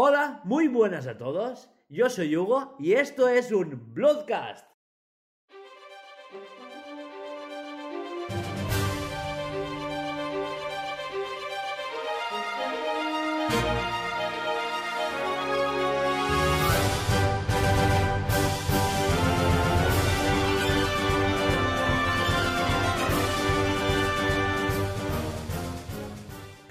Hola, 0.00 0.42
muy 0.44 0.68
buenas 0.68 1.08
a 1.08 1.18
todos. 1.18 1.68
Yo 1.88 2.08
soy 2.08 2.36
Hugo 2.36 2.76
y 2.78 2.92
esto 2.92 3.26
es 3.26 3.50
un 3.50 3.92
Bloodcast. 3.92 4.64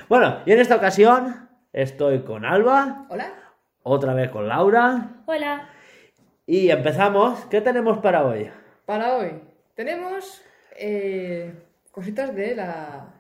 Bueno, 0.07 0.37
y 0.45 0.53
en 0.53 0.59
esta 0.59 0.77
ocasión 0.77 1.46
estoy 1.73 2.21
con 2.23 2.45
Alba, 2.45 3.05
Hola. 3.09 3.33
otra 3.83 4.13
vez 4.13 4.29
con 4.31 4.47
Laura 4.47 5.21
Hola. 5.25 5.69
y 6.45 6.69
empezamos. 6.69 7.45
¿Qué 7.45 7.61
tenemos 7.61 7.99
para 7.99 8.25
hoy? 8.25 8.49
Para 8.85 9.15
hoy 9.17 9.41
tenemos 9.75 10.41
eh, 10.77 11.53
cositas 11.91 12.33
de 12.35 12.55
la... 12.55 13.13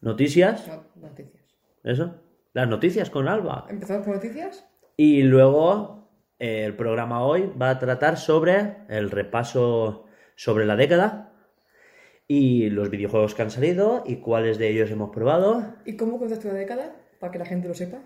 Noticias, 0.00 0.66
no, 0.66 0.84
noticias. 1.08 1.44
eso. 1.84 2.14
Las 2.52 2.66
noticias 2.68 3.10
con 3.10 3.28
Alba. 3.28 3.66
¿Empezamos 3.68 4.04
con 4.04 4.14
noticias? 4.14 4.66
Y 4.96 5.22
luego 5.22 6.08
eh, 6.38 6.64
el 6.64 6.74
programa 6.74 7.22
hoy 7.24 7.52
va 7.60 7.70
a 7.70 7.78
tratar 7.78 8.16
sobre 8.16 8.76
el 8.88 9.10
repaso 9.10 10.06
sobre 10.34 10.64
la 10.64 10.74
década 10.74 11.32
y 12.26 12.70
los 12.70 12.88
videojuegos 12.90 13.34
que 13.34 13.42
han 13.42 13.50
salido 13.50 14.02
y 14.06 14.16
cuáles 14.16 14.56
de 14.58 14.68
ellos 14.68 14.90
hemos 14.90 15.10
probado. 15.10 15.74
¿Y 15.84 15.96
cómo 15.96 16.18
contaste 16.18 16.48
la 16.48 16.54
década? 16.54 16.96
Para 17.20 17.30
que 17.32 17.38
la 17.38 17.44
gente 17.46 17.68
lo 17.68 17.74
sepa. 17.74 17.98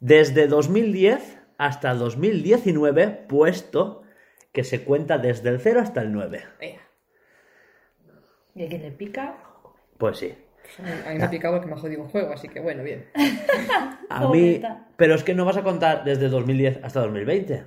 Desde 0.00 0.46
2010 0.46 1.38
hasta 1.58 1.94
2019, 1.94 3.08
puesto 3.28 4.02
que 4.52 4.64
se 4.64 4.82
cuenta 4.84 5.18
desde 5.18 5.50
el 5.50 5.60
0 5.60 5.80
hasta 5.80 6.00
el 6.02 6.12
9. 6.12 6.42
Venga. 6.60 6.80
¿Y 8.54 8.64
a 8.64 8.68
quién 8.68 8.82
le 8.82 8.90
pica? 8.92 9.36
Pues 9.98 10.18
sí. 10.18 10.34
A 10.78 11.10
mí- 11.10 11.18
me 11.18 11.24
ha 11.24 11.30
picado 11.30 11.54
porque 11.54 11.68
me 11.68 11.74
ha 11.74 11.78
jodido 11.78 12.02
un 12.02 12.08
juego, 12.08 12.32
así 12.32 12.48
que 12.48 12.60
bueno, 12.60 12.82
bien. 12.82 13.06
A 14.08 14.28
mí... 14.28 14.60
Pero 14.96 15.14
es 15.14 15.24
que 15.24 15.34
no 15.34 15.44
vas 15.44 15.56
a 15.56 15.62
contar 15.62 16.04
desde 16.04 16.28
2010 16.28 16.80
hasta 16.84 17.00
2020. 17.00 17.64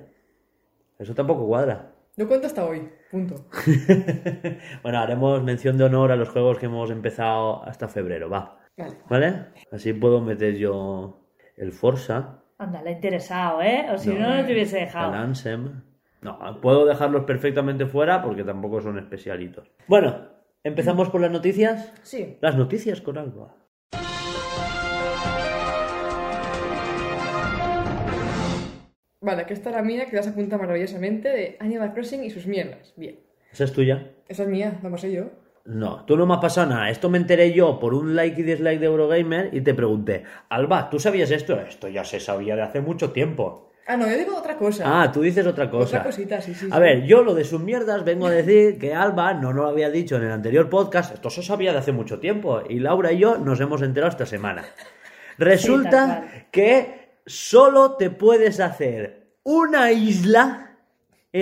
Eso 0.98 1.14
tampoco 1.14 1.46
cuadra. 1.46 1.92
Yo 2.16 2.26
cuento 2.26 2.46
hasta 2.46 2.64
hoy, 2.64 2.88
punto. 3.10 3.46
Bueno, 4.82 4.98
haremos 5.00 5.42
mención 5.42 5.76
de 5.76 5.84
honor 5.84 6.12
a 6.12 6.16
los 6.16 6.28
juegos 6.30 6.58
que 6.58 6.66
hemos 6.66 6.90
empezado 6.90 7.62
hasta 7.64 7.88
febrero, 7.88 8.30
va. 8.30 8.65
Vale. 8.76 8.96
¿Vale? 9.08 9.44
Así 9.72 9.92
puedo 9.92 10.20
meter 10.20 10.54
yo 10.56 11.20
el 11.56 11.72
Forza, 11.72 12.42
Anda, 12.58 12.82
le 12.82 12.90
ha 12.90 12.92
interesado, 12.92 13.60
¿eh? 13.62 13.86
O 13.92 13.98
si 13.98 14.10
No. 14.10 14.20
no, 14.20 14.34
no 14.36 14.46
te 14.46 14.52
hubiese 14.52 14.78
el 14.78 14.84
dejado. 14.86 15.12
Ansem. 15.12 15.82
No, 16.22 16.38
puedo 16.62 16.86
dejarlos 16.86 17.24
perfectamente 17.24 17.84
fuera 17.86 18.22
porque 18.22 18.44
tampoco 18.44 18.80
son 18.80 18.98
especialitos. 18.98 19.70
Bueno, 19.86 20.28
¿empezamos 20.64 21.10
por 21.10 21.20
las 21.20 21.30
noticias? 21.30 21.92
Sí. 22.02 22.38
Las 22.40 22.56
noticias 22.56 23.00
con 23.02 23.18
Alba. 23.18 23.54
Vale, 29.20 29.42
aquí 29.42 29.52
está 29.54 29.70
la 29.70 29.82
mía 29.82 30.06
que 30.08 30.16
das 30.16 30.28
apunta 30.28 30.56
maravillosamente 30.56 31.28
de 31.28 31.56
Animal 31.58 31.92
Crossing 31.94 32.22
y 32.24 32.30
sus 32.30 32.46
mierdas. 32.46 32.92
Bien. 32.96 33.18
¿Esa 33.52 33.64
es 33.64 33.72
tuya? 33.72 34.12
Esa 34.28 34.42
es 34.44 34.48
mía, 34.48 34.78
la 34.82 34.90
pasé 34.90 35.12
yo. 35.12 35.24
No, 35.66 36.04
tú 36.04 36.16
no 36.16 36.26
me 36.26 36.34
has 36.34 36.40
pasado 36.40 36.68
nada. 36.68 36.90
Esto 36.90 37.10
me 37.10 37.18
enteré 37.18 37.52
yo 37.52 37.78
por 37.80 37.92
un 37.92 38.14
like 38.14 38.40
y 38.40 38.44
dislike 38.44 38.78
de 38.78 38.86
Eurogamer 38.86 39.50
y 39.52 39.60
te 39.62 39.74
pregunté, 39.74 40.22
Alba, 40.48 40.88
¿tú 40.88 41.00
sabías 41.00 41.30
esto? 41.30 41.60
Esto 41.60 41.88
ya 41.88 42.04
se 42.04 42.20
sabía 42.20 42.54
de 42.54 42.62
hace 42.62 42.80
mucho 42.80 43.10
tiempo. 43.10 43.72
Ah, 43.88 43.96
no, 43.96 44.08
yo 44.08 44.16
digo 44.16 44.36
otra 44.36 44.56
cosa. 44.56 44.84
Ah, 44.86 45.12
tú 45.12 45.22
dices 45.22 45.46
otra 45.46 45.70
cosa. 45.70 45.98
Otra 45.98 46.04
cosita, 46.04 46.40
sí, 46.40 46.54
sí. 46.54 46.68
A 46.70 46.76
sí. 46.76 46.80
ver, 46.80 47.04
yo 47.04 47.22
lo 47.22 47.34
de 47.34 47.44
sus 47.44 47.60
mierdas 47.60 48.04
vengo 48.04 48.26
a 48.26 48.30
decir 48.30 48.78
que 48.78 48.94
Alba 48.94 49.34
no 49.34 49.52
lo 49.52 49.66
había 49.66 49.90
dicho 49.90 50.16
en 50.16 50.24
el 50.24 50.32
anterior 50.32 50.68
podcast, 50.68 51.14
esto 51.14 51.30
se 51.30 51.42
sabía 51.42 51.72
de 51.72 51.78
hace 51.78 51.92
mucho 51.92 52.18
tiempo 52.18 52.62
y 52.68 52.80
Laura 52.80 53.12
y 53.12 53.18
yo 53.18 53.38
nos 53.38 53.60
hemos 53.60 53.82
enterado 53.82 54.10
esta 54.10 54.26
semana. 54.26 54.64
Resulta 55.38 56.46
que 56.50 57.20
solo 57.26 57.92
te 57.92 58.10
puedes 58.10 58.58
hacer 58.58 59.36
una 59.44 59.92
isla 59.92 60.65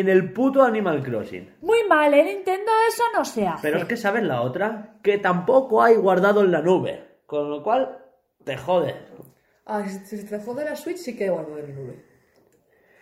en 0.01 0.09
el 0.09 0.33
puto 0.33 0.65
Animal 0.65 1.03
Crossing. 1.05 1.55
Muy 1.61 1.85
mal, 1.89 2.13
en 2.15 2.27
Nintendo 2.27 2.73
eso 2.89 3.05
no 3.17 3.25
se 3.25 3.47
hace. 3.47 3.63
Pero 3.63 3.79
es 3.79 3.85
que 3.85 3.97
sabes 3.97 4.25
la 4.25 4.41
otra, 4.41 4.97
que 5.03 5.19
tampoco 5.19 5.83
hay 5.83 5.95
guardado 5.95 6.41
en 6.43 6.51
la 6.51 6.61
nube, 6.61 7.21
con 7.27 7.49
lo 7.49 7.63
cual 7.63 7.99
te 8.43 8.57
jodes. 8.57 8.97
Ah, 9.67 9.87
si 9.87 10.25
te 10.25 10.41
jode 10.41 10.65
la 10.65 10.75
Switch, 10.75 10.97
sí 10.97 11.17
que 11.17 11.31
guardo 11.31 11.55
de 11.55 11.63
mi 11.63 11.73
nube. 11.75 12.05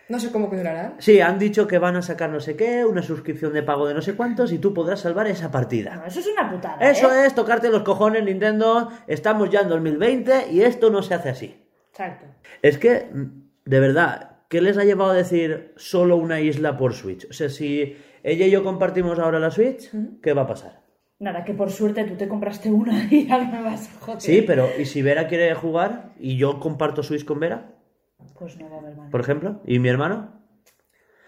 No 0.07 0.19
sé 0.19 0.31
cómo 0.31 0.49
continuará. 0.49 0.93
Sí, 0.99 1.19
han 1.19 1.39
dicho 1.39 1.65
que 1.65 1.79
van 1.79 1.95
a 1.95 2.03
sacar 2.03 2.29
no 2.29 2.39
sé 2.39 2.55
qué, 2.55 2.85
una 2.85 3.01
suscripción 3.01 3.53
de 3.53 3.63
pago 3.63 3.87
de 3.87 3.95
no 3.95 4.01
sé 4.03 4.15
cuántos 4.15 4.51
y 4.51 4.59
tú 4.59 4.71
podrás 4.71 4.99
salvar 4.99 5.25
esa 5.25 5.49
partida. 5.49 5.95
No, 5.95 6.05
eso 6.05 6.19
es 6.19 6.27
una 6.27 6.51
putada. 6.51 6.77
Eso 6.77 7.11
¿eh? 7.11 7.25
es 7.25 7.33
tocarte 7.33 7.69
los 7.69 7.81
cojones, 7.81 8.23
Nintendo. 8.23 8.91
Estamos 9.07 9.49
ya 9.49 9.61
en 9.61 9.69
2020 9.69 10.51
y 10.51 10.61
esto 10.61 10.91
no 10.91 11.01
se 11.01 11.15
hace 11.15 11.29
así. 11.29 11.67
Exacto. 11.89 12.27
Es 12.61 12.77
que, 12.77 13.09
de 13.65 13.79
verdad, 13.79 14.32
¿qué 14.53 14.61
les 14.61 14.77
ha 14.77 14.83
llevado 14.83 15.09
a 15.09 15.15
decir 15.15 15.73
solo 15.77 16.15
una 16.15 16.39
isla 16.39 16.77
por 16.77 16.93
Switch? 16.93 17.25
O 17.27 17.33
sea, 17.33 17.49
si 17.49 17.97
ella 18.21 18.45
y 18.45 18.51
yo 18.51 18.63
compartimos 18.63 19.17
ahora 19.17 19.39
la 19.39 19.49
Switch, 19.49 19.89
¿qué 20.21 20.33
va 20.33 20.43
a 20.43 20.47
pasar? 20.47 20.83
Nada, 21.17 21.43
que 21.43 21.55
por 21.55 21.71
suerte 21.71 22.03
tú 22.03 22.15
te 22.15 22.27
compraste 22.27 22.69
una 22.69 23.07
y 23.11 23.25
ya 23.27 23.39
me 23.39 23.63
vas 23.63 23.89
a 23.89 23.99
joder. 23.99 24.21
Sí, 24.21 24.43
pero 24.45 24.69
¿y 24.77 24.85
si 24.85 25.01
Vera 25.01 25.27
quiere 25.27 25.55
jugar 25.55 26.13
y 26.19 26.37
yo 26.37 26.59
comparto 26.59 27.01
Switch 27.01 27.25
con 27.25 27.39
Vera, 27.39 27.71
Pues 28.37 28.55
no 28.59 28.69
va 28.69 28.75
a 28.75 28.79
haber 28.79 28.91
manera. 28.95 29.09
por 29.09 29.21
ejemplo, 29.21 29.61
y 29.65 29.79
mi 29.79 29.89
hermano? 29.89 30.39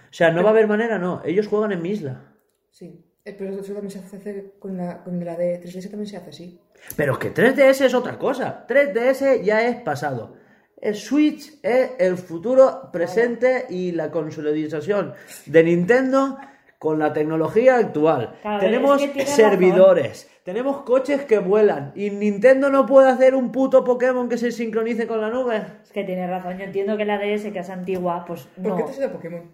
O 0.03 0.13
sea, 0.17 0.29
no 0.29 0.43
va 0.43 0.49
a 0.49 0.51
haber 0.51 0.67
manera, 0.67 0.99
no. 0.99 1.23
Ellos 1.25 1.47
juegan 1.47 1.71
en 1.71 1.81
mi 1.81 1.89
isla. 1.89 2.31
Sí. 2.69 3.03
Eh, 3.25 3.35
pero 3.35 3.59
eso 3.59 3.73
también 3.73 3.89
se 3.89 3.97
hace 3.97 4.53
con 4.59 4.77
la, 4.77 5.03
con 5.03 5.25
la 5.25 5.35
de 5.35 5.59
3DS 5.63 5.89
también 5.89 6.05
se 6.05 6.17
hace 6.17 6.29
así. 6.29 6.59
Pero 6.95 7.17
que 7.17 7.33
3DS 7.33 7.85
es 7.85 7.93
otra 7.95 8.19
cosa. 8.19 8.67
3DS 8.69 9.41
ya 9.41 9.67
es 9.67 9.77
pasado. 9.77 10.35
El 10.77 10.95
Switch 10.95 11.59
es 11.63 11.91
el 11.99 12.17
futuro 12.17 12.89
presente 12.91 13.65
y 13.69 13.91
la 13.91 14.11
consolidación 14.11 15.13
de 15.45 15.63
Nintendo 15.63 16.37
con 16.77 16.99
la 16.99 17.13
tecnología 17.13 17.77
actual. 17.77 18.37
Claro, 18.41 18.59
tenemos 18.59 19.01
es 19.01 19.07
que 19.07 19.13
tienes 19.13 19.33
servidores, 19.33 20.29
tenemos 20.43 20.83
coches 20.83 21.23
que 21.23 21.39
vuelan 21.39 21.93
y 21.95 22.09
Nintendo 22.11 22.69
no 22.69 22.85
puede 22.85 23.09
hacer 23.09 23.33
un 23.33 23.51
puto 23.51 23.83
Pokémon 23.83 24.29
que 24.29 24.37
se 24.37 24.51
sincronice 24.51 25.07
con 25.07 25.21
la 25.21 25.29
nube. 25.29 25.63
Es 25.81 25.91
que 25.91 26.03
tienes 26.03 26.29
razón. 26.29 26.57
Yo 26.57 26.65
entiendo 26.65 26.97
que 26.97 27.05
la 27.05 27.17
DS, 27.17 27.51
que 27.51 27.59
es 27.59 27.69
antigua, 27.69 28.25
pues 28.27 28.47
¿Por 28.55 28.65
no. 28.65 28.77
qué 28.77 28.83
te 28.83 29.03
a 29.05 29.11
Pokémon? 29.11 29.51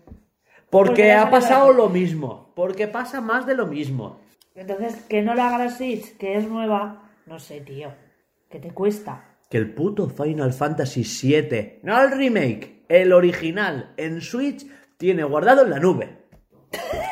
Porque 0.70 1.14
ha 1.14 1.20
sale 1.20 1.32
pasado 1.32 1.74
lo 1.74 1.90
mismo. 1.90 2.52
Porque 2.56 2.88
pasa 2.88 3.22
más 3.22 3.46
de 3.46 3.56
lo 3.56 3.68
mismo. 3.68 4.20
Entonces, 4.56 4.96
que 5.08 5.22
no 5.22 5.36
lo 5.36 5.44
haga 5.44 5.58
la 5.58 5.70
Switch, 5.70 6.18
que 6.18 6.36
es 6.36 6.48
nueva, 6.48 7.10
no 7.26 7.40
sé, 7.40 7.62
tío. 7.62 7.94
Que 8.50 8.60
te 8.60 8.72
cuesta. 8.72 9.31
Que 9.52 9.58
el 9.58 9.74
puto 9.74 10.10
Final 10.10 10.54
Fantasy 10.54 11.04
VII, 11.04 11.82
no 11.84 12.02
el 12.02 12.12
remake, 12.12 12.86
el 12.88 13.12
original 13.12 13.94
en 13.98 14.22
Switch, 14.22 14.66
tiene 14.96 15.26
guardado 15.26 15.64
en 15.64 15.70
la 15.72 15.80
nube. 15.80 16.18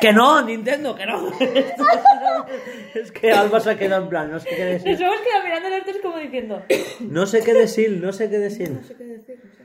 Que 0.00 0.10
no, 0.10 0.42
Nintendo, 0.42 0.96
que 0.96 1.04
no. 1.04 1.30
es 2.94 3.12
que 3.12 3.30
Alba 3.30 3.60
se 3.60 3.72
ha 3.72 3.78
quedado 3.78 4.04
en 4.04 4.08
plan, 4.08 4.30
no 4.30 4.40
sé 4.40 4.48
qué 4.48 4.72
Nos 4.72 4.84
decir. 4.84 5.06
hemos 5.06 5.20
quedado 5.20 5.44
mirando 5.44 5.68
los 5.68 5.84
tres 5.84 5.98
como 6.02 6.16
diciendo. 6.16 6.62
No 7.00 7.26
sé 7.26 7.44
qué 7.44 7.52
decir, 7.52 8.00
no 8.02 8.10
sé 8.10 8.30
qué 8.30 8.38
decir. 8.38 8.70
No 8.70 8.82
sé 8.82 8.96
qué 8.96 9.04
decir. 9.04 9.38
no 9.44 9.50
sé. 9.52 9.62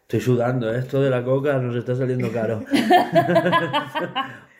Estoy 0.00 0.20
sudando, 0.22 0.74
¿eh? 0.74 0.78
esto 0.78 1.02
de 1.02 1.10
la 1.10 1.22
coca 1.22 1.58
nos 1.58 1.76
está 1.76 1.94
saliendo 1.94 2.32
caro. 2.32 2.64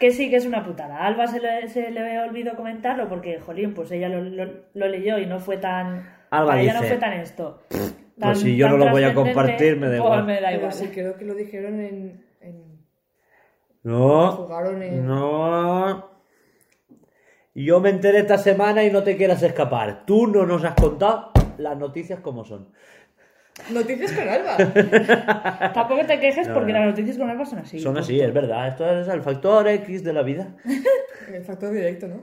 Que 0.00 0.10
sí, 0.10 0.28
que 0.30 0.36
es 0.36 0.44
una 0.46 0.64
putada. 0.64 0.98
A 0.98 1.06
Alba 1.06 1.26
se 1.26 1.40
le, 1.40 1.68
se 1.68 1.90
le 1.90 2.18
olvidó 2.20 2.54
comentarlo 2.54 3.08
porque, 3.08 3.40
jolín, 3.40 3.72
pues 3.74 3.90
ella 3.92 4.08
lo, 4.08 4.20
lo- 4.22 4.52
lo 4.74 4.88
leyó 4.88 5.18
y 5.18 5.26
no 5.26 5.38
fue 5.40 5.56
tan. 5.56 6.08
Alba 6.30 6.48
para 6.48 6.60
ella 6.60 6.74
no 6.74 6.82
fue 6.82 6.96
tan 6.98 7.12
esto. 7.14 7.62
pues 8.20 8.40
si 8.40 8.56
yo 8.56 8.68
no 8.68 8.76
lo 8.76 8.90
voy 8.90 9.04
a 9.04 9.14
compartir, 9.14 9.76
me 9.76 9.86
da 9.86 9.92
pues 9.92 10.04
igual. 10.04 10.24
me 10.24 10.34
da 10.40 10.48
Pero 10.48 10.56
igual. 10.58 10.72
sí, 10.72 10.88
creo 10.88 11.16
que 11.16 11.24
lo 11.24 11.34
dijeron 11.34 11.80
en. 11.80 12.24
en... 12.40 12.62
No, 13.84 14.32
Jugaron 14.32 14.82
en. 14.82 15.06
no. 15.06 16.10
Yo 17.54 17.80
me 17.80 17.88
enteré 17.88 18.18
esta 18.18 18.36
semana 18.36 18.84
y 18.84 18.90
no 18.90 19.02
te 19.02 19.16
quieras 19.16 19.42
escapar. 19.42 20.04
Tú 20.04 20.26
no 20.26 20.44
nos 20.44 20.62
has 20.64 20.74
contado 20.74 21.30
las 21.56 21.76
noticias 21.78 22.20
como 22.20 22.44
son. 22.44 22.68
Noticias 23.70 24.12
con 24.12 24.28
Alba. 24.28 24.56
Tampoco 25.74 26.04
te 26.06 26.20
quejes 26.20 26.48
No, 26.48 26.54
porque 26.54 26.72
no. 26.72 26.78
las 26.80 26.88
noticias 26.88 27.16
con 27.18 27.28
Alba 27.30 27.46
son 27.46 27.58
así. 27.60 27.80
Son 27.80 27.96
así, 27.96 28.20
es 28.20 28.32
verdad. 28.32 28.68
Esto 28.68 28.88
es 29.00 29.08
el 29.08 29.22
factor 29.22 29.66
X 29.68 30.04
de 30.04 30.12
la 30.12 30.22
vida. 30.22 30.54
El 31.32 31.42
factor 31.44 31.72
directo, 31.72 32.06
¿no? 32.06 32.22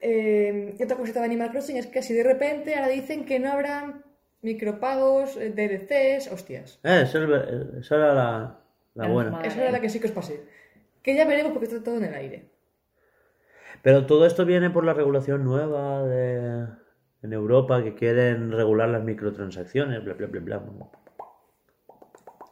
Eh, 0.00 0.74
y 0.78 0.82
otra 0.82 0.96
cosita 0.96 1.18
de 1.20 1.26
Animal 1.26 1.50
Crossing 1.50 1.76
es 1.76 1.86
que 1.86 1.98
así 1.98 2.14
de 2.14 2.22
repente 2.22 2.74
ahora 2.74 2.88
dicen 2.88 3.26
que 3.26 3.38
no 3.38 3.52
habrá 3.52 4.00
micropagos, 4.40 5.36
eh, 5.36 5.50
DLCs, 5.50 6.32
hostias. 6.32 6.80
Eh, 6.84 7.02
esa, 7.04 7.18
es- 7.22 7.84
esa 7.84 7.94
era 7.96 8.14
la, 8.14 8.60
la 8.94 9.08
buena. 9.08 9.30
mal. 9.32 9.44
Esa 9.44 9.60
era 9.60 9.70
la 9.72 9.80
que 9.80 9.90
sí 9.90 10.00
que 10.00 10.06
os 10.06 10.12
pasé. 10.12 10.40
Que 11.02 11.14
ya 11.14 11.26
veremos 11.26 11.52
porque 11.52 11.66
está 11.66 11.82
todo 11.82 11.98
en 11.98 12.04
el 12.04 12.14
aire. 12.14 12.48
Pero 13.82 14.06
todo 14.06 14.24
esto 14.24 14.46
viene 14.46 14.70
por 14.70 14.84
la 14.84 14.94
regulación 14.94 15.44
nueva 15.44 16.02
de... 16.04 16.66
en 17.22 17.32
Europa 17.32 17.82
que 17.82 17.94
quieren 17.94 18.50
regular 18.52 18.88
las 18.88 19.02
microtransacciones, 19.02 20.02
bla, 20.04 20.14
bla, 20.14 20.26
bla, 20.26 20.40
bla. 20.58 20.62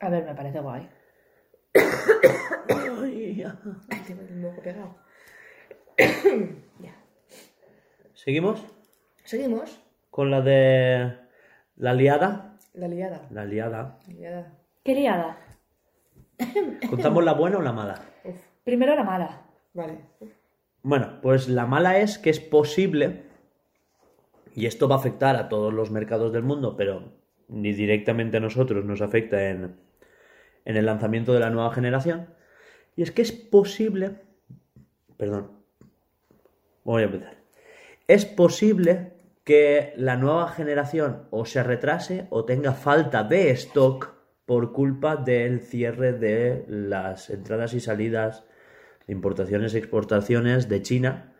A 0.00 0.08
ver, 0.10 0.24
me 0.24 0.34
parece 0.34 0.60
guay. 0.60 0.88
Ay, 3.02 3.36
ya. 3.36 3.58
Ay, 3.90 4.00
tengo 4.06 4.22
el 4.22 4.36
moco 4.36 4.62
pegado. 4.62 4.94
ya. 6.80 6.94
¿Seguimos 8.14 8.62
Seguimos. 9.24 9.80
con 10.10 10.30
la 10.30 10.40
de 10.40 11.14
la 11.76 11.94
liada? 11.94 12.56
La 12.74 12.88
liada. 12.88 13.26
La 13.30 13.44
liada. 13.44 13.98
La 14.06 14.12
liada. 14.14 14.52
¿Qué 14.84 14.94
liada? 14.94 15.38
¿Contamos 16.88 17.24
la 17.24 17.32
buena 17.34 17.58
o 17.58 17.62
la 17.62 17.72
mala? 17.72 18.00
Uf, 18.24 18.36
Primero 18.64 18.94
la 18.94 19.02
mala. 19.04 19.42
vale. 19.74 19.98
Bueno, 20.82 21.18
pues 21.22 21.48
la 21.48 21.66
mala 21.66 21.98
es 21.98 22.18
que 22.18 22.30
es 22.30 22.38
posible, 22.38 23.24
y 24.58 24.66
esto 24.66 24.88
va 24.88 24.96
a 24.96 24.98
afectar 24.98 25.36
a 25.36 25.48
todos 25.48 25.72
los 25.72 25.92
mercados 25.92 26.32
del 26.32 26.42
mundo, 26.42 26.76
pero 26.76 27.12
ni 27.46 27.72
directamente 27.72 28.38
a 28.38 28.40
nosotros 28.40 28.84
nos 28.84 29.00
afecta 29.00 29.50
en, 29.50 29.76
en 30.64 30.76
el 30.76 30.84
lanzamiento 30.84 31.32
de 31.32 31.38
la 31.38 31.50
nueva 31.50 31.72
generación, 31.72 32.34
y 32.96 33.02
es 33.02 33.12
que 33.12 33.22
es 33.22 33.30
posible, 33.30 34.16
perdón, 35.16 35.52
voy 36.82 37.02
a 37.02 37.04
empezar, 37.04 37.36
es 38.08 38.26
posible 38.26 39.12
que 39.44 39.92
la 39.96 40.16
nueva 40.16 40.48
generación 40.48 41.28
o 41.30 41.44
se 41.44 41.62
retrase 41.62 42.26
o 42.30 42.44
tenga 42.44 42.72
falta 42.72 43.22
de 43.22 43.50
stock 43.52 44.12
por 44.44 44.72
culpa 44.72 45.14
del 45.14 45.60
cierre 45.60 46.14
de 46.14 46.64
las 46.66 47.30
entradas 47.30 47.74
y 47.74 47.80
salidas 47.80 48.44
importaciones 49.06 49.72
y 49.74 49.78
exportaciones 49.78 50.68
de 50.68 50.82
China 50.82 51.32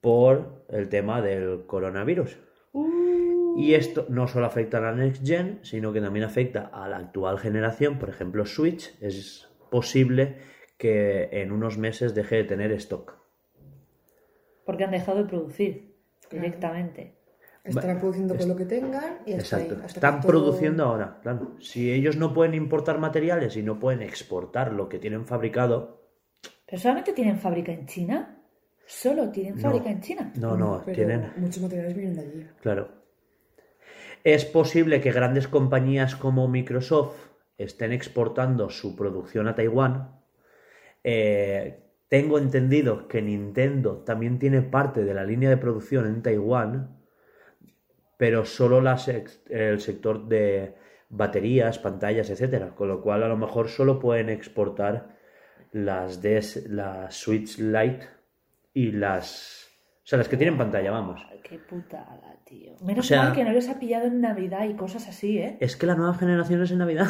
por 0.00 0.64
el 0.68 0.88
tema 0.88 1.20
del 1.20 1.66
coronavirus. 1.66 2.43
Y 3.56 3.74
esto 3.74 4.06
no 4.08 4.26
solo 4.26 4.46
afecta 4.46 4.78
a 4.78 4.80
la 4.80 4.92
Next 4.92 5.24
Gen, 5.26 5.60
sino 5.62 5.92
que 5.92 6.00
también 6.00 6.24
afecta 6.24 6.70
a 6.72 6.88
la 6.88 6.96
actual 6.98 7.38
generación. 7.38 7.98
Por 7.98 8.08
ejemplo, 8.08 8.44
Switch 8.46 8.96
es 9.00 9.48
posible 9.70 10.36
que 10.76 11.28
en 11.32 11.52
unos 11.52 11.78
meses 11.78 12.14
deje 12.14 12.36
de 12.36 12.44
tener 12.44 12.72
stock. 12.72 13.16
Porque 14.66 14.84
han 14.84 14.90
dejado 14.90 15.18
de 15.18 15.28
producir 15.28 15.94
directamente. 16.30 17.14
Estarán 17.62 17.98
produciendo 17.98 18.36
con 18.36 18.48
lo 18.48 18.56
que 18.56 18.66
tengan 18.66 19.20
y 19.24 19.32
hasta 19.32 19.56
Exacto. 19.56 19.74
ahí, 19.76 19.80
hasta 19.84 19.98
Están 19.98 20.20
todo- 20.20 20.28
produciendo 20.28 20.84
ahora, 20.84 21.18
claro. 21.22 21.52
Si 21.60 21.90
ellos 21.90 22.16
no 22.16 22.34
pueden 22.34 22.54
importar 22.54 22.98
materiales 22.98 23.56
y 23.56 23.62
no 23.62 23.78
pueden 23.78 24.02
exportar 24.02 24.72
lo 24.72 24.88
que 24.88 24.98
tienen 24.98 25.26
fabricado, 25.26 26.02
¿Pero 26.66 26.80
solamente 26.82 27.12
tienen 27.12 27.38
fábrica 27.38 27.72
en 27.72 27.86
China? 27.86 28.38
¿Solo 28.86 29.30
tienen 29.30 29.58
fábrica 29.58 29.90
en 29.90 30.00
China? 30.00 30.32
no, 30.36 30.56
no, 30.56 30.82
Pero 30.84 30.94
tienen 30.96 31.32
muchos 31.36 31.62
materiales 31.62 31.94
vienen 31.94 32.16
de 32.16 32.20
allí. 32.22 32.46
Claro. 32.60 33.03
Es 34.24 34.46
posible 34.46 35.02
que 35.02 35.12
grandes 35.12 35.48
compañías 35.48 36.16
como 36.16 36.48
Microsoft 36.48 37.28
estén 37.58 37.92
exportando 37.92 38.70
su 38.70 38.96
producción 38.96 39.48
a 39.48 39.54
Taiwán. 39.54 40.18
Eh, 41.04 41.84
tengo 42.08 42.38
entendido 42.38 43.06
que 43.06 43.20
Nintendo 43.20 43.98
también 43.98 44.38
tiene 44.38 44.62
parte 44.62 45.04
de 45.04 45.12
la 45.12 45.24
línea 45.24 45.50
de 45.50 45.58
producción 45.58 46.06
en 46.06 46.22
Taiwán, 46.22 46.96
pero 48.16 48.44
solo 48.46 48.82
el 49.50 49.80
sector 49.80 50.26
de 50.26 50.74
baterías, 51.10 51.78
pantallas, 51.78 52.30
etcétera, 52.30 52.74
con 52.74 52.88
lo 52.88 53.02
cual 53.02 53.22
a 53.24 53.28
lo 53.28 53.36
mejor 53.36 53.68
solo 53.68 53.98
pueden 53.98 54.30
exportar 54.30 55.16
las 55.72 56.20
las 56.66 57.14
Switch 57.14 57.58
Lite 57.58 58.08
y 58.72 58.92
las, 58.92 59.63
o 60.04 60.06
sea, 60.06 60.18
las 60.18 60.28
que 60.28 60.36
tienen 60.36 60.58
pantalla, 60.58 60.90
vamos. 60.90 61.20
Qué 61.42 61.58
putada, 61.58 62.36
tío. 62.44 62.72
Menos 62.82 63.06
O 63.06 63.08
sea- 63.08 63.22
mal 63.24 63.32
que 63.32 63.42
no 63.44 63.52
les 63.52 63.68
ha 63.68 63.78
pillado 63.78 64.06
en 64.06 64.20
Navidad 64.20 64.64
y 64.68 64.74
cosas 64.74 65.08
así, 65.08 65.38
¿eh? 65.38 65.56
Es 65.60 65.76
que 65.76 65.86
la 65.86 65.94
nueva 65.94 66.14
generación 66.14 66.62
es 66.62 66.70
en 66.70 66.78
Navidad. 66.78 67.06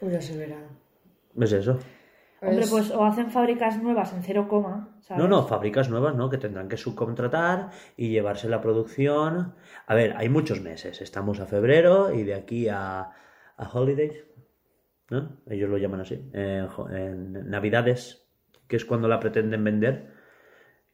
Pues 0.00 0.12
ya 0.12 0.20
se 0.20 0.36
verá. 0.36 0.56
¿Ves 1.34 1.52
eso? 1.52 1.78
Hombre, 2.40 2.66
pues 2.68 2.90
o 2.90 3.02
hacen 3.04 3.30
fábricas 3.30 3.82
nuevas 3.82 4.12
en 4.12 4.22
cero 4.22 4.46
coma, 4.48 4.98
¿sabes? 5.00 5.22
No, 5.22 5.28
no, 5.28 5.46
fábricas 5.46 5.88
nuevas, 5.88 6.14
¿no? 6.14 6.28
Que 6.28 6.36
tendrán 6.36 6.68
que 6.68 6.76
subcontratar 6.76 7.70
y 7.96 8.08
llevarse 8.10 8.48
la 8.50 8.60
producción. 8.60 9.54
A 9.86 9.94
ver, 9.94 10.14
hay 10.16 10.28
muchos 10.28 10.60
meses. 10.60 11.00
Estamos 11.00 11.40
a 11.40 11.46
febrero 11.46 12.12
y 12.12 12.22
de 12.22 12.34
aquí 12.34 12.68
a, 12.68 13.10
a 13.56 13.68
holidays, 13.72 14.24
¿no? 15.10 15.36
Ellos 15.48 15.70
lo 15.70 15.78
llaman 15.78 16.00
así. 16.00 16.28
En, 16.32 17.50
Navidades, 17.50 18.26
que 18.68 18.76
es 18.76 18.84
cuando 18.84 19.08
la 19.08 19.20
pretenden 19.20 19.64
vender. 19.64 20.12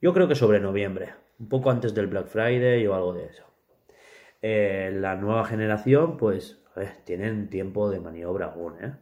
Yo 0.01 0.13
creo 0.13 0.29
que 0.29 0.35
sobre 0.35 0.61
noviembre, 0.61 1.15
un 1.39 1.49
poco 1.49 1.71
antes 1.71 1.95
del 1.95 2.07
Black 2.07 2.27
Friday 2.27 2.87
o 2.87 2.95
algo 2.95 3.15
de 3.15 3.27
eso. 3.27 3.45
Eh, 4.43 4.91
la 4.95 5.17
nueva 5.17 5.45
generación, 5.45 6.17
pues, 6.17 6.63
tienen 7.05 7.51
tiempo 7.51 7.91
de 7.91 8.01
maniobra 8.01 8.47
aún, 8.47 8.83
¿eh? 8.83 8.95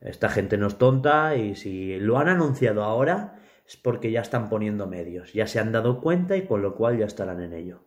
Esta 0.00 0.30
gente 0.30 0.56
no 0.56 0.66
es 0.66 0.78
tonta 0.78 1.36
y 1.36 1.54
si 1.56 1.98
lo 2.00 2.16
han 2.18 2.28
anunciado 2.28 2.84
ahora 2.84 3.38
es 3.66 3.76
porque 3.76 4.10
ya 4.10 4.22
están 4.22 4.48
poniendo 4.48 4.86
medios, 4.86 5.34
ya 5.34 5.46
se 5.46 5.60
han 5.60 5.72
dado 5.72 6.00
cuenta 6.00 6.36
y 6.36 6.46
con 6.46 6.62
lo 6.62 6.74
cual 6.74 6.98
ya 6.98 7.04
estarán 7.04 7.42
en 7.42 7.52
ello. 7.52 7.80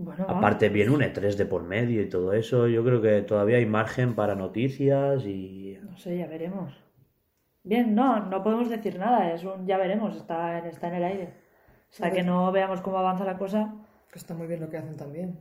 Bueno. 0.00 0.26
Aparte 0.28 0.68
viene 0.68 0.92
un 0.92 1.00
E3 1.00 1.34
de 1.34 1.44
por 1.44 1.64
medio 1.64 2.00
y 2.00 2.08
todo 2.08 2.32
eso, 2.32 2.68
yo 2.68 2.84
creo 2.84 3.02
que 3.02 3.22
todavía 3.22 3.56
hay 3.56 3.66
margen 3.66 4.14
para 4.14 4.36
noticias 4.36 5.24
y... 5.26 5.76
No 5.82 5.96
sé, 5.98 6.16
ya 6.18 6.26
veremos. 6.28 6.72
Bien, 7.64 7.94
no, 7.96 8.20
no 8.26 8.42
podemos 8.44 8.68
decir 8.70 8.96
nada, 8.98 9.32
es 9.32 9.42
un 9.44 9.66
ya 9.66 9.76
veremos, 9.76 10.14
está, 10.16 10.58
en- 10.58 10.66
está 10.66 10.88
en 10.88 10.94
el 10.94 11.04
aire. 11.04 11.34
Hasta 11.90 12.12
que 12.12 12.22
no 12.22 12.52
veamos 12.52 12.80
cómo 12.80 12.98
avanza 12.98 13.24
la 13.24 13.36
cosa. 13.38 13.74
Que 14.12 14.18
está 14.18 14.34
muy 14.34 14.46
bien 14.46 14.60
lo 14.60 14.70
que 14.70 14.76
hacen 14.78 14.96
también. 14.96 15.40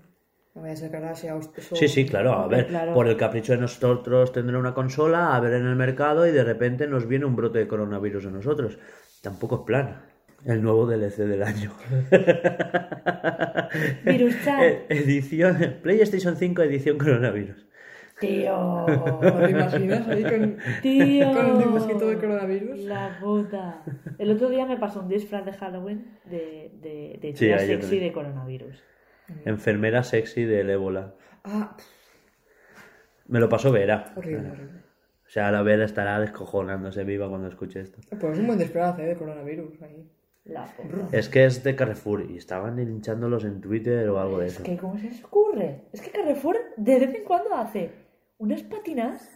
No 0.56 0.62
vaya 0.64 0.74
a 0.74 0.78
ser 0.78 0.90
que 0.90 0.98
ahora 0.98 1.14
sea 1.16 1.40
Sí, 1.74 1.88
sí, 1.88 2.06
claro, 2.08 2.34
a 2.34 2.48
ver, 2.48 2.68
Claro. 2.68 2.94
por 2.96 3.08
el 3.08 3.16
capricho 3.16 3.54
de 3.54 3.60
nosotros 3.60 4.32
tendré 4.32 4.58
una 4.58 4.74
consola, 4.74 5.36
a 5.36 5.40
ver 5.40 5.54
en 5.54 5.68
el 5.68 5.76
mercado 5.76 6.26
y 6.26 6.32
de 6.32 6.44
repente 6.44 6.88
nos 6.88 7.08
viene 7.08 7.26
un 7.26 7.36
brote 7.36 7.60
de 7.60 7.68
coronavirus 7.68 8.26
a 8.26 8.32
nosotros. 8.32 8.80
Tampoco 9.22 9.58
es 9.58 9.62
plan. 9.62 10.02
El 10.46 10.62
nuevo 10.62 10.86
DLC 10.86 11.18
del 11.26 11.44
año. 11.44 11.72
Virus 14.06 14.36
Chat. 14.44 14.62
Eh, 14.62 14.86
edición 14.90 15.58
PlayStation 15.82 16.36
5 16.38 16.62
edición 16.64 16.98
coronavirus. 16.98 17.66
Tío. 18.20 18.86
¿Te 19.44 19.50
imaginas 19.52 20.08
ahí 20.08 20.24
con, 20.24 20.58
Tío. 20.82 21.32
con 21.34 21.46
el 21.48 21.58
dibujito 21.60 22.08
de 22.08 22.18
coronavirus? 22.18 22.80
La 22.80 23.18
puta. 23.22 23.84
El 24.18 24.32
otro 24.32 24.50
día 24.50 24.66
me 24.66 24.78
pasó 24.78 25.02
un 25.02 25.10
disfraz 25.10 25.46
de 25.46 25.54
Halloween 25.54 26.18
de, 26.26 26.72
de, 26.82 27.20
de 27.22 27.34
chica 27.34 27.56
ayer 27.56 27.68
sexy 27.68 27.82
también. 27.82 28.04
de 28.04 28.12
coronavirus. 28.14 28.84
Enfermera 29.46 30.04
sexy 30.04 30.46
del 30.46 30.70
ébola. 30.70 31.14
Ah, 31.44 31.76
Me 33.28 33.40
lo 33.40 33.50
pasó 33.50 33.72
Vera. 33.72 34.14
horrible, 34.16 34.50
horrible. 34.52 34.80
O 35.26 35.30
sea, 35.30 35.52
la 35.52 35.62
Vera 35.62 35.84
estará 35.84 36.20
descojonándose 36.22 37.04
viva 37.04 37.28
cuando 37.28 37.50
escuche 37.50 37.82
esto. 37.82 38.00
Pues 38.18 38.34
es 38.34 38.40
un 38.40 38.48
buen 38.48 38.58
disfraz, 38.58 38.98
¿eh? 39.00 39.04
De 39.04 39.16
coronavirus 39.16 39.82
ahí. 39.82 40.10
Es 41.12 41.30
que 41.30 41.46
es 41.46 41.64
de 41.64 41.76
Carrefour 41.76 42.26
y 42.30 42.38
estaban 42.38 42.78
linchándolos 42.78 43.44
en 43.44 43.62
Twitter 43.62 44.08
o 44.10 44.20
algo 44.20 44.40
de 44.40 44.48
Es 44.48 44.54
eso. 44.56 44.64
que, 44.64 44.78
¿cómo 44.78 44.98
se 44.98 45.06
les 45.10 45.24
ocurre? 45.24 45.84
Es 45.94 46.02
que 46.02 46.12
Carrefour 46.12 46.58
de 46.78 47.00
vez 47.00 47.16
en 47.16 47.24
cuando 47.24 47.54
hace 47.56 47.92
unas 48.38 48.64
patinas 48.64 49.30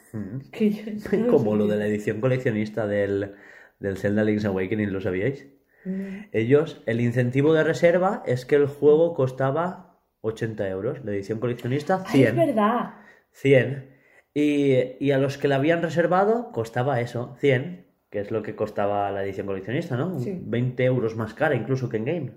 que 0.51 0.69
yo 0.71 0.83
no 1.17 1.27
Como 1.27 1.55
lo 1.55 1.67
de 1.67 1.77
la 1.77 1.87
edición 1.87 2.21
coleccionista 2.21 2.87
del, 2.87 3.33
del 3.79 3.97
Zelda 3.97 4.23
Link's 4.23 4.45
Awakening, 4.45 4.91
¿lo 4.93 5.01
sabíais? 5.01 5.47
Mm. 5.85 6.25
Ellos, 6.31 6.83
el 6.85 7.01
incentivo 7.01 7.53
de 7.53 7.63
reserva 7.63 8.21
es 8.25 8.45
que 8.45 8.55
el 8.55 8.67
juego 8.67 9.13
costaba 9.15 9.99
80 10.21 10.69
euros. 10.69 11.03
La 11.03 11.11
edición 11.11 11.39
coleccionista, 11.39 12.03
Ay, 12.07 12.23
es 12.23 12.33
100. 12.33 12.35
verdad. 12.35 12.93
100. 13.31 13.89
Y, 14.33 14.75
y 15.03 15.11
a 15.11 15.17
los 15.17 15.37
que 15.37 15.47
la 15.47 15.55
habían 15.55 15.81
reservado 15.81 16.51
costaba 16.51 17.01
eso, 17.01 17.35
100, 17.39 17.87
que 18.11 18.19
es 18.19 18.29
lo 18.29 18.43
que 18.43 18.55
costaba 18.55 19.09
la 19.09 19.23
edición 19.23 19.47
coleccionista, 19.47 19.97
¿no? 19.97 20.19
Sí. 20.19 20.37
20 20.43 20.83
euros 20.85 21.15
más 21.15 21.33
cara 21.33 21.55
incluso 21.55 21.89
que 21.89 21.97
en 21.97 22.05
game. 22.05 22.31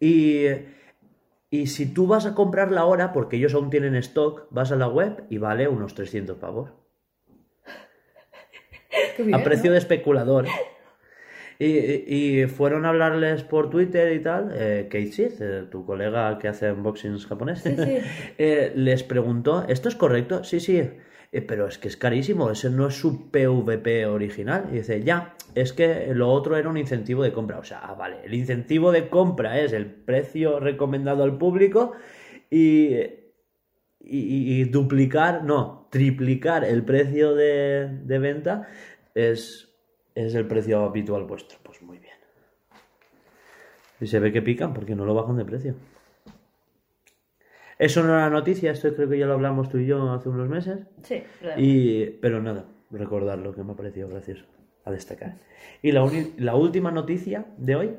Y, 0.00 0.44
y 1.50 1.66
si 1.66 1.92
tú 1.92 2.06
vas 2.06 2.26
a 2.26 2.34
comprarla 2.34 2.82
ahora, 2.82 3.12
porque 3.12 3.36
ellos 3.36 3.54
aún 3.54 3.70
tienen 3.70 3.96
stock, 3.96 4.46
vas 4.50 4.70
a 4.72 4.76
la 4.76 4.88
web 4.88 5.24
y 5.30 5.38
vale 5.38 5.68
unos 5.68 5.94
300 5.94 6.38
pavos. 6.38 6.70
Bien, 9.18 9.34
a 9.34 9.42
precio 9.42 9.66
¿no? 9.66 9.72
de 9.72 9.78
especulador. 9.78 10.46
Y, 11.58 11.66
y- 11.66 12.46
fueron 12.46 12.84
a 12.84 12.90
hablarles 12.90 13.42
por 13.42 13.70
Twitter 13.70 14.12
y 14.12 14.20
tal. 14.22 14.50
Eh, 14.54 14.84
Kate 14.90 15.10
Sith, 15.12 15.40
eh, 15.40 15.64
tu 15.70 15.86
colega 15.86 16.38
que 16.38 16.48
hace 16.48 16.70
unboxings 16.70 17.26
japoneses, 17.26 17.80
Sí, 17.80 17.84
sí. 17.84 17.98
eh, 18.38 18.72
les 18.76 19.02
preguntó: 19.02 19.64
¿Esto 19.66 19.88
es 19.88 19.96
correcto? 19.96 20.44
Sí, 20.44 20.60
sí. 20.60 20.82
"Eh, 21.32 21.42
pero 21.42 21.66
es 21.66 21.78
que 21.78 21.88
es 21.88 21.96
carísimo, 21.96 22.50
ese 22.50 22.70
no 22.70 22.88
es 22.88 22.94
su 22.94 23.30
PVP 23.30 24.06
original. 24.06 24.68
Y 24.70 24.76
dice: 24.76 25.02
Ya, 25.02 25.34
es 25.54 25.72
que 25.72 26.14
lo 26.14 26.30
otro 26.30 26.56
era 26.56 26.68
un 26.68 26.76
incentivo 26.76 27.22
de 27.22 27.32
compra. 27.32 27.58
O 27.58 27.64
sea, 27.64 27.80
ah, 27.82 27.94
vale, 27.94 28.18
el 28.24 28.34
incentivo 28.34 28.92
de 28.92 29.08
compra 29.08 29.60
es 29.60 29.72
el 29.72 29.86
precio 29.86 30.60
recomendado 30.60 31.22
al 31.24 31.38
público 31.38 31.92
y, 32.50 32.94
y, 34.00 34.60
y 34.60 34.64
duplicar, 34.64 35.44
no, 35.44 35.88
triplicar 35.90 36.64
el 36.64 36.84
precio 36.84 37.34
de, 37.34 37.88
de 38.04 38.18
venta 38.18 38.68
es 39.14 39.66
es 40.16 40.34
el 40.34 40.46
precio 40.46 40.82
habitual 40.82 41.24
vuestro. 41.24 41.58
Pues 41.62 41.80
muy 41.82 41.98
bien. 41.98 42.14
Y 44.00 44.06
se 44.06 44.18
ve 44.18 44.32
que 44.32 44.42
pican 44.42 44.74
porque 44.74 44.96
no 44.96 45.04
lo 45.04 45.14
bajan 45.14 45.36
de 45.36 45.44
precio. 45.44 45.74
Eso 47.78 48.02
no 48.02 48.14
era 48.14 48.30
noticia, 48.30 48.70
esto 48.72 48.94
creo 48.94 49.08
que 49.08 49.18
ya 49.18 49.26
lo 49.26 49.34
hablamos 49.34 49.68
tú 49.68 49.78
y 49.78 49.86
yo 49.86 50.10
hace 50.12 50.28
unos 50.28 50.48
meses. 50.48 50.78
Sí, 51.02 51.22
pero- 51.40 51.52
Y, 51.60 52.18
pero 52.22 52.40
nada, 52.42 52.64
recordarlo 52.90 53.54
que 53.54 53.62
me 53.62 53.72
ha 53.72 53.76
parecido 53.76 54.08
gracioso 54.08 54.44
a 54.84 54.90
destacar. 54.90 55.34
Y 55.82 55.92
la 55.92 56.54
última 56.54 56.90
noticia 56.90 57.44
de 57.58 57.76
hoy, 57.76 57.96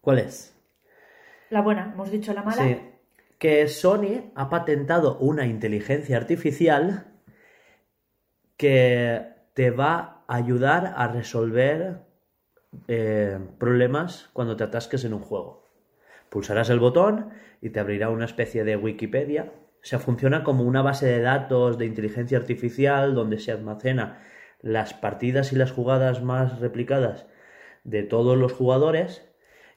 ¿cuál 0.00 0.20
es? 0.20 0.54
La 1.50 1.62
buena, 1.62 1.90
hemos 1.92 2.10
dicho 2.10 2.32
la 2.32 2.42
mala. 2.42 2.62
Sí, 2.62 2.76
que 3.38 3.66
Sony 3.68 4.30
ha 4.34 4.48
patentado 4.50 5.18
una 5.18 5.46
inteligencia 5.46 6.16
artificial 6.16 7.06
que 8.56 9.26
te 9.54 9.70
va 9.70 10.24
a 10.28 10.34
ayudar 10.36 10.94
a 10.96 11.08
resolver 11.08 12.00
eh, 12.88 13.38
problemas 13.58 14.28
cuando 14.32 14.56
te 14.56 14.64
atasques 14.64 15.04
en 15.04 15.14
un 15.14 15.20
juego. 15.20 15.65
Pulsarás 16.30 16.70
el 16.70 16.80
botón 16.80 17.30
y 17.60 17.70
te 17.70 17.80
abrirá 17.80 18.10
una 18.10 18.24
especie 18.24 18.64
de 18.64 18.76
Wikipedia. 18.76 19.52
O 19.82 19.88
sea, 19.88 19.98
funciona 19.98 20.44
como 20.44 20.64
una 20.64 20.82
base 20.82 21.06
de 21.06 21.20
datos 21.20 21.78
de 21.78 21.86
inteligencia 21.86 22.38
artificial 22.38 23.14
donde 23.14 23.38
se 23.38 23.52
almacena 23.52 24.22
las 24.60 24.94
partidas 24.94 25.52
y 25.52 25.56
las 25.56 25.70
jugadas 25.70 26.22
más 26.22 26.58
replicadas 26.60 27.26
de 27.84 28.02
todos 28.02 28.36
los 28.36 28.52
jugadores 28.52 29.28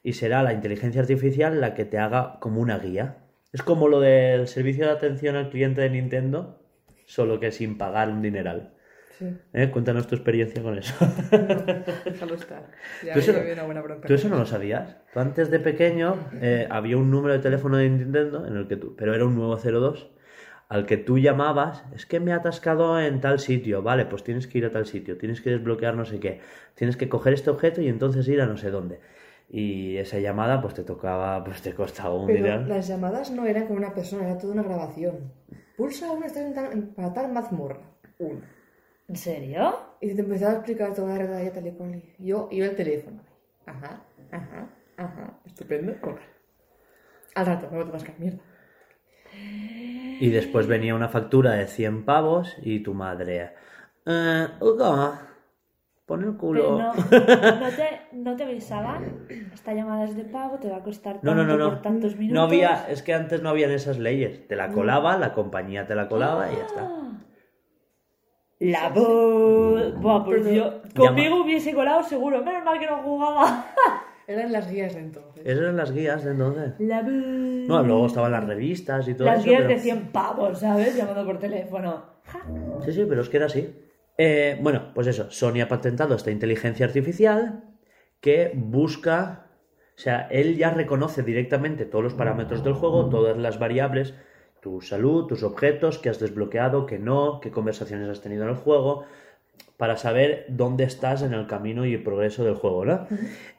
y 0.02 0.14
será 0.14 0.42
la 0.42 0.52
inteligencia 0.52 1.00
artificial 1.00 1.60
la 1.60 1.74
que 1.74 1.84
te 1.84 1.98
haga 1.98 2.38
como 2.40 2.60
una 2.60 2.78
guía. 2.78 3.18
Es 3.52 3.62
como 3.62 3.88
lo 3.88 4.00
del 4.00 4.48
servicio 4.48 4.86
de 4.86 4.92
atención 4.92 5.36
al 5.36 5.50
cliente 5.50 5.82
de 5.82 5.90
Nintendo, 5.90 6.62
solo 7.06 7.40
que 7.40 7.52
sin 7.52 7.78
pagar 7.78 8.08
un 8.08 8.22
dineral. 8.22 8.74
Sí. 9.20 9.36
¿Eh? 9.52 9.70
Cuéntanos 9.70 10.06
tu 10.06 10.14
experiencia 10.14 10.62
con 10.62 10.78
eso. 10.78 10.94
Déjalo 12.06 12.34
estar. 12.34 12.70
Ya 13.04 13.12
¿Tú 13.12 13.18
eso, 13.18 13.34
una 13.52 13.64
buena 13.64 13.82
bronca. 13.82 14.08
tú 14.08 14.14
eso 14.14 14.30
no 14.30 14.38
lo 14.38 14.46
sabías? 14.46 14.96
Tú 15.12 15.20
antes 15.20 15.50
de 15.50 15.60
pequeño 15.60 16.16
eh, 16.40 16.66
había 16.70 16.96
un 16.96 17.10
número 17.10 17.34
de 17.34 17.40
teléfono 17.40 17.76
de 17.76 17.90
Nintendo, 17.90 18.46
en 18.46 18.56
el 18.56 18.66
que 18.66 18.76
tú, 18.76 18.96
pero 18.96 19.14
era 19.14 19.26
un 19.26 19.34
nuevo 19.34 19.58
02, 19.58 20.10
al 20.70 20.86
que 20.86 20.96
tú 20.96 21.18
llamabas, 21.18 21.84
es 21.94 22.06
que 22.06 22.18
me 22.18 22.32
ha 22.32 22.36
atascado 22.36 22.98
en 22.98 23.20
tal 23.20 23.40
sitio, 23.40 23.82
vale, 23.82 24.06
pues 24.06 24.24
tienes 24.24 24.46
que 24.46 24.56
ir 24.56 24.64
a 24.64 24.70
tal 24.70 24.86
sitio, 24.86 25.18
tienes 25.18 25.42
que 25.42 25.50
desbloquear 25.50 25.94
no 25.94 26.06
sé 26.06 26.18
qué, 26.18 26.40
tienes 26.74 26.96
que 26.96 27.10
coger 27.10 27.34
este 27.34 27.50
objeto 27.50 27.82
y 27.82 27.88
entonces 27.88 28.26
ir 28.26 28.40
a 28.40 28.46
no 28.46 28.56
sé 28.56 28.70
dónde. 28.70 29.00
Y 29.50 29.98
esa 29.98 30.18
llamada 30.18 30.62
pues 30.62 30.74
te 30.74 30.84
tocaba, 30.84 31.44
pues 31.44 31.60
te 31.60 31.74
costaba 31.74 32.14
un 32.14 32.28
Pero 32.28 32.64
las 32.64 32.88
llamadas 32.88 33.30
no 33.32 33.44
eran 33.44 33.66
con 33.66 33.76
una 33.76 33.92
persona, 33.92 34.24
era 34.24 34.38
toda 34.38 34.54
una 34.54 34.62
grabación. 34.62 35.32
Pulsa 35.76 36.10
una 36.10 36.26
para 36.94 37.12
tal 37.12 37.32
mazmorra. 37.32 37.80
Una. 38.18 38.59
¿En 39.10 39.16
serio? 39.16 39.76
Y 40.00 40.14
te 40.14 40.20
empezaba 40.20 40.52
a 40.52 40.56
explicar 40.58 40.94
toda 40.94 41.08
la 41.08 41.18
regla 41.18 41.42
y 41.42 41.50
tal 41.50 41.66
y 41.66 41.72
cual. 41.72 42.02
Yo 42.18 42.46
iba 42.52 42.66
el 42.66 42.76
teléfono. 42.76 43.20
Ajá, 43.66 44.00
ajá, 44.30 44.68
ajá. 44.96 45.24
Estupendo. 45.44 45.94
Al 47.34 47.46
rato, 47.46 47.66
me 47.72 47.78
voy 47.78 47.88
a 47.88 47.92
mascar 47.92 48.14
mierda. 48.20 48.38
Y 50.20 50.30
después 50.30 50.68
venía 50.68 50.94
una 50.94 51.08
factura 51.08 51.54
de 51.54 51.66
100 51.66 52.04
pavos 52.04 52.56
y 52.62 52.80
tu 52.84 52.94
madre, 52.94 53.52
eh, 54.06 54.46
Hugo, 54.60 55.14
pon 56.06 56.20
el 56.22 56.26
Pero 56.26 56.38
culo. 56.38 56.78
no, 56.78 56.92
no 56.94 57.68
te, 57.78 58.00
no 58.12 58.36
te 58.36 58.44
avisaban. 58.44 59.26
Esta 59.52 59.74
llamada 59.74 60.04
es 60.04 60.14
de 60.16 60.24
pago, 60.24 60.58
te 60.58 60.70
va 60.70 60.76
a 60.78 60.82
costar 60.84 61.16
No, 61.22 61.34
tanto 61.34 61.44
no, 61.44 61.56
no, 61.56 61.64
por 61.64 61.74
no. 61.74 61.80
tantos 61.82 62.16
minutos. 62.16 62.34
No 62.34 62.42
había, 62.42 62.88
es 62.88 63.02
que 63.02 63.12
antes 63.14 63.42
no 63.42 63.48
habían 63.48 63.72
esas 63.72 63.98
leyes. 63.98 64.46
Te 64.46 64.54
la 64.56 64.70
colaba, 64.70 65.16
la 65.18 65.32
compañía 65.32 65.86
te 65.86 65.96
la 65.96 66.08
colaba 66.08 66.52
y 66.52 66.56
ya 66.56 66.66
está. 66.66 66.90
La 68.60 68.88
voz. 68.90 69.94
Buah, 70.00 70.24
pues 70.24 70.42
Pero- 70.46 70.54
yo. 70.54 70.82
Conmigo 70.94 71.42
hubiese 71.42 71.74
colado 71.74 72.02
seguro. 72.02 72.44
Menos 72.44 72.64
mal 72.64 72.78
que 72.78 72.86
no 72.86 72.98
jugaba. 73.02 73.66
Eran 74.26 74.52
las 74.52 74.70
guías 74.70 74.94
de 74.94 75.00
entonces. 75.00 75.42
Esas 75.44 75.58
eran 75.58 75.76
las 75.76 75.90
guías 75.92 76.22
de 76.22 76.30
entonces. 76.30 76.74
La 76.78 77.02
voz. 77.02 77.10
No, 77.12 77.82
luego 77.82 78.06
estaban 78.06 78.30
las 78.30 78.44
revistas 78.44 79.08
y 79.08 79.14
todo 79.14 79.26
Las 79.26 79.38
eso. 79.40 79.46
guías 79.48 79.62
pero- 79.62 79.74
de 79.74 79.78
100 79.80 80.12
pavos, 80.12 80.60
¿sabes? 80.60 80.94
Llamando 80.94 81.24
por 81.26 81.38
teléfono. 81.40 82.04
Sí, 82.84 82.92
sí, 82.92 83.06
pero 83.08 83.22
es 83.22 83.28
que 83.28 83.36
era 83.38 83.46
así. 83.46 83.74
Eh, 84.18 84.56
bueno, 84.62 84.92
pues 84.94 85.08
eso, 85.08 85.30
Sony 85.32 85.62
ha 85.62 85.68
patentado 85.68 86.14
esta 86.14 86.30
inteligencia 86.30 86.86
artificial 86.86 87.64
que 88.20 88.52
busca, 88.54 89.46
o 89.96 89.98
sea, 90.00 90.28
él 90.30 90.56
ya 90.56 90.70
reconoce 90.70 91.22
directamente 91.24 91.86
todos 91.86 92.04
los 92.04 92.14
parámetros 92.14 92.62
del 92.62 92.74
juego, 92.74 93.08
todas 93.08 93.36
las 93.36 93.58
variables, 93.58 94.14
tu 94.60 94.80
salud, 94.80 95.26
tus 95.26 95.42
objetos, 95.42 95.98
que 95.98 96.08
has 96.08 96.18
desbloqueado, 96.18 96.86
que 96.86 96.98
no, 96.98 97.40
qué 97.40 97.50
conversaciones 97.50 98.08
has 98.08 98.20
tenido 98.20 98.44
en 98.44 98.50
el 98.50 98.56
juego, 98.56 99.04
para 99.76 99.96
saber 99.96 100.46
dónde 100.48 100.84
estás 100.84 101.22
en 101.22 101.32
el 101.32 101.46
camino 101.46 101.86
y 101.86 101.94
el 101.94 102.02
progreso 102.02 102.44
del 102.44 102.54
juego, 102.54 102.84
¿no? 102.84 103.06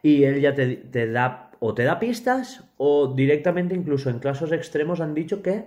Y 0.03 0.23
él 0.23 0.39
ya 0.41 0.53
te, 0.53 0.75
te 0.75 1.11
da, 1.11 1.51
o 1.59 1.73
te 1.73 1.83
da 1.83 1.99
pistas, 1.99 2.63
o 2.77 3.13
directamente, 3.13 3.75
incluso 3.75 4.09
en 4.09 4.19
casos 4.19 4.51
extremos, 4.51 5.01
han 5.01 5.13
dicho 5.13 5.41
que 5.41 5.65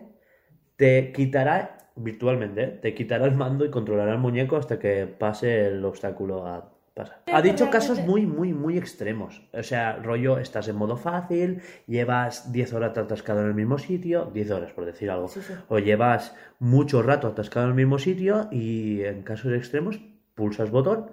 te 0.76 1.12
quitará 1.12 1.78
virtualmente, 1.96 2.62
¿eh? 2.62 2.78
te 2.82 2.94
quitará 2.94 3.24
el 3.26 3.34
mando 3.34 3.64
y 3.64 3.70
controlará 3.70 4.12
el 4.12 4.18
muñeco 4.18 4.56
hasta 4.56 4.78
que 4.78 5.06
pase 5.06 5.66
el 5.66 5.84
obstáculo 5.84 6.46
a 6.46 6.73
pasar. 6.94 7.22
Ha 7.32 7.42
dicho 7.42 7.68
casos 7.70 8.00
muy, 8.00 8.24
muy, 8.26 8.52
muy 8.54 8.78
extremos. 8.78 9.42
O 9.52 9.62
sea, 9.62 9.96
rollo, 9.96 10.38
estás 10.38 10.68
en 10.68 10.76
modo 10.76 10.96
fácil, 10.96 11.60
llevas 11.86 12.52
10 12.52 12.72
horas 12.72 12.96
atascado 12.96 13.40
en 13.40 13.48
el 13.48 13.54
mismo 13.54 13.78
sitio, 13.78 14.30
10 14.32 14.50
horas 14.52 14.72
por 14.72 14.84
decir 14.84 15.10
algo, 15.10 15.28
Sí, 15.28 15.40
sí. 15.42 15.54
o 15.68 15.78
llevas 15.78 16.34
mucho 16.58 17.02
rato 17.02 17.26
atascado 17.28 17.66
en 17.66 17.70
el 17.70 17.76
mismo 17.76 17.98
sitio 17.98 18.48
y 18.50 19.02
en 19.02 19.22
casos 19.22 19.52
extremos 19.52 20.00
pulsas 20.34 20.70
botón, 20.70 21.10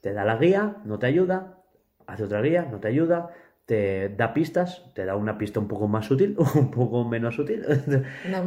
te 0.00 0.12
da 0.12 0.24
la 0.24 0.36
guía, 0.36 0.76
no 0.84 0.98
te 0.98 1.06
ayuda, 1.06 1.58
hace 2.06 2.24
otra 2.24 2.40
guía, 2.40 2.66
no 2.70 2.78
te 2.80 2.88
ayuda, 2.88 3.30
te 3.68 4.08
da 4.08 4.32
pistas, 4.32 4.82
te 4.94 5.04
da 5.04 5.14
una 5.14 5.36
pista 5.36 5.60
un 5.60 5.68
poco 5.68 5.88
más 5.88 6.06
sutil, 6.06 6.34
un 6.54 6.70
poco 6.70 7.04
menos 7.04 7.34
sutil. 7.34 7.62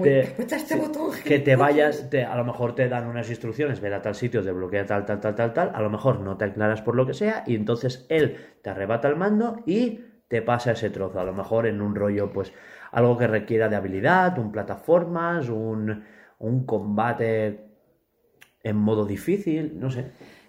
Te- 0.01 0.35
este 0.39 0.75
botón. 0.75 1.11
que 1.23 1.37
te 1.37 1.55
vayas, 1.55 2.09
te- 2.09 2.25
a 2.25 2.35
lo 2.35 2.43
mejor 2.43 2.73
te 2.73 2.89
dan 2.89 3.05
unas 3.05 3.29
instrucciones, 3.29 3.81
ver 3.81 3.93
a 3.93 4.01
tal 4.01 4.15
sitio, 4.15 4.41
desbloquea 4.41 4.87
tal, 4.87 5.05
tal, 5.05 5.19
tal, 5.19 5.35
tal, 5.35 5.53
tal, 5.53 5.71
a 5.75 5.79
lo 5.79 5.91
mejor 5.91 6.21
no 6.21 6.37
te 6.37 6.45
aclaras 6.45 6.81
por 6.81 6.95
lo 6.95 7.05
que 7.05 7.13
sea 7.13 7.43
y 7.45 7.53
entonces 7.53 8.07
él 8.09 8.35
te 8.63 8.71
arrebata 8.71 9.09
el 9.09 9.15
mando 9.15 9.59
y 9.67 9.99
te 10.27 10.41
pasa 10.41 10.71
ese 10.71 10.89
trozo, 10.89 11.19
a 11.19 11.23
lo 11.23 11.33
mejor 11.33 11.67
en 11.67 11.83
un 11.83 11.93
rollo, 11.93 12.31
pues 12.31 12.51
algo 12.91 13.15
que 13.19 13.27
requiera 13.27 13.69
de 13.69 13.75
habilidad, 13.75 14.39
un 14.39 14.51
plataformas, 14.51 15.49
un, 15.49 16.03
un 16.39 16.65
combate 16.65 17.59
en 18.63 18.75
modo 18.75 19.05
difícil, 19.05 19.79
no 19.79 19.91
sé. 19.91 20.05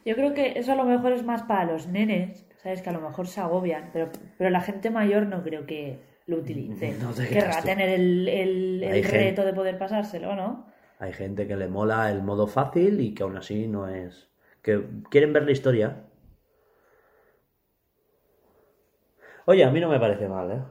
Yo 0.07 0.15
creo 0.15 0.33
que 0.33 0.59
eso 0.59 0.73
a 0.73 0.77
lo 0.77 0.85
mejor 0.85 1.13
es 1.13 1.25
más 1.25 1.43
para 1.43 1.67
los 1.71 1.89
nenes, 1.89 2.47
¿sabes? 2.63 2.83
Que 2.83 2.91
a 2.91 2.93
lo 2.93 3.01
mejor 3.01 3.27
se 3.27 3.41
agobian, 3.41 3.91
pero, 3.93 4.11
pero 4.39 4.51
la 4.51 4.61
gente 4.61 4.91
mayor 4.91 5.27
no 5.27 5.43
creo 5.43 5.67
que 5.67 6.01
lo 6.27 6.37
utilice. 6.39 6.93
No 7.03 7.13
te 7.13 7.29
Querrá 7.29 7.63
tener 7.63 7.89
el, 7.89 8.29
el, 8.29 8.83
el 8.85 8.93
Hay 8.93 9.03
gente- 9.03 9.19
reto 9.19 9.45
de 9.45 9.53
poder 9.53 9.79
pasárselo, 9.79 10.35
¿no? 10.37 10.67
Hay 10.99 11.13
gente 11.13 11.47
que 11.49 11.57
le 11.57 11.67
mola 11.69 12.11
el 12.11 12.23
modo 12.23 12.47
fácil 12.47 13.01
y 13.01 13.13
que 13.15 13.25
aún 13.25 13.37
así 13.37 13.67
no 13.67 13.89
es... 13.89 14.29
que 14.63 14.85
quieren 15.11 15.33
ver 15.33 15.43
la 15.45 15.51
historia. 15.51 16.05
Oye, 19.47 19.65
a 19.65 19.71
mí 19.71 19.81
no 19.81 19.89
me 19.89 19.99
parece 19.99 20.29
mal, 20.29 20.51
¿eh? 20.53 20.63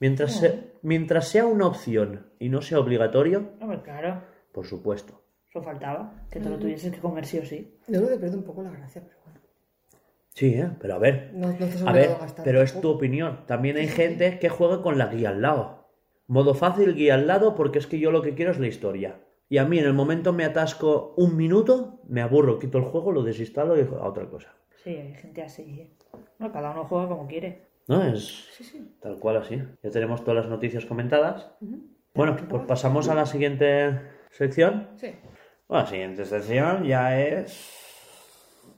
Mientras, 0.00 0.32
se- 0.38 0.72
mientras 0.82 1.28
sea 1.28 1.46
una 1.46 1.66
opción 1.66 2.30
y 2.38 2.50
no 2.50 2.60
sea 2.62 2.78
obligatorio, 2.78 3.52
Hombre, 3.60 3.80
claro, 3.82 4.22
por 4.52 4.66
supuesto. 4.66 5.22
eso 5.48 5.62
faltaba, 5.62 6.12
que 6.30 6.38
te 6.40 6.50
lo 6.50 6.58
tuvieses 6.58 6.92
que 6.92 7.00
comer 7.00 7.24
sí 7.26 7.38
o 7.38 7.44
sí. 7.46 7.78
Yo 7.88 7.98
creo 8.00 8.10
que 8.10 8.18
pierde 8.18 8.36
un 8.36 8.44
poco 8.44 8.62
la 8.62 8.70
gracia, 8.70 9.02
pero. 9.04 9.17
Sí, 10.38 10.54
¿eh? 10.54 10.70
Pero 10.80 10.94
a 10.94 10.98
ver. 10.98 11.32
No, 11.34 11.48
no 11.48 11.88
A 11.88 11.92
ver, 11.92 12.10
gastar. 12.10 12.44
pero 12.44 12.62
es 12.62 12.80
tu 12.80 12.88
opinión. 12.90 13.40
También 13.46 13.76
hay 13.76 13.88
gente 13.88 14.38
que 14.38 14.48
juega 14.48 14.82
con 14.82 14.96
la 14.96 15.08
guía 15.08 15.30
al 15.30 15.42
lado. 15.42 15.88
Modo 16.28 16.54
fácil, 16.54 16.94
guía 16.94 17.14
al 17.14 17.26
lado, 17.26 17.56
porque 17.56 17.80
es 17.80 17.88
que 17.88 17.98
yo 17.98 18.12
lo 18.12 18.22
que 18.22 18.34
quiero 18.34 18.52
es 18.52 18.60
la 18.60 18.68
historia. 18.68 19.18
Y 19.48 19.58
a 19.58 19.64
mí 19.64 19.80
en 19.80 19.84
el 19.84 19.94
momento 19.94 20.32
me 20.32 20.44
atasco 20.44 21.12
un 21.16 21.36
minuto, 21.36 21.98
me 22.06 22.22
aburro, 22.22 22.60
quito 22.60 22.78
el 22.78 22.84
juego, 22.84 23.10
lo 23.10 23.24
desinstalo 23.24 23.76
y 23.76 23.80
a 23.82 24.04
otra 24.06 24.30
cosa. 24.30 24.54
Sí, 24.84 24.90
hay 24.90 25.12
gente 25.14 25.42
así. 25.42 25.62
¿eh? 25.62 25.90
Bueno, 26.38 26.54
cada 26.54 26.70
uno 26.70 26.84
juega 26.84 27.08
como 27.08 27.26
quiere. 27.26 27.66
¿No? 27.88 28.04
Es 28.04 28.46
tal 29.00 29.18
cual 29.18 29.38
así. 29.38 29.60
Ya 29.82 29.90
tenemos 29.90 30.22
todas 30.22 30.44
las 30.44 30.48
noticias 30.48 30.84
comentadas. 30.84 31.50
Bueno, 32.14 32.36
pues 32.48 32.62
pasamos 32.64 33.08
a 33.08 33.16
la 33.16 33.26
siguiente 33.26 34.00
sección. 34.30 34.90
Sí. 34.94 35.16
Bueno, 35.66 35.82
la 35.82 35.90
siguiente 35.90 36.24
sección 36.24 36.84
ya 36.84 37.20
es 37.20 38.70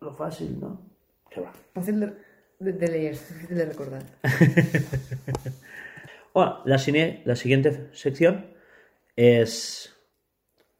lo 0.00 0.12
fácil, 0.12 0.58
¿no? 0.58 0.93
¿Qué 1.34 1.40
va? 1.40 1.52
Fácil 1.74 2.00
de, 2.00 2.12
de, 2.60 2.72
de 2.72 2.88
leer, 2.88 3.12
difícil 3.14 3.56
de 3.56 3.64
recordar. 3.66 4.02
Bueno, 6.32 6.62
la, 6.64 6.78
cine- 6.78 7.22
la 7.24 7.36
siguiente 7.36 7.88
sección 7.92 8.46
es 9.14 9.94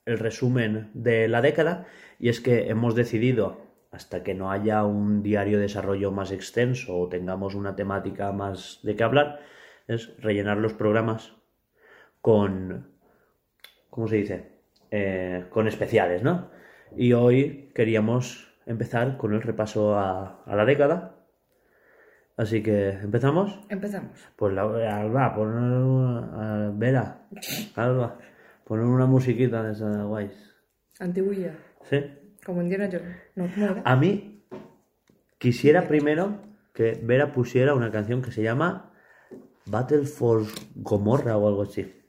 el 0.05 0.19
resumen 0.19 0.91
de 0.95 1.29
la 1.29 1.41
década 1.43 1.87
y 2.19 2.29
es 2.29 2.41
que 2.41 2.69
hemos 2.71 2.97
decidido, 2.97 3.61
hasta 3.93 4.25
que 4.25 4.35
no 4.35 4.51
haya 4.51 4.83
un 4.85 5.23
diario 5.23 5.59
de 5.59 5.63
desarrollo 5.63 6.11
más 6.11 6.33
extenso 6.33 6.99
o 6.99 7.09
tengamos 7.09 7.55
una 7.55 7.77
temática 7.77 8.33
más 8.33 8.81
de 8.83 8.97
qué 8.97 9.05
hablar, 9.05 9.43
es 9.87 10.11
rellenar 10.21 10.57
los 10.57 10.73
programas 10.73 11.35
con, 12.21 12.89
¿cómo 13.91 14.09
se 14.09 14.17
dice? 14.17 14.49
Eh, 14.91 15.45
con 15.51 15.69
especiales, 15.69 16.25
¿no? 16.25 16.51
Y 16.97 17.13
hoy 17.13 17.71
queríamos 17.77 18.54
empezar 18.67 19.17
con 19.17 19.35
el 19.35 19.43
repaso 19.43 19.95
a, 19.97 20.43
a 20.45 20.57
la 20.57 20.65
década. 20.65 21.17
Así 22.37 22.63
que, 22.63 22.91
¿empezamos? 22.91 23.61
Empezamos. 23.69 24.19
Pues 24.37 24.53
la 24.55 24.63
Alba, 24.99 25.35
poner 25.35 25.55
una... 25.55 26.67
a- 26.67 26.71
Vera, 26.73 27.29
Alba, 27.77 28.19
poner 28.65 28.85
una 28.87 29.07
musiquita 29.07 29.63
de 29.63 29.73
esa 29.73 30.03
guays. 30.03 30.55
Antiguilla. 30.99 31.55
¿Sí? 31.85 31.99
Como 32.45 32.63
Indiana 32.63 32.89
Jones. 32.91 33.17
No, 33.37 33.47
¿cómo 33.55 33.67
era? 33.67 33.83
A 33.85 33.97
mí 33.97 34.45
quisiera 35.39 35.87
primero 35.87 36.39
que 36.73 36.99
Vera 37.03 37.33
pusiera 37.33 37.75
una 37.75 37.91
canción 37.93 38.21
que 38.21 38.33
se 38.33 38.43
llama 38.43 38.91
Battle 39.67 40.07
for 40.07 40.43
Gomorra 40.75 41.37
o 41.37 41.47
algo 41.49 41.63
así. 41.63 42.01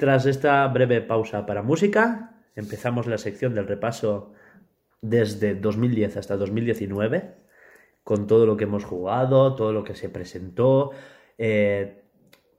Tras 0.00 0.24
esta 0.24 0.66
breve 0.66 1.02
pausa 1.02 1.44
para 1.44 1.62
música, 1.62 2.32
empezamos 2.56 3.06
la 3.06 3.18
sección 3.18 3.54
del 3.54 3.68
repaso 3.68 4.32
desde 5.02 5.54
2010 5.54 6.16
hasta 6.16 6.38
2019, 6.38 7.34
con 8.02 8.26
todo 8.26 8.46
lo 8.46 8.56
que 8.56 8.64
hemos 8.64 8.84
jugado, 8.84 9.54
todo 9.54 9.72
lo 9.72 9.84
que 9.84 9.94
se 9.94 10.08
presentó. 10.08 10.90
Eh, 11.36 12.02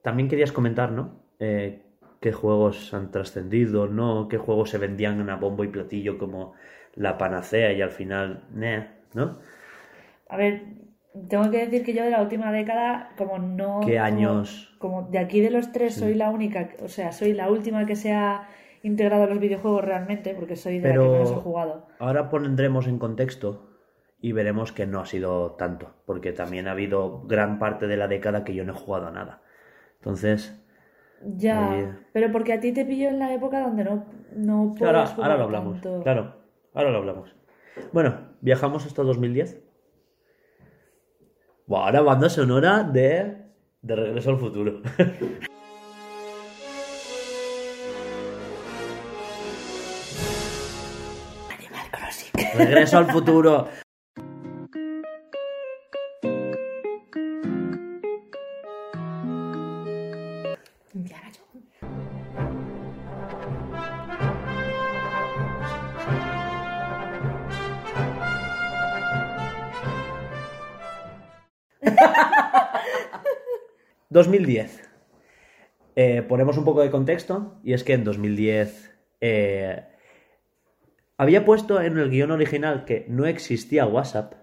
también 0.04 0.30
querías 0.30 0.52
comentar, 0.52 0.92
¿no? 0.92 1.24
Eh, 1.40 1.82
qué 2.20 2.32
juegos 2.32 2.94
han 2.94 3.10
trascendido, 3.10 3.88
¿no? 3.88 4.28
Qué 4.28 4.38
juegos 4.38 4.70
se 4.70 4.78
vendían 4.78 5.28
a 5.28 5.36
bombo 5.36 5.64
y 5.64 5.70
platillo 5.70 6.20
como 6.20 6.54
la 6.94 7.18
panacea 7.18 7.74
y 7.74 7.82
al 7.82 7.92
final, 7.92 8.44
¿no? 9.16 9.40
A 10.30 10.38
ver, 10.38 10.62
tengo 11.30 11.50
que 11.52 11.66
decir 11.66 11.84
que 11.84 11.94
yo 11.94 12.04
de 12.04 12.12
la 12.12 12.22
última 12.22 12.52
década, 12.52 13.10
como 13.18 13.38
no. 13.40 13.82
¿Qué 13.86 14.00
años? 14.00 14.74
Como, 14.80 15.04
de 15.04 15.20
aquí 15.20 15.42
de 15.42 15.52
los 15.52 15.72
tres 15.72 15.96
soy 15.96 16.14
la 16.16 16.30
única, 16.30 16.70
o 16.84 16.88
sea, 16.88 17.12
soy 17.12 17.34
la 17.34 17.50
última 17.50 17.86
que 17.86 17.96
se 17.96 18.14
ha 18.14 18.48
integrado 18.84 19.24
a 19.24 19.28
los 19.28 19.40
videojuegos 19.40 19.84
realmente, 19.84 20.34
porque 20.34 20.56
soy 20.56 20.80
de 20.80 20.90
la 20.90 20.98
que 20.98 21.10
menos 21.10 21.32
he 21.32 21.36
jugado. 21.36 21.88
ahora 22.00 22.30
pondremos 22.30 22.88
en 22.88 22.98
contexto 22.98 23.70
y 24.20 24.32
veremos 24.32 24.72
que 24.72 24.88
no 24.88 25.00
ha 25.00 25.06
sido 25.06 25.52
tanto, 25.54 25.94
porque 26.06 26.32
también 26.32 26.68
ha 26.68 26.72
habido 26.72 27.22
gran 27.28 27.60
parte 27.60 27.88
de 27.88 27.98
la 27.98 28.08
década 28.08 28.44
que 28.44 28.54
yo 28.56 28.64
no 28.66 28.74
he 28.74 28.76
jugado 28.76 29.08
a 29.08 29.12
nada. 29.12 29.42
Entonces, 30.00 30.58
Ya, 31.24 32.00
pero 32.14 32.32
porque 32.32 32.54
a 32.54 32.60
ti 32.60 32.72
te 32.72 32.86
pillo 32.86 33.10
en 33.10 33.20
la 33.20 33.34
época 33.34 33.60
donde 33.62 33.84
no, 33.84 34.06
no 34.36 34.76
ahora, 34.82 35.04
podías 35.06 35.20
ahora 35.20 35.36
jugar 35.36 35.38
lo 35.38 35.44
hablamos. 35.44 35.82
tanto. 35.82 36.02
Claro, 36.04 36.36
ahora 36.74 36.90
lo 36.92 36.98
hablamos. 36.98 37.36
Bueno, 37.92 38.30
viajamos 38.42 38.86
hasta 38.86 39.04
2010. 39.04 39.62
Buah, 41.72 41.86
ahora 41.86 42.02
banda 42.02 42.28
sonora 42.28 42.84
de, 42.84 43.32
de 43.82 43.96
Regreso 43.96 44.32
al 44.32 44.38
Futuro. 44.40 44.82
Regreso 52.58 52.98
al 52.98 53.06
futuro. 53.10 53.70
...2010... 74.12 74.14
2010. 74.14 74.92
Eh, 75.96 76.22
ponemos 76.28 76.58
un 76.58 76.66
poco 76.66 76.82
de 76.82 76.92
contexto 76.92 77.60
y 77.64 77.74
es 77.74 77.84
que 77.84 77.94
en 77.94 78.04
2010 78.04 78.92
eh, 79.20 79.86
había 81.18 81.46
puesto 81.46 81.82
en 81.82 81.98
el 81.98 82.10
guion 82.10 82.32
original 82.32 82.86
que 82.86 83.06
no 83.10 83.26
existía 83.26 83.86
WhatsApp, 83.86 84.34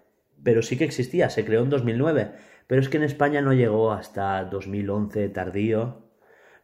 pero 0.42 0.62
sí 0.62 0.76
que 0.76 0.84
existía, 0.84 1.30
se 1.30 1.44
creó 1.44 1.62
en 1.62 1.70
2009, 1.70 2.32
pero 2.66 2.80
es 2.80 2.88
que 2.88 2.98
en 2.98 3.02
España 3.02 3.40
no 3.40 3.52
llegó 3.52 3.92
hasta 3.92 4.44
2011 4.44 5.30
tardío, 5.30 6.10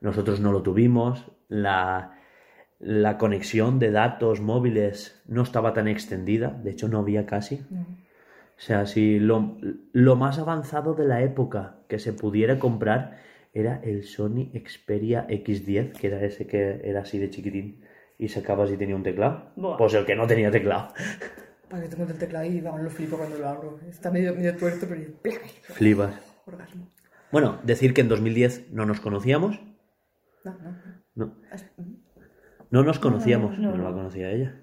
nosotros 0.01 0.41
no 0.41 0.53
lo 0.53 0.63
tuvimos, 0.63 1.33
la, 1.49 2.19
la 2.79 3.17
conexión 3.17 3.79
de 3.79 3.91
datos 3.91 4.41
móviles 4.41 5.23
no 5.27 5.43
estaba 5.43 5.73
tan 5.73 5.89
extendida, 5.89 6.51
de 6.63 6.71
hecho 6.71 6.89
no 6.89 6.99
había 6.99 7.27
casi. 7.27 7.67
O 8.57 8.61
sea, 8.61 8.87
si 8.87 9.19
lo, 9.19 9.57
lo 9.93 10.17
más 10.17 10.39
avanzado 10.39 10.95
de 10.95 11.07
la 11.07 11.23
época 11.23 11.79
que 11.95 12.01
se 12.01 12.13
pudiera 12.13 12.59
comprar 12.59 13.19
era 13.53 13.81
el 13.85 14.03
Sony 14.03 14.51
Xperia 14.53 15.27
X10, 15.29 15.93
que 15.93 16.09
era 16.09 16.21
ese 16.25 16.45
que 16.49 16.81
era 16.83 17.03
así 17.03 17.19
de 17.21 17.31
chiquitín 17.31 17.85
y 18.19 18.27
sacabas 18.29 18.71
y 18.73 18.77
tenía 18.77 18.97
un 18.97 19.05
teclado. 19.05 19.53
Buah. 19.55 19.77
Pues 19.77 19.95
el 19.95 20.05
que 20.05 20.17
no 20.17 20.27
tenía 20.27 20.51
teclado. 20.51 20.89
Para 21.71 21.83
que 21.83 21.89
tengo 21.89 22.11
el 22.11 22.19
teclado 22.19 22.47
y 22.47 22.61
vamos, 22.61 22.83
lo 22.83 22.91
flipo 22.91 23.17
cuando 23.17 23.39
lo 23.39 23.49
abro. 23.49 23.79
Está 23.89 24.11
medio, 24.11 24.35
medio 24.35 24.57
tuerto, 24.57 24.87
pero. 24.89 25.03
Flipas. 25.75 26.15
orgasmo. 26.47 26.89
Bueno, 27.31 27.59
decir 27.63 27.95
que 27.95 28.01
en 28.01 28.09
2010 28.09 28.73
no 28.73 28.87
nos 28.87 29.01
conocíamos. 29.01 29.61
No, 30.45 30.59
no. 30.59 30.75
No, 31.15 31.35
no 32.71 32.83
nos 32.83 32.99
conocíamos. 32.99 33.57
no, 33.59 33.71
No, 33.71 33.77
no. 33.77 33.85
la 33.85 33.93
conocía 33.95 34.31
ella. 34.33 34.57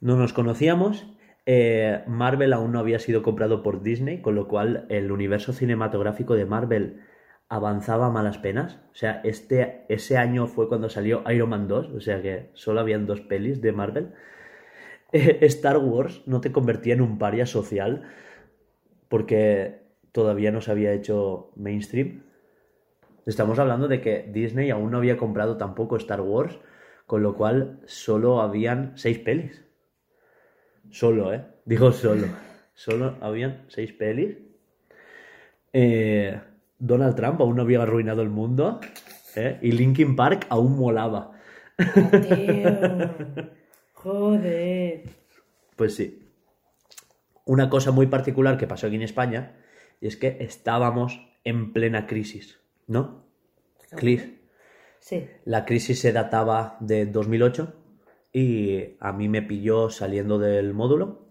No 0.00 0.16
nos 0.16 0.32
conocíamos. 0.32 1.06
Eh, 1.46 2.02
Marvel 2.06 2.52
aún 2.52 2.72
no 2.72 2.78
había 2.78 2.98
sido 2.98 3.22
comprado 3.22 3.62
por 3.62 3.82
Disney, 3.82 4.20
con 4.20 4.34
lo 4.34 4.48
cual 4.48 4.86
el 4.88 5.10
universo 5.12 5.52
cinematográfico 5.52 6.34
de 6.34 6.46
Marvel 6.46 7.00
avanzaba 7.48 8.06
a 8.06 8.10
malas 8.10 8.38
penas. 8.38 8.78
O 8.92 8.94
sea, 8.94 9.20
este, 9.24 9.84
ese 9.88 10.16
año 10.16 10.46
fue 10.46 10.68
cuando 10.68 10.88
salió 10.88 11.22
Iron 11.30 11.50
Man 11.50 11.68
2, 11.68 11.90
o 11.90 12.00
sea 12.00 12.22
que 12.22 12.50
solo 12.54 12.80
habían 12.80 13.06
dos 13.06 13.20
pelis 13.20 13.60
de 13.60 13.72
Marvel. 13.72 14.12
Eh, 15.12 15.38
Star 15.42 15.78
Wars 15.78 16.22
no 16.26 16.40
te 16.40 16.52
convertía 16.52 16.94
en 16.94 17.00
un 17.00 17.18
paria 17.18 17.44
social 17.44 18.04
porque 19.08 19.82
todavía 20.12 20.52
no 20.52 20.60
se 20.60 20.70
había 20.70 20.92
hecho 20.92 21.50
mainstream. 21.56 22.22
Estamos 23.26 23.58
hablando 23.58 23.88
de 23.88 24.00
que 24.00 24.30
Disney 24.32 24.70
aún 24.70 24.92
no 24.92 24.98
había 24.98 25.16
comprado 25.16 25.56
tampoco 25.56 25.96
Star 25.96 26.20
Wars, 26.20 26.58
con 27.06 27.22
lo 27.22 27.34
cual 27.36 27.80
solo 27.86 28.40
habían 28.40 28.92
seis 28.96 29.18
pelis. 29.18 29.64
Solo, 30.90 31.32
¿eh? 31.32 31.44
Digo 31.64 31.92
solo. 31.92 32.26
Solo 32.74 33.16
habían 33.20 33.64
seis 33.68 33.92
pelis. 33.92 34.36
Eh, 35.72 36.40
Donald 36.78 37.14
Trump 37.14 37.40
aún 37.40 37.56
no 37.56 37.62
había 37.62 37.82
arruinado 37.82 38.22
el 38.22 38.30
mundo. 38.30 38.80
¿eh? 39.36 39.58
Y 39.62 39.72
Linkin 39.72 40.16
Park 40.16 40.46
aún 40.48 40.76
molaba. 40.76 41.32
Tío. 41.76 43.10
Joder. 43.92 45.10
Pues 45.76 45.94
sí. 45.94 46.26
Una 47.44 47.68
cosa 47.68 47.90
muy 47.90 48.06
particular 48.06 48.56
que 48.56 48.66
pasó 48.66 48.86
aquí 48.86 48.96
en 48.96 49.02
España 49.02 49.56
y 50.00 50.06
es 50.06 50.16
que 50.16 50.38
estábamos 50.40 51.20
en 51.44 51.72
plena 51.72 52.06
crisis, 52.06 52.60
¿no? 52.86 53.26
Clis. 53.96 54.28
Sí. 55.00 55.26
La 55.44 55.64
crisis 55.64 56.00
se 56.00 56.12
databa 56.12 56.76
de 56.80 57.06
2008 57.06 57.79
y 58.32 58.96
a 59.00 59.12
mí 59.12 59.28
me 59.28 59.42
pilló 59.42 59.90
saliendo 59.90 60.38
del 60.38 60.72
módulo, 60.74 61.26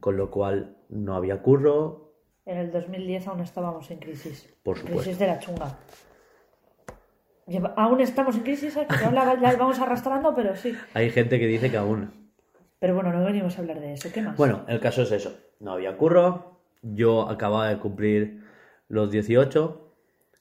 con 0.00 0.16
lo 0.16 0.30
cual 0.30 0.76
no 0.88 1.14
había 1.16 1.42
curro, 1.42 2.12
En 2.44 2.58
el 2.58 2.72
2010 2.72 3.28
aún 3.28 3.40
estábamos 3.40 3.90
en 3.92 3.98
crisis. 4.00 4.52
Por 4.64 4.76
supuesto. 4.76 5.00
Crisis 5.02 5.18
de 5.18 5.26
la 5.28 5.38
chunga. 5.38 5.78
Lleva- 7.46 7.74
Aún 7.76 8.00
estamos 8.00 8.36
en 8.36 8.42
crisis, 8.42 8.76
¿eh? 8.76 8.86
que 8.88 9.10
la 9.14 9.54
vamos 9.58 9.78
arrastrando, 9.80 10.34
pero 10.34 10.54
sí. 10.56 10.74
hay 10.94 11.10
gente 11.10 11.38
que 11.38 11.46
dice 11.46 11.70
que 11.70 11.76
aún. 11.76 12.30
Pero 12.78 12.94
bueno, 12.94 13.12
no 13.12 13.24
venimos 13.24 13.56
a 13.56 13.60
hablar 13.60 13.80
de 13.80 13.92
eso. 13.94 14.08
¿Qué 14.12 14.22
más? 14.22 14.36
Bueno, 14.36 14.64
el 14.68 14.80
caso 14.80 15.02
es 15.02 15.12
eso. 15.12 15.36
No 15.60 15.72
había 15.72 15.96
curro, 15.96 16.60
yo 16.82 17.28
acababa 17.28 17.68
de 17.68 17.78
cumplir 17.78 18.42
los 18.88 19.10
18, 19.10 19.94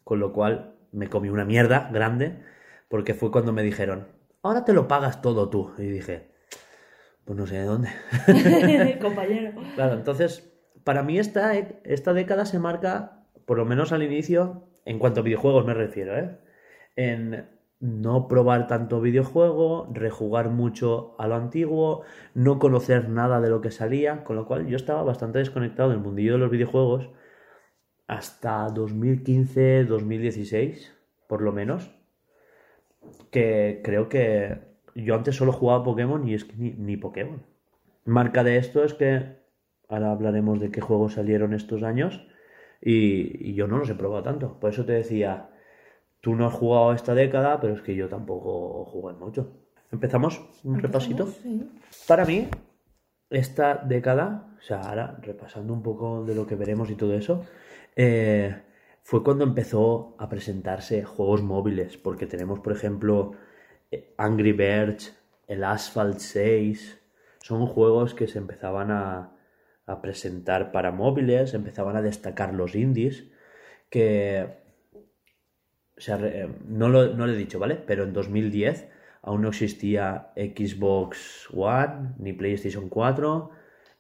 con 0.04 0.20
lo 0.20 0.34
cual 0.34 0.76
me 0.92 1.08
comí 1.08 1.30
una 1.30 1.46
mierda 1.46 1.90
grande, 1.92 2.44
porque 2.90 3.14
fue 3.14 3.32
cuando 3.32 3.52
me 3.54 3.62
dijeron, 3.64 4.08
ahora 4.42 4.66
te 4.66 4.74
lo 4.74 4.88
pagas 4.88 5.22
todo 5.22 5.50
tú. 5.50 5.72
Y 5.78 5.84
dije, 5.84 6.32
pues 7.26 7.38
no 7.38 7.46
sé 7.48 7.58
de 7.58 7.66
dónde. 7.66 7.90
Compañero. 9.02 9.62
Claro, 9.76 9.96
entonces, 9.96 10.52
para 10.84 11.04
mí 11.04 11.20
esta, 11.20 11.56
esta 11.56 12.14
década 12.14 12.46
se 12.46 12.60
marca, 12.60 13.26
por 13.46 13.58
lo 13.58 13.66
menos 13.66 13.92
al 13.92 14.04
inicio, 14.04 14.70
en 14.86 15.00
cuanto 15.00 15.22
a 15.22 15.24
videojuegos 15.24 15.66
me 15.66 15.74
refiero, 15.74 16.16
¿eh? 16.18 16.38
En 16.96 17.50
no 17.80 18.28
probar 18.28 18.68
tanto 18.68 19.02
videojuego, 19.02 19.90
rejugar 19.92 20.50
mucho 20.50 21.16
a 21.18 21.28
lo 21.28 21.34
antiguo, 21.36 22.04
no 22.36 22.60
conocer 22.60 23.10
nada 23.10 23.42
de 23.42 23.50
lo 23.50 23.62
que 23.62 23.72
salía, 23.72 24.24
con 24.24 24.36
lo 24.36 24.46
cual 24.46 24.68
yo 24.68 24.76
estaba 24.76 25.02
bastante 25.04 25.40
desconectado 25.40 25.90
del 25.90 25.98
mundillo 25.98 26.34
de 26.34 26.40
los 26.40 26.52
videojuegos 26.52 27.10
hasta 28.08 28.68
2015-2016, 28.68 30.92
por 31.28 31.42
lo 31.42 31.52
menos, 31.54 31.90
que 33.32 33.82
creo 33.84 34.10
que 34.10 34.60
yo 34.96 35.16
antes 35.16 35.36
solo 35.36 35.52
jugaba 35.52 35.84
Pokémon 35.84 36.28
y 36.28 36.34
es 36.34 36.46
que 36.46 36.56
ni, 36.58 36.72
ni 36.72 36.98
Pokémon. 36.98 37.42
Marca 38.06 38.44
de 38.44 38.58
esto 38.58 38.84
es 38.84 38.94
que 38.94 39.38
ahora 39.88 40.12
hablaremos 40.12 40.60
de 40.60 40.72
qué 40.72 40.82
juegos 40.82 41.14
salieron 41.14 41.54
estos 41.54 41.84
años 41.84 42.26
y, 42.82 43.50
y 43.50 43.54
yo 43.54 43.68
no 43.68 43.78
los 43.78 43.90
he 43.90 43.96
probado 43.96 44.24
tanto. 44.24 44.60
Por 44.60 44.72
eso 44.72 44.86
te 44.86 44.94
decía, 44.94 45.50
tú 46.20 46.36
no 46.36 46.48
has 46.48 46.54
jugado 46.54 46.94
esta 46.94 47.14
década, 47.14 47.60
pero 47.60 47.74
es 47.74 47.82
que 47.82 47.96
yo 47.96 48.08
tampoco 48.08 48.86
jugué 48.86 49.14
mucho. 49.14 49.52
¿Empezamos 49.92 50.42
un 50.64 50.80
repasito? 50.80 51.28
Sí. 51.28 51.70
Para 52.08 52.26
mí, 52.26 52.48
esta 53.30 53.76
década, 53.76 54.48
o 54.58 54.62
sea, 54.62 54.82
ahora 54.82 55.18
repasando 55.22 55.74
un 55.74 55.84
poco 55.84 56.24
de 56.24 56.36
lo 56.36 56.48
que 56.48 56.56
veremos 56.56 56.90
y 56.90 56.96
todo 56.96 57.14
eso, 57.14 57.44
eh, 57.96 58.56
fue 59.04 59.24
cuando 59.24 59.44
empezó 59.44 60.16
a 60.20 60.30
presentarse 60.30 61.04
juegos 61.04 61.42
móviles, 61.42 61.98
porque 61.98 62.28
tenemos, 62.28 62.60
por 62.60 62.74
ejemplo, 62.74 63.34
eh, 63.92 64.14
Angry 64.18 64.54
Birds, 64.54 65.18
el 65.48 65.64
Asphalt 65.64 66.20
6, 66.20 67.02
son 67.42 67.66
juegos 67.68 68.14
que 68.14 68.28
se 68.28 68.40
empezaban 68.40 68.92
a, 68.92 69.38
presentar 70.02 70.72
para 70.72 70.94
móviles, 70.94 71.54
empezaban 71.54 71.98
a 71.98 72.02
destacar 72.02 72.54
los 72.54 72.76
indies, 72.76 73.26
que 73.90 74.48
eh, 76.08 76.48
no 76.66 76.88
lo, 76.88 77.14
no 77.14 77.28
lo 77.28 77.34
he 77.34 77.36
dicho, 77.36 77.60
¿vale? 77.60 77.76
Pero 77.76 78.06
en 78.06 78.14
2010 78.14 78.88
aún 79.22 79.42
no 79.42 79.50
existía 79.50 80.32
Xbox 80.36 81.50
One 81.54 82.14
ni 82.20 82.34
PlayStation 82.34 82.90
4, 82.90 83.52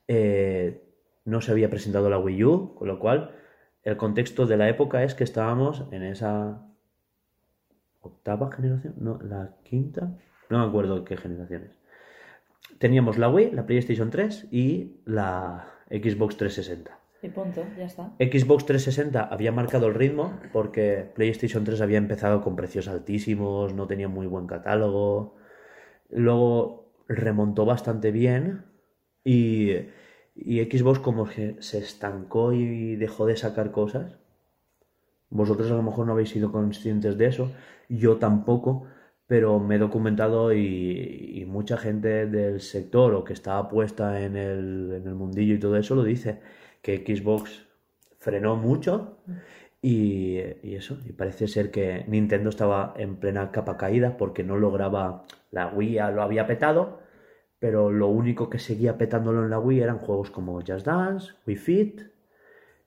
eh, 0.07 0.81
no 1.25 1.41
se 1.41 1.51
había 1.51 1.69
presentado 1.69 2.09
la 2.09 2.19
Wii 2.19 2.43
U, 2.43 2.75
con 2.75 2.87
lo 2.87 2.99
cual 2.99 3.35
el 3.83 3.97
contexto 3.97 4.45
de 4.45 4.57
la 4.57 4.69
época 4.69 5.03
es 5.03 5.15
que 5.15 5.23
estábamos 5.23 5.85
en 5.91 6.03
esa 6.03 6.61
octava 8.01 8.51
generación, 8.51 8.95
no, 8.97 9.19
la 9.21 9.55
quinta, 9.63 10.17
no 10.49 10.59
me 10.59 10.65
acuerdo 10.65 11.03
qué 11.03 11.17
generaciones. 11.17 11.79
Teníamos 12.77 13.17
la 13.17 13.29
Wii, 13.29 13.51
la 13.51 13.65
PlayStation 13.65 14.09
3 14.09 14.47
y 14.51 14.97
la 15.05 15.67
Xbox 15.89 16.37
360. 16.37 16.97
Y 17.23 17.29
punto, 17.29 17.63
ya 17.77 17.85
está. 17.85 18.13
Xbox 18.19 18.65
360 18.65 19.21
había 19.23 19.51
marcado 19.51 19.87
el 19.87 19.93
ritmo 19.93 20.39
porque 20.51 21.11
PlayStation 21.13 21.63
3 21.63 21.81
había 21.81 21.99
empezado 21.99 22.41
con 22.41 22.55
precios 22.55 22.87
altísimos, 22.87 23.73
no 23.75 23.85
tenía 23.85 24.07
muy 24.07 24.25
buen 24.25 24.47
catálogo. 24.47 25.35
Luego 26.09 26.91
remontó 27.07 27.65
bastante 27.65 28.11
bien 28.11 28.65
y, 29.23 29.73
y 30.43 30.59
Xbox 30.63 30.99
como 30.99 31.27
que 31.27 31.55
se 31.59 31.77
estancó 31.77 32.51
y 32.53 32.95
dejó 32.95 33.25
de 33.25 33.37
sacar 33.37 33.71
cosas. 33.71 34.17
Vosotros 35.29 35.71
a 35.71 35.75
lo 35.75 35.83
mejor 35.83 36.07
no 36.07 36.13
habéis 36.13 36.29
sido 36.29 36.51
conscientes 36.51 37.17
de 37.17 37.27
eso, 37.27 37.51
yo 37.89 38.17
tampoco, 38.17 38.87
pero 39.27 39.59
me 39.59 39.75
he 39.75 39.79
documentado 39.79 40.53
y, 40.53 41.45
mucha 41.47 41.77
gente 41.77 42.27
del 42.27 42.61
sector 42.61 43.13
o 43.13 43.23
que 43.25 43.33
está 43.33 43.67
puesta 43.69 44.21
en 44.21 44.37
el, 44.37 45.01
mundillo 45.15 45.55
y 45.55 45.59
todo 45.59 45.77
eso 45.77 45.95
lo 45.95 46.03
dice, 46.03 46.39
que 46.81 46.97
Xbox 46.97 47.67
frenó 48.17 48.55
mucho 48.55 49.17
y, 49.81 50.37
y 50.63 50.75
eso, 50.75 50.97
y 51.05 51.11
parece 51.13 51.47
ser 51.47 51.71
que 51.71 52.05
Nintendo 52.07 52.49
estaba 52.49 52.93
en 52.97 53.17
plena 53.17 53.51
capa 53.51 53.77
caída 53.77 54.17
porque 54.17 54.43
no 54.43 54.57
lograba, 54.57 55.25
la 55.51 55.67
Wii 55.67 55.95
lo 56.13 56.23
había 56.23 56.47
petado, 56.47 57.00
pero 57.61 57.91
lo 57.91 58.07
único 58.07 58.49
que 58.49 58.57
seguía 58.57 58.97
petándolo 58.97 59.43
en 59.43 59.51
la 59.51 59.59
Wii 59.59 59.81
eran 59.81 59.99
juegos 59.99 60.31
como 60.31 60.59
Just 60.65 60.83
Dance, 60.83 61.33
Wii 61.45 61.55
Fit 61.57 62.01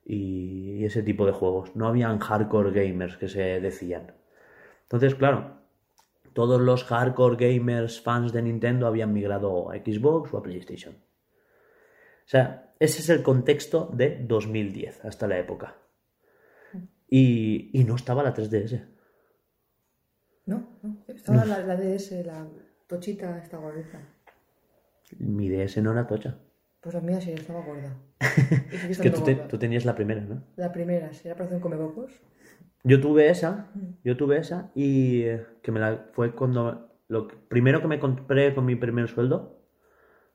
y 0.03 0.83
ese 0.83 1.01
tipo 1.01 1.25
de 1.25 1.31
juegos. 1.31 1.73
No 1.77 1.87
habían 1.87 2.19
hardcore 2.19 2.71
gamers 2.71 3.15
que 3.15 3.29
se 3.29 3.61
decían. 3.61 4.11
Entonces, 4.81 5.15
claro, 5.15 5.61
todos 6.33 6.59
los 6.59 6.83
hardcore 6.83 7.37
gamers 7.37 8.01
fans 8.01 8.33
de 8.33 8.41
Nintendo 8.41 8.85
habían 8.85 9.13
migrado 9.13 9.71
a 9.71 9.77
Xbox 9.77 10.33
o 10.33 10.39
a 10.39 10.43
PlayStation. 10.43 10.95
O 10.95 12.27
sea, 12.27 12.73
ese 12.77 12.99
es 12.99 13.07
el 13.07 13.23
contexto 13.23 13.89
de 13.93 14.25
2010 14.27 15.05
hasta 15.05 15.25
la 15.25 15.39
época. 15.39 15.77
Y, 17.07 17.69
y 17.71 17.85
no 17.85 17.95
estaba 17.95 18.23
la 18.23 18.33
3DS. 18.33 18.85
No, 20.47 20.67
no. 20.83 20.97
Estaba 21.07 21.45
la, 21.45 21.59
la 21.59 21.77
DS, 21.77 22.11
la 22.25 22.45
tochita, 22.87 23.37
esta 23.37 23.55
gordita. 23.55 24.14
Mi 25.19 25.49
DS 25.49 25.81
no 25.81 25.91
era 25.91 26.07
tocha. 26.07 26.37
Pues 26.81 26.93
la 26.95 27.01
mía 27.01 27.19
sí, 27.21 27.31
estaba 27.31 27.61
gorda. 27.61 27.95
Es 28.89 28.99
que 28.99 29.09
tú, 29.09 29.21
te- 29.23 29.33
gorda. 29.35 29.47
tú 29.47 29.57
tenías 29.57 29.85
la 29.85 29.95
primera, 29.95 30.21
¿no? 30.21 30.43
La 30.55 30.71
primera, 30.71 31.11
sí, 31.13 31.27
era 31.27 31.35
para 31.35 31.45
hacer 31.45 31.55
un 31.57 31.61
comebocos. 31.61 32.11
Yo 32.83 33.01
tuve 33.01 33.29
esa, 33.29 33.67
yo 34.03 34.15
tuve 34.15 34.37
esa 34.37 34.71
y 34.75 35.23
eh, 35.23 35.43
que 35.63 35.71
me 35.71 35.79
la 35.79 36.05
fue 36.13 36.33
cuando 36.35 36.91
lo 37.07 37.27
que- 37.27 37.35
primero 37.35 37.81
que 37.81 37.87
me 37.87 37.99
compré 37.99 38.53
con 38.53 38.65
mi 38.65 38.75
primer 38.75 39.07
sueldo, 39.07 39.59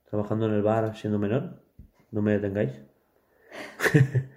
trabajando 0.08 0.46
en 0.46 0.54
el 0.54 0.62
bar 0.62 0.96
siendo 0.96 1.18
menor, 1.18 1.62
no 2.10 2.22
me 2.22 2.32
detengáis. 2.32 2.72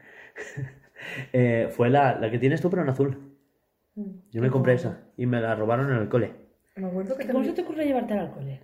Eh, 1.33 1.67
fue 1.71 1.89
la, 1.89 2.17
la 2.17 2.31
que 2.31 2.39
tienes 2.39 2.61
tú 2.61 2.69
pero 2.69 2.81
en 2.81 2.89
azul. 2.89 3.35
Yo 4.31 4.41
me 4.41 4.49
compré 4.49 4.73
esa 4.75 5.01
y 5.17 5.25
me 5.25 5.41
la 5.41 5.53
robaron 5.55 5.91
en 5.91 5.97
el 5.97 6.09
cole. 6.09 6.33
Me 6.75 6.87
acuerdo 6.87 7.15
que 7.17 7.27
¿Cómo 7.27 7.43
se 7.43 7.51
te 7.53 7.61
ocurre 7.61 7.85
llevarte 7.85 8.13
al 8.13 8.31
cole? 8.31 8.61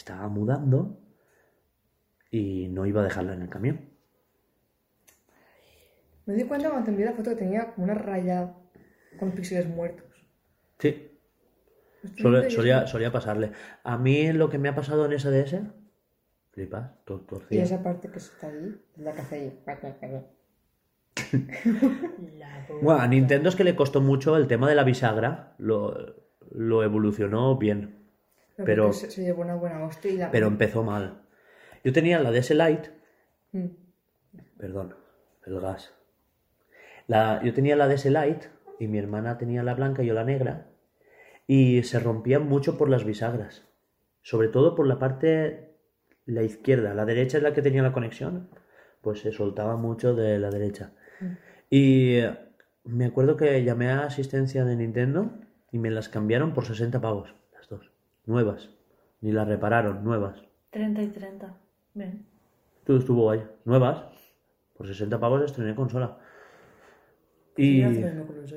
Pues 0.00 0.08
estaba 0.08 0.28
mudando 0.28 0.98
y 2.30 2.68
no 2.68 2.86
iba 2.86 3.02
a 3.02 3.04
dejarla 3.04 3.34
en 3.34 3.42
el 3.42 3.50
camión. 3.50 3.80
Me 6.24 6.34
di 6.34 6.44
cuenta 6.44 6.68
cuando 6.70 6.86
te 6.86 6.90
envié 6.92 7.04
la 7.04 7.12
foto 7.12 7.28
que 7.30 7.36
tenía 7.36 7.74
como 7.74 7.84
una 7.84 7.94
raya 7.94 8.54
con 9.18 9.32
píxeles 9.32 9.68
muertos. 9.68 10.06
Sí, 10.78 11.10
Estoy 12.02 12.50
Solía, 12.50 12.86
y 13.08 13.10
pasarle. 13.10 13.52
A 13.84 13.98
mí 13.98 14.32
lo 14.32 14.48
que 14.48 14.56
me 14.56 14.70
ha 14.70 14.74
pasado 14.74 15.04
en 15.04 15.12
esa 15.12 15.30
DS, 15.30 15.60
flipas, 16.52 16.92
to- 17.04 17.22
Y 17.22 17.26
torcida. 17.26 17.62
esa 17.62 17.82
parte 17.82 18.08
que 18.10 18.18
está 18.18 18.46
ahí, 18.48 18.80
la 18.96 19.12
que 19.12 19.20
hace 19.20 19.60
ahí. 20.02 20.26
Bueno, 22.80 23.00
a 23.02 23.06
Nintendo 23.06 23.50
es 23.50 23.56
que 23.56 23.64
le 23.64 23.76
costó 23.76 24.00
mucho 24.00 24.34
el 24.38 24.46
tema 24.46 24.66
de 24.66 24.74
la 24.76 24.84
bisagra, 24.84 25.54
lo, 25.58 26.16
lo 26.52 26.82
evolucionó 26.82 27.58
bien, 27.58 27.99
Pero- 28.64 28.84
porque 28.86 28.98
Se, 28.98 29.10
se 29.10 29.22
llevó 29.22 29.42
una 29.42 29.54
buena 29.54 29.84
hostia 29.84 30.10
y 30.10 30.16
la... 30.16 30.30
pero 30.30 30.46
empezó 30.46 30.82
mal. 30.82 31.22
Yo 31.84 31.92
tenía 31.92 32.18
la 32.20 32.30
DS 32.30 32.54
Lite, 32.54 32.90
Mm. 33.52 33.66
perdón, 34.58 34.94
el 35.46 35.60
gas. 35.60 35.92
La, 37.06 37.42
yo 37.42 37.52
tenía 37.52 37.74
la 37.76 37.88
DS 37.88 38.06
Lite 38.10 38.48
y 38.78 38.86
mi 38.86 38.98
hermana 38.98 39.38
tenía 39.38 39.62
la 39.62 39.74
blanca 39.74 40.02
y 40.02 40.06
yo 40.06 40.14
la 40.14 40.24
negra 40.24 40.66
y 41.46 41.82
se 41.82 41.98
rompían 41.98 42.46
mucho 42.48 42.78
por 42.78 42.88
las 42.88 43.04
bisagras, 43.04 43.66
sobre 44.22 44.48
todo 44.48 44.74
por 44.76 44.86
la 44.86 44.98
parte 45.00 45.74
la 46.26 46.42
izquierda, 46.44 46.94
la 46.94 47.04
derecha 47.06 47.38
es 47.38 47.42
la 47.42 47.52
que 47.52 47.62
tenía 47.62 47.82
la 47.82 47.92
conexión, 47.92 48.50
pues 49.00 49.20
se 49.20 49.32
soltaba 49.32 49.76
mucho 49.76 50.14
de 50.14 50.38
la 50.38 50.50
derecha. 50.50 50.92
Y 51.68 52.20
me 52.84 53.06
acuerdo 53.06 53.36
que 53.36 53.64
llamé 53.64 53.90
a 53.90 54.04
asistencia 54.04 54.64
de 54.64 54.76
Nintendo 54.76 55.32
y 55.72 55.78
me 55.78 55.90
las 55.90 56.08
cambiaron 56.08 56.52
por 56.54 56.66
60 56.66 57.00
pavos. 57.00 57.34
Nuevas. 58.26 58.70
Ni 59.20 59.32
las 59.32 59.48
repararon, 59.48 60.04
nuevas. 60.04 60.44
30 60.70 61.02
y 61.02 61.08
30. 61.08 61.54
Bien. 61.94 62.24
Todo 62.84 62.98
estuvo 62.98 63.22
guay. 63.22 63.42
Nuevas. 63.64 64.04
Por 64.76 64.86
60 64.86 65.18
pavos 65.20 65.42
estrené 65.42 65.74
consola. 65.74 66.18
Y... 67.56 67.82
Con 67.82 68.40
los. 68.40 68.54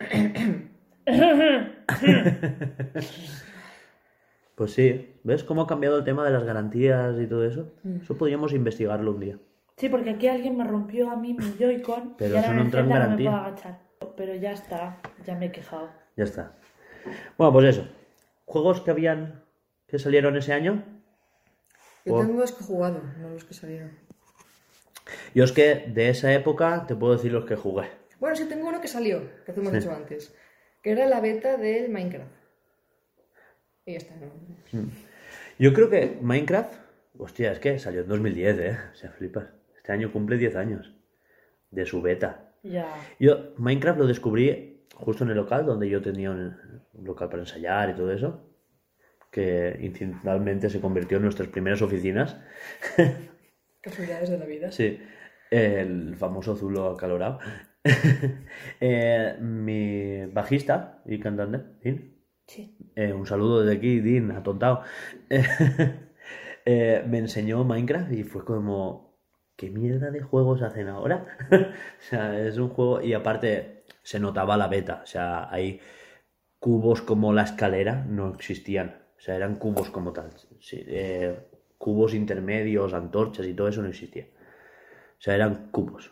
Pues 4.60 4.74
sí, 4.74 5.14
¿ves 5.24 5.42
cómo 5.42 5.62
ha 5.62 5.66
cambiado 5.66 5.96
el 5.96 6.04
tema 6.04 6.22
de 6.22 6.32
las 6.32 6.44
garantías 6.44 7.18
y 7.18 7.26
todo 7.26 7.46
eso? 7.46 7.72
Mm. 7.82 8.02
Eso 8.02 8.18
podríamos 8.18 8.52
investigarlo 8.52 9.12
un 9.12 9.20
día. 9.20 9.38
Sí, 9.78 9.88
porque 9.88 10.10
aquí 10.10 10.28
alguien 10.28 10.58
me 10.58 10.64
rompió 10.64 11.10
a 11.10 11.16
mí 11.16 11.32
mi 11.32 11.54
Joy-Con 11.58 12.16
Pero 12.18 12.34
y 12.34 12.36
ahora 12.36 12.48
eso 12.48 12.54
no 12.54 12.60
entra 12.60 12.80
en 12.80 12.86
Zelda 12.86 12.86
no 12.86 12.86
me 12.86 12.92
garantía. 13.06 13.30
puedo 13.30 13.42
agachar. 13.42 13.78
Pero 14.18 14.34
ya 14.34 14.52
está, 14.52 14.98
ya 15.24 15.34
me 15.34 15.46
he 15.46 15.52
quejado. 15.52 15.88
Ya 16.14 16.24
está. 16.24 16.52
Bueno, 17.38 17.54
pues 17.54 17.74
eso. 17.74 17.88
Juegos 18.50 18.80
que 18.80 18.90
habían... 18.90 19.44
que 19.86 20.00
salieron 20.00 20.36
ese 20.36 20.52
año. 20.52 20.82
Yo 22.04 22.18
tengo 22.18 22.40
los 22.40 22.50
que 22.50 22.64
he 22.64 22.66
jugado, 22.66 23.00
no 23.18 23.28
los 23.30 23.44
que 23.44 23.54
salieron. 23.54 23.92
Yo 25.36 25.44
es 25.44 25.52
que 25.52 25.84
de 25.86 26.08
esa 26.08 26.32
época 26.34 26.84
te 26.88 26.96
puedo 26.96 27.12
decir 27.12 27.30
los 27.30 27.44
que 27.44 27.54
jugué. 27.54 27.88
Bueno, 28.18 28.34
sí 28.34 28.46
tengo 28.48 28.66
uno 28.68 28.80
que 28.80 28.88
salió, 28.88 29.22
que 29.44 29.52
hemos 29.52 29.70
Sí. 29.70 29.78
dicho 29.78 29.92
antes, 29.92 30.34
que 30.82 30.90
era 30.90 31.06
la 31.06 31.20
beta 31.20 31.56
del 31.58 31.90
Minecraft. 31.90 32.32
Y 33.86 33.92
ya 33.92 33.98
está, 33.98 34.14
¿no? 34.16 34.32
Yo 35.58 35.72
creo 35.72 35.88
que 35.88 36.18
Minecraft... 36.20 36.74
Hostia, 37.18 37.52
es 37.52 37.60
que 37.60 37.78
salió 37.78 38.00
en 38.00 38.08
2010, 38.08 38.58
¿eh? 38.58 38.78
O 38.92 38.96
sea, 38.96 39.10
flipas. 39.12 39.46
Este 39.76 39.92
año 39.92 40.10
cumple 40.12 40.38
10 40.38 40.56
años. 40.56 40.92
De 41.70 41.86
su 41.86 42.02
beta. 42.02 42.52
Ya. 42.64 42.92
Yo 43.20 43.52
Minecraft 43.58 44.00
lo 44.00 44.06
descubrí 44.08 44.79
justo 44.96 45.24
en 45.24 45.30
el 45.30 45.36
local 45.36 45.66
donde 45.66 45.88
yo 45.88 46.00
tenía 46.02 46.30
un, 46.30 46.56
local 47.02 47.28
para 47.28 47.42
ensayar 47.42 47.90
y 47.90 47.94
todo 47.94 48.12
eso, 48.12 48.40
que 49.30 49.78
incidentalmente 49.80 50.68
se 50.70 50.80
convirtió 50.80 51.16
en 51.16 51.24
nuestras 51.24 51.48
primeras 51.48 51.82
oficinas. 51.82 52.36
Casualidades 53.80 54.30
de 54.30 54.38
la 54.38 54.44
vida. 54.44 54.70
Sí, 54.72 55.00
el 55.50 56.16
famoso 56.16 56.56
Zulo 56.56 56.90
acalorado. 56.90 57.38
Eh, 58.82 59.36
mi 59.40 60.26
bajista 60.26 61.02
y 61.06 61.18
cantante, 61.18 61.60
Dean, 61.82 62.12
Sí. 62.46 62.76
eh, 62.94 63.12
un 63.12 63.26
saludo 63.26 63.62
desde 63.62 63.78
aquí, 63.78 64.00
Dean, 64.00 64.30
atontado. 64.32 64.82
Eh, 66.66 67.02
me 67.08 67.18
enseñó 67.18 67.64
Minecraft 67.64 68.12
y 68.12 68.22
fue 68.22 68.44
como, 68.44 69.18
¿qué 69.56 69.70
mierda 69.70 70.10
de 70.10 70.20
juegos 70.20 70.60
hacen 70.60 70.88
ahora? 70.88 71.38
o 71.50 72.02
sea, 72.02 72.38
es 72.38 72.58
un 72.58 72.68
juego 72.68 73.00
y 73.00 73.14
aparte 73.14 73.79
se 74.02 74.20
notaba 74.20 74.56
la 74.56 74.68
beta, 74.68 75.00
o 75.02 75.06
sea, 75.06 75.52
hay 75.52 75.80
cubos 76.58 77.02
como 77.02 77.32
la 77.32 77.42
escalera 77.42 78.04
no 78.08 78.34
existían, 78.34 79.02
o 79.16 79.20
sea, 79.20 79.36
eran 79.36 79.56
cubos 79.56 79.90
como 79.90 80.12
tal, 80.12 80.30
sí, 80.60 80.82
eh, 80.86 81.36
cubos 81.78 82.14
intermedios, 82.14 82.92
antorchas 82.92 83.46
y 83.46 83.54
todo 83.54 83.68
eso 83.68 83.80
no 83.80 83.88
existía. 83.88 84.26
O 85.18 85.22
sea, 85.22 85.34
eran 85.34 85.70
cubos. 85.70 86.10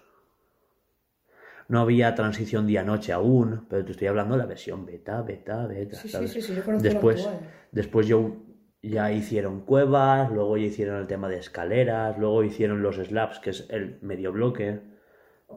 No 1.68 1.80
había 1.80 2.14
transición 2.14 2.66
día-noche 2.66 3.12
aún, 3.12 3.66
pero 3.68 3.84
te 3.84 3.92
estoy 3.92 4.08
hablando 4.08 4.34
de 4.34 4.38
la 4.38 4.46
versión 4.46 4.86
beta, 4.86 5.20
beta, 5.20 5.66
beta. 5.66 5.96
Sí, 5.96 6.08
sí, 6.08 6.12
¿sabes? 6.12 6.32
sí, 6.32 6.40
sí, 6.40 6.54
yo 6.54 6.72
la 6.72 6.78
después, 6.78 7.28
después 7.70 8.06
yo 8.06 8.36
ya 8.80 9.12
hicieron 9.12 9.60
cuevas, 9.60 10.30
luego 10.30 10.56
ya 10.56 10.64
hicieron 10.64 10.96
el 10.96 11.06
tema 11.06 11.28
de 11.28 11.38
escaleras, 11.38 12.18
luego 12.18 12.44
hicieron 12.44 12.82
los 12.82 12.96
slabs, 12.96 13.38
que 13.40 13.50
es 13.50 13.66
el 13.68 13.98
medio 14.00 14.32
bloque. 14.32 14.80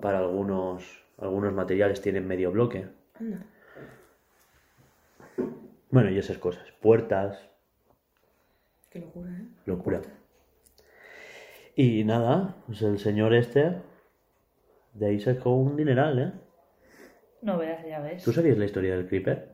Para 0.01 0.19
algunos, 0.19 1.00
algunos 1.21 1.53
materiales 1.53 2.01
tienen 2.01 2.27
medio 2.27 2.51
bloque. 2.51 2.87
Anda. 3.13 3.45
Bueno, 5.89 6.09
y 6.09 6.17
esas 6.17 6.37
cosas. 6.37 6.71
Puertas, 6.81 7.47
Qué 8.89 8.99
locura, 8.99 9.31
¿eh? 9.31 9.45
locura. 9.65 10.01
Y 11.75 12.03
nada, 12.03 12.55
pues 12.65 12.81
el 12.81 12.99
señor 12.99 13.33
este, 13.33 13.77
de 14.93 15.05
ahí 15.05 15.19
sacó 15.19 15.55
un 15.55 15.77
dineral, 15.77 16.19
¿eh? 16.19 16.31
No 17.41 17.57
veas, 17.57 17.85
ya 17.85 17.99
ves. 18.01 18.23
¿Tú 18.23 18.33
sabías 18.33 18.57
la 18.57 18.65
historia 18.65 18.95
del 18.95 19.07
Creeper? 19.07 19.49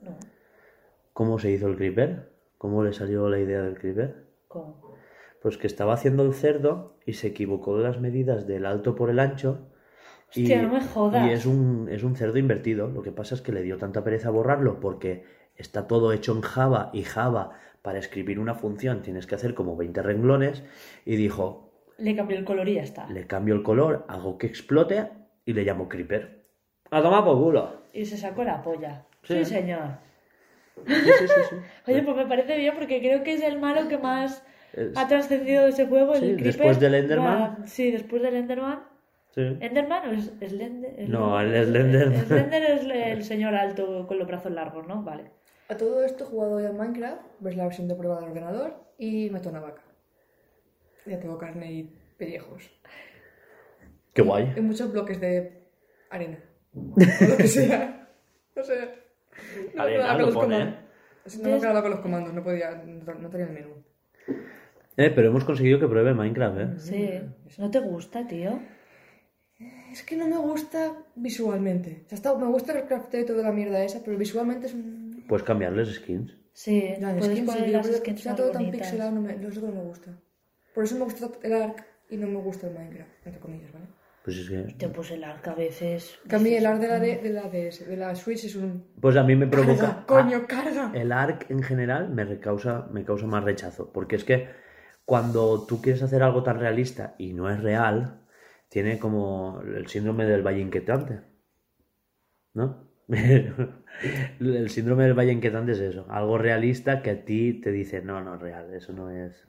No. 0.00 0.16
¿Cómo 1.12 1.38
se 1.38 1.50
hizo 1.50 1.68
el 1.68 1.76
Creeper? 1.76 2.30
¿Cómo 2.56 2.82
le 2.82 2.92
salió 2.92 3.28
la 3.28 3.38
idea 3.38 3.62
del 3.62 3.78
Creeper? 3.78 4.24
¿Cómo? 4.48 4.96
Pues 5.42 5.56
que 5.58 5.66
estaba 5.66 5.94
haciendo 5.94 6.24
el 6.24 6.34
cerdo 6.34 6.96
y 7.06 7.12
se 7.12 7.28
equivocó 7.28 7.76
de 7.76 7.84
las 7.84 8.00
medidas 8.00 8.46
del 8.46 8.66
alto 8.66 8.94
por 8.94 9.10
el 9.10 9.18
ancho. 9.20 9.68
Y, 10.34 10.42
Hostia, 10.42 10.62
no 10.62 10.72
me 10.74 10.80
jodas. 10.82 11.26
y 11.26 11.32
es 11.32 11.46
un, 11.46 11.88
es 11.90 12.02
un 12.02 12.14
cerdo 12.16 12.38
invertido. 12.38 12.88
Lo 12.88 13.02
que 13.02 13.12
pasa 13.12 13.34
es 13.34 13.40
que 13.40 13.52
le 13.52 13.62
dio 13.62 13.78
tanta 13.78 14.04
pereza 14.04 14.30
borrarlo 14.30 14.78
porque 14.80 15.24
está 15.56 15.86
todo 15.86 16.12
hecho 16.12 16.32
en 16.32 16.42
Java 16.42 16.90
y 16.92 17.02
Java 17.02 17.52
para 17.82 17.98
escribir 17.98 18.38
una 18.38 18.54
función 18.54 19.02
tienes 19.02 19.26
que 19.26 19.34
hacer 19.36 19.54
como 19.54 19.76
20 19.76 20.02
renglones 20.02 20.62
y 21.06 21.16
dijo, 21.16 21.72
Le 21.96 22.14
cambió 22.14 22.36
el 22.36 22.44
color 22.44 22.68
y 22.68 22.74
ya 22.74 22.82
está. 22.82 23.08
le 23.08 23.26
cambio 23.26 23.54
el 23.54 23.62
color, 23.62 24.04
hago 24.08 24.36
que 24.36 24.46
explote 24.46 25.08
y 25.46 25.54
le 25.54 25.64
llamo 25.64 25.88
Creeper. 25.88 26.44
A 26.90 27.00
tomar 27.02 27.24
por 27.24 27.38
culo. 27.38 27.82
Y 27.92 28.04
se 28.04 28.16
sacó 28.16 28.44
la 28.44 28.62
polla. 28.62 29.04
Sí. 29.22 29.36
Sí, 29.38 29.44
señor. 29.46 29.80
Sí, 30.86 30.94
sí, 30.94 31.26
sí, 31.28 31.40
sí. 31.50 31.56
Oye, 31.90 32.02
pues 32.02 32.16
me 32.16 32.26
parece 32.26 32.56
bien 32.58 32.74
porque 32.74 33.00
creo 33.00 33.22
que 33.24 33.34
es 33.34 33.42
el 33.42 33.58
malo 33.58 33.88
que 33.88 33.98
más 33.98 34.44
ha 34.94 35.08
trascendido 35.08 35.64
de 35.64 35.70
ese 35.70 35.86
juego. 35.86 36.14
Sí, 36.14 36.24
el 36.26 36.36
Creeper. 36.36 36.44
después 36.44 36.80
del 36.80 36.94
Enderman. 36.94 37.40
Va- 37.40 37.66
Sí, 37.66 37.90
después 37.90 38.22
del 38.22 38.36
Enderman. 38.36 38.80
Sí. 39.30 39.56
¿Enderman 39.60 40.08
o 40.08 40.12
es 40.12 40.32
Slender? 40.38 41.08
No, 41.08 41.40
el 41.40 41.64
Slenderman. 41.66 42.26
Slender 42.26 42.62
es 42.62 42.82
el 42.82 43.24
señor 43.24 43.54
alto 43.54 44.06
con 44.06 44.18
los 44.18 44.26
brazos 44.26 44.52
largos, 44.52 44.86
¿no? 44.86 45.02
Vale. 45.02 45.30
A 45.68 45.76
todo 45.76 46.02
esto 46.04 46.24
he 46.24 46.26
jugado 46.26 46.60
ya 46.60 46.70
en 46.70 46.76
Minecraft, 46.78 47.20
ves 47.40 47.56
la 47.56 47.64
versión 47.64 47.88
de 47.88 47.94
prueba 47.94 48.20
del 48.20 48.30
ordenador 48.30 48.74
y 48.98 49.28
mato 49.30 49.50
una 49.50 49.60
vaca. 49.60 49.82
Ya 51.04 51.18
tengo 51.20 51.38
carne 51.38 51.72
y 51.72 51.94
pellejos. 52.16 52.70
Qué 54.14 54.22
guay. 54.22 54.52
Y 54.56 54.60
muchos 54.60 54.90
bloques 54.92 55.20
de 55.20 55.62
arena. 56.10 56.38
O 56.74 56.94
lo 56.98 57.36
que 57.36 57.46
sea. 57.48 58.08
No 58.56 58.62
sé. 58.62 58.88
No 59.74 59.82
Arena, 59.82 60.16
lo 60.18 60.24
con 60.24 60.26
los 60.26 60.34
pone, 60.34 60.56
comandos. 60.56 61.38
No 61.38 61.48
me 61.48 61.54
acordaba 61.54 61.82
con 61.82 61.90
los 61.90 62.00
comandos, 62.00 62.34
no 62.34 62.42
podía, 62.42 62.70
no, 62.84 63.14
no 63.14 63.30
tenía 63.30 63.46
el 63.46 63.52
menú. 63.52 63.70
Eh, 64.96 65.12
pero 65.14 65.28
hemos 65.28 65.44
conseguido 65.44 65.78
que 65.78 65.86
pruebe 65.86 66.14
Minecraft, 66.14 66.58
¿eh? 66.58 66.68
Sí. 66.78 67.20
¿No 67.58 67.70
te 67.70 67.78
gusta, 67.78 68.26
tío? 68.26 68.58
Es 69.92 70.02
que 70.02 70.16
no 70.16 70.26
me 70.26 70.36
gusta 70.38 70.92
visualmente. 71.16 72.02
O 72.06 72.08
sea, 72.08 72.16
está- 72.16 72.34
me 72.36 72.46
gusta 72.46 72.78
el 72.78 72.86
crafteo 72.86 73.20
y 73.22 73.26
toda 73.26 73.42
la 73.42 73.52
mierda 73.52 73.82
esa, 73.82 74.00
pero 74.04 74.16
visualmente 74.18 74.66
es 74.66 74.74
un... 74.74 75.24
Puedes 75.28 75.44
cambiarles 75.44 75.94
skins. 75.94 76.32
Sí, 76.52 76.94
Ya, 77.00 77.10
puedes 77.16 77.26
skins, 77.36 77.46
poner 77.50 77.64
sí, 77.66 77.70
las 77.70 77.86
skins 77.98 78.22
todo 78.24 78.50
tan 78.50 78.62
bonitas. 78.64 78.80
pixelado, 78.80 79.10
no 79.12 79.20
me, 79.20 79.36
no 79.36 79.50
sé 79.50 79.60
cómo 79.60 79.72
me 79.74 79.82
gusta. 79.82 80.10
Por 80.74 80.84
eso 80.84 80.96
me 80.96 81.04
gusta 81.04 81.28
el 81.42 81.52
Ark 81.52 81.84
y 82.10 82.16
no 82.16 82.26
me 82.26 82.38
gusta 82.40 82.66
el 82.68 82.74
Minecraft, 82.74 83.26
entre 83.26 83.40
comillas, 83.40 83.72
¿vale? 83.72 83.86
Pues 84.24 84.36
es 84.38 84.48
que... 84.50 84.56
Te 84.74 84.88
puse 84.88 85.14
el 85.14 85.24
arca 85.24 85.52
a 85.52 85.54
veces. 85.54 86.18
Que 86.28 86.36
a 86.36 86.38
mí 86.38 86.52
el 86.52 86.66
Ark 86.66 86.80
de 86.80 86.88
la, 86.88 87.00
de, 87.00 87.16
de 87.18 87.30
la 87.30 87.42
DS, 87.48 87.86
de 87.88 87.96
la 87.96 88.14
Switch 88.14 88.44
es 88.44 88.56
un... 88.56 88.84
Pues 89.00 89.16
a 89.16 89.22
mí 89.22 89.34
me 89.36 89.46
provoca... 89.46 90.04
¡Carga, 90.06 90.06
coño, 90.06 90.46
carga! 90.46 90.92
El 90.94 91.12
ARC 91.12 91.50
en 91.50 91.62
general 91.62 92.10
me 92.10 92.38
causa, 92.40 92.88
me 92.92 93.04
causa 93.04 93.26
más 93.26 93.44
rechazo. 93.44 93.90
Porque 93.92 94.16
es 94.16 94.24
que 94.24 94.48
cuando 95.04 95.64
tú 95.66 95.80
quieres 95.80 96.02
hacer 96.02 96.22
algo 96.22 96.42
tan 96.42 96.58
realista 96.58 97.14
y 97.18 97.32
no 97.32 97.48
es 97.50 97.62
real, 97.62 98.20
tiene 98.68 98.98
como 98.98 99.60
el 99.62 99.86
síndrome 99.86 100.24
del 100.26 100.42
valle 100.46 100.60
inquietante. 100.60 101.20
¿No? 102.54 102.88
el 104.40 104.68
síndrome 104.70 105.04
del 105.04 105.14
valle 105.14 105.32
inquietante 105.32 105.72
es 105.72 105.80
eso. 105.80 106.06
Algo 106.10 106.38
realista 106.38 107.02
que 107.02 107.10
a 107.10 107.24
ti 107.24 107.54
te 107.54 107.70
dice, 107.72 108.02
no, 108.02 108.20
no 108.22 108.34
es 108.34 108.40
real, 108.40 108.72
eso 108.74 108.92
no 108.92 109.10
es... 109.10 109.46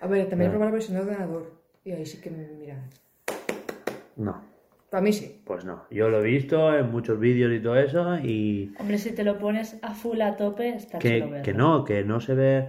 A 0.00 0.06
ver, 0.06 0.28
también 0.28 0.50
he 0.50 0.54
Ah. 0.54 0.56
probado 0.56 0.70
la 0.70 0.74
versión 0.74 0.96
de 0.98 1.02
ordenador. 1.04 1.52
Y 1.84 1.92
ahí 1.92 2.06
sí 2.06 2.20
que, 2.20 2.30
mira... 2.30 2.76
No, 4.16 4.42
Para 4.90 5.02
mí 5.02 5.12
sí. 5.12 5.42
pues 5.44 5.64
no. 5.64 5.86
Yo 5.90 6.08
lo 6.08 6.20
he 6.20 6.24
visto 6.24 6.72
en 6.76 6.90
muchos 6.90 7.18
vídeos 7.18 7.52
y 7.52 7.60
todo 7.60 7.76
eso 7.76 8.16
y 8.18 8.72
Hombre, 8.78 8.98
si 8.98 9.10
te 9.12 9.24
lo 9.24 9.38
pones 9.38 9.76
a 9.82 9.92
full 9.92 10.20
a 10.20 10.36
tope, 10.36 10.68
está 10.68 10.98
chulo 10.98 11.12
que, 11.14 11.20
verlo. 11.20 11.42
que 11.42 11.52
no, 11.52 11.84
que 11.84 12.04
no 12.04 12.20
se 12.20 12.34
ve... 12.34 12.68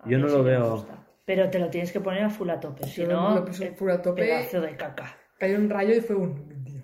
A 0.00 0.08
Yo 0.08 0.18
no 0.18 0.28
sí 0.28 0.36
lo 0.36 0.42
me 0.42 0.50
veo... 0.50 0.86
Pero 1.26 1.50
te 1.50 1.58
lo 1.58 1.68
tienes 1.68 1.92
que 1.92 2.00
poner 2.00 2.22
a 2.24 2.30
full 2.30 2.48
a 2.50 2.60
tope, 2.60 2.84
si 2.84 3.02
Yo 3.02 3.08
no, 3.08 3.34
lo 3.34 3.44
puse 3.44 3.72
full 3.72 3.90
a 3.90 4.00
tope. 4.00 4.22
pedazo 4.22 4.60
de 4.60 4.76
caca. 4.76 5.16
Cayó 5.38 5.58
un 5.58 5.68
rayo 5.70 5.94
y 5.94 6.00
fue 6.00 6.16
un... 6.16 6.64
Dios. 6.64 6.82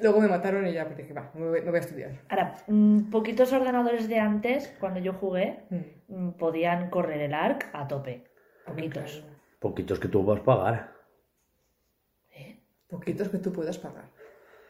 Luego 0.00 0.20
me 0.20 0.28
mataron 0.28 0.66
y 0.66 0.72
ya, 0.72 0.84
pues 0.84 0.98
dije, 0.98 1.12
va, 1.14 1.30
me 1.34 1.48
voy, 1.48 1.60
me 1.62 1.68
voy 1.70 1.76
a 1.76 1.80
estudiar. 1.80 2.10
Ahora, 2.28 2.54
mm, 2.68 3.10
poquitos 3.10 3.52
ordenadores 3.52 4.08
de 4.08 4.18
antes, 4.18 4.74
cuando 4.78 5.00
yo 5.00 5.14
jugué, 5.14 5.60
Mm. 5.70 5.76
mm, 6.28 6.32
podían 6.32 6.90
correr 6.90 7.20
el 7.22 7.34
ARC 7.34 7.68
a 7.72 7.88
tope. 7.88 8.24
Poquitos. 8.66 9.24
Poquitos 9.60 9.98
que 9.98 10.08
tú 10.08 10.22
vas 10.24 10.40
a 10.40 10.44
pagar. 10.44 10.92
¿Eh? 12.36 12.60
Poquitos 12.88 13.28
que 13.30 13.38
tú 13.38 13.52
puedas 13.52 13.78
pagar. 13.78 14.04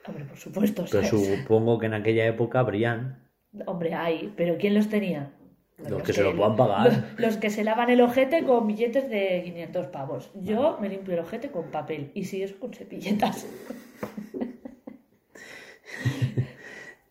Hombre, 0.07 0.25
por 0.27 0.37
supuesto. 0.37 0.85
Pero 0.90 1.07
¿sabes? 1.07 1.38
supongo 1.40 1.79
que 1.79 1.87
en 1.87 1.94
aquella 1.94 2.27
época 2.27 2.61
habrían 2.61 3.23
Hombre, 3.66 3.94
hay, 3.94 4.33
pero 4.37 4.57
¿quién 4.59 4.75
los 4.75 4.88
tenía? 4.88 5.31
Los 5.78 6.02
que 6.02 6.12
se 6.12 6.22
lo 6.22 6.37
puedan 6.37 6.56
pagar. 6.56 6.87
Los, 6.87 7.20
los 7.20 7.37
que 7.37 7.50
se 7.50 7.64
lavan 7.64 7.90
el 7.90 8.00
ojete 8.00 8.44
con 8.44 8.66
billetes 8.66 9.08
de 9.10 9.42
500 9.44 9.88
pavos. 9.88 10.30
Yo 10.34 10.78
me 10.80 10.88
limpio 10.88 11.14
el 11.14 11.20
ojete 11.20 11.50
con 11.50 11.70
papel 11.70 12.10
y 12.14 12.24
si 12.24 12.42
eso 12.42 12.58
con 12.58 12.72
cepilletas. 12.72 13.46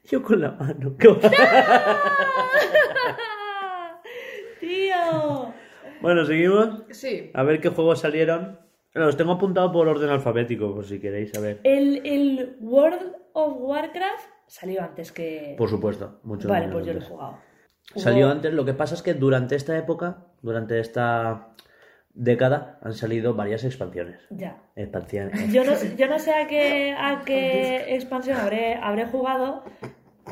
Yo 0.05 0.21
con 0.21 0.41
la 0.41 0.51
mano. 0.51 0.95
¿qué 0.97 1.07
va? 1.07 1.19
¡Tío! 4.59 5.53
bueno, 6.01 6.25
seguimos. 6.25 6.83
Sí. 6.91 7.31
A 7.33 7.43
ver 7.43 7.59
qué 7.59 7.69
juegos 7.69 7.99
salieron. 7.99 8.59
Los 8.93 9.17
tengo 9.17 9.31
apuntado 9.31 9.71
por 9.71 9.87
orden 9.87 10.09
alfabético, 10.11 10.73
por 10.75 10.85
si 10.85 10.99
queréis 10.99 11.31
saber. 11.31 11.59
El, 11.63 12.05
el 12.05 12.57
World 12.61 13.15
of 13.33 13.55
Warcraft 13.57 14.29
salió 14.45 14.83
antes 14.83 15.11
que. 15.11 15.55
Por 15.57 15.67
supuesto, 15.69 16.19
mucho 16.23 16.47
vale, 16.47 16.67
pues 16.67 16.85
yo 16.85 16.93
lo 16.93 16.99
he 16.99 17.03
antes. 17.03 17.52
Salió 17.95 18.29
antes, 18.29 18.53
lo 18.53 18.65
que 18.65 18.73
pasa 18.73 18.95
es 18.95 19.01
que 19.01 19.13
durante 19.13 19.55
esta 19.55 19.77
época, 19.77 20.25
durante 20.41 20.79
esta 20.79 21.49
década, 22.13 22.79
han 22.81 22.93
salido 22.93 23.33
varias 23.35 23.63
expansiones. 23.63 24.19
Ya. 24.29 24.57
Expansiones. 24.75 25.51
Yo 25.51 25.63
no, 25.63 25.73
yo 25.97 26.07
no 26.07 26.19
sé 26.19 26.33
a 26.33 26.47
qué, 26.47 26.95
a 26.97 27.23
qué 27.25 27.93
expansión 27.95 28.37
habré, 28.37 28.75
habré 28.75 29.05
jugado, 29.05 29.63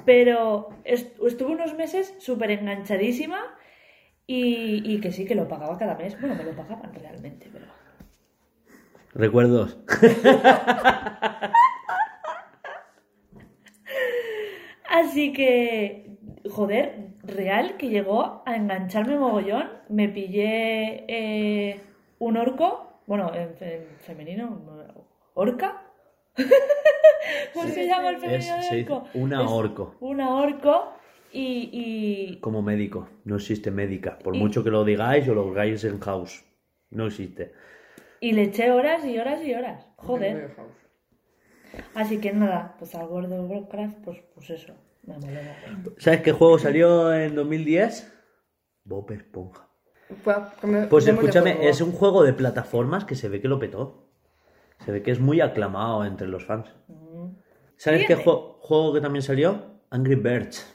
pero 0.05 0.69
est- 0.85 1.17
estuve 1.25 1.51
unos 1.51 1.75
meses 1.75 2.15
súper 2.19 2.51
enganchadísima 2.51 3.39
y, 4.25 4.81
y 4.91 4.99
que 5.01 5.11
sí, 5.11 5.25
que 5.25 5.35
lo 5.35 5.47
pagaba 5.47 5.77
cada 5.77 5.95
mes. 5.95 6.19
Bueno, 6.19 6.35
me 6.35 6.43
lo 6.43 6.55
pagaban 6.55 6.93
realmente, 6.93 7.49
pero... 7.51 7.65
Recuerdos. 9.13 9.77
Así 14.89 15.31
que, 15.33 16.10
joder, 16.49 17.09
real 17.23 17.77
que 17.77 17.89
llegó 17.89 18.43
a 18.45 18.55
engancharme 18.55 19.17
mogollón. 19.17 19.69
Me 19.89 20.09
pillé 20.09 21.05
eh, 21.07 21.79
un 22.19 22.37
orco, 22.37 22.99
bueno, 23.07 23.31
en, 23.33 23.55
en 23.59 23.85
femenino, 23.99 24.61
orca. 25.33 25.83
¿Cómo 27.53 27.67
se 27.67 27.85
llama 27.85 28.09
el 28.09 28.15
Es, 28.15 28.21
femenino 28.21 28.55
de 28.55 28.63
se 28.63 28.75
dice 28.77 28.91
orco? 28.93 29.07
una 29.13 29.43
Es 29.43 29.49
orco. 29.51 29.95
Una 29.99 30.35
orco 30.35 30.93
y, 31.31 31.69
y 31.71 32.39
Como 32.39 32.61
médico. 32.61 33.09
No 33.25 33.35
existe 33.35 33.71
médica. 33.71 34.17
Por 34.19 34.35
Y- 34.35 34.39
mucho 34.39 34.63
que 34.63 34.69
lo 34.71 34.83
digáis 34.83 35.27
o 35.29 35.33
lo 35.33 35.45
digáis 35.49 35.83
en 35.83 35.99
house. 35.99 36.43
No 36.89 37.07
existe. 37.07 37.53
Y 38.19 38.33
le 38.33 38.43
eché 38.43 38.71
horas 38.71 39.05
y 39.05 39.17
horas 39.17 39.43
y 39.43 39.53
horas. 39.53 39.87
Joder. 39.97 40.53
house. 40.55 40.71
Así 41.95 42.19
que 42.19 42.33
nada, 42.33 42.75
pues 42.79 42.93
al 42.95 43.07
World 43.07 43.31
of 43.33 43.49
Warcraft, 43.49 43.97
pues, 44.03 44.19
pues 44.35 44.49
eso. 44.49 44.75
¿Sabes 45.97 46.21
qué 46.21 46.31
juego 46.31 46.59
salió 46.59 47.13
en 47.13 47.35
2010? 47.35 48.11
Bob 48.83 49.11
Esponja. 49.11 49.67
Pues, 50.23 50.37
Pues 50.89 51.07
escúchame, 51.07 51.69
es 51.69 51.79
un 51.81 51.91
juego 51.91 52.23
de 52.23 52.33
plataformas 52.33 53.05
que 53.05 53.15
se 53.15 53.29
ve 53.29 53.41
que 53.41 53.47
lo 53.47 53.59
petó. 53.59 54.09
Se 54.85 54.91
ve 54.91 55.01
que 55.03 55.11
es 55.11 55.19
muy 55.19 55.41
aclamado 55.41 56.03
entre 56.05 56.27
los 56.27 56.45
fans. 56.45 56.67
¿Sabes 57.77 58.05
qué 58.05 58.17
jue- 58.17 58.55
juego 58.59 58.93
que 58.93 59.01
también 59.01 59.23
salió? 59.23 59.79
Angry 59.89 60.15
Birds. 60.15 60.67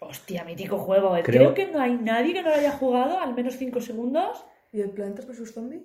Hostia, 0.00 0.44
mítico 0.44 0.78
juego. 0.78 1.16
eh. 1.16 1.22
Creo- 1.22 1.52
Creo... 1.52 1.54
que 1.54 1.72
no 1.72 1.80
hay 1.80 1.96
nadie 1.96 2.32
que 2.34 2.42
no 2.42 2.50
lo 2.50 2.54
haya 2.54 2.72
jugado 2.72 3.18
al 3.18 3.34
menos 3.34 3.54
5 3.56 3.80
segundos. 3.80 4.44
¿Y 4.72 4.80
el 4.80 4.90
Plantas 4.90 5.26
vs 5.26 5.52
Zombie? 5.54 5.82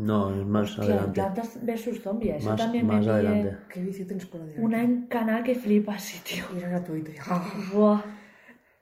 No, 0.00 0.34
es 0.40 0.46
más 0.46 0.70
Hostia, 0.70 0.84
adelante. 0.84 1.12
Plantas 1.20 1.58
vs 1.62 2.02
Zombies. 2.02 2.36
Eso 2.36 2.48
Más, 2.50 2.56
también 2.60 2.86
más 2.86 3.04
me 3.06 3.12
adelante. 3.12 3.56
¿Qué 3.72 3.80
vicio 3.82 4.06
tienes 4.06 4.28
Una 4.58 4.82
encanada 4.82 5.42
que 5.42 5.54
flipas, 5.54 6.02
sí, 6.02 6.20
tío. 6.24 6.44
Y 6.54 6.58
era 6.58 6.68
gratuito. 6.68 7.10
¡ah! 7.26 7.52
Buah. 7.72 8.02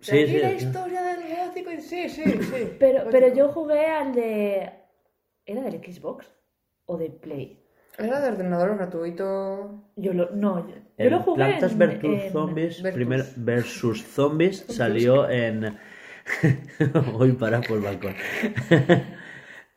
Sí, 0.00 0.26
sí, 0.26 0.38
la 0.38 0.50
sí. 0.50 0.64
historia 0.66 1.02
del 1.02 1.18
gótico. 1.46 1.70
Sí, 1.80 2.08
sí, 2.08 2.22
sí. 2.24 2.76
Pero, 2.78 3.04
pero 3.10 3.34
yo 3.34 3.48
jugué 3.48 3.86
al 3.86 4.14
de... 4.14 4.70
¿Era 5.44 5.62
del 5.62 5.80
Xbox? 5.82 6.30
¿O 6.86 6.96
de 6.96 7.10
Play? 7.10 7.64
Era 7.98 8.20
de 8.20 8.28
ordenador 8.28 8.76
gratuito. 8.76 9.82
Yo 9.96 10.12
lo... 10.14 10.30
No, 10.30 10.68
yo, 10.98 11.10
lo 11.10 11.20
jugué 11.20 11.44
Plantas 11.46 11.72
en- 11.72 11.78
vs 11.78 12.04
en- 12.04 12.32
Zombies, 12.32 12.82
Versus. 12.82 12.94
primer 12.94 13.24
versus 13.36 14.04
Zombies 14.04 14.64
salió 14.68 15.28
en. 15.28 15.76
Hoy 17.14 17.32
para 17.32 17.60
por 17.60 17.78
el 17.78 17.82
balcón. 17.82 18.14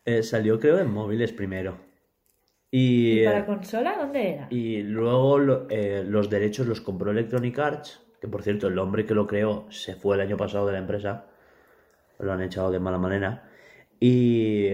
Eh, 0.06 0.24
salió, 0.24 0.60
creo, 0.60 0.80
en 0.80 0.92
móviles 0.92 1.32
primero. 1.32 1.78
Y, 2.72 3.22
¿Y 3.22 3.26
para 3.26 3.46
consola 3.46 3.96
dónde 3.98 4.34
era? 4.34 4.48
y 4.50 4.82
luego 4.84 5.38
lo- 5.38 5.68
eh, 5.70 6.04
los 6.06 6.30
derechos 6.30 6.68
los 6.68 6.82
compró 6.82 7.12
Electronic 7.12 7.60
Arts. 7.60 8.02
Que 8.22 8.28
por 8.28 8.44
cierto, 8.44 8.68
el 8.68 8.78
hombre 8.80 9.06
que 9.06 9.14
lo 9.16 9.26
creó 9.28 9.66
se 9.70 9.96
fue 9.96 10.16
el 10.16 10.22
año 10.22 10.38
pasado 10.38 10.68
de 10.68 10.74
la 10.74 10.80
empresa. 10.80 11.26
Lo 12.20 12.32
han 12.32 12.42
echado 12.42 12.72
de 12.72 12.80
mala 12.80 12.98
manera. 12.98 13.50
Y. 14.00 14.70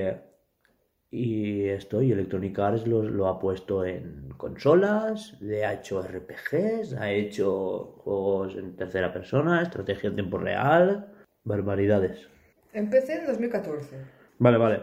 Y 1.09 1.69
esto, 1.69 2.01
y 2.01 2.11
Electronic 2.11 2.59
Arts 2.59 2.85
lo, 2.85 3.01
lo 3.01 3.27
ha 3.27 3.39
puesto 3.39 3.85
en 3.85 4.27
consolas, 4.35 5.37
le 5.39 5.63
ha 5.65 5.73
hecho 5.75 6.03
RPGs, 6.03 6.93
ha 6.99 7.11
hecho 7.11 7.95
juegos 8.03 8.55
en 8.57 8.75
tercera 8.75 9.13
persona, 9.13 9.61
estrategia 9.61 10.09
en 10.09 10.15
tiempo 10.15 10.37
real, 10.37 11.07
barbaridades. 11.45 12.27
Empecé 12.73 13.19
en 13.19 13.25
2014. 13.27 13.95
Vale, 14.39 14.57
vale. 14.57 14.81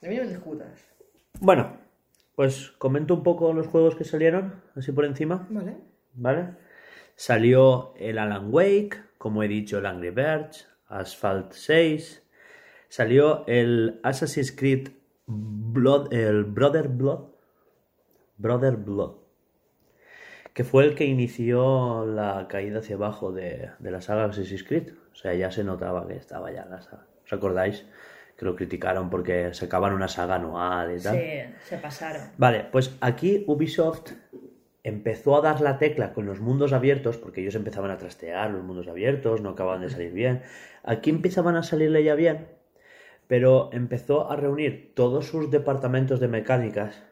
De 0.00 0.08
mí 0.08 0.16
no 0.16 0.22
me 0.22 0.28
discutas. 0.28 0.88
Bueno, 1.40 1.76
pues 2.34 2.70
comento 2.78 3.14
un 3.14 3.22
poco 3.22 3.52
los 3.52 3.66
juegos 3.66 3.96
que 3.96 4.04
salieron, 4.04 4.62
así 4.76 4.92
por 4.92 5.04
encima, 5.04 5.46
Vale. 5.50 5.76
¿vale? 6.14 6.50
Salió 7.16 7.94
el 7.96 8.18
Alan 8.18 8.52
Wake, 8.52 9.02
como 9.18 9.42
he 9.42 9.48
dicho, 9.48 9.78
el 9.78 9.86
Angry 9.86 10.10
Birds, 10.10 10.68
Asphalt 10.86 11.52
6, 11.52 12.22
salió 12.88 13.44
el 13.46 14.00
Assassin's 14.04 14.52
Creed 14.52 14.90
Blood, 15.26 16.12
el 16.12 16.44
Brother 16.44 16.88
Blood, 16.88 17.30
Brother 18.36 18.76
Blood, 18.76 19.16
que 20.54 20.64
fue 20.64 20.84
el 20.84 20.94
que 20.94 21.06
inició 21.06 22.06
la 22.06 22.46
caída 22.48 22.78
hacia 22.78 22.96
abajo 22.96 23.32
de, 23.32 23.70
de 23.78 23.90
la 23.90 24.00
saga 24.00 24.26
Assassin's 24.26 24.62
Creed. 24.62 24.92
O 25.12 25.16
sea, 25.16 25.34
ya 25.34 25.50
se 25.50 25.64
notaba 25.64 26.06
que 26.06 26.14
estaba 26.14 26.52
ya 26.52 26.64
la 26.66 26.80
saga. 26.80 27.06
¿Os 27.24 27.32
acordáis? 27.32 27.84
Que 28.38 28.44
lo 28.44 28.54
criticaron 28.54 29.10
porque 29.10 29.52
sacaban 29.52 29.92
una 29.92 30.06
saga 30.06 30.36
anual 30.36 30.96
y 30.96 31.02
tal. 31.02 31.16
Sí, 31.16 31.54
se 31.64 31.76
pasaron. 31.76 32.22
Vale, 32.36 32.66
pues 32.70 32.96
aquí 33.00 33.42
Ubisoft 33.48 34.12
empezó 34.84 35.36
a 35.36 35.40
dar 35.40 35.60
la 35.60 35.78
tecla 35.78 36.12
con 36.12 36.24
los 36.24 36.38
mundos 36.40 36.72
abiertos, 36.72 37.16
porque 37.16 37.40
ellos 37.40 37.56
empezaban 37.56 37.90
a 37.90 37.98
trastear 37.98 38.50
los 38.50 38.62
mundos 38.62 38.86
abiertos, 38.86 39.40
no 39.40 39.50
acababan 39.50 39.80
de 39.80 39.90
salir 39.90 40.12
bien. 40.12 40.42
Aquí 40.84 41.10
empezaban 41.10 41.56
a 41.56 41.64
salirle 41.64 42.04
ya 42.04 42.14
bien, 42.14 42.46
pero 43.26 43.70
empezó 43.72 44.30
a 44.30 44.36
reunir 44.36 44.92
todos 44.94 45.26
sus 45.26 45.50
departamentos 45.50 46.20
de 46.20 46.28
mecánicas 46.28 47.02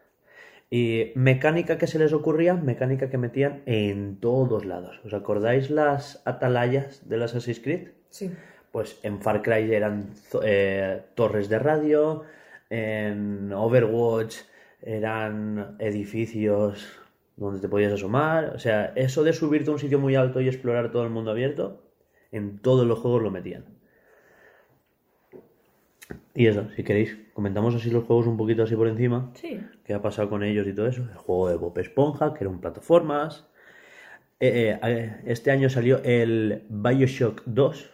y 0.71 1.11
mecánica 1.17 1.77
que 1.77 1.89
se 1.89 1.99
les 1.99 2.12
ocurría, 2.12 2.55
mecánica 2.55 3.11
que 3.11 3.19
metían 3.19 3.62
en 3.67 4.21
todos 4.21 4.65
lados. 4.65 5.01
¿Os 5.05 5.12
acordáis 5.12 5.71
las 5.71 6.23
atalayas 6.25 7.09
del 7.09 7.25
Assassin's 7.25 7.59
Creed? 7.59 7.89
Sí. 8.11 8.31
Pues 8.72 8.98
en 9.02 9.20
Far 9.20 9.42
Cry 9.42 9.72
eran 9.74 10.11
eh, 10.42 11.02
torres 11.14 11.48
de 11.48 11.59
radio, 11.59 12.22
en 12.68 13.52
Overwatch 13.52 14.37
eran 14.83 15.76
edificios 15.79 16.87
donde 17.37 17.61
te 17.61 17.68
podías 17.68 17.92
asomar. 17.92 18.52
O 18.55 18.59
sea, 18.59 18.92
eso 18.96 19.24
de 19.24 19.33
subirte 19.33 19.70
a 19.70 19.72
un 19.72 19.79
sitio 19.79 19.98
muy 19.98 20.14
alto 20.14 20.40
y 20.40 20.48
explorar 20.48 20.90
todo 20.90 21.05
el 21.05 21.11
mundo 21.11 21.31
abierto, 21.31 21.83
en 22.33 22.59
todos 22.59 22.87
los 22.87 22.98
juegos 22.98 23.22
lo 23.22 23.31
metían. 23.31 23.64
Y 26.35 26.46
eso, 26.46 26.68
si 26.76 26.85
queréis, 26.85 27.16
comentamos 27.33 27.74
así 27.74 27.90
los 27.90 28.05
juegos 28.05 28.26
un 28.26 28.37
poquito 28.37 28.62
así 28.62 28.76
por 28.76 28.88
encima 28.88 29.31
Sí. 29.35 29.61
qué 29.85 29.94
ha 29.94 30.02
pasado 30.02 30.29
con 30.29 30.42
ellos 30.42 30.66
y 30.66 30.74
todo 30.74 30.87
eso. 30.87 31.02
El 31.02 31.16
juego 31.16 31.48
de 31.48 31.57
Bob 31.57 31.79
Esponja, 31.79 32.35
que 32.35 32.44
era 32.44 32.50
un 32.50 32.61
plataformas. 32.61 33.46
Eh, 34.38 34.79
eh, 34.83 35.16
este 35.24 35.50
año 35.50 35.70
salió 35.70 36.00
el 36.05 36.64
Bioshock 36.68 37.42
2, 37.46 37.90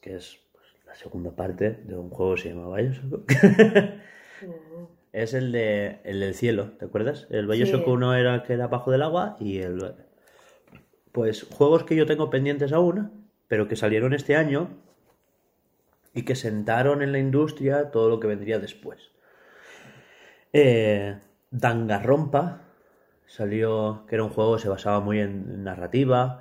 que 0.00 0.16
es 0.16 0.38
pues, 0.52 0.66
la 0.86 0.94
segunda 0.94 1.34
parte 1.34 1.70
de 1.70 1.96
un 1.96 2.10
juego 2.10 2.34
que 2.34 2.42
se 2.42 2.48
llama 2.50 2.74
Bioshock. 2.76 3.32
es 5.12 5.34
el, 5.34 5.52
de, 5.52 6.00
el 6.04 6.20
del 6.20 6.34
cielo, 6.34 6.72
¿te 6.78 6.84
acuerdas? 6.84 7.26
El 7.30 7.46
Bioshock 7.46 7.84
Sí. 7.84 7.90
1 7.90 8.14
era 8.14 8.34
el 8.36 8.42
que 8.42 8.52
era 8.54 8.66
bajo 8.68 8.90
del 8.90 9.02
agua 9.02 9.36
y 9.40 9.58
el... 9.58 9.94
Pues 11.12 11.46
juegos 11.50 11.84
que 11.84 11.96
yo 11.96 12.06
tengo 12.06 12.30
pendientes 12.30 12.72
aún, 12.72 13.28
pero 13.48 13.66
que 13.66 13.76
salieron 13.76 14.12
este 14.12 14.36
año 14.36 14.68
y 16.14 16.22
que 16.24 16.36
sentaron 16.36 17.02
en 17.02 17.12
la 17.12 17.18
industria 17.18 17.90
todo 17.90 18.08
lo 18.08 18.20
que 18.20 18.28
vendría 18.28 18.58
después. 18.58 19.10
Eh, 20.52 21.18
Danganronpa 21.50 22.62
salió, 23.26 24.04
que 24.06 24.14
era 24.14 24.24
un 24.24 24.30
juego 24.30 24.56
que 24.56 24.62
se 24.62 24.68
basaba 24.68 25.00
muy 25.00 25.20
en 25.20 25.64
narrativa, 25.64 26.40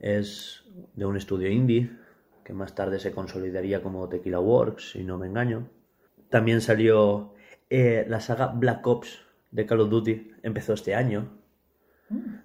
es 0.00 0.64
de 0.94 1.04
un 1.04 1.16
estudio 1.16 1.48
indie, 1.48 1.90
que 2.44 2.52
más 2.52 2.74
tarde 2.74 2.98
se 2.98 3.12
consolidaría 3.12 3.82
como 3.82 4.08
Tequila 4.08 4.40
Works, 4.40 4.92
si 4.92 5.04
no 5.04 5.18
me 5.18 5.26
engaño. 5.26 5.68
También 6.28 6.60
salió 6.60 7.32
eh, 7.70 8.04
la 8.08 8.20
saga 8.20 8.48
Black 8.48 8.86
Ops 8.86 9.20
de 9.50 9.66
Call 9.66 9.80
of 9.80 9.90
Duty, 9.90 10.32
empezó 10.42 10.74
este 10.74 10.94
año. 10.94 11.28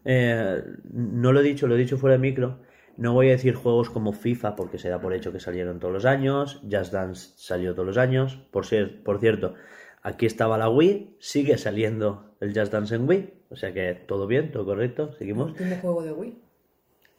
Eh, 0.06 0.64
no 0.92 1.32
lo 1.34 1.40
he 1.42 1.44
dicho, 1.44 1.68
lo 1.68 1.76
he 1.76 1.80
dicho 1.80 1.98
fuera 1.98 2.14
de 2.14 2.20
micro. 2.20 2.60
No 2.98 3.14
voy 3.14 3.28
a 3.30 3.32
decir 3.32 3.56
juegos 3.56 3.90
como 3.90 4.12
FIFA 4.14 4.56
porque 4.56 4.78
se 4.78 4.90
da 4.90 5.00
por 5.00 5.14
hecho 5.14 5.32
que 5.32 5.40
salieron 5.40 5.80
todos 5.80 5.94
los 5.94 6.06
años. 6.06 6.62
Just 6.70 6.92
Dance 6.92 7.32
salió 7.36 7.74
todos 7.74 7.88
los 7.88 7.98
años. 7.98 8.36
Por, 8.52 8.66
ser- 8.66 9.02
por 9.04 9.20
cierto, 9.20 9.56
aquí 10.02 10.26
estaba 10.26 10.58
la 10.58 10.70
Wii, 10.70 11.16
sigue 11.20 11.58
saliendo 11.58 12.36
el 12.42 12.54
Just 12.58 12.72
Dance 12.74 12.96
en 12.96 13.08
Wii. 13.08 13.34
O 13.52 13.56
sea 13.56 13.74
que 13.74 13.94
todo 13.96 14.28
bien, 14.28 14.52
todo 14.52 14.66
correcto, 14.66 15.10
El 15.12 15.18
seguimos. 15.18 15.52
último 15.52 15.76
juego 15.82 16.04
de 16.04 16.12
Wii. 16.12 16.42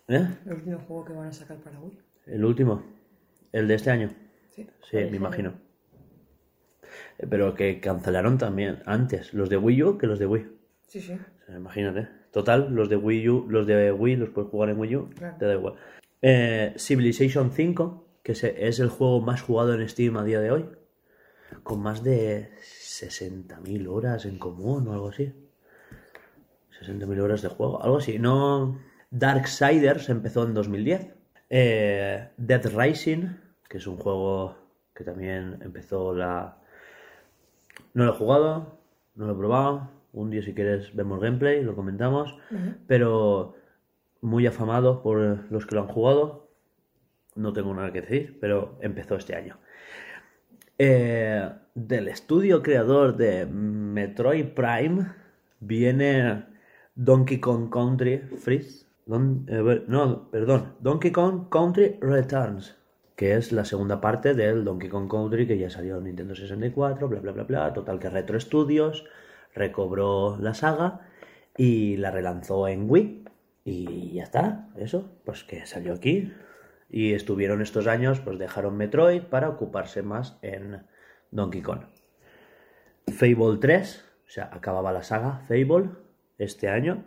¿Eh? 0.09 0.29
El 0.47 0.53
último 0.53 0.79
juego 0.87 1.05
que 1.05 1.13
van 1.15 1.29
a 1.29 1.33
sacar 1.33 1.57
para 1.59 1.79
Wii. 1.81 1.99
El 2.31 2.45
último, 2.45 2.83
el 3.53 3.67
de 3.69 3.75
este 3.75 3.91
año. 3.91 4.11
Sí. 4.51 4.67
Sí, 4.91 4.97
me 5.11 5.17
imagino. 5.17 5.55
Eh, 7.19 7.27
Pero 7.29 7.55
que 7.55 7.81
cancelaron 7.81 8.39
también 8.39 8.79
antes 8.87 9.35
los 9.35 9.49
de 9.51 9.57
Wii 9.57 9.83
U 9.83 9.99
que 9.99 10.07
los 10.07 10.19
de 10.19 10.27
Wii. 10.27 10.47
Sí, 10.87 11.01
sí. 11.01 11.17
Imagínate. 11.49 12.09
Total, 12.33 12.73
los 12.73 12.89
de 12.89 12.97
Wii 12.97 13.29
U, 13.29 13.47
los 13.49 13.67
de 13.67 13.91
Wii 13.93 14.17
los 14.17 14.29
puedes 14.31 14.51
jugar 14.51 14.71
en 14.71 14.79
Wii 14.79 14.97
U, 14.97 15.11
Claro. 15.11 15.37
te 15.39 15.47
da 15.47 15.55
igual. 15.55 15.75
Eh, 16.23 16.75
Civilization 16.77 17.51
5, 17.53 18.07
que 18.23 18.33
es 18.33 18.79
el 18.79 18.89
juego 18.89 19.21
más 19.21 19.43
jugado 19.43 19.75
en 19.75 19.89
Steam 19.89 20.17
a 20.17 20.25
día 20.25 20.41
de 20.41 20.53
hoy, 20.53 20.67
con 21.65 21.81
más 21.83 22.05
de 22.05 22.51
60.000 22.63 23.89
horas 23.89 24.27
en 24.27 24.39
común 24.39 24.87
o 24.87 24.93
algo 24.93 25.09
así. 25.09 25.33
60.000 26.81 27.21
horas 27.21 27.43
de 27.43 27.49
juego, 27.49 27.83
algo 27.83 27.99
así. 27.99 28.19
No. 28.19 28.79
Darksiders 29.11 30.09
empezó 30.09 30.45
en 30.45 30.55
2010. 30.55 31.09
Eh, 31.51 32.29
Dead 32.37 32.65
Rising, 32.75 33.27
que 33.69 33.79
es 33.79 33.87
un 33.87 33.97
juego 33.97 34.57
que 34.95 35.05
también 35.05 35.59
empezó 35.63 36.15
la. 36.15 36.59
No 37.93 38.05
lo 38.05 38.15
he 38.15 38.17
jugado, 38.17 38.79
no 39.17 39.27
lo 39.27 39.33
he 39.33 39.37
probado. 39.37 39.91
Un 40.13 40.31
día, 40.31 40.43
si 40.43 40.55
quieres, 40.55 40.95
vemos 40.95 41.21
gameplay, 41.21 41.63
lo 41.63 41.75
comentamos. 41.75 42.37
Pero 42.87 43.57
muy 44.21 44.47
afamado 44.47 45.03
por 45.03 45.51
los 45.51 45.67
que 45.67 45.75
lo 45.75 45.83
han 45.83 45.89
jugado. 45.89 46.49
No 47.35 47.53
tengo 47.53 47.75
nada 47.75 47.93
que 47.93 48.03
decir, 48.03 48.39
pero 48.41 48.79
empezó 48.81 49.17
este 49.17 49.35
año. 49.35 49.59
Eh, 50.79 51.49
del 51.75 52.09
estudio 52.09 52.63
creador 52.63 53.17
de 53.17 53.47
Metroid 53.47 54.47
Prime 54.47 55.07
viene 55.61 56.45
Donkey 56.95 57.39
Kong 57.39 57.71
Country 57.71 58.19
Freeze. 58.19 58.90
Eh, 59.13 59.85
no, 59.89 60.31
perdón, 60.31 60.75
Donkey 60.79 61.11
Kong 61.11 61.49
Country 61.51 61.99
Returns, 62.01 62.77
que 63.17 63.35
es 63.35 63.51
la 63.51 63.65
segunda 63.65 64.01
parte 64.01 64.35
del 64.35 64.65
Donkey 64.65 64.89
Kong 64.89 65.11
Country 65.11 65.49
que 65.49 65.59
ya 65.59 65.69
salió 65.69 65.99
en 65.99 66.05
Nintendo 66.05 66.37
64, 66.37 67.09
bla 67.09 67.21
bla 67.21 67.33
bla 67.33 67.43
bla. 67.43 67.73
Total 67.73 67.99
que 67.99 68.09
Retro 68.09 68.39
Studios 68.39 69.05
recobró 69.53 70.37
la 70.39 70.55
saga 70.55 71.01
y 71.57 71.97
la 71.97 72.13
relanzó 72.13 72.69
en 72.69 72.89
Wii. 72.89 73.25
Y 73.65 74.13
ya 74.15 74.23
está, 74.23 74.69
eso, 74.77 75.11
pues 75.25 75.43
que 75.43 75.67
salió 75.67 75.93
aquí. 75.93 76.33
Y 76.89 77.13
estuvieron 77.13 77.63
estos 77.63 77.89
años, 77.89 78.21
pues 78.21 78.39
dejaron 78.39 78.77
Metroid 78.77 79.23
para 79.23 79.49
ocuparse 79.49 80.03
más 80.03 80.39
en 80.43 80.83
Donkey 81.33 81.63
Kong. 81.63 81.83
Fable 83.09 83.59
3, 83.61 84.05
o 84.27 84.31
sea, 84.31 84.51
acababa 84.53 84.93
la 84.93 85.03
saga 85.03 85.41
Fable 85.49 85.91
este 86.39 86.69
año. 86.69 87.05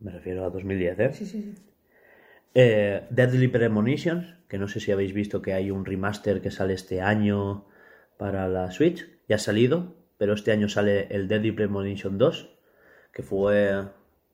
Me 0.00 0.12
refiero 0.12 0.44
a 0.44 0.50
2010, 0.50 0.98
¿eh? 1.00 1.10
Sí, 1.12 1.26
sí, 1.26 1.42
sí. 1.42 1.54
Eh, 2.54 3.06
Deadly 3.10 3.48
Premonitions, 3.48 4.34
que 4.48 4.58
no 4.58 4.68
sé 4.68 4.80
si 4.80 4.92
habéis 4.92 5.12
visto 5.12 5.42
que 5.42 5.52
hay 5.52 5.70
un 5.70 5.84
remaster 5.84 6.40
que 6.40 6.50
sale 6.50 6.74
este 6.74 7.00
año 7.02 7.66
para 8.16 8.48
la 8.48 8.70
Switch. 8.70 9.06
Ya 9.28 9.36
ha 9.36 9.38
salido, 9.38 9.94
pero 10.18 10.32
este 10.32 10.52
año 10.52 10.68
sale 10.68 11.06
el 11.10 11.28
Deadly 11.28 11.52
Premonition 11.52 12.18
2, 12.18 12.50
que 13.12 13.22
fue 13.22 13.84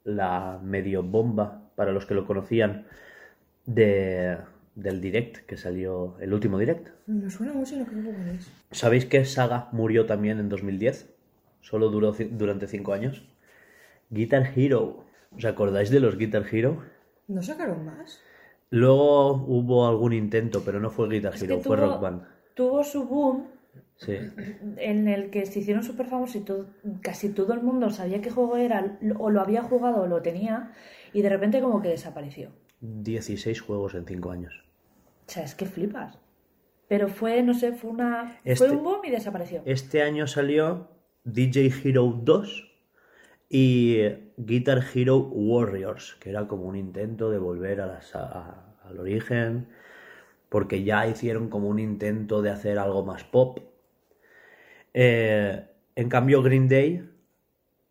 la 0.04 0.60
medio 0.62 1.02
bomba 1.02 1.70
para 1.74 1.92
los 1.92 2.06
que 2.06 2.14
lo 2.14 2.26
conocían 2.26 2.86
de, 3.66 4.38
del 4.74 5.00
direct 5.00 5.46
que 5.46 5.56
salió, 5.56 6.16
el 6.20 6.32
último 6.32 6.58
direct. 6.58 6.88
Me 7.06 7.30
suena 7.30 7.52
mucho 7.52 7.74
y 7.74 7.78
no 7.78 7.86
creo 7.86 8.02
que 8.02 8.10
cuál 8.10 8.28
es. 8.28 8.50
¿Sabéis 8.70 9.06
que 9.06 9.24
Saga 9.24 9.68
murió 9.72 10.06
también 10.06 10.38
en 10.38 10.48
2010? 10.48 11.12
Solo 11.60 11.88
duró 11.88 12.12
durante 12.12 12.66
5 12.66 12.92
años. 12.92 13.24
Guitar 14.10 14.52
Hero. 14.56 15.04
¿Os 15.36 15.44
acordáis 15.44 15.90
de 15.90 16.00
los 16.00 16.16
Guitar 16.18 16.44
Hero? 16.50 16.82
¿No 17.28 17.42
sacaron 17.42 17.84
más? 17.84 18.20
Luego 18.70 19.32
hubo 19.46 19.86
algún 19.86 20.12
intento, 20.12 20.62
pero 20.64 20.80
no 20.80 20.90
fue 20.90 21.08
Guitar 21.08 21.34
Es 21.34 21.42
Hero, 21.42 21.56
que 21.58 21.62
fue 21.64 21.76
tuvo- 21.76 21.86
Rock 21.86 22.00
Band. 22.00 22.22
Tuvo 22.54 22.84
su 22.84 23.06
boom 23.06 23.48
Sí. 23.96 24.16
en 24.78 25.08
el 25.08 25.30
que 25.30 25.46
se 25.46 25.60
hicieron 25.60 25.82
súper 25.82 26.06
famosos 26.06 26.36
y 26.36 26.40
todo- 26.40 26.66
casi 27.02 27.30
todo 27.30 27.52
el 27.54 27.62
mundo 27.62 27.90
sabía 27.90 28.20
qué 28.20 28.30
juego 28.30 28.56
era, 28.56 28.98
o 29.18 29.30
lo 29.30 29.40
había 29.40 29.62
jugado 29.62 30.02
o 30.02 30.06
lo 30.06 30.20
tenía, 30.22 30.72
y 31.12 31.22
de 31.22 31.28
repente 31.28 31.60
como 31.60 31.80
que 31.80 31.88
desapareció. 31.88 32.50
16 32.80 33.60
juegos 33.60 33.94
en 33.94 34.04
5 34.06 34.30
años. 34.30 34.64
O 35.28 35.30
sea, 35.30 35.44
es 35.44 35.54
que 35.54 35.66
flipas. 35.66 36.18
Pero 36.88 37.08
fue, 37.08 37.42
no 37.42 37.54
sé, 37.54 37.72
fue 37.72 37.90
una. 37.90 38.38
Este- 38.44 38.66
Fue 38.66 38.76
un 38.76 38.82
boom 38.84 39.00
y 39.04 39.10
desapareció. 39.10 39.62
Este 39.64 40.02
año 40.02 40.26
salió 40.26 40.88
DJ 41.24 41.70
Hero 41.84 42.18
2 42.22 42.71
y 43.54 43.98
Guitar 44.38 44.82
Hero 44.94 45.18
Warriors, 45.18 46.16
que 46.18 46.30
era 46.30 46.48
como 46.48 46.64
un 46.64 46.74
intento 46.74 47.30
de 47.30 47.36
volver 47.36 47.82
al 47.82 48.98
origen, 48.98 49.68
porque 50.48 50.84
ya 50.84 51.06
hicieron 51.06 51.50
como 51.50 51.68
un 51.68 51.78
intento 51.78 52.40
de 52.40 52.48
hacer 52.48 52.78
algo 52.78 53.04
más 53.04 53.24
pop. 53.24 53.58
Eh, 54.94 55.66
en 55.94 56.08
cambio, 56.08 56.42
Green 56.42 56.66
Day 56.66 57.06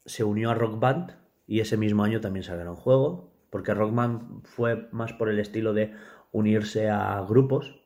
se 0.03 0.23
unió 0.23 0.49
a 0.49 0.55
Rock 0.55 0.79
Band 0.79 1.11
y 1.45 1.59
ese 1.59 1.77
mismo 1.77 2.03
año 2.03 2.21
también 2.21 2.43
sacaron 2.43 2.75
juego, 2.75 3.31
porque 3.51 3.75
Rock 3.75 3.93
Band 3.93 4.43
fue 4.47 4.87
más 4.91 5.13
por 5.13 5.29
el 5.29 5.37
estilo 5.37 5.73
de 5.73 5.93
unirse 6.31 6.89
a 6.89 7.23
grupos. 7.29 7.79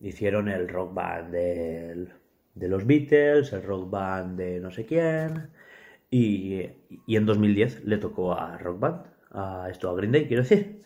Hicieron 0.00 0.48
el 0.50 0.68
Rock 0.68 0.92
Band 0.92 1.32
de 1.32 2.68
los 2.68 2.86
Beatles, 2.86 3.54
el 3.54 3.62
Rock 3.62 3.88
Band 3.88 4.38
de 4.38 4.60
no 4.60 4.70
sé 4.70 4.84
quién, 4.84 5.48
y, 6.10 6.62
en 7.08 7.26
2010 7.26 7.84
le 7.84 7.98
tocó 7.98 8.32
a 8.32 8.56
Rock 8.58 8.80
Band, 8.80 9.06
a 9.30 9.68
esto, 9.70 9.90
a 9.90 9.94
Green 9.94 10.12
Day, 10.12 10.26
quiero 10.26 10.42
decir. 10.42 10.82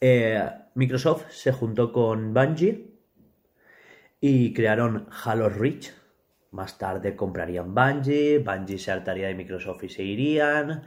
Eh, 0.00 0.50
Microsoft 0.74 1.30
se 1.30 1.52
juntó 1.52 1.92
con 1.92 2.34
Bungie 2.34 2.90
y 4.20 4.52
crearon 4.52 5.08
Halo 5.24 5.48
Reach. 5.48 5.92
Más 6.50 6.78
tarde 6.78 7.16
comprarían 7.16 7.74
Bungie, 7.74 8.38
Bungie 8.38 8.78
se 8.78 8.92
hartaría 8.92 9.28
de 9.28 9.34
Microsoft 9.34 9.84
y 9.84 9.88
se 9.88 10.02
irían. 10.02 10.84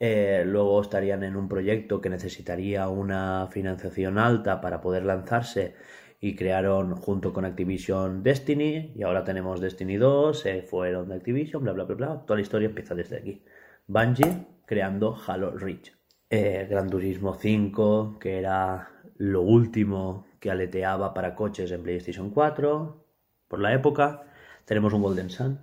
Eh, 0.00 0.44
luego 0.46 0.80
estarían 0.80 1.24
en 1.24 1.36
un 1.36 1.48
proyecto 1.48 2.00
que 2.00 2.10
necesitaría 2.10 2.88
una 2.88 3.48
financiación 3.50 4.18
alta 4.18 4.60
para 4.60 4.80
poder 4.80 5.04
lanzarse 5.04 5.74
y 6.20 6.34
crearon 6.34 6.96
junto 6.96 7.32
con 7.32 7.44
Activision 7.44 8.22
Destiny 8.22 8.92
y 8.94 9.02
ahora 9.02 9.24
tenemos 9.24 9.60
Destiny 9.60 9.96
2, 9.96 10.38
se 10.38 10.62
fueron 10.62 11.08
de 11.08 11.16
Activision, 11.16 11.62
bla 11.62 11.72
bla 11.72 11.84
bla 11.84 11.94
bla. 11.94 12.22
Toda 12.26 12.36
la 12.36 12.42
historia 12.42 12.68
empieza 12.68 12.94
desde 12.94 13.18
aquí. 13.18 13.42
Bungie 13.86 14.46
creando 14.66 15.16
Halo 15.26 15.52
Reach. 15.56 15.92
Eh, 16.30 16.66
Gran 16.68 16.90
Turismo 16.90 17.34
5, 17.34 18.18
que 18.20 18.38
era 18.38 18.90
lo 19.16 19.42
último 19.42 20.26
que 20.40 20.50
aleteaba 20.50 21.14
para 21.14 21.34
coches 21.34 21.70
en 21.70 21.82
PlayStation 21.82 22.30
4 22.30 23.04
por 23.48 23.60
la 23.60 23.72
época. 23.72 24.24
Tenemos 24.64 24.92
un 24.92 25.02
Golden 25.02 25.30
Sun, 25.30 25.58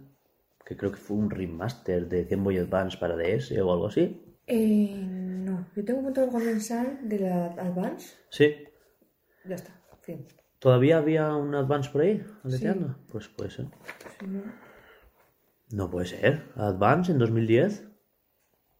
que 0.65 0.75
creo 0.75 0.91
que 0.91 0.97
fue 0.97 1.17
un 1.17 1.29
remaster 1.29 2.07
de 2.07 2.23
Game 2.25 2.43
Boy 2.43 2.57
Advance 2.57 2.97
para 2.97 3.15
DS 3.15 3.51
o 3.51 3.71
algo 3.71 3.87
así. 3.87 4.21
Eh, 4.47 5.03
no. 5.05 5.67
Yo 5.75 5.85
tengo 5.85 5.99
un 5.99 6.05
montón 6.05 6.25
de 6.25 6.31
Golden 6.31 6.61
Sun 6.61 7.09
de 7.09 7.19
la 7.19 7.45
Advance. 7.45 8.15
Sí. 8.29 8.55
Ya 9.45 9.55
está. 9.55 9.71
Fin. 10.01 10.25
¿Todavía 10.59 10.97
había 10.97 11.33
un 11.35 11.53
Advance 11.53 11.89
por 11.91 12.01
ahí 12.01 12.23
aleteando? 12.43 12.95
Pues 13.11 13.27
puede 13.27 13.49
ser. 13.51 13.67
Si 14.19 14.25
no, 14.27 14.41
No 15.71 15.89
puede 15.89 16.07
ser. 16.07 16.43
¿Advance 16.55 17.11
en 17.11 17.19
2010? 17.19 17.87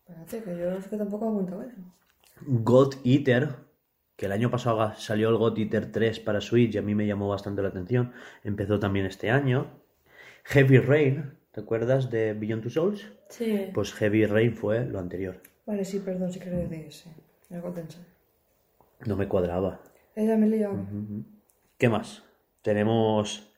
espérate, 0.07 0.43
que 0.43 0.57
yo 0.57 0.71
es 0.71 0.87
que 0.87 0.97
tampoco 0.97 1.27
apuntado 1.29 1.63
eso. 1.63 1.77
God 2.41 2.95
Eater, 3.03 3.49
que 4.15 4.25
el 4.27 4.31
año 4.31 4.49
pasado 4.51 4.93
salió 4.97 5.29
el 5.29 5.37
God 5.37 5.57
Eater 5.57 5.91
3 5.91 6.19
para 6.21 6.41
Switch 6.41 6.75
y 6.75 6.77
a 6.77 6.81
mí 6.81 6.93
me 6.95 7.07
llamó 7.07 7.27
bastante 7.29 7.61
la 7.61 7.69
atención. 7.69 8.13
Empezó 8.43 8.79
también 8.79 9.05
este 9.05 9.29
año. 9.31 9.67
Heavy 10.45 10.77
Rain, 10.79 11.37
¿te 11.51 11.61
acuerdas 11.61 12.09
de 12.11 12.33
Beyond 12.33 12.61
Two 12.63 12.69
Souls? 12.69 13.11
Sí. 13.29 13.69
Pues 13.73 13.93
Heavy 13.93 14.25
Rain 14.27 14.55
fue 14.55 14.85
lo 14.85 14.99
anterior. 14.99 15.41
Vale, 15.65 15.83
sí, 15.83 15.99
perdón, 15.99 16.31
sí 16.31 16.39
que 16.39 16.49
era 16.49 16.57
de 16.59 16.87
ese. 16.87 17.09
El 17.49 17.61
Golden 17.61 17.89
Sun. 17.89 18.03
No 19.07 19.15
me 19.15 19.27
cuadraba. 19.27 19.81
Ella 20.15 20.37
me 20.37 20.45
he 20.45 20.49
liado. 20.49 20.77
¿Qué 21.77 21.89
más? 21.89 22.23
Tenemos 22.61 23.53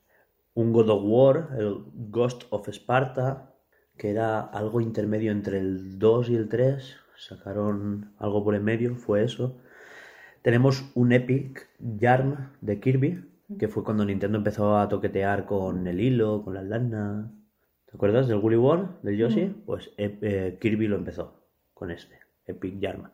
un 0.56 0.74
God 0.74 0.90
of 0.90 1.04
War, 1.06 1.50
el 1.56 1.84
Ghost 2.10 2.46
of 2.50 2.68
Sparta, 2.70 3.54
que 3.96 4.10
era 4.10 4.40
algo 4.40 4.82
intermedio 4.82 5.32
entre 5.32 5.60
el 5.60 6.00
2 6.00 6.30
y 6.32 6.36
el 6.36 6.50
3. 6.50 6.98
Sacaron 7.16 8.16
algo 8.18 8.44
por 8.44 8.56
en 8.56 8.64
medio, 8.64 8.96
fue 8.96 9.24
eso. 9.24 9.60
Tenemos 10.42 10.90
un 10.96 11.12
Epic 11.12 11.70
Yarn 11.78 12.54
de 12.62 12.80
Kirby, 12.80 13.24
que 13.60 13.68
fue 13.68 13.84
cuando 13.84 14.04
Nintendo 14.04 14.40
empezó 14.40 14.80
a 14.80 14.90
toquetear 14.90 15.46
con 15.46 15.86
el 15.86 16.02
hilo, 16.02 16.44
con 16.44 16.56
la 16.56 16.64
lana. 16.64 17.32
¿Te 17.86 17.98
acuerdas 17.98 18.28
del 18.28 18.40
Woolly 18.40 18.58
War, 18.58 19.00
del 19.04 19.16
Yoshi? 19.18 19.46
Pues 19.64 19.92
eh, 19.98 20.18
eh, 20.24 20.58
Kirby 20.60 20.88
lo 20.88 20.96
empezó 20.96 21.44
con 21.72 21.92
este, 21.92 22.20
Epic 22.48 22.80
Yarn. 22.80 23.12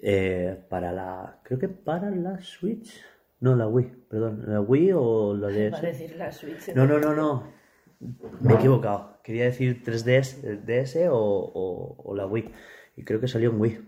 Eh, 0.00 0.64
para 0.70 0.92
la. 0.92 1.40
Creo 1.42 1.58
que 1.58 1.68
para 1.68 2.10
la 2.10 2.40
Switch. 2.40 3.02
No, 3.40 3.56
la 3.56 3.66
Wii, 3.66 3.86
perdón. 4.08 4.44
¿La 4.46 4.60
Wii 4.60 4.92
o 4.94 5.34
la 5.34 5.48
DS? 5.48 5.70
Va 5.72 5.78
a 5.78 5.82
decir 5.82 6.16
la 6.16 6.32
Switch. 6.32 6.74
No, 6.74 6.86
no, 6.86 6.98
no, 7.00 7.14
no. 7.14 7.52
Me 8.40 8.52
he 8.54 8.56
equivocado. 8.56 9.18
Quería 9.22 9.44
decir 9.44 9.82
3DS 9.84 10.44
eh, 10.44 10.60
DS 10.64 11.08
o, 11.10 11.16
o- 11.18 11.96
o 12.02 12.14
la 12.14 12.26
Wii. 12.26 12.50
Y 12.96 13.04
creo 13.04 13.20
que 13.20 13.28
salió 13.28 13.50
en 13.50 13.60
Wii. 13.60 13.78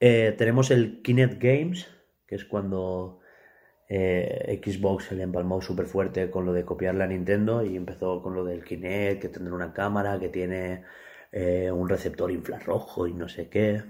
Eh, 0.00 0.34
tenemos 0.36 0.70
el 0.70 1.00
Kinect 1.02 1.42
Games, 1.42 1.88
que 2.26 2.34
es 2.34 2.44
cuando 2.44 3.20
eh, 3.88 4.60
Xbox 4.64 5.04
se 5.04 5.14
le 5.14 5.22
empalmó 5.22 5.60
súper 5.62 5.86
fuerte 5.86 6.30
con 6.30 6.44
lo 6.46 6.52
de 6.52 6.64
copiarle 6.64 7.04
a 7.04 7.06
Nintendo 7.06 7.62
y 7.64 7.76
empezó 7.76 8.22
con 8.22 8.34
lo 8.34 8.44
del 8.44 8.64
Kinect, 8.64 9.20
que 9.22 9.28
tendrá 9.28 9.54
una 9.54 9.72
cámara, 9.72 10.18
que 10.18 10.28
tiene 10.28 10.82
eh, 11.32 11.70
un 11.70 11.88
receptor 11.88 12.30
infrarrojo 12.30 13.06
y 13.06 13.14
no 13.14 13.28
sé 13.28 13.48
qué. 13.48 13.82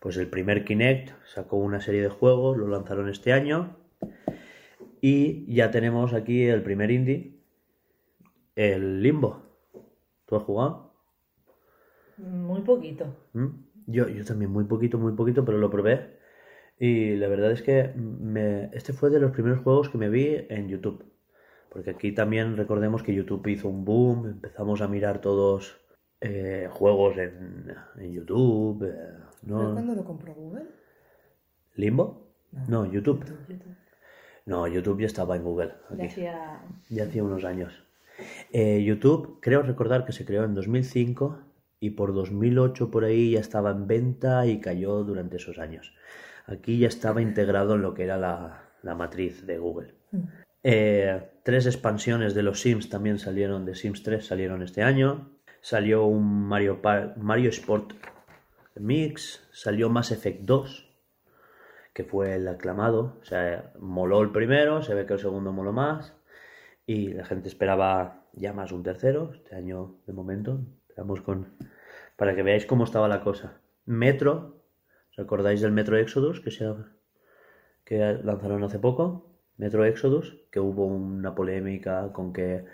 Pues 0.00 0.16
el 0.18 0.28
primer 0.28 0.64
Kinect 0.64 1.10
sacó 1.26 1.56
una 1.56 1.80
serie 1.80 2.02
de 2.02 2.08
juegos, 2.08 2.56
lo 2.58 2.68
lanzaron 2.68 3.08
este 3.08 3.32
año. 3.32 3.76
Y 5.06 5.44
ya 5.54 5.70
tenemos 5.70 6.14
aquí 6.14 6.44
el 6.46 6.62
primer 6.62 6.90
indie, 6.90 7.38
el 8.56 9.02
Limbo. 9.02 9.42
¿Tú 10.24 10.34
has 10.34 10.44
jugado? 10.44 10.94
Muy 12.16 12.62
poquito. 12.62 13.14
¿Mm? 13.34 13.48
Yo, 13.86 14.08
yo 14.08 14.24
también, 14.24 14.50
muy 14.50 14.64
poquito, 14.64 14.96
muy 14.96 15.12
poquito, 15.12 15.44
pero 15.44 15.58
lo 15.58 15.68
probé. 15.68 16.16
Y 16.78 17.16
la 17.16 17.28
verdad 17.28 17.52
es 17.52 17.60
que 17.60 17.92
me, 17.94 18.70
este 18.72 18.94
fue 18.94 19.10
de 19.10 19.20
los 19.20 19.32
primeros 19.32 19.60
juegos 19.62 19.90
que 19.90 19.98
me 19.98 20.08
vi 20.08 20.46
en 20.48 20.68
YouTube. 20.68 21.04
Porque 21.68 21.90
aquí 21.90 22.12
también 22.12 22.56
recordemos 22.56 23.02
que 23.02 23.14
YouTube 23.14 23.46
hizo 23.48 23.68
un 23.68 23.84
boom, 23.84 24.26
empezamos 24.26 24.80
a 24.80 24.88
mirar 24.88 25.20
todos 25.20 25.82
eh, 26.22 26.66
juegos 26.70 27.18
en, 27.18 27.74
en 27.98 28.10
YouTube. 28.10 28.82
eh, 28.84 29.18
¿Pero 29.44 29.64
¿no? 29.64 29.72
cuándo 29.74 29.94
lo 29.96 30.04
compró 30.06 30.32
Google? 30.32 30.64
¿Limbo? 31.74 32.26
No, 32.68 32.90
YouTube. 32.90 33.22
YouTube. 33.50 33.83
No, 34.46 34.66
YouTube 34.66 35.00
ya 35.00 35.06
estaba 35.06 35.36
en 35.36 35.42
Google. 35.42 35.72
Ya 35.96 36.04
hacía... 36.04 36.60
Ya 36.90 37.04
hacía 37.04 37.24
unos 37.24 37.44
años. 37.44 37.72
Eh, 38.52 38.82
YouTube, 38.84 39.38
creo 39.40 39.62
recordar 39.62 40.04
que 40.04 40.12
se 40.12 40.24
creó 40.24 40.44
en 40.44 40.54
2005 40.54 41.38
y 41.80 41.90
por 41.90 42.14
2008 42.14 42.90
por 42.90 43.04
ahí 43.04 43.32
ya 43.32 43.40
estaba 43.40 43.70
en 43.70 43.86
venta 43.86 44.46
y 44.46 44.60
cayó 44.60 45.02
durante 45.02 45.36
esos 45.36 45.58
años. 45.58 45.94
Aquí 46.46 46.78
ya 46.78 46.88
estaba 46.88 47.22
integrado 47.22 47.74
en 47.74 47.82
lo 47.82 47.94
que 47.94 48.04
era 48.04 48.16
la, 48.16 48.64
la 48.82 48.94
matriz 48.94 49.46
de 49.46 49.58
Google. 49.58 49.94
Eh, 50.62 51.20
tres 51.42 51.66
expansiones 51.66 52.34
de 52.34 52.42
los 52.42 52.60
Sims 52.60 52.88
también 52.88 53.18
salieron, 53.18 53.64
de 53.64 53.74
Sims 53.74 54.02
3 54.02 54.24
salieron 54.24 54.62
este 54.62 54.82
año. 54.82 55.30
Salió 55.60 56.04
un 56.04 56.46
Mario, 56.46 56.80
Mario 57.16 57.50
Sport 57.50 57.94
Mix, 58.76 59.46
salió 59.52 59.88
Mass 59.88 60.10
Effect 60.10 60.40
2, 60.42 60.83
que 61.94 62.04
fue 62.04 62.34
el 62.34 62.48
aclamado. 62.48 63.18
O 63.22 63.24
sea, 63.24 63.72
moló 63.78 64.20
el 64.20 64.32
primero, 64.32 64.82
se 64.82 64.94
ve 64.94 65.06
que 65.06 65.14
el 65.14 65.20
segundo 65.20 65.52
moló 65.52 65.72
más. 65.72 66.14
Y 66.86 67.14
la 67.14 67.24
gente 67.24 67.48
esperaba 67.48 68.26
ya 68.34 68.52
más 68.52 68.72
un 68.72 68.82
tercero. 68.82 69.32
Este 69.34 69.54
año, 69.54 70.00
de 70.06 70.12
momento, 70.12 70.60
esperamos 70.88 71.22
con. 71.22 71.54
Para 72.16 72.34
que 72.34 72.42
veáis 72.42 72.66
cómo 72.66 72.84
estaba 72.84 73.08
la 73.08 73.22
cosa. 73.22 73.60
Metro, 73.86 74.64
¿os 75.10 75.18
acordáis 75.18 75.60
del 75.60 75.72
Metro 75.72 75.96
Exodus 75.96 76.40
que, 76.40 76.50
se... 76.50 76.66
que 77.84 78.18
lanzaron 78.22 78.64
hace 78.64 78.78
poco? 78.78 79.30
Metro 79.56 79.84
Exodus, 79.84 80.36
que 80.50 80.60
hubo 80.60 80.86
una 80.86 81.34
polémica 81.34 82.12
con 82.12 82.32
que 82.32 82.64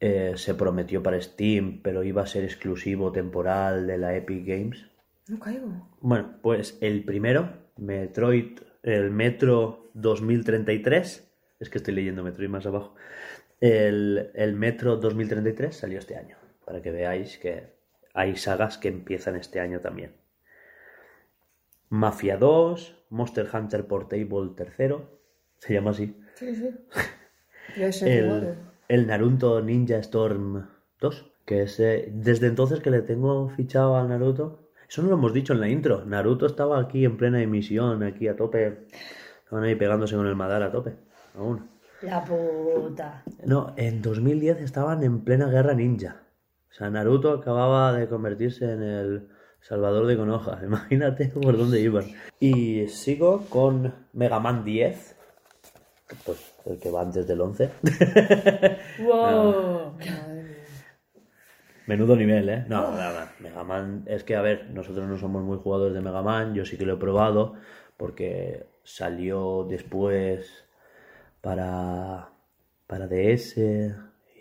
eh, 0.00 0.32
se 0.36 0.54
prometió 0.54 1.02
para 1.02 1.20
Steam, 1.20 1.80
pero 1.82 2.02
iba 2.02 2.22
a 2.22 2.26
ser 2.26 2.44
exclusivo 2.44 3.12
temporal 3.12 3.86
de 3.86 3.98
la 3.98 4.16
Epic 4.16 4.46
Games. 4.46 4.86
No 5.28 5.38
caigo. 5.38 5.88
Bueno, 6.00 6.38
pues 6.42 6.78
el 6.80 7.04
primero, 7.04 7.65
Metroid, 7.76 8.60
el 8.82 9.10
Metro 9.10 9.90
2033, 9.94 11.28
es 11.60 11.70
que 11.70 11.78
estoy 11.78 11.94
leyendo 11.94 12.22
Metroid 12.22 12.48
más 12.48 12.66
abajo, 12.66 12.94
el, 13.60 14.30
el 14.34 14.54
Metro 14.54 14.96
2033 14.96 15.74
salió 15.74 15.98
este 15.98 16.16
año, 16.16 16.36
para 16.64 16.82
que 16.82 16.90
veáis 16.90 17.38
que 17.38 17.74
hay 18.14 18.36
sagas 18.36 18.78
que 18.78 18.88
empiezan 18.88 19.36
este 19.36 19.60
año 19.60 19.80
también. 19.80 20.12
Mafia 21.88 22.36
2, 22.36 23.06
Monster 23.10 23.48
Hunter 23.52 23.86
Portable 23.86 24.54
tercero, 24.56 25.20
se 25.58 25.74
llama 25.74 25.90
así. 25.90 26.16
Sí, 26.34 26.54
sí. 26.54 26.70
Sé 27.92 28.18
El, 28.18 28.24
jugado. 28.24 28.56
el 28.88 29.06
Naruto 29.06 29.60
Ninja 29.60 29.98
Storm 29.98 30.68
2, 31.00 31.32
que 31.44 31.62
es 31.62 31.78
eh, 31.80 32.08
desde 32.12 32.46
entonces 32.46 32.80
que 32.80 32.90
le 32.90 33.02
tengo 33.02 33.48
fichado 33.50 33.96
al 33.96 34.08
Naruto. 34.08 34.65
Eso 34.88 35.02
no 35.02 35.08
lo 35.08 35.14
hemos 35.14 35.32
dicho 35.32 35.52
en 35.52 35.60
la 35.60 35.68
intro. 35.68 36.04
Naruto 36.04 36.46
estaba 36.46 36.80
aquí 36.80 37.04
en 37.04 37.16
plena 37.16 37.42
emisión, 37.42 38.02
aquí 38.02 38.28
a 38.28 38.36
tope. 38.36 38.86
Estaban 39.44 39.64
ahí 39.64 39.74
pegándose 39.74 40.16
con 40.16 40.26
el 40.26 40.36
Madara 40.36 40.66
a 40.66 40.72
tope. 40.72 40.96
Aún. 41.36 41.68
La 42.02 42.24
puta. 42.24 43.22
No, 43.44 43.72
en 43.76 44.02
2010 44.02 44.60
estaban 44.60 45.02
en 45.02 45.22
plena 45.22 45.48
guerra 45.48 45.74
ninja. 45.74 46.22
O 46.70 46.74
sea, 46.74 46.90
Naruto 46.90 47.32
acababa 47.32 47.92
de 47.92 48.06
convertirse 48.08 48.70
en 48.70 48.82
el 48.82 49.28
Salvador 49.60 50.06
de 50.06 50.16
Konoha. 50.16 50.60
Imagínate 50.64 51.28
por 51.28 51.56
dónde 51.56 51.80
iban. 51.80 52.04
Y 52.38 52.86
sigo 52.88 53.46
con 53.48 53.94
Mega 54.12 54.38
Man 54.40 54.64
10. 54.64 55.16
Pues 56.24 56.54
el 56.66 56.78
que 56.78 56.90
va 56.90 57.02
antes 57.02 57.26
del 57.26 57.40
11. 57.40 57.70
Wow. 59.04 59.96
Mía. 59.98 60.35
Menudo 61.86 62.16
nivel, 62.16 62.48
¿eh? 62.48 62.64
No, 62.68 62.90
no, 62.90 63.12
no. 63.12 63.26
Mega 63.40 63.64
Man, 63.64 64.02
es 64.06 64.24
que 64.24 64.34
a 64.36 64.42
ver, 64.42 64.70
nosotros 64.70 65.08
no 65.08 65.16
somos 65.18 65.42
muy 65.44 65.58
jugadores 65.58 65.94
de 65.94 66.00
Mega 66.00 66.22
Man, 66.22 66.54
yo 66.54 66.64
sí 66.64 66.76
que 66.76 66.86
lo 66.86 66.94
he 66.94 66.98
probado 66.98 67.54
porque 67.96 68.66
salió 68.82 69.64
después 69.68 70.66
para, 71.40 72.30
para 72.86 73.06
DS 73.08 73.94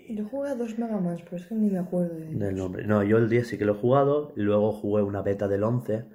Yo 0.09 0.25
jugué 0.25 0.49
a 0.49 0.55
dos 0.55 0.77
Mega 0.77 0.99
Mans, 0.99 1.21
pero 1.23 1.37
es 1.37 1.45
que 1.45 1.55
ni 1.55 1.69
me 1.69 1.79
acuerdo 1.79 2.15
de 2.15 2.25
del 2.25 2.55
nombre. 2.55 2.85
No, 2.85 3.03
yo 3.03 3.17
el 3.17 3.29
10 3.29 3.47
sí 3.47 3.57
que 3.57 3.65
lo 3.65 3.73
he 3.73 3.77
jugado, 3.77 4.33
y 4.35 4.41
luego 4.41 4.71
jugué 4.71 5.03
una 5.03 5.21
beta 5.21 5.47
del 5.47 5.63
11. 5.63 6.05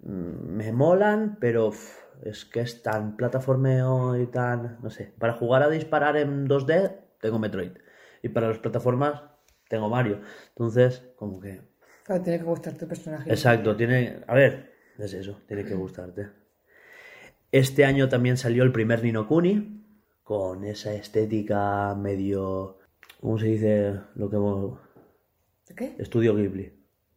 Mm, 0.00 0.56
Me 0.56 0.72
molan, 0.72 1.38
pero 1.40 1.68
uf, 1.68 1.98
es 2.22 2.44
que 2.44 2.60
es 2.60 2.82
tan 2.82 3.16
plataformeo 3.16 4.16
y 4.20 4.26
tan, 4.26 4.78
no 4.82 4.90
sé, 4.90 5.12
para 5.18 5.34
jugar 5.34 5.62
a 5.62 5.68
disparar 5.68 6.16
en 6.16 6.46
2D 6.46 6.92
tengo 7.20 7.38
Metroid 7.38 7.72
y 8.22 8.28
para 8.28 8.48
las 8.48 8.58
plataformas 8.58 9.22
tengo 9.74 9.88
Mario. 9.88 10.20
Entonces, 10.50 11.02
como 11.16 11.40
que 11.40 11.60
Claro, 12.04 12.22
tiene 12.22 12.38
que 12.38 12.44
gustarte 12.44 12.78
tu 12.80 12.86
personaje. 12.88 13.30
Exacto, 13.30 13.74
tiene. 13.76 14.20
A 14.26 14.34
ver, 14.34 14.72
es 14.98 15.12
eso, 15.14 15.40
tiene 15.46 15.64
que 15.64 15.74
gustarte. 15.74 16.28
Este 17.52 17.84
año 17.84 18.08
también 18.08 18.36
salió 18.36 18.62
el 18.64 18.72
primer 18.72 19.02
Nino 19.02 19.26
Kuni, 19.28 19.84
con 20.22 20.64
esa 20.64 20.92
estética 20.94 21.94
medio. 21.94 22.78
¿Cómo 23.20 23.38
se 23.38 23.46
dice 23.46 23.94
lo 24.16 24.28
que 24.28 24.36
hemos. 24.36 24.78
¿De 25.68 25.74
qué? 25.74 25.94
Estudio 25.98 26.34
Ghibli. 26.34 26.72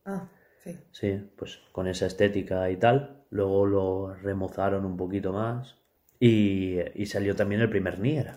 Ah, 0.06 0.30
sí. 0.64 0.78
Sí, 0.92 1.30
pues 1.36 1.60
con 1.72 1.88
esa 1.88 2.06
estética 2.06 2.70
y 2.70 2.78
tal. 2.78 3.24
Luego 3.30 3.66
lo 3.66 4.14
remozaron 4.16 4.86
un 4.86 4.96
poquito 4.96 5.34
más. 5.34 5.76
Y, 6.20 6.78
y 6.96 7.06
salió 7.08 7.36
también 7.36 7.62
el 7.62 7.70
primer 7.70 8.00
Nier. 8.00 8.32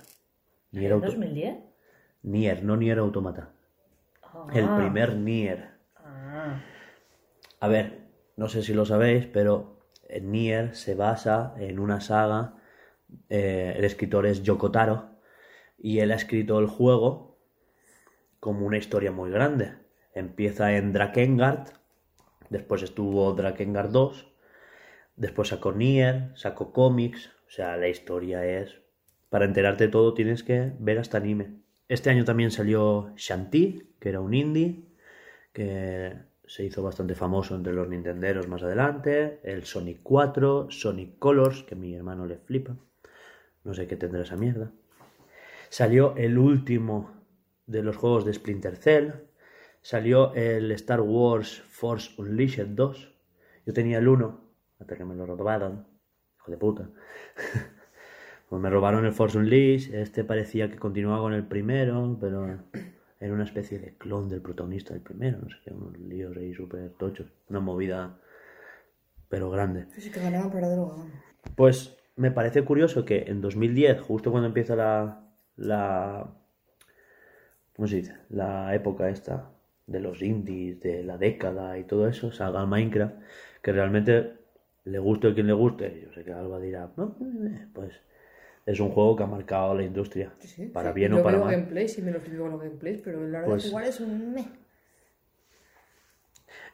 Nier, 0.73 0.87
¿En 0.87 0.93
Auto- 0.93 1.07
2010? 1.07 1.57
Nier 2.23 2.65
no 2.65 2.77
Nier 2.77 2.99
Automata. 2.99 3.51
El 4.53 4.65
Ah. 4.65 4.77
primer 4.77 5.17
Nier. 5.17 5.71
Ah. 5.97 6.61
A 7.61 7.69
ver, 7.69 8.01
no 8.37 8.49
sé 8.49 8.63
si 8.63 8.75
lo 8.75 8.85
sabéis, 8.87 9.27
pero 9.27 9.81
Nier 10.23 10.75
se 10.75 10.95
basa 10.95 11.55
en 11.59 11.79
una 11.79 12.01
saga. 12.01 12.55
eh, 13.29 13.75
el 13.77 13.85
escritor 13.85 14.25
es 14.27 14.43
Yoko 14.45 14.71
Taro. 14.71 15.11
Y 15.79 15.99
él 15.99 16.13
ha 16.13 16.15
escrito 16.15 16.59
el 16.61 16.67
juego 16.69 17.39
como 18.39 18.67
una 18.67 18.79
historia 18.79 19.11
muy 19.13 19.31
grande. 19.33 19.73
Empieza 20.15 20.77
en 20.77 20.93
Drakengard. 20.93 21.71
Después 22.51 22.83
estuvo 22.83 23.33
Drakengard 23.33 23.91
2. 23.91 24.33
Después 25.17 25.49
sacó 25.49 25.73
Nier, 25.73 26.31
sacó 26.37 26.73
cómics. 26.73 27.31
O 27.49 27.51
sea, 27.51 27.77
la 27.77 27.89
historia 27.89 28.45
es. 28.45 28.81
Para 29.29 29.45
enterarte 29.45 29.85
de 29.87 29.91
todo 29.91 30.15
tienes 30.15 30.43
que 30.45 30.73
ver 30.79 30.99
hasta 31.01 31.19
anime. 31.19 31.55
Este 31.91 32.09
año 32.09 32.25
también 32.25 32.53
salió 32.53 33.13
Shanti, 33.17 33.97
que 33.99 34.11
era 34.11 34.21
un 34.21 34.33
indie 34.33 34.85
que 35.53 36.17
se 36.47 36.65
hizo 36.65 36.85
bastante 36.85 37.17
famoso 37.17 37.57
entre 37.57 37.73
los 37.73 37.89
nintenderos 37.89 38.47
más 38.47 38.63
adelante, 38.63 39.41
el 39.43 39.65
Sonic 39.65 39.99
4, 40.01 40.69
Sonic 40.71 41.19
Colors, 41.19 41.65
que 41.65 41.75
a 41.75 41.77
mi 41.79 41.93
hermano 41.93 42.27
le 42.27 42.39
flipa, 42.39 42.77
no 43.65 43.75
sé 43.75 43.89
qué 43.89 43.97
tendrá 43.97 44.23
esa 44.23 44.37
mierda. 44.37 44.71
Salió 45.69 46.15
el 46.17 46.39
último 46.39 47.11
de 47.67 47.83
los 47.83 47.97
juegos 47.97 48.25
de 48.25 48.35
Splinter 48.35 48.77
Cell, 48.77 49.11
salió 49.83 50.33
el 50.35 50.71
Star 50.71 51.01
Wars 51.01 51.61
Force 51.71 52.13
Unleashed 52.19 52.69
2, 52.69 53.15
yo 53.67 53.73
tenía 53.73 53.99
el 53.99 54.07
1, 54.07 54.41
hasta 54.79 54.95
que 54.95 55.05
me 55.05 55.17
lo 55.17 55.27
robaron, 55.27 55.89
hijo 56.37 56.53
de 56.53 56.57
puta. 56.57 56.89
Pues 58.51 58.61
me 58.61 58.69
robaron 58.69 59.07
el 59.07 59.13
Force 59.13 59.39
Unleashed, 59.39 59.95
este 59.95 60.25
parecía 60.25 60.69
que 60.69 60.77
continuaba 60.77 61.21
con 61.21 61.35
el 61.35 61.45
primero, 61.45 62.19
pero 62.21 62.59
era 63.21 63.33
una 63.33 63.45
especie 63.45 63.79
de 63.79 63.95
clon 63.95 64.29
del 64.29 64.43
protagonista 64.43 64.93
del 64.93 65.05
primero, 65.05 65.39
no 65.39 65.49
sé 65.49 65.57
qué, 65.65 65.73
unos 65.73 65.97
líos 66.01 66.37
ahí 66.37 66.53
súper 66.53 66.91
tochos, 66.99 67.29
una 67.49 67.61
movida 67.61 68.19
pero 69.29 69.51
grande. 69.51 69.87
Sí, 69.95 70.01
sí, 70.01 70.11
que 70.11 70.19
ganaban 70.19 70.51
para 70.51 70.69
droga. 70.69 70.97
Pues 71.55 71.97
me 72.17 72.33
parece 72.33 72.65
curioso 72.65 73.05
que 73.05 73.27
en 73.29 73.41
2010, 73.41 74.01
justo 74.01 74.33
cuando 74.33 74.49
empieza 74.49 74.75
la, 74.75 75.23
la 75.57 76.35
¿cómo 77.77 77.87
se 77.87 77.97
dice? 77.99 78.17
La 78.31 78.75
época 78.75 79.11
esta 79.11 79.49
de 79.87 80.01
los 80.01 80.23
indies, 80.23 80.81
de 80.81 81.05
la 81.05 81.19
década 81.19 81.79
y 81.79 81.85
todo 81.85 82.09
eso, 82.09 82.33
salga 82.33 82.67
Minecraft, 82.67 83.15
que 83.63 83.71
realmente 83.71 84.33
le 84.83 84.99
guste 84.99 85.29
a 85.29 85.35
quien 85.35 85.47
le 85.47 85.53
guste. 85.53 86.01
Yo 86.05 86.13
sé 86.13 86.25
que 86.25 86.33
Alba 86.33 86.59
dirá, 86.59 86.91
no, 86.97 87.15
pues 87.73 87.93
es 88.71 88.81
un 88.81 88.91
juego 88.91 89.17
que 89.17 89.23
ha 89.23 89.27
marcado 89.27 89.75
la 89.75 89.83
industria, 89.83 90.33
Sí, 90.41 90.67
para 90.67 90.91
sí. 90.91 90.95
bien 90.97 91.15
o 91.15 91.23
para 91.23 91.37
veo 91.37 91.47
mal. 91.47 91.55
gameplays 91.55 91.99
y 91.99 92.03
me 92.03 92.11
los 92.13 92.25
digo 92.31 92.49
los 92.49 92.61
gameplays, 92.61 93.01
pero 93.03 93.19
la 93.21 93.27
verdad 93.41 93.47
Pues- 93.47 93.67
igual 93.67 93.85
es 93.85 94.01
un 94.01 94.33
meh. 94.33 94.49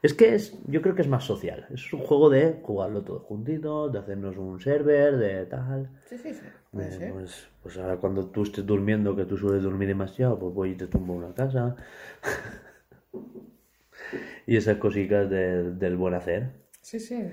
Es 0.02 0.14
que 0.14 0.34
es, 0.34 0.54
yo 0.66 0.82
creo 0.82 0.94
que 0.94 1.02
es 1.02 1.08
más 1.08 1.24
social. 1.24 1.66
Es 1.70 1.92
un 1.92 2.00
juego 2.00 2.30
de 2.30 2.60
jugarlo 2.62 3.02
todos 3.02 3.22
juntitos, 3.22 3.92
de 3.92 3.98
hacernos 3.98 4.36
un 4.36 4.60
server, 4.60 5.16
de 5.16 5.46
tal. 5.46 5.90
Sí, 6.08 6.18
sí, 6.18 6.34
sí. 6.34 6.40
Puede 6.70 6.88
Eh, 6.88 6.92
ser. 6.92 7.12
pues, 7.12 7.48
pues 7.62 7.78
ahora 7.78 7.96
cuando 7.96 8.26
tú 8.26 8.42
estés 8.42 8.64
durmiendo, 8.66 9.16
que 9.16 9.24
tú 9.24 9.36
sueles 9.36 9.62
dormir 9.62 9.88
demasiado, 9.88 10.38
pues 10.38 10.54
voy 10.54 10.70
y 10.70 10.74
te 10.76 10.86
tumbo 10.86 11.14
una 11.14 11.32
casa. 11.34 11.76
y 14.46 14.56
esas 14.56 14.76
cositas 14.78 15.28
de- 15.30 15.72
del 15.72 15.96
buen 15.96 16.14
hacer. 16.14 16.50
Sí, 16.82 17.00
sí. 17.00 17.24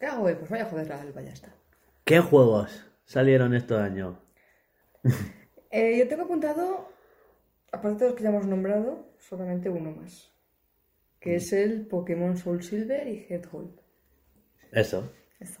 ¿Qué 0.00 0.06
hago 0.06 0.24
hoy? 0.24 0.34
Pues 0.34 0.50
vaya 0.50 0.64
a 0.64 0.68
joder 0.70 0.88
la 0.88 1.00
alba, 1.00 1.22
ya 1.22 1.32
está. 1.32 1.48
¿Qué 2.04 2.20
juegos 2.20 2.84
salieron 3.06 3.54
este 3.54 3.74
año? 3.74 4.20
Eh, 5.72 5.98
yo 5.98 6.08
tengo 6.08 6.22
apuntado, 6.22 6.88
aparte 7.70 8.04
de 8.04 8.10
los 8.10 8.16
que 8.16 8.22
ya 8.22 8.30
hemos 8.30 8.46
nombrado, 8.46 9.10
solamente 9.18 9.68
uno 9.68 9.90
más. 9.90 10.32
Que 11.20 11.32
Mm. 11.32 11.36
es 11.36 11.52
el 11.52 11.86
Pokémon 11.86 12.36
Soul 12.36 12.62
Silver 12.62 13.06
y 13.06 13.26
Head 13.28 13.46
Gold. 13.50 13.78
Eso. 14.72 15.12
Eso. 15.38 15.60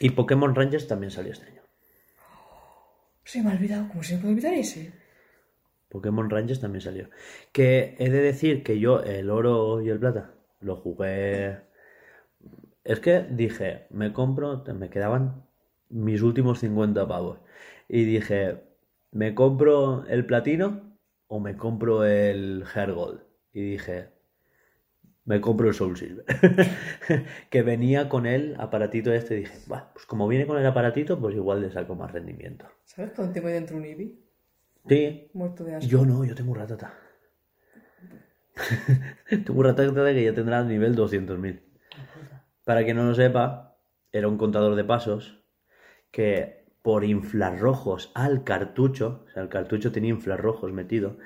Y 0.00 0.10
Pokémon 0.10 0.54
Rangers 0.54 0.86
también 0.86 1.10
salió 1.12 1.32
este 1.32 1.46
año. 1.46 1.62
Se 3.24 3.42
me 3.42 3.50
ha 3.50 3.54
olvidado. 3.54 3.88
¿Cómo 3.88 4.02
se 4.02 4.16
me 4.16 4.20
puede 4.20 4.34
olvidar 4.34 4.54
ese? 4.54 4.92
Pokémon 5.88 6.28
Rangers 6.28 6.60
también 6.60 6.82
salió. 6.82 7.08
Que 7.52 7.94
he 7.98 8.10
de 8.10 8.20
decir 8.20 8.62
que 8.64 8.78
yo 8.78 9.00
el 9.00 9.30
oro 9.30 9.80
y 9.80 9.88
el 9.88 9.98
plata 9.98 10.34
lo 10.60 10.76
jugué. 10.76 11.60
Es 12.84 13.00
que 13.00 13.20
dije, 13.30 13.86
me 13.90 14.12
compro, 14.12 14.62
me 14.74 14.90
quedaban 14.90 15.47
mis 15.90 16.22
últimos 16.22 16.58
50 16.60 17.06
pavos. 17.06 17.38
Y 17.88 18.04
dije, 18.04 18.62
¿me 19.12 19.34
compro 19.34 20.04
el 20.06 20.26
platino 20.26 20.96
o 21.26 21.40
me 21.40 21.56
compro 21.56 22.04
el 22.04 22.64
Hair 22.74 22.92
Gold? 22.92 23.20
Y 23.52 23.62
dije, 23.62 24.08
me 25.24 25.40
compro 25.40 25.68
el 25.68 25.74
Soul 25.74 25.96
Silver. 25.96 26.24
que 27.50 27.62
venía 27.62 28.08
con 28.08 28.26
el 28.26 28.56
aparatito 28.58 29.12
este. 29.12 29.34
Y 29.36 29.38
dije, 29.40 29.58
"Buah, 29.66 29.92
pues 29.92 30.06
como 30.06 30.26
viene 30.28 30.46
con 30.46 30.58
el 30.58 30.66
aparatito, 30.66 31.18
pues 31.20 31.34
igual 31.34 31.60
le 31.60 31.70
saco 31.70 31.94
más 31.94 32.12
rendimiento. 32.12 32.66
¿Sabes 32.84 33.12
cuando 33.12 33.34
tengo 33.34 33.48
dentro 33.48 33.76
un 33.76 33.84
Eevee? 33.84 34.18
Sí, 34.88 35.30
Muerto 35.34 35.64
de 35.64 35.74
asco. 35.74 35.90
yo 35.90 36.06
no, 36.06 36.24
yo 36.24 36.34
tengo 36.34 36.52
un 36.52 36.58
ratata. 36.58 36.94
tengo 39.28 39.60
un 39.60 39.64
ratata 39.64 40.12
que 40.14 40.24
ya 40.24 40.32
tendrá 40.32 40.64
nivel 40.64 40.94
200.000. 40.96 41.60
Para 42.64 42.84
quien 42.84 42.96
no 42.96 43.04
lo 43.04 43.14
sepa, 43.14 43.76
era 44.12 44.28
un 44.28 44.38
contador 44.38 44.74
de 44.76 44.84
pasos 44.84 45.37
que 46.10 46.64
por 46.82 47.04
infrarrojos 47.04 48.10
al 48.14 48.44
cartucho, 48.44 49.24
o 49.26 49.30
sea, 49.30 49.42
el 49.42 49.48
cartucho 49.48 49.92
tenía 49.92 50.10
infrarrojos 50.10 50.72
metido, 50.72 51.18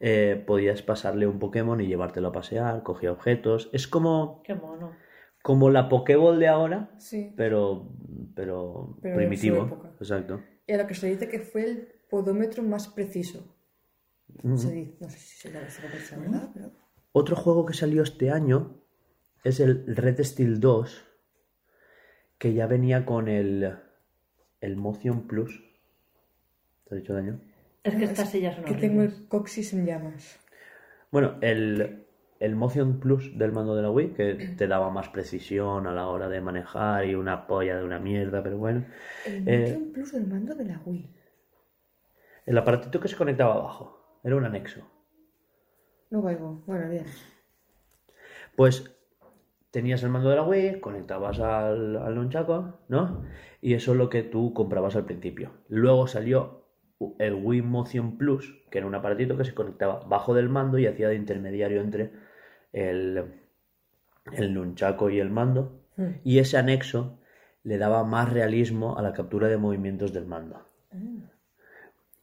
eh, 0.00 0.42
podías 0.46 0.82
pasarle 0.82 1.26
un 1.26 1.38
Pokémon 1.38 1.80
y 1.80 1.86
llevártelo 1.86 2.28
a 2.28 2.32
pasear, 2.32 2.82
cogía 2.82 3.12
objetos. 3.12 3.70
Es 3.72 3.88
como, 3.88 4.42
Qué 4.44 4.54
mono. 4.54 4.92
como 5.42 5.70
la 5.70 5.88
Pokéball 5.88 6.38
de 6.38 6.48
ahora, 6.48 6.90
Sí. 6.98 7.32
pero, 7.36 7.88
pero, 8.34 8.98
primitivo. 9.00 9.94
Exacto. 9.98 10.42
Y 10.66 10.72
a 10.72 10.76
lo 10.78 10.86
que 10.86 10.94
se 10.94 11.08
dice 11.08 11.28
que 11.28 11.40
fue 11.40 11.64
el 11.64 11.88
podómetro 12.10 12.62
más 12.62 12.88
preciso. 12.88 13.56
Mm. 14.42 14.56
Se 14.56 14.72
dice, 14.72 14.96
no 15.00 15.08
sé 15.08 15.18
si 15.18 15.36
se 15.48 15.50
conversa, 15.50 16.18
¿verdad? 16.18 16.50
Pero... 16.52 16.70
Otro 17.12 17.36
juego 17.36 17.64
que 17.64 17.72
salió 17.72 18.02
este 18.02 18.30
año 18.30 18.82
es 19.44 19.60
el 19.60 19.96
Red 19.96 20.22
Steel 20.22 20.60
2, 20.60 21.04
que 22.38 22.52
ya 22.52 22.66
venía 22.66 23.06
con 23.06 23.28
el, 23.28 23.78
el 24.66 24.76
Motion 24.76 25.26
Plus. 25.26 25.62
¿Te 26.84 26.94
ha 26.94 26.98
dicho 26.98 27.14
daño? 27.14 27.40
Es 27.84 27.94
que 27.94 28.04
estas 28.04 28.30
sillas 28.30 28.56
son 28.56 28.64
Que 28.64 28.74
tengo 28.74 29.02
el 29.02 29.28
coxis 29.28 29.72
en 29.72 29.86
llamas. 29.86 30.38
Bueno, 31.12 31.36
el, 31.40 32.04
el 32.40 32.56
Motion 32.56 32.98
Plus 32.98 33.38
del 33.38 33.52
mando 33.52 33.76
de 33.76 33.82
la 33.82 33.90
Wii, 33.90 34.12
que 34.14 34.34
te 34.58 34.66
daba 34.66 34.90
más 34.90 35.08
precisión 35.08 35.86
a 35.86 35.92
la 35.92 36.08
hora 36.08 36.28
de 36.28 36.40
manejar 36.40 37.06
y 37.06 37.14
una 37.14 37.46
polla 37.46 37.76
de 37.78 37.84
una 37.84 38.00
mierda, 38.00 38.42
pero 38.42 38.58
bueno. 38.58 38.84
El 39.24 39.48
Eh, 39.48 39.60
Motion 39.62 39.92
Plus 39.92 40.12
del 40.12 40.26
mando 40.26 40.54
de 40.54 40.64
la 40.64 40.80
Wii. 40.84 41.10
El 42.44 42.58
aparatito 42.58 42.98
que 43.00 43.08
se 43.08 43.16
conectaba 43.16 43.54
abajo, 43.54 44.20
era 44.24 44.36
un 44.36 44.44
anexo. 44.44 44.80
No 46.10 46.22
valgo. 46.22 46.62
Bueno, 46.66 46.88
bien. 46.88 47.04
Pues 48.56 48.95
tenías 49.76 50.02
el 50.02 50.08
mando 50.08 50.30
de 50.30 50.36
la 50.36 50.42
Wii, 50.42 50.80
conectabas 50.80 51.38
al, 51.38 51.98
al 51.98 52.14
nunchaku, 52.14 52.72
¿no? 52.88 53.24
Y 53.60 53.74
eso 53.74 53.92
es 53.92 53.98
lo 53.98 54.08
que 54.08 54.22
tú 54.22 54.54
comprabas 54.54 54.96
al 54.96 55.04
principio. 55.04 55.50
Luego 55.68 56.06
salió 56.06 56.64
el 57.18 57.34
Wii 57.34 57.60
Motion 57.60 58.16
Plus, 58.16 58.58
que 58.70 58.78
era 58.78 58.86
un 58.86 58.94
aparatito 58.94 59.36
que 59.36 59.44
se 59.44 59.52
conectaba 59.52 60.00
bajo 60.08 60.32
del 60.32 60.48
mando 60.48 60.78
y 60.78 60.86
hacía 60.86 61.10
de 61.10 61.16
intermediario 61.16 61.82
entre 61.82 62.10
el, 62.72 63.34
el 64.32 64.74
y 65.10 65.18
el 65.18 65.30
mando. 65.30 65.82
Hmm. 65.98 66.12
Y 66.24 66.38
ese 66.38 66.56
anexo 66.56 67.18
le 67.62 67.76
daba 67.76 68.02
más 68.02 68.32
realismo 68.32 68.96
a 68.96 69.02
la 69.02 69.12
captura 69.12 69.48
de 69.48 69.58
movimientos 69.58 70.14
del 70.14 70.24
mando. 70.24 70.64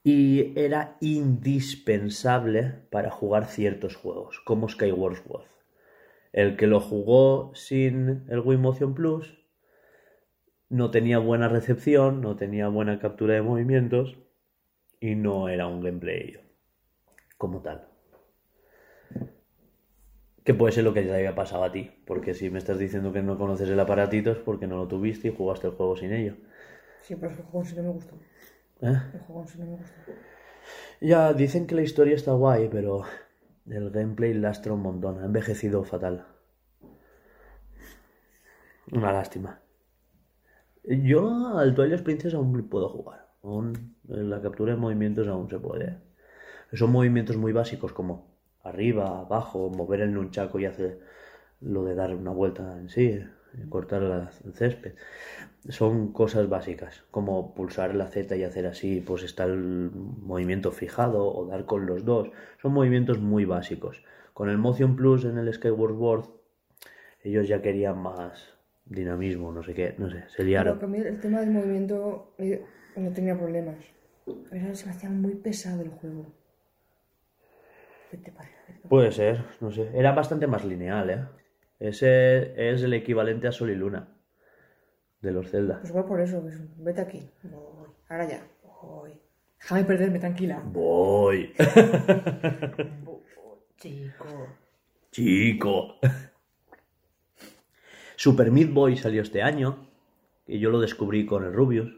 Y 0.04 0.60
era 0.60 0.98
indispensable 1.02 2.80
para 2.90 3.12
jugar 3.12 3.46
ciertos 3.46 3.96
juegos, 3.96 4.42
como 4.44 4.68
Skyward 4.68 5.18
Sword. 5.18 5.53
El 6.34 6.58
que 6.58 6.66
lo 6.66 6.80
jugó 6.80 7.52
sin 7.54 8.26
el 8.28 8.40
Wii 8.40 8.58
Motion 8.58 8.96
Plus 8.96 9.38
no 10.68 10.90
tenía 10.90 11.20
buena 11.20 11.48
recepción, 11.48 12.22
no 12.22 12.36
tenía 12.36 12.68
buena 12.68 12.98
captura 12.98 13.36
de 13.36 13.44
movimientos 13.44 14.18
y 15.00 15.14
no 15.14 15.48
era 15.48 15.68
un 15.68 15.82
gameplay 15.82 16.40
como 17.38 17.62
tal. 17.62 17.88
Que 20.44 20.56
puede 20.56 20.74
ser 20.74 20.84
lo 20.84 20.94
que 20.94 21.04
te 21.04 21.14
había 21.14 21.36
pasado 21.36 21.64
a 21.64 21.72
ti, 21.72 21.92
porque 22.06 22.34
si 22.34 22.50
me 22.50 22.58
estás 22.58 22.80
diciendo 22.80 23.14
que 23.14 23.22
no 23.22 23.38
conoces 23.38 23.70
el 23.70 23.80
aparatito 23.80 24.32
es 24.32 24.40
porque 24.40 24.66
no 24.66 24.78
lo 24.78 24.88
tuviste 24.88 25.28
y 25.28 25.36
jugaste 25.36 25.68
el 25.68 25.74
juego 25.74 25.96
sin 25.96 26.12
ello. 26.12 26.36
Sí, 27.02 27.16
pero 27.16 27.30
es 27.30 27.36
que 27.36 27.44
el 27.44 27.48
juego 27.48 27.64
en 27.64 27.70
sí 27.70 27.76
no 27.76 27.84
me 27.84 27.90
gustó. 27.90 28.16
¿Eh? 28.82 29.02
El 29.14 29.20
juego 29.20 29.42
en 29.44 29.48
sí 29.48 29.60
no 29.60 29.66
me 29.66 29.76
gustó. 29.78 30.12
Ya, 31.00 31.34
dicen 31.34 31.68
que 31.68 31.76
la 31.76 31.84
historia 31.84 32.16
está 32.16 32.32
guay, 32.34 32.70
pero 32.70 33.04
el 33.66 33.90
gameplay 33.92 34.34
lastra 34.34 34.74
un 34.74 34.82
montón. 34.82 35.20
Ha 35.20 35.26
envejecido 35.26 35.84
fatal. 35.84 36.26
Una 38.92 39.12
lástima. 39.12 39.62
Yo 40.84 41.58
al 41.58 41.74
Twilight 41.74 42.04
Princess 42.04 42.34
aún 42.34 42.68
puedo 42.68 42.90
jugar. 42.90 43.30
Aún 43.44 43.96
en 44.10 44.30
la 44.30 44.42
captura 44.42 44.74
de 44.74 44.80
movimientos 44.80 45.28
aún 45.28 45.50
se 45.50 45.60
puede. 45.60 45.98
Son 46.74 46.92
movimientos 46.92 47.38
muy 47.38 47.54
básicos 47.54 47.94
como 47.94 48.34
arriba, 48.64 49.20
abajo, 49.20 49.70
mover 49.70 50.02
el 50.02 50.14
nunchaku 50.14 50.60
y 50.60 50.66
hacer 50.66 51.00
lo 51.62 51.84
de 51.84 51.96
dar 51.96 52.16
una 52.16 52.32
vuelta 52.32 52.78
en 52.78 52.90
sí, 52.90 53.24
cortar 53.70 54.02
la- 54.02 54.32
el 54.46 54.54
césped. 54.54 54.94
Son 55.70 56.12
cosas 56.12 56.50
básicas, 56.50 57.04
como 57.12 57.54
pulsar 57.54 57.96
la 57.96 58.08
Z 58.08 58.36
y 58.36 58.44
hacer 58.44 58.66
así, 58.68 59.00
pues 59.02 59.24
está 59.24 59.46
el 59.46 59.92
movimiento 59.92 60.72
fijado 60.72 61.26
o 61.26 61.46
dar 61.48 61.66
con 61.66 61.86
los 61.86 62.04
dos. 62.06 62.30
Son 62.62 62.74
movimientos 62.74 63.20
muy 63.20 63.46
básicos. 63.46 64.04
Con 64.34 64.50
el 64.50 64.58
Motion 64.58 64.96
Plus 64.96 65.26
en 65.26 65.38
el 65.38 65.54
Skyward 65.54 65.94
Sword, 65.98 66.26
ellos 67.24 67.48
ya 67.48 67.62
querían 67.62 67.98
más 68.00 68.54
dinamismo, 68.86 69.52
no 69.54 69.64
sé 69.64 69.74
qué, 69.74 69.96
no 69.98 70.10
sé, 70.10 70.24
se 70.28 70.38
Pero 70.40 70.46
liaron. 70.48 70.96
el 70.96 71.20
tema 71.22 71.40
del 71.40 71.52
movimiento 71.52 72.34
eh, 72.38 72.66
no 72.98 73.12
tenía 73.14 73.38
problemas. 73.38 73.78
Mí 74.26 74.76
se 74.76 74.86
me 74.86 74.92
hacía 74.92 75.10
muy 75.10 75.36
pesado 75.36 75.82
el 75.82 75.90
juego. 75.90 76.26
¿Qué 78.12 78.18
te 78.18 78.32
parece? 78.32 78.54
Puede 78.90 79.12
ser, 79.12 79.44
no 79.62 79.72
sé. 79.72 79.90
Era 79.94 80.12
bastante 80.12 80.46
más 80.48 80.64
lineal, 80.66 81.10
¿eh? 81.10 81.26
Ese 81.84 82.54
es 82.72 82.82
el 82.82 82.94
equivalente 82.94 83.46
a 83.50 83.52
Sol 83.52 83.70
y 83.70 83.76
Luna 83.76 84.08
de 85.20 85.32
los 85.34 85.52
Zelda. 85.52 85.80
Pues 85.80 85.90
igual 85.90 86.06
por 86.06 86.22
eso, 86.22 86.42
pues, 86.42 86.58
vete 86.78 87.02
aquí. 87.02 87.30
Voy. 87.44 87.90
Ahora 88.08 88.26
ya. 88.26 88.42
Voy. 88.64 89.12
Déjame 89.60 89.84
perderme, 89.84 90.20
tranquila. 90.20 90.62
Voy. 90.64 91.54
Chico. 93.76 94.48
Chico. 95.12 95.96
Super 98.16 98.50
Meat 98.50 98.72
Boy 98.72 98.96
salió 98.96 99.22
este 99.22 99.42
año. 99.42 99.90
Y 100.48 100.60
yo 100.60 100.70
lo 100.70 100.80
descubrí 100.80 101.26
con 101.26 101.44
el 101.44 101.52
Rubius. 101.52 101.94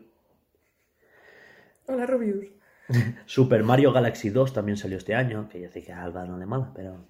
Hola, 1.86 2.08
Rubius. 2.08 2.48
Super 3.28 3.64
Mario 3.64 3.92
Galaxy 3.92 4.32
2 4.32 4.52
también 4.52 4.78
salió 4.78 4.98
este 4.98 5.14
año. 5.14 5.48
Que 5.48 5.70
que 5.70 5.94
a 5.94 6.02
Alba 6.02 6.26
no 6.26 6.40
le 6.40 6.48
mala, 6.48 6.72
pero. 6.74 7.06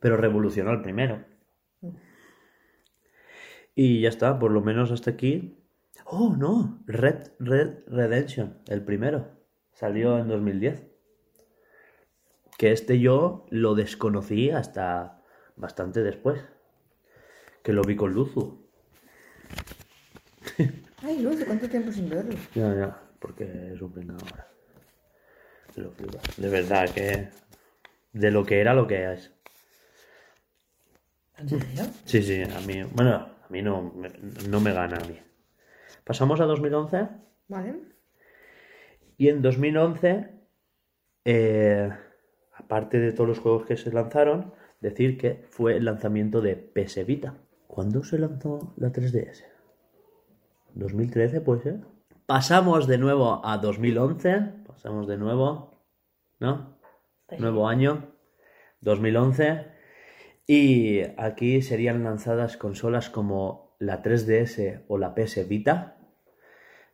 Pero 0.00 0.16
revolucionó 0.16 0.70
el 0.70 0.80
primero. 0.80 1.35
Y 3.74 4.00
ya 4.00 4.08
está, 4.08 4.38
por 4.38 4.50
lo 4.50 4.62
menos 4.62 4.90
hasta 4.90 5.10
aquí. 5.10 5.62
Oh, 6.06 6.34
no. 6.36 6.82
Red 6.86 7.32
Red 7.38 7.84
Redemption, 7.86 8.58
el 8.68 8.82
primero. 8.82 9.36
Salió 9.72 10.18
en 10.18 10.28
2010. 10.28 10.86
Que 12.56 12.72
este 12.72 12.98
yo 13.00 13.46
lo 13.50 13.74
desconocí 13.74 14.50
hasta 14.50 15.22
bastante 15.56 16.02
después. 16.02 16.42
Que 17.62 17.72
lo 17.72 17.82
vi 17.82 17.96
con 17.96 18.14
Luzu. 18.14 18.66
Ay, 21.02 21.20
Luz, 21.20 21.44
¿cuánto 21.44 21.68
tiempo 21.68 21.92
sin 21.92 22.08
verlo? 22.08 22.34
Ya, 22.54 22.74
ya, 22.74 23.02
porque 23.20 23.72
es 23.74 23.82
un 23.82 23.92
pringao 23.92 24.16
ahora. 24.18 24.48
Lo. 25.74 25.92
De 26.38 26.48
verdad 26.48 26.88
que. 26.88 27.28
De 28.12 28.30
lo 28.30 28.44
que 28.46 28.60
era 28.60 28.72
lo 28.72 28.86
que 28.86 29.12
es. 29.12 29.35
¿En 31.38 31.48
serio? 31.48 31.84
Sí, 32.04 32.22
sí, 32.22 32.42
a 32.42 32.60
mí. 32.60 32.82
Bueno, 32.94 33.14
a 33.14 33.46
mí 33.50 33.62
no, 33.62 33.82
me- 33.94 34.12
no 34.48 34.60
me 34.60 34.72
gana 34.72 34.96
a 34.96 35.04
mí. 35.06 35.18
Pasamos 36.04 36.40
a 36.40 36.44
2011. 36.46 37.08
Vale. 37.48 37.74
Y 39.18 39.28
en 39.28 39.42
2011, 39.42 40.30
eh, 41.24 41.90
aparte 42.54 42.98
de 42.98 43.12
todos 43.12 43.28
los 43.28 43.38
juegos 43.38 43.66
que 43.66 43.76
se 43.76 43.92
lanzaron, 43.92 44.52
decir 44.80 45.18
que 45.18 45.44
fue 45.50 45.76
el 45.76 45.84
lanzamiento 45.84 46.40
de 46.40 46.56
PS 46.56 47.04
Vita. 47.04 47.34
¿Cuándo 47.66 48.02
se 48.04 48.18
lanzó 48.18 48.72
la 48.76 48.92
3DS? 48.92 49.44
¿2013 50.74 51.40
puede 51.42 51.62
ser? 51.62 51.80
Pasamos 52.26 52.86
de 52.86 52.98
nuevo 52.98 53.40
a 53.44 53.58
2011. 53.58 54.52
Pasamos 54.66 55.06
de 55.06 55.16
nuevo, 55.16 55.70
¿no? 56.40 56.76
Nuevo 57.38 57.68
año, 57.68 58.12
2011. 58.80 59.66
Y 60.46 61.00
aquí 61.16 61.60
serían 61.62 62.04
lanzadas 62.04 62.56
consolas 62.56 63.10
como 63.10 63.74
la 63.78 64.02
3DS 64.02 64.84
o 64.88 64.98
la 64.98 65.14
PS 65.14 65.44
Vita. 65.48 65.96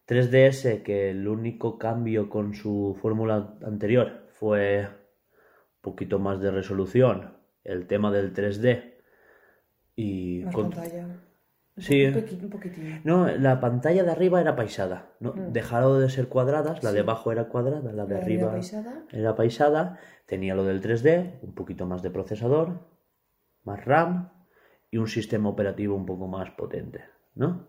3DS 0.07 0.83
que 0.83 1.11
el 1.11 1.29
único 1.29 1.79
cambio 1.79 2.29
con 2.29 2.55
su 2.55 2.97
fórmula 3.01 3.55
anterior 3.65 4.27
fue 4.33 4.87
un 4.89 5.81
poquito 5.83 6.19
más 6.19 6.41
de 6.41 6.51
resolución, 6.51 7.35
el 7.65 7.87
tema 7.87 8.11
del 8.11 8.33
3D 8.33 8.95
y 9.97 10.43
Más 10.45 10.55
con- 10.55 10.71
pantalla. 10.71 11.07
Un 11.75 11.83
Sí. 11.83 12.05
Un, 12.05 12.13
poqui- 12.15 12.43
un 12.43 12.51
poquitín. 12.51 13.01
no, 13.05 13.27
la 13.29 13.59
pantalla 13.59 14.05
de 14.05 14.11
arriba 14.11 14.41
era 14.43 14.55
paisada, 14.57 15.13
¿no? 15.21 15.33
dejaron 15.33 16.01
de 16.03 16.11
ser 16.11 16.29
cuadradas, 16.29 16.83
la 16.85 16.93
de 16.93 17.01
abajo 17.01 17.33
era 17.33 17.49
cuadrada, 17.49 17.93
la 17.93 18.05
de 18.05 18.15
La 18.17 18.21
arriba 18.21 18.51
paisada. 18.51 19.05
era 19.11 19.35
paisada, 19.35 19.99
tenía 20.27 20.55
lo 20.55 20.65
del 20.65 20.83
3D, 20.83 21.39
un 21.41 21.55
poquito 21.55 21.87
más 21.87 22.03
de 22.03 22.11
procesador, 22.11 22.81
más 23.65 23.85
RAM 23.85 24.31
y 24.91 24.99
un 24.99 25.09
sistema 25.09 25.49
operativo 25.49 25.97
un 25.97 26.07
poco 26.07 26.29
más 26.29 26.51
potente, 26.53 27.05
¿no? 27.35 27.67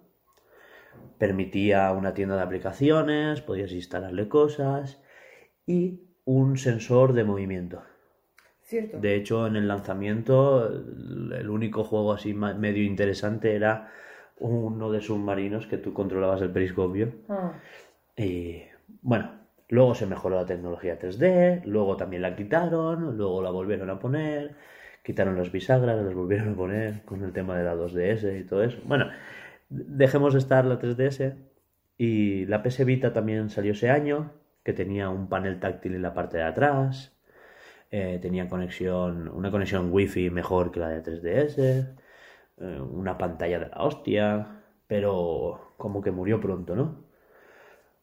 Permitía 1.17 1.91
una 1.91 2.13
tienda 2.13 2.35
de 2.35 2.43
aplicaciones, 2.43 3.41
podías 3.41 3.71
instalarle 3.71 4.27
cosas 4.27 5.01
y 5.65 6.01
un 6.25 6.57
sensor 6.57 7.13
de 7.13 7.23
movimiento. 7.23 7.83
Cierto. 8.61 8.97
De 8.99 9.15
hecho, 9.15 9.47
en 9.47 9.55
el 9.55 9.67
lanzamiento, 9.67 10.67
el 10.67 11.49
único 11.49 11.83
juego 11.83 12.13
así 12.13 12.33
medio 12.33 12.83
interesante 12.83 13.55
era 13.55 13.91
uno 14.39 14.91
de 14.91 15.01
submarinos 15.01 15.67
que 15.67 15.77
tú 15.77 15.93
controlabas 15.93 16.41
el 16.41 16.51
periscopio. 16.51 17.13
Ah, 17.29 17.53
Y 18.17 18.63
bueno, 19.01 19.31
luego 19.69 19.95
se 19.95 20.05
mejoró 20.05 20.35
la 20.35 20.45
tecnología 20.45 20.99
3D, 20.99 21.61
luego 21.65 21.97
también 21.97 22.21
la 22.21 22.35
quitaron, 22.35 23.17
luego 23.17 23.41
la 23.41 23.51
volvieron 23.51 23.89
a 23.89 23.99
poner, 23.99 24.55
quitaron 25.03 25.37
las 25.37 25.51
bisagras, 25.51 26.01
las 26.03 26.13
volvieron 26.13 26.53
a 26.53 26.55
poner 26.55 27.03
con 27.05 27.23
el 27.23 27.33
tema 27.33 27.57
de 27.57 27.63
la 27.65 27.75
2DS 27.75 28.39
y 28.39 28.43
todo 28.45 28.63
eso. 28.63 28.77
Bueno, 28.85 29.09
dejemos 29.69 30.33
de 30.33 30.39
estar 30.39 30.65
la 30.65 30.79
3DS 30.79 31.35
y 31.97 32.45
la 32.47 32.63
PS 32.63 32.83
Vita 32.85 33.13
también 33.13 33.49
salió 33.49 33.73
ese 33.73 33.89
año, 33.89 34.31
que 34.63 34.73
tenía 34.73 35.09
un 35.09 35.27
panel 35.27 35.59
táctil 35.59 35.95
en 35.95 36.01
la 36.01 36.13
parte 36.13 36.37
de 36.37 36.43
atrás, 36.43 37.13
eh, 37.91 38.17
tenía 38.21 38.47
conexión, 38.47 39.27
una 39.29 39.51
conexión 39.51 39.91
wifi 39.91 40.29
mejor 40.29 40.71
que 40.71 40.79
la 40.79 40.89
de 40.89 41.01
3DS, 41.01 41.59
eh, 42.59 42.79
una 42.81 43.17
pantalla 43.17 43.59
de 43.59 43.69
la 43.69 43.83
hostia, 43.83 44.47
pero 44.87 45.73
como 45.77 46.01
que 46.01 46.11
murió 46.11 46.39
pronto, 46.39 46.75
¿no? 46.75 47.03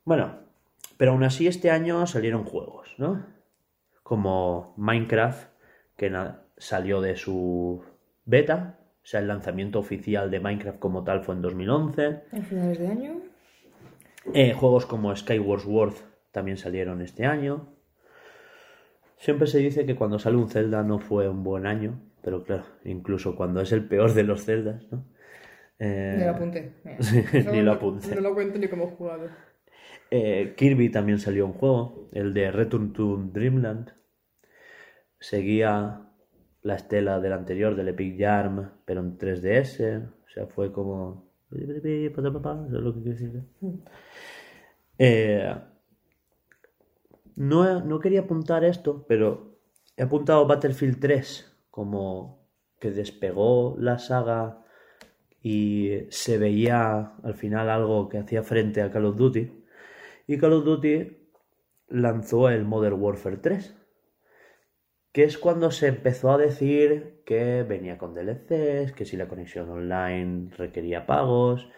Bueno, 0.05 0.35
pero 0.97 1.13
aún 1.13 1.25
así 1.25 1.47
este 1.47 1.71
año 1.71 2.07
salieron 2.07 2.45
juegos, 2.45 2.95
¿no? 2.99 3.25
Como 4.03 4.75
Minecraft, 4.77 5.49
que 5.97 6.11
na- 6.11 6.43
salió 6.61 7.01
de 7.01 7.17
su 7.17 7.83
beta, 8.27 8.79
o 9.03 9.07
sea, 9.07 9.21
el 9.21 9.29
lanzamiento 9.29 9.79
oficial 9.79 10.31
de 10.31 10.41
Minecraft 10.41 10.79
como 10.79 11.03
tal 11.05 11.23
fue 11.25 11.35
en 11.35 11.43
2011. 11.43 12.07
A 12.33 12.37
finales 12.43 12.79
de 12.79 12.87
año. 12.87 13.15
Eh, 14.35 14.53
juegos 14.53 14.85
como 14.85 15.17
Skyward 15.17 15.63
Sword 15.63 15.95
también 16.31 16.59
salieron 16.59 17.01
este 17.01 17.25
año. 17.25 17.75
Siempre 19.17 19.47
se 19.47 19.59
dice 19.59 19.87
que 19.87 19.97
cuando 19.97 20.19
sale 20.19 20.37
un 20.37 20.49
Zelda 20.51 20.83
no 20.83 20.99
fue 20.99 21.29
un 21.29 21.43
buen 21.43 21.67
año, 21.67 21.99
pero 22.23 22.45
claro, 22.45 22.65
incluso 22.85 23.35
cuando 23.37 23.61
es 23.63 23.73
el 23.73 23.87
peor 23.89 24.13
de 24.13 24.23
los 24.23 24.45
Zeldas, 24.45 24.87
¿no? 24.91 25.07
Eh, 25.79 26.15
Ni 26.19 26.25
lo 26.25 26.31
apunté. 26.31 26.75
Mira. 26.85 26.99
Sí, 27.03 27.23
No, 27.45 27.53
ni 27.53 27.63
lo 27.63 27.73
apunté. 27.73 28.15
No 28.15 28.21
lo 28.21 28.35
cuento 28.35 28.59
ni 28.59 28.69
cómo 28.69 28.85
he 28.85 28.91
jugado. 28.91 29.29
Eh, 30.11 30.55
Kirby 30.57 30.91
también 30.91 31.19
salió 31.19 31.47
un 31.47 31.55
juego, 31.55 32.11
el 32.13 32.35
de 32.35 32.51
Return 32.51 32.93
to 32.93 33.17
Dreamland. 33.33 33.95
Seguía 35.19 36.10
la 36.63 36.75
estela 36.75 37.21
del 37.21 37.33
anterior, 37.33 37.75
del 37.75 37.89
Epic 37.89 38.17
Yarn, 38.17 38.73
pero 38.85 39.01
en 39.01 39.19
3DS. 39.19 40.09
O 40.27 40.31
sea, 40.31 40.47
fue 40.47 40.73
como. 40.73 41.31
No, 47.37 47.81
no 47.81 47.99
quería 48.01 48.21
apuntar 48.21 48.65
esto, 48.65 49.05
pero 49.09 49.59
he 49.97 50.03
apuntado 50.03 50.47
Battlefield 50.47 51.01
3 51.01 51.51
como 51.71 52.47
que 52.79 52.91
despegó 52.91 53.77
la 53.79 53.99
saga 53.99 54.63
y 55.43 56.07
se 56.11 56.39
veía 56.39 57.15
al 57.23 57.35
final 57.35 57.71
algo 57.71 58.09
que 58.09 58.19
hacía 58.19 58.43
frente 58.43 58.83
a 58.83 58.91
Call 58.91 59.07
of 59.07 59.17
Duty. 59.17 59.51
Y 60.27 60.39
Call 60.39 60.53
of 60.53 60.65
Duty 60.65 61.17
lanzó 61.89 62.49
el 62.49 62.65
Modern 62.65 63.01
Warfare 63.01 63.39
3, 63.39 63.75
que 65.13 65.25
es 65.25 65.39
cuando 65.39 65.71
se 65.71 65.89
empezó 65.89 66.31
a 66.33 66.39
decir 66.39 67.23
que 67.27 67.63
venía 67.65 67.99
con 67.99 68.15
DLCs, 68.15 68.93
que 68.93 69.05
si 69.05 69.17
la 69.17 69.29
conexión 69.29 69.69
online 69.71 70.51
requería 70.57 71.07
pagos, 71.07 71.69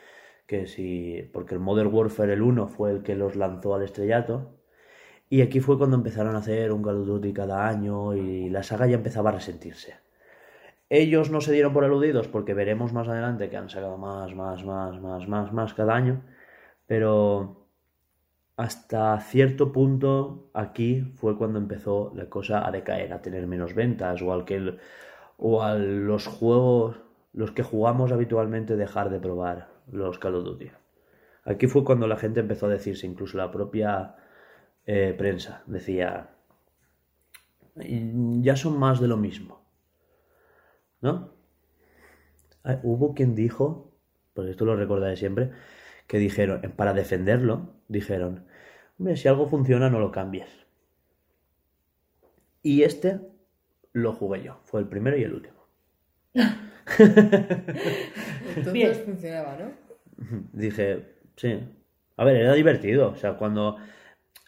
que 0.46 0.66
si... 0.66 1.30
porque 1.32 1.54
el 1.54 1.60
Modern 1.60 1.92
Warfare 1.94 2.34
el 2.34 2.42
1 2.42 2.68
fue 2.68 2.90
el 2.92 3.02
que 3.02 3.16
los 3.16 3.36
lanzó 3.36 3.74
al 3.74 3.82
estrellato. 3.82 4.58
Y 5.30 5.42
aquí 5.42 5.60
fue 5.60 5.78
cuando 5.78 5.96
empezaron 5.96 6.36
a 6.36 6.40
hacer 6.40 6.72
un 6.72 6.82
Call 6.82 7.00
of 7.00 7.06
Duty 7.06 7.32
cada 7.32 7.66
año 7.68 8.14
y 8.14 8.50
la 8.50 8.62
saga 8.62 8.86
ya 8.86 8.96
empezaba 8.96 9.30
a 9.30 9.34
resentirse. 9.34 9.96
Ellos 10.90 11.30
no 11.30 11.40
se 11.40 11.52
dieron 11.52 11.72
por 11.72 11.84
aludidos 11.84 12.28
porque 12.28 12.52
veremos 12.52 12.92
más 12.92 13.08
adelante 13.08 13.48
que 13.48 13.56
han 13.56 13.70
sacado 13.70 13.96
más, 13.96 14.34
más, 14.34 14.62
más, 14.64 15.00
más, 15.00 15.26
más, 15.26 15.52
más 15.52 15.74
cada 15.74 15.94
año. 15.94 16.22
Pero 16.86 17.61
hasta 18.56 19.18
cierto 19.20 19.72
punto 19.72 20.50
aquí 20.54 21.02
fue 21.16 21.36
cuando 21.36 21.58
empezó 21.58 22.12
la 22.14 22.26
cosa 22.28 22.66
a 22.66 22.70
decaer, 22.70 23.12
a 23.12 23.22
tener 23.22 23.46
menos 23.46 23.74
ventas 23.74 24.20
o 24.22 24.32
al 24.32 24.44
que 24.44 24.78
o 25.38 25.62
a 25.62 25.74
los 25.74 26.26
juegos 26.26 26.96
los 27.32 27.50
que 27.52 27.62
jugamos 27.62 28.12
habitualmente 28.12 28.76
dejar 28.76 29.10
de 29.10 29.18
probar 29.18 29.68
los 29.90 30.18
Call 30.18 30.36
of 30.36 30.44
Duty. 30.44 30.70
Aquí 31.44 31.66
fue 31.66 31.84
cuando 31.84 32.06
la 32.06 32.16
gente 32.16 32.40
empezó 32.40 32.66
a 32.66 32.70
decirse, 32.70 33.06
incluso 33.06 33.36
la 33.38 33.50
propia 33.50 34.16
eh, 34.86 35.14
prensa 35.16 35.62
decía, 35.66 36.30
"Mm, 37.74 38.42
ya 38.42 38.56
son 38.56 38.78
más 38.78 39.00
de 39.00 39.08
lo 39.08 39.16
mismo. 39.16 39.62
¿No? 41.00 41.32
Ah, 42.64 42.78
Hubo 42.82 43.14
quien 43.14 43.34
dijo, 43.34 43.90
porque 44.34 44.50
esto 44.52 44.64
lo 44.64 44.76
recordaré 44.76 45.16
siempre, 45.16 45.50
que 46.12 46.18
dijeron, 46.18 46.60
para 46.76 46.92
defenderlo, 46.92 47.72
dijeron, 47.88 48.44
hombre, 48.98 49.16
si 49.16 49.28
algo 49.28 49.48
funciona 49.48 49.88
no 49.88 49.98
lo 49.98 50.12
cambies. 50.12 50.50
Y 52.62 52.82
este 52.82 53.20
lo 53.94 54.12
jugué 54.12 54.42
yo, 54.42 54.60
fue 54.64 54.80
el 54.80 54.88
primero 54.88 55.16
y 55.16 55.22
el 55.22 55.32
último. 55.32 55.56
Entonces 58.56 58.72
Bien. 58.74 58.94
funcionaba, 58.94 59.56
¿no? 59.56 59.70
Dije, 60.52 61.14
sí. 61.36 61.60
A 62.18 62.24
ver, 62.26 62.36
era 62.36 62.52
divertido. 62.52 63.08
O 63.12 63.16
sea, 63.16 63.38
cuando. 63.38 63.78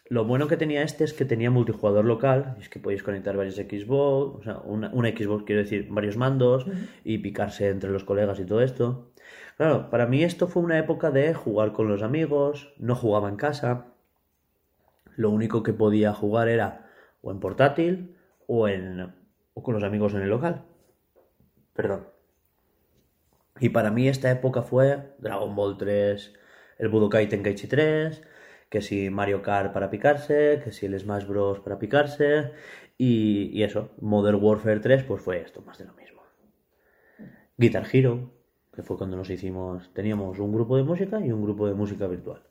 Lo 0.07 0.23
bueno 0.25 0.47
que 0.47 0.57
tenía 0.57 0.83
este 0.83 1.03
es 1.03 1.13
que 1.13 1.25
tenía 1.25 1.49
multijugador 1.49 2.05
local. 2.05 2.57
y 2.59 2.61
Es 2.61 2.69
que 2.69 2.77
podéis 2.79 3.01
conectar 3.01 3.35
varios 3.35 3.55
Xbox. 3.55 4.39
O 4.39 4.43
sea, 4.43 4.59
una, 4.59 4.91
una 4.93 5.09
Xbox, 5.09 5.45
quiero 5.45 5.63
decir, 5.63 5.87
varios 5.89 6.15
mandos. 6.15 6.67
Y 7.03 7.17
picarse 7.17 7.69
entre 7.69 7.89
los 7.89 8.03
colegas 8.03 8.39
y 8.39 8.45
todo 8.45 8.61
esto. 8.61 9.11
Claro, 9.57 9.89
para 9.89 10.05
mí 10.05 10.23
esto 10.23 10.47
fue 10.47 10.63
una 10.63 10.77
época 10.77 11.11
de 11.11 11.33
jugar 11.33 11.71
con 11.71 11.87
los 11.87 12.03
amigos. 12.03 12.73
No 12.77 12.95
jugaba 12.95 13.29
en 13.29 13.37
casa. 13.37 13.87
Lo 15.15 15.29
único 15.29 15.63
que 15.63 15.73
podía 15.73 16.13
jugar 16.13 16.49
era 16.49 16.89
o 17.21 17.31
en 17.31 17.39
portátil 17.39 18.17
o, 18.47 18.67
en, 18.67 19.13
o 19.53 19.63
con 19.63 19.73
los 19.73 19.83
amigos 19.83 20.13
en 20.13 20.21
el 20.21 20.29
local. 20.29 20.65
Perdón. 21.73 22.07
Y 23.59 23.69
para 23.69 23.91
mí 23.91 24.09
esta 24.09 24.29
época 24.29 24.61
fue 24.61 25.13
Dragon 25.19 25.55
Ball 25.55 25.77
3, 25.77 26.33
el 26.77 26.89
Budokai 26.89 27.29
Tenkaichi 27.29 27.67
3, 27.67 28.21
que 28.69 28.81
si 28.81 29.09
Mario 29.09 29.41
Kart 29.41 29.71
para 29.71 29.89
picarse, 29.89 30.59
que 30.61 30.73
si 30.73 30.85
el 30.85 30.99
Smash 30.99 31.25
Bros 31.25 31.61
para 31.61 31.79
picarse, 31.79 32.51
y, 32.97 33.49
y 33.53 33.63
eso, 33.63 33.91
Modern 34.01 34.43
Warfare 34.43 34.81
3, 34.81 35.03
pues 35.03 35.21
fue 35.21 35.41
esto, 35.41 35.61
más 35.61 35.77
de 35.77 35.85
lo 35.85 35.93
mismo. 35.93 36.21
Guitar 37.57 37.87
Hero, 37.91 38.31
que 38.75 38.83
fue 38.83 38.97
cuando 38.97 39.15
nos 39.15 39.29
hicimos, 39.29 39.93
teníamos 39.93 40.37
un 40.39 40.53
grupo 40.53 40.75
de 40.77 40.83
música 40.83 41.19
y 41.19 41.31
un 41.31 41.43
grupo 41.43 41.67
de 41.67 41.73
música 41.73 42.07
virtual. 42.07 42.41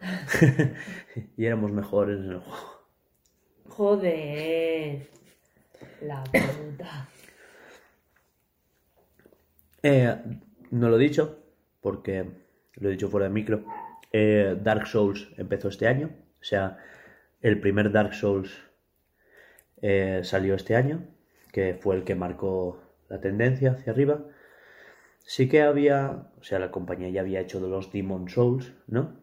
y 1.36 1.44
éramos 1.44 1.72
mejores 1.72 2.18
en 2.18 2.32
el 2.32 2.40
juego. 2.40 2.80
Joder. 3.68 5.08
La 6.02 6.22
puta. 6.24 7.08
Eh, 9.82 10.16
no 10.70 10.88
lo 10.88 10.96
he 10.96 11.00
dicho, 11.00 11.38
porque 11.80 12.26
lo 12.74 12.88
he 12.88 12.92
dicho 12.92 13.08
fuera 13.08 13.26
de 13.26 13.32
micro. 13.32 13.64
Eh, 14.12 14.58
Dark 14.62 14.86
Souls 14.86 15.28
empezó 15.36 15.68
este 15.68 15.88
año. 15.88 16.10
O 16.40 16.44
sea, 16.44 16.78
el 17.40 17.60
primer 17.60 17.90
Dark 17.90 18.14
Souls 18.14 18.50
eh, 19.80 20.20
salió 20.24 20.54
este 20.54 20.76
año, 20.76 21.06
que 21.52 21.74
fue 21.74 21.96
el 21.96 22.04
que 22.04 22.14
marcó 22.14 22.82
la 23.08 23.20
tendencia 23.20 23.72
hacia 23.72 23.92
arriba. 23.92 24.22
Sí 25.24 25.48
que 25.48 25.62
había, 25.62 26.30
o 26.40 26.42
sea, 26.42 26.58
la 26.58 26.70
compañía 26.70 27.08
ya 27.10 27.20
había 27.20 27.40
hecho 27.40 27.60
de 27.60 27.68
los 27.68 27.92
Demon 27.92 28.28
Souls, 28.28 28.72
¿no? 28.86 29.16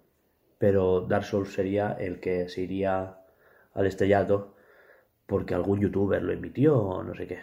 Pero 0.58 1.02
Dark 1.02 1.26
Souls 1.26 1.54
sería 1.54 1.92
el 1.92 2.20
que 2.20 2.50
se 2.50 2.62
iría 2.62 3.18
al 3.74 3.86
estrellato 3.86 4.56
porque 5.26 5.54
algún 5.54 5.82
youtuber 5.82 6.24
lo 6.24 6.32
emitió 6.32 6.78
o 6.78 7.04
no 7.04 7.14
sé 7.14 7.28
qué. 7.28 7.40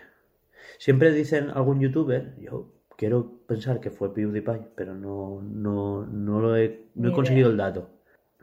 Siempre 0.78 1.12
dicen 1.12 1.50
algún 1.50 1.80
youtuber, 1.80 2.34
yo 2.40 2.72
quiero 2.96 3.40
pensar 3.46 3.80
que 3.80 3.90
fue 3.90 4.14
PewDiePie, 4.14 4.68
pero 4.74 4.94
no, 4.94 5.42
no, 5.42 6.06
no 6.06 6.40
lo 6.40 6.56
he, 6.56 6.86
no 6.94 7.10
he 7.10 7.12
conseguido 7.12 7.50
el 7.50 7.56
dato. 7.56 7.90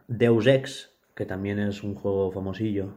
Deus 0.08 0.48
Ex, 0.48 0.92
que 1.16 1.26
también 1.26 1.60
es 1.60 1.84
un 1.84 1.96
juego 1.96 2.32
famosillo. 2.32 2.96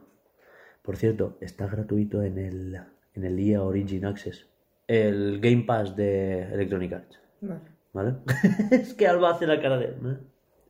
Por 0.82 0.96
cierto, 0.96 1.38
está 1.40 1.66
gratuito 1.66 2.22
en 2.22 2.38
el, 2.38 2.80
en 3.14 3.24
el 3.24 3.38
EA 3.38 3.62
Origin 3.62 4.04
Access. 4.04 4.46
El 4.86 5.40
Game 5.40 5.64
Pass 5.64 5.96
de 5.96 6.42
Electronic 6.52 6.92
Arts. 6.92 7.20
Vale. 7.40 7.60
¿Vale? 7.92 8.14
es 8.70 8.94
que 8.94 9.06
Alba 9.06 9.30
hace 9.30 9.46
la 9.46 9.60
cara 9.60 9.78
de... 9.78 9.86
¿eh? 9.86 10.18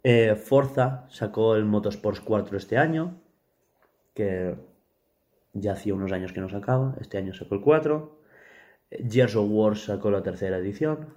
Eh, 0.06 0.34
Forza 0.36 1.06
sacó 1.08 1.56
el 1.56 1.64
Motorsports 1.64 2.20
4 2.20 2.58
este 2.58 2.76
año, 2.76 3.22
que 4.12 4.54
ya 5.54 5.72
hacía 5.72 5.94
unos 5.94 6.12
años 6.12 6.32
que 6.34 6.40
no 6.40 6.48
sacaba, 6.50 6.94
este 7.00 7.16
año 7.16 7.32
sacó 7.32 7.54
el 7.54 7.62
4. 7.62 8.20
Eh, 8.90 9.08
Gears 9.10 9.34
of 9.36 9.46
War 9.50 9.76
sacó 9.76 10.10
la 10.10 10.22
tercera 10.22 10.58
edición. 10.58 11.14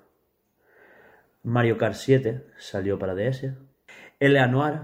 Mario 1.43 1.77
Kart 1.77 1.95
7 1.95 2.45
salió 2.57 2.97
para 2.97 3.13
DS. 3.13 3.53
L.A. 4.19 4.47
Noir, 4.47 4.79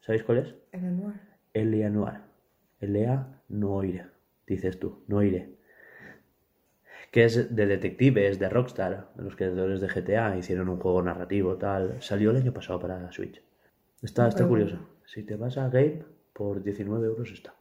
¿sabéis 0.00 0.24
cuál 0.24 0.38
es? 0.38 0.54
En 0.72 0.84
el 0.84 0.96
noir. 0.96 1.20
L.A. 1.54 1.90
Noir. 1.90 2.20
L.A. 2.80 3.40
Noir, 3.48 4.10
dices 4.46 4.78
tú, 4.78 5.04
Noire. 5.08 5.61
Que 7.12 7.24
es 7.24 7.54
de 7.54 7.66
detectives, 7.66 8.38
de 8.40 8.48
Rockstar, 8.48 9.10
de 9.14 9.22
los 9.22 9.36
creadores 9.36 9.80
de 9.80 9.86
GTA, 9.86 10.36
hicieron 10.36 10.68
un 10.70 10.80
juego 10.80 11.02
narrativo, 11.02 11.56
tal. 11.56 12.02
Salió 12.02 12.30
el 12.30 12.38
año 12.38 12.52
pasado 12.52 12.80
para 12.80 13.12
Switch. 13.12 13.40
Está, 14.02 14.26
está 14.26 14.44
Ah, 14.44 14.48
curioso. 14.48 14.78
Si 15.04 15.22
te 15.22 15.36
vas 15.36 15.58
a 15.58 15.68
Game, 15.68 16.02
por 16.32 16.62
19 16.62 17.06
euros 17.06 17.30
está. 17.30 17.54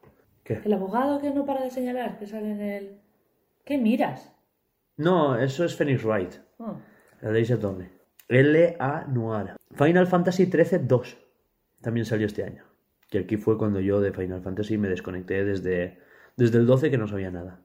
¿Qué? 0.43 0.61
El 0.63 0.73
abogado 0.73 1.19
que 1.21 1.29
no 1.31 1.45
para 1.45 1.63
de 1.63 1.69
señalar, 1.69 2.17
que 2.17 2.25
sale 2.25 2.49
en 2.51 2.61
el... 2.61 2.97
¿Qué 3.65 3.77
miras? 3.77 4.33
No, 4.97 5.37
eso 5.37 5.65
es 5.65 5.75
Phoenix 5.75 6.03
Wright. 6.03 6.33
Oh. 6.57 6.77
La 7.21 7.57
Tome. 7.59 7.89
L.A. 8.29 9.05
Noir. 9.07 9.57
Final 9.71 10.07
Fantasy 10.07 10.47
13 10.47 10.79
2. 10.79 11.17
También 11.81 12.05
salió 12.05 12.25
este 12.25 12.45
año. 12.45 12.63
Que 13.09 13.19
aquí 13.19 13.35
fue 13.35 13.57
cuando 13.57 13.81
yo 13.81 13.99
de 13.99 14.13
Final 14.13 14.41
Fantasy 14.41 14.77
me 14.77 14.87
desconecté 14.87 15.43
desde, 15.43 15.99
desde 16.37 16.57
el 16.57 16.65
12 16.65 16.89
que 16.89 16.97
no 16.97 17.07
sabía 17.07 17.29
nada. 17.29 17.59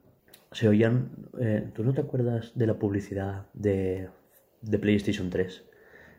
Se 0.52 0.68
oían... 0.68 1.10
eh, 1.40 1.70
¿Tú 1.74 1.84
no 1.84 1.92
te 1.92 2.00
acuerdas 2.00 2.52
de 2.54 2.66
la 2.66 2.78
publicidad 2.78 3.46
de, 3.54 4.08
de 4.62 4.78
PlayStation 4.78 5.28
3? 5.30 5.64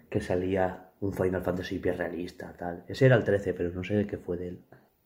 Que 0.10 0.22
salía 0.22 0.92
un 1.00 1.14
Final 1.14 1.42
Fantasy 1.44 1.76
hiper 1.76 1.98
realista, 1.98 2.54
tal. 2.58 2.84
Ese 2.88 3.06
era 3.06 3.16
el 3.16 3.24
13, 3.24 3.54
pero 3.54 3.70
no 3.72 3.84
sé 3.84 3.96
de 3.96 4.08
qué 4.08 4.18
fue 4.18 4.38
de 4.38 4.48
él. 4.50 4.60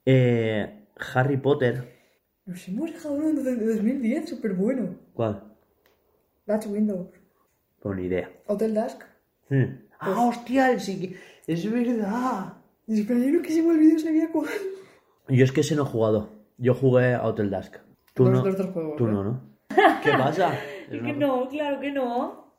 Eh, 0.05 0.85
Harry 1.13 1.37
Potter. 1.37 1.99
Nos 2.45 2.67
hemos 2.67 2.91
dejado 2.91 3.15
uno 3.15 3.41
de 3.41 3.55
de 3.55 3.65
2010, 3.75 4.29
súper 4.29 4.53
bueno. 4.53 4.95
¿Cuál? 5.13 5.43
That's 6.45 6.65
Windows. 6.67 7.07
Pues 7.79 7.97
ni 7.97 8.05
idea. 8.05 8.29
Hotel 8.47 8.73
Dusk. 8.73 9.03
Hmm. 9.49 9.85
Ah, 9.99 10.27
hostia, 10.27 10.71
el 10.71 10.79
sí- 10.79 11.15
es 11.47 11.71
verdad. 11.71 12.53
Espera, 12.87 13.19
yo 13.19 13.31
no 13.31 13.41
que 13.41 13.51
se 13.51 13.61
me 13.61 13.69
olvidó, 13.69 13.99
sabía 13.99 14.29
cuál. 14.31 14.49
Yo 15.29 15.43
es 15.45 15.51
que 15.51 15.61
ese 15.61 15.75
no 15.75 15.83
he 15.83 15.85
jugado. 15.85 16.29
Yo 16.57 16.73
jugué 16.73 17.13
a 17.13 17.23
Hotel 17.25 17.49
Dusk. 17.51 17.75
Tú 18.13 18.23
Los 18.25 18.33
no. 18.33 18.43
dos- 18.43 18.57
dos 18.57 18.67
juegos, 18.71 18.95
Tú 18.97 19.07
no, 19.07 19.23
¿no? 19.23 19.41
¿Qué 20.03 20.11
pasa? 20.11 20.53
Y 20.91 20.97
Es 20.97 21.01
que 21.03 21.13
no, 21.13 21.47
claro 21.47 21.79
que 21.79 21.91
no. 21.91 22.53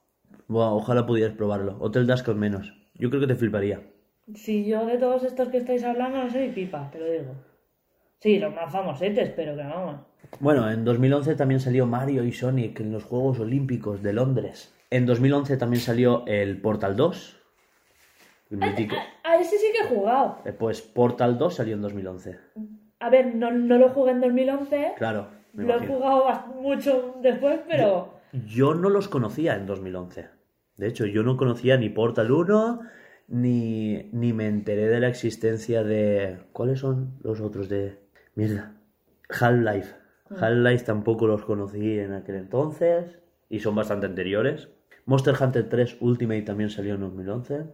Buah, 0.48 0.72
ojalá 0.72 1.06
pudieras 1.06 1.34
probarlo. 1.36 1.76
Hotel 1.80 2.06
Dusk 2.06 2.28
al 2.28 2.36
menos. 2.36 2.72
Yo 2.94 3.08
creo 3.10 3.20
que 3.20 3.26
te 3.26 3.34
fliparía. 3.34 3.80
Si 4.34 4.64
yo 4.64 4.86
de 4.86 4.98
todos 4.98 5.24
estos 5.24 5.48
que 5.48 5.58
estáis 5.58 5.84
hablando 5.84 6.22
no 6.24 6.30
soy 6.30 6.48
pipa, 6.50 6.90
te 6.90 6.98
lo 6.98 7.10
digo. 7.10 7.34
Sí, 8.20 8.38
los 8.38 8.54
más 8.54 8.72
famosetes, 8.72 9.30
pero 9.30 9.56
que 9.56 9.62
vamos. 9.62 9.96
Bueno, 10.40 10.70
en 10.70 10.84
2011 10.84 11.34
también 11.34 11.60
salió 11.60 11.86
Mario 11.86 12.24
y 12.24 12.32
Sonic 12.32 12.80
en 12.80 12.92
los 12.92 13.04
Juegos 13.04 13.40
Olímpicos 13.40 14.02
de 14.02 14.12
Londres. 14.12 14.74
En 14.90 15.06
2011 15.06 15.56
también 15.56 15.80
salió 15.82 16.24
el 16.26 16.60
Portal 16.60 16.96
2. 16.96 17.38
El. 18.50 18.62
A 19.24 19.36
ese 19.36 19.56
sí 19.58 19.66
que 19.72 19.84
he 19.84 19.88
jugado. 19.96 20.38
Eh, 20.44 20.52
Pues 20.52 20.82
Portal 20.82 21.38
2 21.38 21.54
salió 21.54 21.74
en 21.74 21.82
2011. 21.82 22.38
A 23.00 23.10
ver, 23.10 23.34
no, 23.34 23.50
no 23.50 23.78
lo 23.78 23.88
jugué 23.88 24.12
en 24.12 24.20
2011. 24.20 24.92
Claro, 24.96 25.28
me 25.52 25.64
lo 25.64 25.82
he 25.82 25.86
jugado 25.86 26.46
mucho 26.60 27.16
después, 27.20 27.60
pero... 27.68 28.20
Yo 28.46 28.74
no 28.74 28.88
los 28.88 29.08
conocía 29.08 29.56
en 29.56 29.66
2011. 29.66 30.28
De 30.76 30.88
hecho, 30.88 31.06
yo 31.06 31.22
no 31.22 31.36
conocía 31.36 31.76
ni 31.76 31.90
Portal 31.90 32.32
1, 32.32 32.80
ni, 33.28 34.08
ni 34.12 34.32
me 34.32 34.46
enteré 34.46 34.88
de 34.88 35.00
la 35.00 35.08
existencia 35.08 35.84
de... 35.84 36.38
¿Cuáles 36.52 36.80
son 36.80 37.18
los 37.22 37.40
otros 37.40 37.68
de... 37.68 37.98
Mierda. 38.34 38.74
Half-Life. 39.28 39.94
Half-Life 40.30 40.84
tampoco 40.84 41.26
los 41.26 41.44
conocí 41.44 41.98
en 41.98 42.14
aquel 42.14 42.36
entonces 42.36 43.18
y 43.50 43.60
son 43.60 43.74
bastante 43.74 44.06
anteriores. 44.06 44.70
Monster 45.04 45.34
Hunter 45.38 45.68
3 45.68 45.98
Ultimate 46.00 46.42
también 46.42 46.70
salió 46.70 46.94
en 46.94 47.00
2011. 47.00 47.64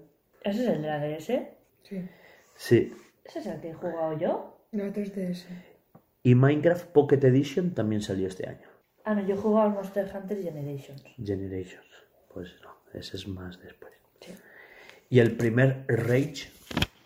¿Ese 0.42 0.62
es 0.62 0.68
el 0.68 0.82
de 0.82 0.88
la 0.88 0.98
DS? 0.98 1.26
Sí. 1.82 2.08
Sí. 2.56 2.92
¿Ese 3.24 3.38
es 3.38 3.46
el 3.46 3.60
que 3.60 3.70
he 3.70 3.74
jugado 3.74 4.18
yo? 4.18 4.58
No, 4.72 4.84
3DS. 4.84 5.46
Y 6.28 6.34
Minecraft 6.34 6.88
Pocket 6.88 7.24
Edition 7.24 7.70
también 7.70 8.02
salió 8.02 8.28
este 8.28 8.46
año. 8.46 8.68
Ah, 9.02 9.14
no, 9.14 9.26
yo 9.26 9.34
he 9.34 9.38
jugado 9.38 9.68
al 9.68 9.72
Monster 9.72 10.12
Hunter 10.14 10.42
Generations. 10.42 11.02
Generations. 11.16 11.86
Pues 12.34 12.54
no, 12.62 12.68
ese 12.92 13.16
es 13.16 13.26
más 13.26 13.58
después. 13.62 13.94
Sí. 14.20 14.34
Y 15.08 15.20
el 15.20 15.38
primer 15.38 15.86
Rage, 15.88 16.50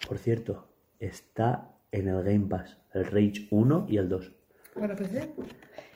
por 0.09 0.19
cierto, 0.19 0.67
está 0.99 1.71
en 1.93 2.09
el 2.09 2.25
Game 2.25 2.49
Pass. 2.49 2.79
El 2.93 3.05
Rage 3.05 3.47
1 3.53 3.87
y 3.89 3.97
el 3.97 4.09
2. 4.09 4.33
¿Para 4.75 4.97
PC? 4.97 5.33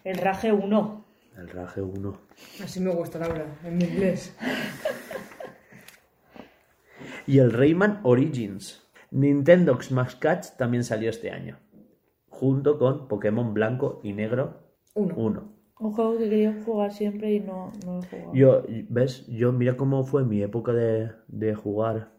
El 0.04 0.18
Rage 0.18 0.52
1. 0.52 1.04
El 1.36 1.48
Rage 1.48 1.82
1. 1.82 2.20
Así 2.62 2.78
me 2.78 2.94
gusta, 2.94 3.18
Laura, 3.18 3.58
en 3.64 3.76
mi 3.76 3.86
inglés. 3.86 4.36
Y 7.26 7.38
el 7.38 7.50
Rayman 7.50 8.02
Origins. 8.04 8.86
Nintendo 9.10 9.82
Smash 9.82 10.14
Catch 10.20 10.50
también 10.56 10.84
salió 10.84 11.10
este 11.10 11.32
año. 11.32 11.58
Junto 12.40 12.78
con 12.78 13.08
Pokémon 13.08 13.54
Blanco 13.54 14.00
y 14.02 14.12
Negro 14.12 14.60
Uno. 14.94 15.14
1. 15.16 15.52
Un 15.78 15.92
juego 15.92 16.16
que 16.18 16.28
quería 16.30 16.62
jugar 16.64 16.92
siempre 16.92 17.32
y 17.34 17.40
no, 17.40 17.70
no 17.84 17.98
lo 17.98 18.02
he 18.02 18.06
jugado. 18.06 18.34
Yo, 18.34 18.62
¿ves? 18.88 19.26
Yo, 19.26 19.52
mira 19.52 19.76
cómo 19.76 20.04
fue 20.04 20.24
mi 20.24 20.42
época 20.42 20.72
de, 20.72 21.10
de 21.28 21.54
jugar 21.54 22.12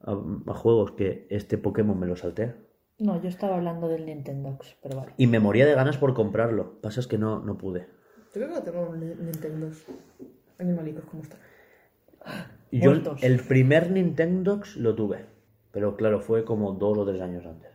a, 0.00 0.12
a 0.46 0.54
juegos 0.54 0.92
que 0.92 1.26
este 1.30 1.56
Pokémon 1.58 1.98
me 1.98 2.06
lo 2.06 2.16
salté. 2.16 2.54
No, 2.98 3.20
yo 3.20 3.28
estaba 3.28 3.56
hablando 3.56 3.88
del 3.88 4.04
Nintendo, 4.06 4.58
pero 4.82 4.96
vale. 4.96 5.12
Y 5.16 5.26
me 5.26 5.40
moría 5.40 5.66
de 5.66 5.74
ganas 5.74 5.96
por 5.96 6.14
comprarlo. 6.14 6.80
Pasa 6.82 7.00
es 7.00 7.06
que 7.06 7.18
no, 7.18 7.40
no 7.40 7.56
pude. 7.58 7.80
Yo 7.80 8.32
creo 8.32 8.48
que 8.48 8.54
no 8.54 8.62
tengo 8.62 8.88
un 8.90 9.00
Ni- 9.00 9.14
Nintendo. 9.24 9.68
Animalicos, 10.58 11.04
¿cómo 11.10 11.22
está? 11.22 11.36
Yo 12.70 12.90
Muertos. 12.90 13.22
el 13.22 13.40
primer 13.40 13.90
Nintendo 13.90 14.60
lo 14.76 14.94
tuve. 14.94 15.26
Pero 15.72 15.96
claro, 15.96 16.20
fue 16.20 16.44
como 16.44 16.72
dos 16.72 16.98
o 16.98 17.04
tres 17.06 17.20
años 17.20 17.44
antes. 17.46 17.71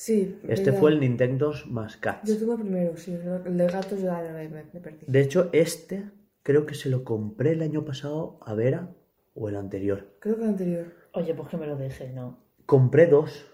Sí. 0.00 0.40
Este 0.48 0.72
fue 0.72 0.92
el 0.92 0.98
Nintendo 0.98 1.52
más 1.66 1.98
Catch. 1.98 2.24
Yo 2.24 2.38
tuve 2.38 2.56
primero, 2.56 2.96
sí. 2.96 3.12
El 3.44 3.58
de 3.58 3.66
gatos 3.66 4.00
ya 4.00 4.18
me, 4.32 4.48
me- 4.48 4.64
me 4.72 4.80
perdí. 4.80 5.04
De 5.06 5.20
hecho, 5.20 5.50
este 5.52 6.04
creo 6.42 6.64
que 6.64 6.74
se 6.74 6.88
lo 6.88 7.04
compré 7.04 7.50
el 7.50 7.60
año 7.60 7.84
pasado 7.84 8.38
a 8.40 8.54
Vera 8.54 8.88
o 9.34 9.50
el 9.50 9.56
anterior. 9.56 10.06
Creo 10.20 10.36
que 10.36 10.42
el 10.44 10.48
anterior. 10.48 10.86
Oye, 11.12 11.34
pues 11.34 11.50
que 11.50 11.58
me 11.58 11.66
lo 11.66 11.76
deje, 11.76 12.08
¿no? 12.14 12.38
Compré 12.64 13.08
dos 13.08 13.44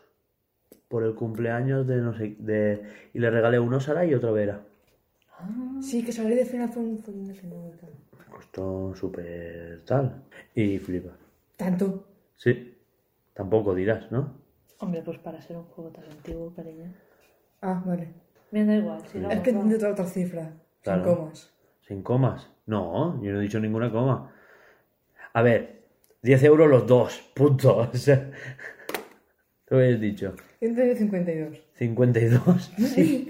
por 0.86 1.03
el 1.03 1.16
cumpleaños 1.16 1.84
de 1.84 1.97
no 1.97 2.16
sé 2.16 2.36
de 2.38 2.80
y 3.12 3.18
le 3.18 3.28
regalé 3.28 3.59
uno 3.59 3.78
a 3.78 3.80
Sara 3.80 4.05
y 4.05 4.14
otro 4.14 4.28
a 4.28 4.32
Vera. 4.32 4.61
Sí, 5.82 6.05
que 6.05 6.12
salí 6.12 6.36
de 6.36 6.44
no, 6.44 6.70
tal. 7.80 7.90
Me 8.20 8.24
costó 8.30 8.94
súper 8.94 9.82
tal 9.84 10.22
y 10.55 10.78
flipa. 10.78 11.11
Tanto. 11.57 12.07
Sí, 12.36 12.72
tampoco 13.34 13.74
dirás, 13.74 14.12
¿no? 14.12 14.45
Hombre, 14.79 15.03
pues 15.03 15.18
para 15.18 15.41
ser 15.41 15.57
un 15.57 15.64
juego 15.64 15.91
tan 15.91 16.05
antiguo, 16.05 16.53
cariño. 16.55 16.93
Ah, 17.62 17.83
vale. 17.85 18.09
Me 18.51 18.64
da 18.64 18.77
igual, 18.77 19.01
sigamos. 19.07 19.37
Es 19.37 19.43
que 19.43 19.53
va. 19.53 19.61
otra, 19.61 19.91
otra 19.91 20.07
cifra. 20.07 20.53
Claro. 20.83 21.03
Sin 21.05 21.14
comas. 21.14 21.55
¿Sin 21.87 22.03
comas? 22.03 22.51
No, 22.66 23.22
yo 23.22 23.33
no 23.33 23.39
he 23.41 23.43
dicho 23.43 23.61
ninguna 23.61 23.91
coma. 23.91 24.33
A 25.33 25.43
ver, 25.43 25.83
10 26.22 26.43
euros 26.45 26.68
los 26.68 26.87
dos, 26.87 27.31
punto. 27.35 27.77
O 27.93 27.97
sea, 27.97 28.31
¿tú 29.66 29.77
habías 29.77 30.01
dicho? 30.01 30.35
152. 30.59 31.59
52. 31.74 32.72
Sí. 32.79 33.29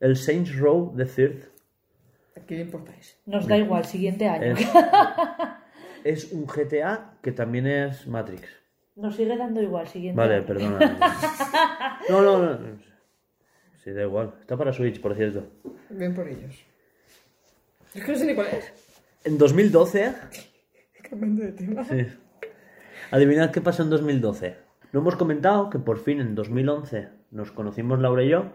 El 0.00 0.16
Saints 0.16 0.58
Row 0.58 0.94
the 0.96 1.06
Third 1.06 1.44
¿A 2.36 2.40
qué 2.40 2.56
le 2.56 2.62
importáis? 2.62 3.18
Nos 3.24 3.46
da 3.46 3.56
igual, 3.56 3.84
siguiente 3.84 4.28
año. 4.28 4.54
es, 4.54 4.68
es 6.26 6.32
un 6.32 6.46
GTA 6.46 7.18
que 7.22 7.32
también 7.32 7.66
es 7.66 8.06
Matrix. 8.06 8.63
Nos 8.96 9.16
sigue 9.16 9.36
dando 9.36 9.60
igual, 9.60 9.88
siguiente 9.88 10.18
Vale, 10.20 10.42
perdona. 10.42 10.98
No, 12.08 12.22
no, 12.22 12.38
no. 12.38 12.58
Sí, 13.82 13.90
da 13.92 14.02
igual. 14.02 14.34
Está 14.40 14.56
para 14.56 14.72
Switch, 14.72 15.00
por 15.00 15.14
cierto. 15.14 15.46
Bien 15.90 16.14
por 16.14 16.28
ellos. 16.28 16.54
Es 17.94 18.04
que 18.04 18.12
no 18.12 18.18
sé 18.18 18.26
ni 18.26 18.34
cuál 18.34 18.46
es. 18.48 18.72
En 19.24 19.38
2012 19.38 20.14
Cambiando 21.08 21.42
de 21.44 21.52
tema. 21.52 21.84
Sí. 21.84 22.06
Adivinad 23.10 23.50
qué 23.50 23.60
pasó 23.60 23.82
en 23.82 23.90
2012. 23.90 24.56
No 24.92 25.00
hemos 25.00 25.16
comentado 25.16 25.70
que 25.70 25.78
por 25.78 25.98
fin 25.98 26.20
en 26.20 26.34
2011 26.34 27.08
nos 27.30 27.50
conocimos 27.52 27.98
Laura 28.00 28.22
y 28.22 28.28
yo. 28.30 28.52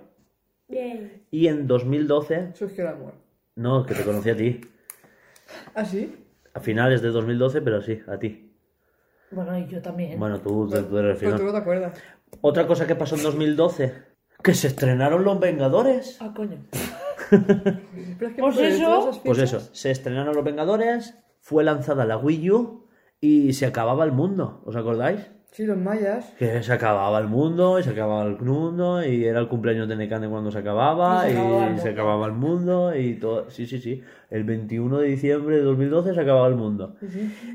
Bien. 0.67 1.23
Y 1.31 1.47
en 1.47 1.67
2012, 1.67 2.53
Surgió 2.55 2.83
el 2.87 2.93
amor. 2.93 3.13
no, 3.55 3.85
que 3.85 3.93
te 3.93 4.03
conocí 4.03 4.29
a 4.29 4.37
ti. 4.37 4.61
¿Ah, 5.75 5.85
sí? 5.85 6.15
A 6.53 6.59
finales 6.59 7.01
de 7.01 7.09
2012, 7.09 7.61
pero 7.61 7.81
sí, 7.81 8.01
a 8.07 8.17
ti. 8.17 8.48
Bueno, 9.32 9.57
y 9.57 9.67
yo 9.67 9.82
también. 9.82 10.19
Bueno, 10.19 10.39
tú, 10.39 10.67
tú 10.67 10.97
eres 10.97 11.21
el 11.21 11.30
Pero 11.30 11.38
tú 11.38 11.45
no 11.45 11.51
te 11.51 11.57
acuerdas. 11.57 11.93
Otra 12.41 12.67
cosa 12.67 12.88
que 12.88 12.95
pasó 12.95 13.15
en 13.15 13.23
2012, 13.23 13.93
que 14.43 14.53
se 14.53 14.67
estrenaron 14.67 15.23
los 15.23 15.39
Vengadores. 15.39 16.17
Ah, 16.21 16.34
coño. 16.36 16.65
Pero 17.30 18.30
es 18.30 18.36
que 18.36 18.41
Pues 18.41 18.57
eso. 18.57 19.21
Pues 19.23 19.38
eso, 19.39 19.59
se 19.59 19.91
estrenaron 19.91 20.36
los 20.36 20.43
Vengadores, 20.43 21.17
fue 21.39 21.63
lanzada 21.63 22.05
la 22.05 22.17
Wii 22.17 22.51
U 22.51 22.88
y 23.19 23.53
se 23.53 23.65
acababa 23.65 24.03
el 24.05 24.11
mundo. 24.11 24.61
¿Os 24.65 24.75
acordáis? 24.75 25.30
Sí, 25.51 25.65
los 25.65 25.77
mayas. 25.77 26.33
Que 26.37 26.61
se 26.63 26.71
acababa 26.71 27.17
el 27.19 27.27
mundo, 27.27 27.79
y 27.79 27.83
se 27.83 27.89
acababa 27.89 28.23
el 28.23 28.37
mundo, 28.39 29.03
y 29.03 29.25
era 29.25 29.39
el 29.39 29.47
cumpleaños 29.47 29.87
de 29.89 29.95
Nekane 29.95 30.29
cuando 30.29 30.51
se 30.51 30.59
acababa, 30.59 31.27
Y 31.27 31.31
se 31.33 31.37
acababa 31.39 31.67
el 31.67 31.69
se 31.79 31.85
mundo. 31.85 31.91
acababa 31.91 32.25
el 32.27 32.31
mundo, 32.33 32.95
y 32.95 33.13
todo. 33.15 33.49
Sí, 33.49 33.65
sí, 33.65 33.79
sí. 33.79 34.01
El 34.29 34.43
21 34.43 34.99
de 34.99 35.07
diciembre 35.07 35.57
de 35.57 35.63
2012 35.63 36.13
se 36.13 36.19
acababa 36.21 36.47
el 36.47 36.55
mundo. 36.55 36.95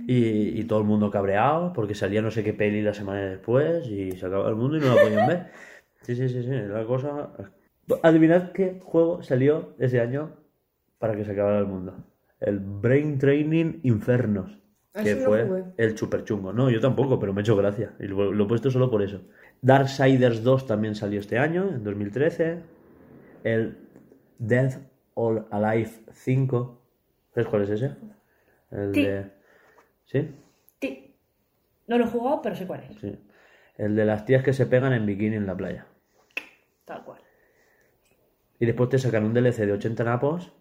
Y, 0.09 0.61
y 0.61 0.65
todo 0.65 0.81
el 0.81 0.85
mundo 0.87 1.11
cabreado, 1.11 1.73
porque 1.73 1.95
salía 1.95 2.21
no 2.21 2.31
sé 2.31 2.43
qué 2.43 2.53
peli 2.53 2.83
la 2.83 2.95
semana 2.95 3.21
después, 3.27 3.87
y 3.87 4.13
se 4.13 4.27
acababa 4.27 4.49
el 4.51 4.57
mundo 4.57 4.77
y 4.77 4.81
no 4.81 4.95
la 4.95 5.01
podían 5.01 5.29
ver. 5.29 5.47
Sí, 6.03 6.17
sí, 6.17 6.29
sí, 6.29 6.43
sí. 6.43 6.51
La 6.51 6.85
cosa. 6.85 7.31
Adivinad 8.03 8.51
qué 8.53 8.81
juego 8.83 9.23
salió 9.23 9.75
ese 9.79 10.01
año 10.01 10.31
para 10.99 11.15
que 11.17 11.25
se 11.25 11.33
acabara 11.33 11.59
el 11.61 11.67
mundo. 11.67 11.95
El 12.41 12.59
Brain 12.59 13.19
Training 13.19 13.81
Infernos. 13.85 14.59
Ah, 14.97 15.03
Que 15.03 15.17
fue 15.17 15.65
el 15.77 15.99
super 15.99 16.23
chungo. 16.25 16.53
No, 16.53 16.71
yo 16.71 16.81
tampoco, 16.81 17.19
pero 17.19 17.33
me 17.33 17.41
ha 17.41 17.43
hecho 17.43 17.57
gracia. 17.57 17.95
Y 17.99 18.05
lo, 18.05 18.33
lo 18.33 18.45
he 18.45 18.47
puesto 18.49 18.71
solo 18.71 18.91
por 18.91 19.03
eso. 19.03 19.23
Darksiders 19.61 20.43
2 20.45 20.67
también 20.67 20.95
salió 20.95 21.19
este 21.21 21.39
año, 21.39 21.69
en 21.69 21.83
2013. 21.83 22.61
El 23.43 23.77
Death 24.39 24.75
All 25.15 25.47
Alive 25.51 25.91
5. 26.13 26.81
¿Sabes 27.35 27.49
cuál 27.49 27.63
es 27.63 27.71
ese? 27.71 27.97
El 28.71 28.95
Sí. 28.95 29.03
de. 29.05 29.31
¿Sí? 30.07 30.31
Sí. 30.81 31.15
No 31.89 31.99
lo 31.99 32.05
he 32.05 32.09
jugado, 32.09 32.41
pero 32.41 32.55
sé 32.55 32.67
cuál 32.67 32.85
es. 32.89 32.97
Sí. 33.01 33.19
El 33.77 33.97
de 33.97 34.05
las 34.05 34.25
tías 34.25 34.45
que 34.45 34.53
se 34.53 34.67
pegan 34.67 34.93
en 34.93 35.07
bikini 35.07 35.35
en 35.37 35.47
la 35.47 35.57
playa. 35.57 35.87
Tal 36.85 37.03
cual. 37.05 37.21
Y 38.61 38.67
después 38.67 38.89
te 38.91 38.99
sacan 38.99 39.25
un 39.25 39.35
DLC 39.35 39.67
de 39.67 39.73
80 39.73 40.05
napos 40.05 40.53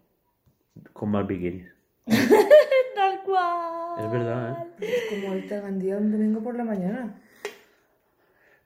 con 0.92 1.10
más 1.10 1.28
bikinis. 1.28 1.68
Tal 2.96 3.24
cual. 3.24 4.06
Es 4.06 4.12
verdad, 4.12 4.68
¿eh? 4.80 4.94
Como 5.10 5.28
ahorita 5.30 5.62
Gandía 5.62 5.98
un 5.98 6.12
domingo 6.12 6.42
por 6.42 6.56
la 6.56 6.64
mañana. 6.64 7.22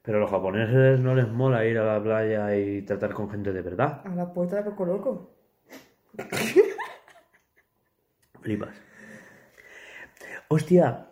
Pero 0.01 0.17
a 0.19 0.21
los 0.21 0.29
japoneses 0.29 0.99
no 0.99 1.15
les 1.15 1.27
mola 1.27 1.65
ir 1.65 1.77
a 1.77 1.85
la 1.85 2.01
playa 2.01 2.55
y 2.55 2.81
tratar 2.83 3.13
con 3.13 3.29
gente 3.29 3.51
de 3.51 3.61
verdad. 3.61 4.01
A 4.05 4.15
la 4.15 4.33
puerta 4.33 4.57
de 4.57 4.63
Coco 4.63 4.85
Loco. 4.85 5.35
Flipas. 8.41 8.75
Hostia. 10.47 11.07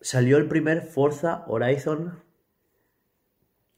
Salió 0.00 0.38
el 0.38 0.48
primer 0.48 0.82
Forza 0.82 1.44
Horizon 1.48 2.22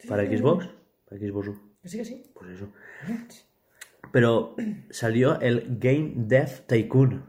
para 0.09 0.25
Xbox. 0.25 0.69
Para 1.09 1.21
Xbox. 1.21 1.51
Sí 1.85 1.99
que 1.99 2.05
sí. 2.05 2.31
Pues 2.35 2.51
eso. 2.51 2.69
Pero 4.13 4.55
salió 4.91 5.41
el 5.41 5.79
Game 5.81 6.13
Dev 6.17 6.67
Tycoon, 6.67 7.25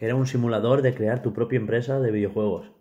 que 0.00 0.06
era 0.06 0.14
un 0.14 0.26
simulador 0.26 0.80
de 0.80 0.94
crear 0.94 1.20
tu 1.20 1.34
propia 1.34 1.58
empresa 1.58 2.00
de 2.00 2.10
videojuegos. 2.10 2.72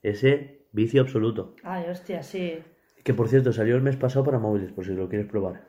Ese 0.00 0.64
vicio 0.70 1.02
absoluto. 1.02 1.56
Ay, 1.64 1.90
hostia, 1.90 2.22
sí. 2.22 2.62
Que 3.02 3.14
por 3.14 3.28
cierto 3.28 3.52
salió 3.52 3.74
el 3.74 3.82
mes 3.82 3.96
pasado 3.96 4.24
para 4.24 4.38
móviles, 4.38 4.70
por 4.70 4.84
si 4.84 4.92
lo 4.92 5.08
quieres 5.08 5.26
probar. 5.26 5.64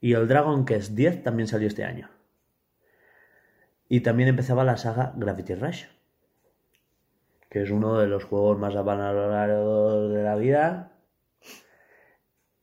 Y 0.00 0.12
el 0.12 0.28
Dragon 0.28 0.64
Quest 0.64 0.92
10 0.92 1.24
también 1.24 1.48
salió 1.48 1.66
este 1.66 1.82
año. 1.82 2.10
Y 3.88 4.02
también 4.02 4.28
empezaba 4.28 4.62
la 4.62 4.76
saga 4.76 5.14
Gravity 5.16 5.56
Rush, 5.56 5.86
que 7.50 7.62
es 7.62 7.72
uno 7.72 7.98
de 7.98 8.06
los 8.06 8.22
juegos 8.22 8.56
más 8.56 8.72
valorados 8.72 10.14
de 10.14 10.22
la 10.22 10.36
vida, 10.36 10.92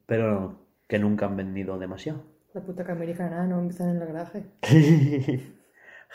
pero 0.06 0.58
que 0.88 1.00
nunca 1.00 1.26
han 1.26 1.36
vendido 1.36 1.78
demasiado. 1.78 2.24
La 2.54 2.62
puta 2.62 2.86
que 2.86 2.94
americana 2.94 3.46
no 3.46 3.60
empiezan 3.60 3.90
en 3.90 4.02
el 4.02 4.08
garaje. 4.08 4.46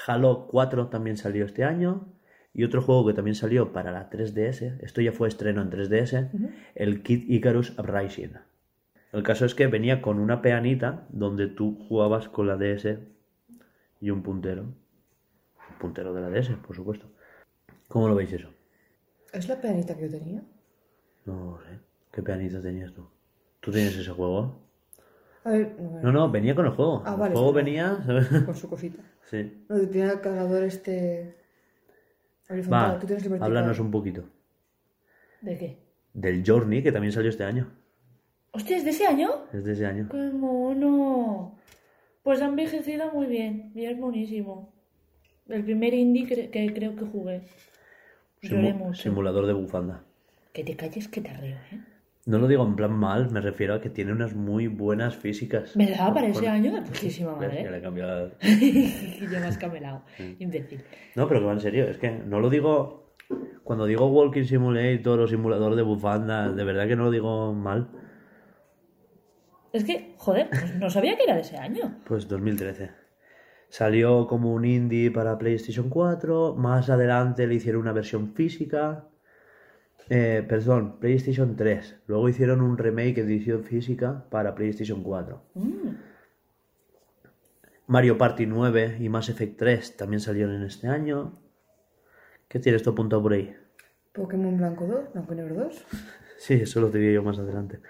Halo 0.07 0.47
4 0.49 0.89
también 0.89 1.17
salió 1.17 1.45
este 1.45 1.65
año. 1.65 2.13
Y 2.55 2.65
otro 2.65 2.83
juego 2.83 3.07
que 3.07 3.13
también 3.13 3.35
salió 3.35 3.73
para 3.73 3.93
la 3.93 4.11
3DS, 4.11 4.79
esto 4.81 5.01
ya 5.01 5.13
fue 5.13 5.29
estreno 5.29 5.63
en 5.63 5.71
3DS, 5.71 6.31
el 6.75 7.03
Kid 7.03 7.29
Icarus 7.29 7.79
Uprising. 7.79 8.33
El 9.13 9.23
caso 9.23 9.45
es 9.45 9.55
que 9.55 9.67
venía 9.69 10.03
con 10.03 10.19
una 10.19 10.43
peanita 10.43 11.07
donde 11.11 11.47
tú 11.47 11.79
jugabas 11.89 12.29
con 12.29 12.47
la 12.47 12.57
DS 12.57 12.99
y 14.01 14.11
un 14.11 14.23
puntero. 14.23 14.63
Un 14.63 15.79
puntero 15.79 16.13
de 16.13 16.21
la 16.21 16.31
DS, 16.31 16.51
por 16.67 16.75
supuesto. 16.75 17.07
¿Cómo 17.87 18.09
lo 18.09 18.15
veis 18.15 18.33
eso? 18.33 18.51
¿Es 19.33 19.49
la 19.49 19.61
peanita 19.61 19.97
que 19.97 20.03
yo 20.03 20.11
tenía? 20.11 20.43
No 21.27 21.59
sé. 21.61 21.79
¿Qué 22.11 22.23
peanita 22.23 22.61
tenías 22.61 22.93
tú? 22.93 23.09
¿Tú 23.61 23.71
tienes 23.71 23.97
ese 23.97 24.11
juego? 24.11 24.68
A 25.45 25.51
ver, 25.51 25.77
no, 25.81 26.01
No, 26.03 26.13
no, 26.13 26.31
venía 26.31 26.55
con 26.55 26.67
el 26.67 26.73
juego. 26.73 27.03
Ah, 27.07 27.13
el 27.15 27.21
vale, 27.21 27.35
juego 27.35 27.53
venía... 27.53 28.03
¿sabes? 28.05 28.29
con 28.45 28.55
su 28.55 28.69
cosita. 28.69 29.03
sí. 29.31 29.65
No, 29.69 29.79
tiene 29.89 30.13
el 30.13 30.21
cargador 30.21 30.63
este... 30.65 31.35
horizontal. 32.51 32.95
Va, 32.97 32.99
Tú 32.99 33.07
tienes 33.07 33.25
vertical. 33.25 33.47
háblanos 33.47 33.79
un 33.79 33.91
poquito. 33.91 34.25
¿De 35.41 35.57
qué? 35.57 35.79
Del 36.15 36.43
Journey, 36.47 36.83
que 36.83 36.93
también 36.93 37.13
salió 37.13 37.31
este 37.31 37.45
año. 37.45 37.71
Hostia, 38.53 38.77
¿es 38.79 38.85
de 38.85 38.91
ese 38.91 39.07
año? 39.07 39.31
Es 39.53 39.65
de 39.65 39.73
ese 39.73 39.87
año. 39.87 40.09
¡Qué 40.11 40.17
mono! 40.17 41.57
Pues 42.23 42.43
ha 42.43 42.47
envejecido 42.47 43.13
muy 43.13 43.27
bien 43.27 43.71
y 43.75 43.85
es 43.85 43.97
buenísimo. 43.99 44.73
El 45.49 45.65
primer 45.65 45.95
indie 45.95 46.27
cre- 46.27 46.51
que 46.51 46.73
creo 46.75 46.97
que 46.97 47.05
jugué. 47.05 47.43
Simu- 48.43 48.95
simulador 48.95 49.47
de 49.47 49.53
bufanda. 49.53 50.03
Que 50.53 50.65
te 50.65 50.77
calles 50.77 51.09
que 51.09 51.21
te 51.21 51.31
arreo, 51.31 51.57
¿eh? 51.73 51.81
No 52.29 52.39
lo 52.39 52.47
digo 52.47 52.63
en 52.63 52.77
plan 52.77 52.93
mal, 52.93 53.31
me 53.31 53.41
refiero 53.41 53.73
a 53.73 53.81
que 53.81 53.89
tiene 53.89 54.13
unas 54.13 54.35
muy 54.35 54.67
buenas 54.67 55.17
físicas. 55.17 55.73
¿Verdad? 55.75 56.13
Para 56.13 56.27
ese 56.27 56.47
año 56.47 56.73
de 56.75 56.83
putísima 56.83 57.35
ves 57.37 57.49
que 57.49 57.57
le 57.57 57.65
madre. 57.65 57.79
he 57.79 57.83
cambiado- 57.83 58.33
y 58.43 59.27
ya 59.33 59.41
me 59.41 59.47
has 59.47 59.57
camelado. 59.57 60.03
Imbécil. 60.39 60.83
No, 61.17 61.27
pero 61.27 61.41
que 61.41 61.47
va 61.47 61.53
en 61.55 61.61
serio, 61.61 61.85
es 61.87 61.97
que 61.97 62.11
no 62.11 62.39
lo 62.41 62.51
digo. 62.51 63.15
Cuando 63.65 63.87
digo 63.87 64.07
Walking 64.09 64.45
Simulator 64.45 65.21
o 65.21 65.27
simulador 65.27 65.75
de 65.75 65.81
bufanda, 65.83 66.51
de 66.53 66.65
verdad 66.65 66.87
que 66.87 66.97
no 66.97 67.05
lo 67.05 67.11
digo 67.11 67.55
mal. 67.55 67.89
Es 69.73 69.85
que, 69.85 70.13
joder, 70.19 70.49
pues 70.51 70.75
no 70.77 70.91
sabía 70.91 71.17
que 71.17 71.25
era 71.25 71.35
de 71.35 71.41
ese 71.43 71.57
año. 71.57 71.97
Pues 72.07 72.29
2013. 72.29 72.91
Salió 73.71 74.27
como 74.27 74.53
un 74.53 74.65
indie 74.67 75.11
para 75.11 75.39
PlayStation 75.39 75.89
4. 75.89 76.55
Más 76.57 76.89
adelante 76.91 77.47
le 77.47 77.55
hicieron 77.55 77.83
una 77.83 77.93
versión 77.93 78.35
física. 78.35 79.08
Eh, 80.11 80.45
perdón, 80.49 80.99
PlayStation 81.01 81.57
3. 81.57 82.03
Luego 82.07 82.29
hicieron 82.29 82.61
un 82.63 82.79
remake 82.79 83.19
edición 83.19 83.65
física 83.65 84.25
para 84.31 84.55
PlayStation 84.55 85.03
4. 85.03 85.43
Mm. 85.55 85.89
Mario 87.87 88.19
Party 88.19 88.47
9 88.47 88.99
y 89.01 89.09
Mass 89.09 89.29
Effect 89.29 89.59
3 89.59 89.97
también 89.97 90.21
salieron 90.21 90.55
en 90.55 90.63
este 90.63 90.89
año. 90.89 91.33
¿Qué 92.49 92.59
tienes 92.59 92.83
tú 92.83 92.91
apuntado 92.91 93.23
por 93.23 93.33
ahí? 93.33 93.55
Pokémon 94.13 94.57
Blanco 94.57 94.87
2, 94.87 95.13
Blanco 95.13 95.33
y 95.33 95.37
Negro 95.37 95.55
2. 95.65 95.85
Sí, 96.39 96.55
eso 96.55 96.81
lo 96.81 96.89
diría 96.89 97.15
yo 97.15 97.25
más 97.25 97.37
adelante. 97.37 97.81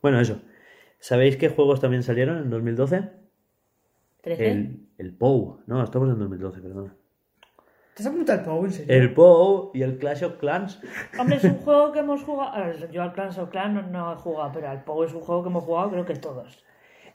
Bueno, 0.00 0.20
eso. 0.20 0.40
¿Sabéis 1.00 1.36
qué 1.36 1.48
juegos 1.48 1.80
también 1.80 2.04
salieron 2.04 2.38
en 2.38 2.48
2012? 2.48 3.10
¿Trece? 4.22 4.48
El, 4.48 4.86
el 4.96 5.12
POU. 5.12 5.58
No, 5.66 5.82
estamos 5.82 6.08
en 6.08 6.20
2012, 6.20 6.60
perdona. 6.60 6.94
¿Te 7.94 8.02
has 8.02 8.06
apuntado 8.08 8.38
al 8.40 8.44
Pau, 8.44 8.64
en 8.64 8.72
serio? 8.72 8.92
El 8.94 9.14
POW 9.14 9.70
y 9.74 9.82
el 9.82 9.98
Clash 9.98 10.24
of 10.24 10.36
Clans. 10.38 10.80
Hombre, 11.18 11.36
es 11.36 11.44
un 11.44 11.54
juego 11.64 11.92
que 11.92 12.00
hemos 12.00 12.22
jugado. 12.24 12.72
Yo 12.90 13.02
al 13.02 13.12
Clans 13.12 13.38
of 13.38 13.50
Clans 13.50 13.74
no, 13.74 13.82
no 13.82 14.12
he 14.12 14.16
jugado, 14.16 14.50
pero 14.52 14.68
al 14.68 14.82
POU 14.84 15.04
es 15.04 15.14
un 15.14 15.20
juego 15.20 15.42
que 15.44 15.48
hemos 15.50 15.64
jugado, 15.64 15.90
creo 15.90 16.04
que 16.04 16.16
todos. 16.16 16.64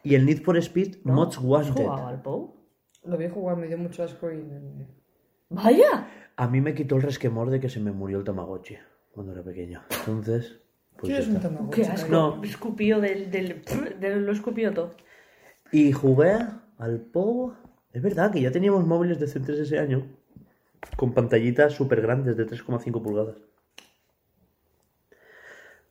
Y 0.03 0.15
el 0.15 0.25
Need 0.25 0.41
for 0.43 0.55
Speed 0.57 0.97
¿no? 1.03 1.23
¿Has 1.23 1.37
Wanted. 1.37 1.73
jugado 1.73 2.07
al 2.07 2.21
POU? 2.21 2.55
Lo 3.03 3.17
vi 3.17 3.27
jugar, 3.27 3.57
me 3.57 3.67
dio 3.67 3.77
mucho 3.77 4.03
asco 4.03 4.31
y... 4.31 4.41
¡Vaya! 5.49 6.07
A 6.35 6.47
mí 6.47 6.61
me 6.61 6.73
quitó 6.73 6.95
el 6.95 7.01
resquemor 7.01 7.49
de 7.49 7.59
que 7.59 7.69
se 7.69 7.79
me 7.79 7.91
murió 7.91 8.19
el 8.19 8.23
Tamagotchi 8.23 8.75
cuando 9.11 9.33
era 9.33 9.43
pequeño. 9.43 9.81
Entonces, 9.89 10.61
pues 10.95 11.09
ya 11.09 11.17
¿Quieres 11.17 11.27
un 11.27 11.35
está. 11.37 11.49
Tamagotchi? 11.49 11.81
¡Qué 11.81 11.87
asco! 11.87 12.11
No. 12.11 12.43
Escupido 12.43 13.01
del, 13.01 13.29
del, 13.31 13.61
del- 13.99 14.25
Lo 14.25 14.31
escupido 14.31 14.71
todo. 14.73 14.91
Y 15.71 15.91
jugué 15.91 16.37
al 16.77 16.99
POW. 17.01 17.53
Es 17.91 18.01
verdad 18.01 18.31
que 18.31 18.41
ya 18.41 18.51
teníamos 18.51 18.85
móviles 18.85 19.19
decentes 19.19 19.57
ese 19.59 19.79
año. 19.79 20.05
Con 20.95 21.13
pantallitas 21.13 21.73
súper 21.73 22.01
grandes 22.01 22.35
de 22.37 22.45
3,5 22.47 23.01
pulgadas. 23.01 23.35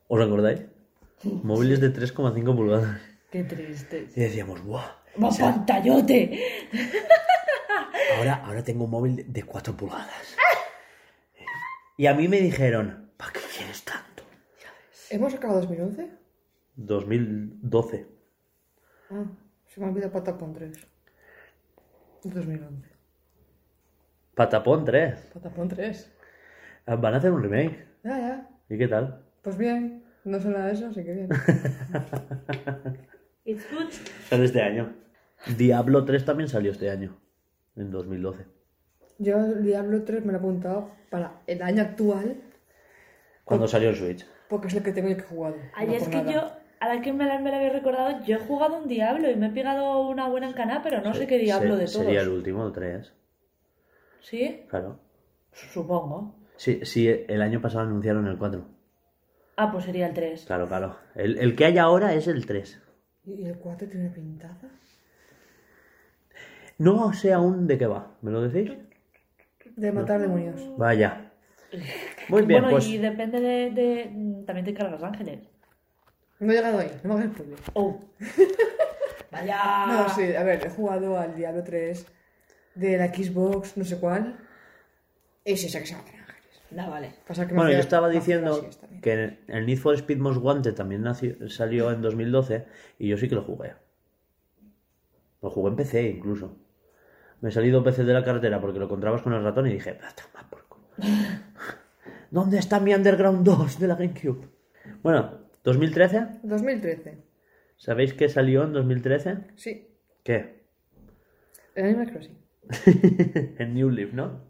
¿Os 0.07 0.19
acordáis? 0.21 0.61
Móviles 1.23 1.79
de 1.81 1.93
3,5 1.93 2.55
pulgadas. 2.55 2.99
¡Qué 3.31 3.43
triste! 3.43 4.07
Y 4.15 4.19
decíamos, 4.21 4.63
¡buah! 4.63 4.95
¡Va 5.21 5.29
pantallote! 5.29 6.39
Ahora, 8.17 8.35
ahora 8.45 8.63
tengo 8.63 8.85
un 8.85 8.91
móvil 8.91 9.15
de- 9.17 9.23
de 9.23 9.43
4 9.43 9.75
pulgadas. 9.77 10.35
Y 11.97 12.07
a 12.07 12.13
mí 12.13 12.27
me 12.27 12.39
dijeron, 12.41 13.11
¿para 13.17 13.33
qué 13.33 13.39
quieres 13.55 13.83
tanto? 13.83 14.23
¿Hemos 15.11 15.33
acabado 15.33 15.61
2011? 15.61 16.09
2012. 16.75 18.07
Ah, 19.11 19.25
se 19.67 19.79
me 19.79 19.85
ha 19.85 19.89
olvidado 19.89 20.11
Patapón 20.13 20.53
3. 20.53 20.87
2011. 22.23 22.88
Patapón 24.43 24.85
3. 24.85 25.31
Patapón 25.33 25.67
3. 25.67 26.09
Ah, 26.85 26.95
Van 26.95 27.13
a 27.13 27.17
hacer 27.17 27.29
un 27.29 27.43
remake. 27.43 27.85
Ya, 28.05 28.17
ya. 28.17 28.49
¿Y 28.69 28.77
qué 28.77 28.87
tal? 28.87 29.21
Pues 29.41 29.57
bien, 29.57 30.01
no 30.23 30.39
sé 30.39 30.47
nada 30.47 30.67
de 30.67 30.73
eso, 30.75 30.87
así 30.87 31.03
que 31.03 31.11
bien. 31.13 31.27
It's 33.43 33.65
good. 33.69 33.89
Sale 34.29 34.45
este 34.45 34.61
año. 34.61 34.93
Diablo 35.57 36.05
3 36.05 36.23
también 36.23 36.47
salió 36.47 36.71
este 36.71 36.89
año. 36.89 37.17
En 37.75 37.91
2012. 37.91 38.45
Yo 39.17 39.39
el 39.39 39.61
Diablo 39.61 40.03
3 40.03 40.23
me 40.23 40.31
lo 40.31 40.37
he 40.37 40.39
apuntado 40.39 40.89
para 41.09 41.41
el 41.45 41.61
año 41.61 41.81
actual, 41.83 42.37
Cuando 43.43 43.67
salió 43.67 43.89
el 43.89 43.97
Switch. 43.97 44.25
porque 44.47 44.69
es 44.69 44.73
el 44.75 44.83
que 44.83 44.93
tengo 44.93 45.09
que 45.09 45.15
he 45.15 45.21
jugado. 45.21 45.57
Ay, 45.75 45.87
no 45.87 45.93
es 45.95 46.07
que 46.07 46.15
nada. 46.23 46.31
yo, 46.31 46.53
a 46.79 46.95
la 46.95 47.01
que 47.01 47.11
me 47.11 47.25
la, 47.25 47.39
me 47.39 47.51
la 47.51 47.57
había 47.57 47.71
recordado, 47.71 48.23
yo 48.23 48.37
he 48.37 48.39
jugado 48.39 48.77
un 48.77 48.87
Diablo 48.87 49.29
y 49.29 49.35
me 49.35 49.47
he 49.47 49.51
pegado 49.51 50.07
una 50.07 50.29
buena 50.29 50.47
encanada, 50.47 50.81
pero 50.81 51.01
no 51.01 51.13
sé 51.13 51.27
qué 51.27 51.39
Diablo 51.39 51.75
Se- 51.75 51.81
de 51.81 51.85
todos. 51.87 52.05
Sería 52.05 52.21
el 52.21 52.29
último, 52.29 52.65
el 52.65 52.71
3. 52.71 53.13
¿Sí? 54.21 54.65
Claro. 54.69 54.99
Supongo. 55.51 56.35
Sí, 56.57 56.81
sí, 56.83 57.07
el 57.27 57.41
año 57.41 57.61
pasado 57.61 57.85
anunciaron 57.85 58.27
el 58.27 58.37
4. 58.37 58.65
Ah, 59.57 59.71
pues 59.71 59.85
sería 59.85 60.07
el 60.07 60.13
3. 60.13 60.45
Claro, 60.45 60.67
claro. 60.67 60.97
El, 61.15 61.37
el 61.37 61.55
que 61.55 61.65
hay 61.65 61.77
ahora 61.77 62.13
es 62.13 62.27
el 62.27 62.45
3. 62.45 62.81
¿Y 63.25 63.45
el 63.45 63.57
4 63.57 63.87
tiene 63.87 64.09
pintada? 64.09 64.57
No 66.77 67.11
sé 67.13 67.33
aún 67.33 67.67
de 67.67 67.77
qué 67.77 67.87
va. 67.87 68.15
¿Me 68.21 68.31
lo 68.31 68.41
decís? 68.47 68.71
De 69.75 69.91
matar 69.91 70.21
demonios. 70.21 70.61
Vaya. 70.77 71.31
Muy 72.29 72.43
bien, 72.43 72.61
bueno, 72.61 72.75
pues. 72.77 72.87
y 72.87 72.97
depende 72.97 73.39
de, 73.39 73.71
de- 73.71 74.43
También 74.45 74.65
te 74.65 74.73
cargas 74.73 75.03
ángeles. 75.03 75.47
No 76.39 76.51
he 76.51 76.55
llegado 76.55 76.79
ahí, 76.79 76.91
no 77.03 77.15
me 77.15 77.21
hagas 77.23 77.33
spoiler. 77.35 77.59
Oh. 77.73 77.99
Vaya. 79.31 79.85
No, 79.87 80.09
sí, 80.09 80.33
a 80.35 80.43
ver, 80.43 80.65
he 80.65 80.69
jugado 80.69 81.19
al 81.19 81.35
Diablo 81.35 81.63
3 81.63 82.05
de 82.79 82.97
la 82.97 83.13
Xbox, 83.13 83.77
no 83.77 83.83
sé 83.83 83.99
cuál. 83.99 84.37
Es 85.45 85.63
esa 85.63 85.79
que 85.79 85.85
se 85.87 85.95
matan 85.95 86.15
ángeles. 86.15 86.61
No, 86.71 86.89
vale. 86.89 87.13
Pasa 87.27 87.45
que 87.47 87.53
me 87.53 87.57
Bueno, 87.59 87.71
yo 87.73 87.79
estaba 87.79 88.09
diciendo 88.09 88.69
que 89.01 89.37
el 89.47 89.65
Need 89.65 89.77
for 89.79 89.95
Speed 89.95 90.17
Most 90.17 90.41
Wanted 90.41 90.73
también 90.75 91.01
nació- 91.01 91.49
salió 91.49 91.91
en 91.91 92.01
2012 92.01 92.65
y 92.99 93.07
yo 93.07 93.17
sí 93.17 93.27
que 93.27 93.35
lo 93.35 93.43
jugué. 93.43 93.73
Lo 95.41 95.49
jugué 95.49 95.69
en 95.69 95.75
PC 95.77 96.09
incluso. 96.09 96.57
Me 97.41 97.49
he 97.49 97.51
salido 97.51 97.83
PC 97.83 98.03
de 98.03 98.13
la 98.13 98.23
carretera 98.23 98.59
porque 98.59 98.79
lo 98.79 98.85
encontrabas 98.85 99.21
con 99.21 99.33
el 99.33 99.43
ratón 99.43 99.67
y 99.67 99.73
dije, 99.73 99.97
"Ah, 100.03 100.13
toma 100.15 100.49
por 100.49 100.65
culo". 100.67 100.85
¿Dónde 102.31 102.59
está 102.59 102.79
mi 102.79 102.93
Underground 102.93 103.45
2 103.45 103.79
de 103.79 103.87
la 103.87 103.95
GameCube? 103.95 104.47
Bueno, 105.01 105.39
2013. 105.63 106.39
2013. 106.43 107.17
¿Sabéis 107.77 108.13
qué 108.13 108.27
salió 108.27 108.63
en 108.63 108.73
2013? 108.73 109.37
Sí, 109.55 109.87
¿Qué? 110.23 110.59
el 111.75 111.85
Animal 111.85 112.11
Crossing. 112.11 112.37
en 112.85 113.73
New 113.73 113.89
Leaf, 113.89 114.13
¿no? 114.13 114.41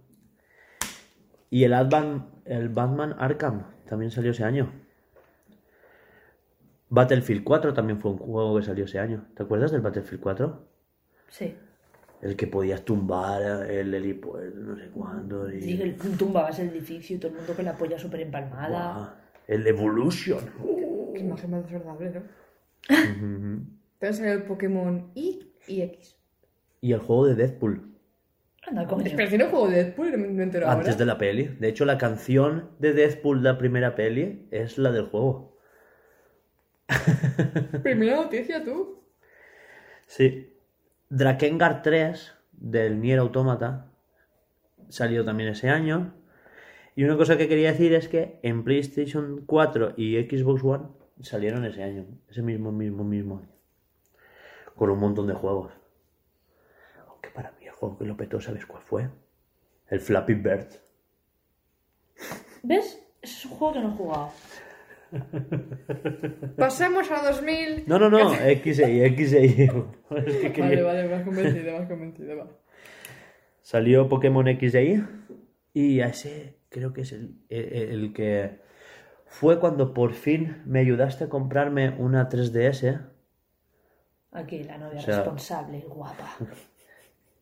Y 1.50 1.64
el, 1.64 1.74
Advan- 1.74 2.28
el 2.46 2.70
Batman 2.70 3.16
Arkham 3.18 3.64
también 3.88 4.12
salió 4.12 4.32
ese 4.32 4.44
año. 4.44 4.72
Battlefield 6.90 7.44
4 7.44 7.74
también 7.74 8.00
fue 8.00 8.12
un 8.12 8.18
juego 8.18 8.58
que 8.58 8.66
salió 8.66 8.86
ese 8.86 9.00
año. 9.00 9.28
¿Te 9.36 9.44
acuerdas 9.44 9.72
del 9.72 9.82
Battlefield 9.82 10.22
4? 10.22 10.68
Sí. 11.30 11.56
El 12.22 12.36
que 12.36 12.48
podías 12.48 12.84
tumbar 12.84 13.70
el 13.70 13.94
helipuerto, 13.94 14.60
no 14.60 14.76
sé 14.76 14.90
cuándo. 14.90 15.52
Y... 15.52 15.62
Sí, 15.62 15.82
el 15.82 15.96
tumbabas 15.96 16.60
el 16.60 16.70
edificio 16.70 17.16
y 17.16 17.20
todo 17.20 17.32
el 17.32 17.38
mundo 17.38 17.54
con 17.54 17.64
la 17.66 17.78
polla 17.78 17.98
súper 17.98 18.22
empalmada. 18.22 19.22
El 19.48 19.66
Evolution. 19.66 20.44
Qué 21.14 21.20
imagen 21.22 21.52
más 21.52 21.64
desagradable, 21.64 22.12
¿no? 22.12 22.22
Pero 24.00 24.14
salió 24.14 24.34
el 24.34 24.44
Pokémon 24.44 25.12
Y 25.16 25.54
y 25.68 25.82
X. 25.82 26.18
Y 26.82 26.94
el 26.94 27.00
juego 27.00 27.26
de 27.28 27.36
Deadpool. 27.36 27.89
Anda, 28.70 28.88
coño. 28.88 29.06
Si 29.06 29.38
no 29.38 29.50
juego 29.50 29.68
de 29.68 29.84
Deadpool, 29.84 30.18
me 30.18 30.28
me 30.28 30.44
entero 30.44 30.68
ahora. 30.68 30.80
Antes 30.80 30.98
de 30.98 31.06
la 31.06 31.18
peli. 31.18 31.56
De 31.60 31.70
hecho, 31.70 31.86
la 31.86 31.98
canción 31.98 32.70
de 32.80 32.94
Deadpool, 32.94 33.44
la 33.44 33.58
primera 33.58 33.96
peli, 33.96 34.48
es 34.52 34.78
la 34.78 34.92
del 34.92 35.06
juego. 35.06 35.58
Primera 37.84 38.16
noticia, 38.16 38.64
tú. 38.64 39.04
Sí. 40.06 40.54
Drakengard 41.10 41.82
3 41.82 42.34
del 42.52 43.00
Nier 43.00 43.20
Automata 43.20 43.92
salió 44.90 45.24
también 45.24 45.50
ese 45.50 45.70
año. 45.70 46.14
Y 46.96 47.04
una 47.04 47.18
cosa 47.18 47.38
que 47.38 47.48
quería 47.48 47.72
decir 47.72 47.94
es 47.94 48.08
que 48.08 48.40
en 48.44 48.64
PlayStation 48.64 49.44
4 49.46 49.94
y 49.98 50.22
Xbox 50.22 50.64
One 50.64 50.86
salieron 51.22 51.66
ese 51.66 51.84
año, 51.84 52.06
ese 52.30 52.42
mismo, 52.42 52.72
mismo, 52.72 53.04
mismo 53.04 53.38
año. 53.38 53.50
Con 54.76 54.90
un 54.90 55.00
montón 55.00 55.28
de 55.28 55.34
juegos. 55.34 55.72
Aunque 57.08 57.30
para 57.30 57.52
mí 57.52 57.59
juego 57.80 57.98
que 57.98 58.06
lo 58.06 58.18
petó, 58.18 58.42
¿sabes 58.42 58.66
cuál 58.66 58.82
fue? 58.84 59.10
El 59.88 60.00
Flappy 60.02 60.34
Bird. 60.34 60.68
¿Ves? 62.64 63.02
Es 63.22 63.46
un 63.46 63.52
juego 63.52 63.74
que 63.74 63.80
no 63.80 63.90
he 63.90 63.98
jugado. 63.98 64.32
Pasamos 66.58 67.10
a 67.12 67.24
2000. 67.32 67.84
No, 67.88 67.98
no, 68.00 68.10
no, 68.10 68.34
XI, 68.36 68.74
XI. 68.74 69.70
Es 70.26 70.36
que 70.38 70.52
quería- 70.54 70.84
Vale, 70.84 70.84
vale, 70.84 71.08
me 71.08 71.14
has 71.16 71.24
convencido, 71.24 71.72
me 71.72 71.78
has 71.78 71.88
convencido, 71.88 72.38
va. 72.38 72.48
Salió 73.62 74.10
Pokémon 74.10 74.46
XY 74.48 75.04
y 75.74 76.02
a 76.02 76.08
ese 76.08 76.58
creo 76.70 76.92
que 76.94 77.02
es 77.02 77.12
el, 77.12 77.36
el- 77.50 77.74
el 77.74 78.14
que 78.14 78.60
fue 79.26 79.60
cuando 79.60 79.94
por 79.94 80.14
fin 80.14 80.62
me 80.66 80.80
ayudaste 80.80 81.26
a 81.26 81.30
comprarme 81.30 81.90
una 81.98 82.30
3DS. 82.30 83.02
Aquí, 84.32 84.64
la 84.64 84.78
novia 84.78 85.00
O 85.00 85.04
sea- 85.04 85.18
responsable 85.18 85.78
y 85.80 85.82
guapa. 85.84 86.36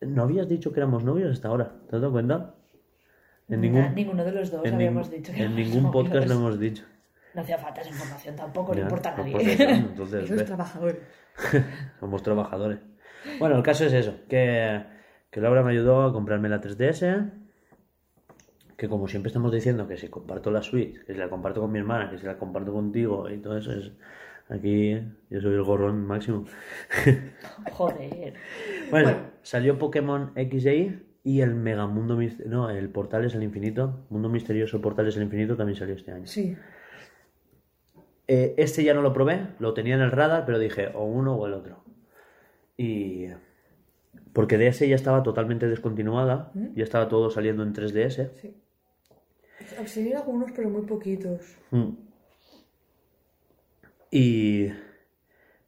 No 0.00 0.22
habías 0.22 0.48
dicho 0.48 0.72
que 0.72 0.80
éramos 0.80 1.04
novios 1.04 1.32
hasta 1.32 1.48
ahora, 1.48 1.72
¿te 1.88 1.96
has 1.96 2.02
dado 2.02 2.12
cuenta? 2.12 2.54
En 3.48 3.60
ningún, 3.62 3.94
ninguno 3.94 4.24
de 4.24 4.32
los 4.32 4.50
dos 4.50 4.64
en 4.64 4.74
habíamos 4.74 5.10
dicho 5.10 5.32
que 5.32 5.42
en 5.42 5.56
ningún 5.56 5.90
podcast 5.90 6.28
lo 6.28 6.34
hemos 6.34 6.58
dicho. 6.58 6.84
No 7.34 7.40
hacía 7.42 7.58
falta 7.58 7.80
esa 7.80 7.90
información 7.90 8.36
tampoco, 8.36 8.74
no 8.74 8.80
importa 8.80 9.10
a 9.10 9.16
pues 9.16 9.32
nadie. 9.32 9.52
eso, 9.52 9.62
entonces, 9.68 10.24
Esos 10.24 10.36
ve, 10.36 10.44
trabajadores. 10.44 10.96
somos 12.00 12.22
trabajadores. 12.22 12.78
Bueno, 13.38 13.56
el 13.56 13.62
caso 13.62 13.84
es 13.84 13.92
eso, 13.92 14.14
que, 14.28 14.82
que 15.30 15.40
Laura 15.40 15.62
me 15.62 15.72
ayudó 15.72 16.02
a 16.04 16.12
comprarme 16.12 16.48
la 16.48 16.60
3DS, 16.60 17.30
que 18.76 18.88
como 18.88 19.08
siempre 19.08 19.28
estamos 19.28 19.50
diciendo 19.52 19.88
que 19.88 19.96
si 19.96 20.08
comparto 20.08 20.50
la 20.50 20.62
Switch, 20.62 21.04
que 21.04 21.12
si 21.12 21.18
la 21.18 21.28
comparto 21.28 21.60
con 21.60 21.72
mi 21.72 21.78
hermana, 21.78 22.10
que 22.10 22.18
si 22.18 22.26
la 22.26 22.38
comparto 22.38 22.72
contigo 22.72 23.28
y 23.28 23.38
todo 23.38 23.56
eso, 23.56 23.72
es 23.72 23.92
aquí 24.48 25.00
yo 25.30 25.40
soy 25.40 25.54
el 25.54 25.62
gorrón 25.62 26.06
máximo. 26.06 26.44
Joder. 27.72 28.34
Bueno, 28.90 29.08
Bueno. 29.10 29.20
salió 29.42 29.78
Pokémon 29.78 30.32
XY 30.36 31.02
y 31.24 31.40
el 31.40 31.54
Megamundo 31.54 32.16
Misterioso, 32.16 32.50
no, 32.50 32.70
el 32.70 32.88
Portales 32.90 33.34
al 33.34 33.42
Infinito, 33.42 34.06
Mundo 34.10 34.28
Misterioso 34.28 34.80
Portales 34.80 35.16
al 35.16 35.22
Infinito 35.24 35.56
también 35.56 35.76
salió 35.76 35.94
este 35.94 36.12
año. 36.12 36.26
Sí. 36.26 36.56
Eh, 38.26 38.54
este 38.58 38.84
ya 38.84 38.94
no 38.94 39.02
lo 39.02 39.12
probé, 39.12 39.48
lo 39.58 39.72
tenía 39.74 39.94
en 39.94 40.02
el 40.02 40.10
radar, 40.10 40.44
pero 40.44 40.58
dije 40.58 40.90
o 40.94 41.04
uno 41.04 41.34
o 41.34 41.46
el 41.46 41.54
otro. 41.54 41.82
Y. 42.76 43.26
Porque 44.32 44.58
DS 44.58 44.86
ya 44.86 44.94
estaba 44.94 45.22
totalmente 45.22 45.66
descontinuada, 45.66 46.52
ya 46.74 46.84
estaba 46.84 47.08
todo 47.08 47.30
saliendo 47.30 47.62
en 47.62 47.72
3DS. 47.74 48.30
Sí. 48.40 48.54
Al 49.78 49.88
seguir 49.88 50.16
algunos, 50.16 50.52
pero 50.52 50.68
muy 50.70 50.82
poquitos. 50.82 51.56
Mm. 51.70 51.90
Y. 54.10 54.68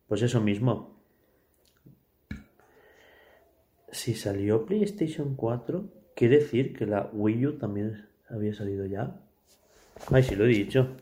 Pues 0.08 0.22
eso 0.22 0.40
mismo. 0.40 0.96
Si 3.92 4.14
salió 4.14 4.66
PlayStation 4.66 5.34
4, 5.34 6.00
¿Quiere 6.20 6.40
decir 6.40 6.76
que 6.76 6.84
la 6.84 7.08
Wii 7.14 7.46
U 7.46 7.56
también 7.56 8.06
había 8.28 8.52
salido 8.52 8.84
ya? 8.84 9.16
Ay, 10.10 10.22
sí 10.22 10.36
lo 10.36 10.44
he 10.44 10.48
dicho. 10.48 10.98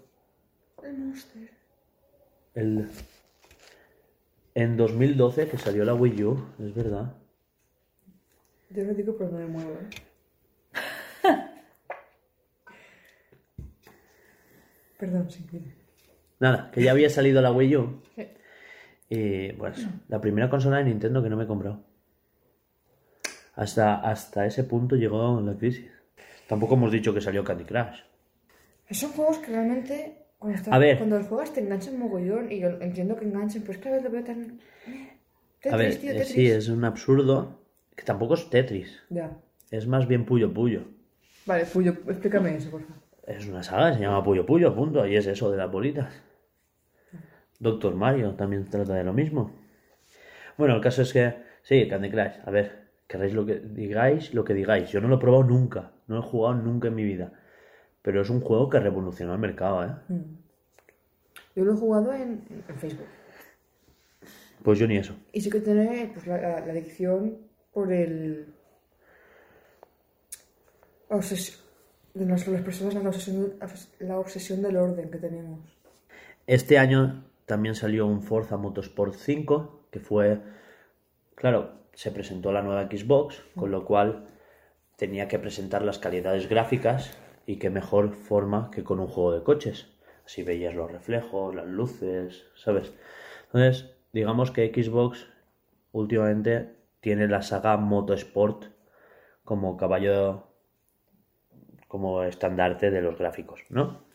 El. 2.55 2.89
En 4.55 4.77
2012 4.77 5.49
que 5.49 5.59
salió 5.59 5.85
la 5.85 5.95
Wii 5.95 6.23
U, 6.23 6.47
es 6.61 6.73
verdad. 6.73 7.17
Yo 8.71 8.85
lo 8.85 8.95
digo, 8.95 9.17
pero 9.19 9.31
no 9.33 9.39
me 9.39 9.47
muevo. 9.47 9.73
¿eh? 9.73 9.91
Perdón, 14.99 15.29
sí, 15.33 15.45
dime. 15.51 15.78
Nada, 16.41 16.71
que 16.73 16.83
ya 16.83 16.93
había 16.93 17.11
salido 17.11 17.41
la 17.43 17.51
Wii 17.53 17.77
U. 17.77 18.03
Y 19.11 19.53
bueno, 19.53 19.75
eso, 19.77 19.89
la 20.09 20.21
primera 20.21 20.51
consola 20.51 20.79
de 20.79 20.85
Nintendo 20.85 21.23
que 21.23 21.31
no 21.31 21.37
me 21.37 21.45
he 21.45 21.47
comprado. 21.47 21.81
Hasta, 23.55 23.97
hasta 23.97 24.47
ese 24.47 24.65
punto 24.65 24.97
llegó 24.97 25.41
la 25.41 25.55
crisis. 25.55 25.91
Tampoco 26.47 26.75
hemos 26.75 26.93
dicho 26.93 27.13
que 27.13 27.21
salió 27.21 27.43
Candy 27.45 27.65
Crush. 27.65 28.01
Son 28.91 29.11
juegos 29.13 29.39
que 29.39 29.51
realmente, 29.51 30.17
cuando, 30.39 30.57
estás- 30.59 30.73
A 30.73 30.79
ver. 30.79 30.97
cuando 30.99 31.19
los 31.19 31.27
juegas 31.27 31.53
te 31.53 31.61
enganchan 31.61 31.99
mogollón 31.99 32.51
y 32.53 32.61
yo 32.61 32.69
entiendo 32.81 33.17
que 33.17 33.25
enganchen, 33.25 33.63
pero 33.63 33.73
es 33.73 33.79
que 33.79 33.89
a 33.89 33.93
veces 33.93 34.05
lo 34.05 34.11
veo 34.11 34.25
tan... 34.25 34.61
Tetris, 35.61 35.73
A 35.73 35.77
ver, 35.77 35.97
tío, 35.97 36.11
eh, 36.11 36.15
Tetris. 36.15 36.29
sí, 36.33 36.47
es 36.47 36.69
un 36.69 36.85
absurdo. 36.85 37.59
Que 37.97 38.05
tampoco 38.05 38.35
es 38.35 38.49
Tetris. 38.49 39.03
Ya. 39.11 39.37
Es 39.73 39.87
más 39.89 40.07
bien 40.07 40.25
Puyo 40.25 40.55
Puyo. 40.55 40.85
Vale, 41.47 41.65
Puyo, 41.67 41.93
explícame 42.07 42.57
eso, 42.57 42.71
por 42.71 42.83
favor. 42.83 42.97
Es 43.27 43.47
una 43.49 43.63
saga, 43.65 43.93
se 43.93 44.01
llama 44.01 44.23
Puyo 44.23 44.47
Puyo, 44.47 44.73
punto. 44.75 45.05
Y 45.07 45.17
es 45.17 45.27
eso 45.27 45.51
de 45.51 45.57
las 45.57 45.71
bolitas. 45.71 46.15
Doctor 47.59 47.95
Mario 47.95 48.35
también 48.35 48.65
trata 48.65 48.95
de 48.95 49.05
lo 49.05 49.13
mismo. 49.13 49.53
Bueno, 50.57 50.75
el 50.77 50.81
caso 50.81 51.03
es 51.03 51.13
que, 51.13 51.35
sí, 51.63 51.89
Candy 51.89 52.11
Crush. 52.11 52.35
A 52.45 52.51
ver, 52.51 52.89
queréis 53.07 53.35
lo 53.35 53.45
que 53.47 53.57
digáis, 53.61 54.35
lo 54.35 54.45
que 54.45 54.55
digáis. 54.55 54.91
Yo 54.91 55.01
no 55.01 55.09
lo 55.09 55.17
he 55.17 55.21
probado 55.21 55.45
nunca. 55.45 55.93
No 56.07 56.17
lo 56.17 56.21
he 56.23 56.27
jugado 56.27 56.55
nunca 56.55 56.89
en 56.89 56.95
mi 56.95 57.05
vida. 57.05 57.33
Pero 58.03 58.23
es 58.23 58.31
un 58.31 58.41
juego 58.41 58.69
que 58.71 58.79
revolucionó 58.81 59.33
el 59.35 59.39
mercado, 59.41 59.85
¿eh? 59.85 59.91
Yo 61.55 61.65
lo 61.65 61.73
he 61.75 61.77
jugado 61.77 62.13
en, 62.13 62.45
en 62.69 62.77
Facebook. 62.79 63.07
Pues 64.63 64.79
yo 64.79 64.87
ni 64.87 64.97
eso. 64.97 65.15
Y 65.33 65.41
sí 65.41 65.51
que 65.51 65.61
tiene 65.61 66.11
pues, 66.13 66.27
la, 66.27 66.39
la- 66.41 66.61
la 66.61 66.73
adicción 66.73 67.39
por 67.73 67.93
el... 67.93 68.47
obses- 71.09 71.59
de 72.15 72.25
las 72.27 72.45
personas, 72.63 72.95
la 72.95 73.09
obsesión, 73.11 73.55
la 74.01 74.19
obsesión 74.19 74.63
del 74.63 74.77
orden 74.77 75.11
que 75.11 75.19
tenemos. 75.19 75.61
Este 76.47 76.79
año 76.79 77.25
también 77.49 77.75
salió 77.75 78.07
un 78.07 78.21
Forza 78.23 78.59
Motorsport 78.59 79.15
5, 79.15 79.89
que 79.91 80.01
fue, 80.01 80.43
claro, 81.35 81.73
se 81.95 82.13
presentó 82.13 82.53
la 82.53 82.61
nueva 82.61 82.85
Xbox, 82.85 83.43
con 83.57 83.71
lo 83.71 83.87
cual 83.87 84.27
tenía 84.97 85.29
que 85.29 85.39
presentar 85.39 85.81
las 85.83 85.99
calidades 85.99 86.47
gráficas 86.47 87.17
y 87.47 87.57
qué 87.57 87.71
mejor 87.71 88.13
forma 88.13 88.71
que 88.71 88.85
con 88.85 89.01
un 89.01 89.07
juego 89.07 89.33
de 89.33 89.43
coches. 89.43 89.89
Así 90.27 90.43
veías 90.43 90.75
los 90.75 90.93
reflejos, 90.93 91.55
las 91.55 91.67
luces, 91.67 92.45
¿sabes? 92.55 92.93
Entonces, 93.47 93.97
digamos 94.13 94.51
que 94.51 94.71
Xbox 94.71 95.27
últimamente 95.93 96.77
tiene 97.01 97.29
la 97.29 97.41
saga 97.41 97.79
Motorsport 97.79 98.67
como 99.43 99.79
caballo, 99.79 100.49
como 101.87 102.25
estandarte 102.25 102.91
de 102.91 103.01
los 103.01 103.17
gráficos, 103.17 103.65
¿no? 103.71 104.08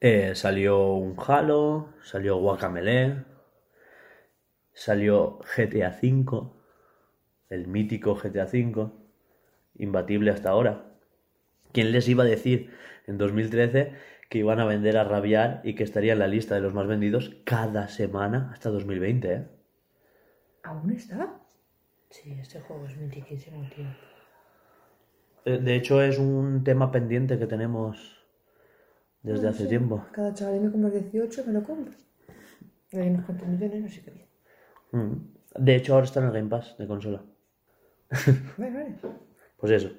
Eh, 0.00 0.34
salió 0.34 0.94
un 0.94 1.16
Halo, 1.18 1.94
salió 2.02 2.36
Guacamele, 2.38 3.24
salió 4.72 5.38
GTA 5.56 5.90
V, 6.00 6.50
el 7.50 7.66
mítico 7.66 8.14
GTA 8.14 8.44
V, 8.44 8.90
imbatible 9.76 10.30
hasta 10.30 10.50
ahora. 10.50 10.84
¿Quién 11.72 11.92
les 11.92 12.08
iba 12.08 12.24
a 12.24 12.26
decir 12.26 12.70
en 13.06 13.18
2013 13.18 13.94
que 14.30 14.38
iban 14.38 14.60
a 14.60 14.66
vender 14.66 14.96
a 14.98 15.04
rabiar 15.04 15.60
y 15.64 15.74
que 15.74 15.84
estaría 15.84 16.14
en 16.14 16.20
la 16.20 16.28
lista 16.28 16.54
de 16.54 16.62
los 16.62 16.74
más 16.74 16.86
vendidos 16.86 17.36
cada 17.44 17.88
semana 17.88 18.50
hasta 18.52 18.70
2020? 18.70 19.32
¿eh? 19.32 19.48
¿Aún 20.62 20.90
está? 20.92 21.40
Sí, 22.10 22.36
este 22.40 22.60
juego 22.60 22.86
es 22.86 22.96
mitiquísimo, 22.96 23.68
tío. 23.74 23.86
Eh, 25.46 25.58
De 25.58 25.74
hecho, 25.76 26.02
es 26.02 26.18
un 26.18 26.62
tema 26.64 26.90
pendiente 26.92 27.38
que 27.38 27.46
tenemos 27.46 28.15
desde 29.26 29.48
hace 29.48 29.66
tiempo. 29.66 30.04
Cada 30.12 30.32
chaval 30.32 30.70
con 30.70 30.82
los 30.82 30.92
18 30.92 31.44
me 31.46 31.52
lo 31.52 31.62
compro. 31.64 31.92
Y 32.92 32.98
hay 32.98 33.10
unos 33.10 33.24
cuantos 33.24 33.48
millones, 33.48 33.82
no 33.82 33.88
sé 33.88 34.00
qué 34.02 34.10
bien. 34.12 34.26
Mm. 34.92 35.62
De 35.64 35.74
hecho, 35.74 35.94
ahora 35.94 36.04
está 36.04 36.20
en 36.20 36.26
el 36.26 36.32
Game 36.32 36.48
Pass 36.48 36.76
de 36.78 36.86
consola. 36.86 37.22
Vale, 38.56 38.72
vale. 38.72 38.94
Pues 39.56 39.72
eso. 39.72 39.90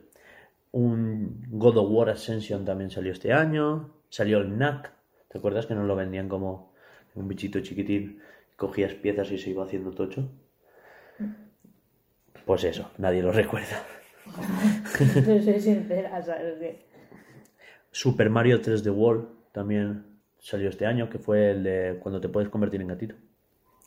Un 0.71 1.43
God 1.49 1.77
of 1.77 1.91
War 1.91 2.09
Ascension 2.09 2.63
también 2.63 2.89
salió 2.89 3.11
este 3.11 3.33
año. 3.33 3.93
Salió 4.09 4.37
el 4.37 4.57
NAC. 4.57 4.93
¿Te 5.27 5.39
acuerdas 5.39 5.65
que 5.65 5.75
nos 5.75 5.85
lo 5.85 5.95
vendían 5.95 6.29
como 6.29 6.71
un 7.15 7.27
bichito 7.27 7.59
chiquitín? 7.59 8.21
Cogías 8.55 8.93
piezas 8.93 9.29
y 9.31 9.37
se 9.37 9.49
iba 9.49 9.65
haciendo 9.65 9.91
tocho. 9.91 10.29
Pues 12.45 12.63
eso, 12.63 12.91
nadie 12.97 13.21
lo 13.21 13.31
recuerda. 13.43 13.83
Pero 14.97 15.43
soy 15.43 15.59
sincera, 15.59 16.23
¿sabes? 16.23 16.59
Que... 16.59 16.86
Super 17.97 18.29
Mario 18.29 18.61
3D 18.61 18.95
World 18.95 19.27
también 19.51 20.05
salió 20.37 20.69
este 20.69 20.85
año, 20.85 21.09
que 21.09 21.17
fue 21.17 21.49
el 21.49 21.63
de 21.63 21.97
cuando 21.99 22.21
te 22.21 22.29
puedes 22.29 22.47
convertir 22.47 22.79
en 22.79 22.89
gatito. 22.89 23.15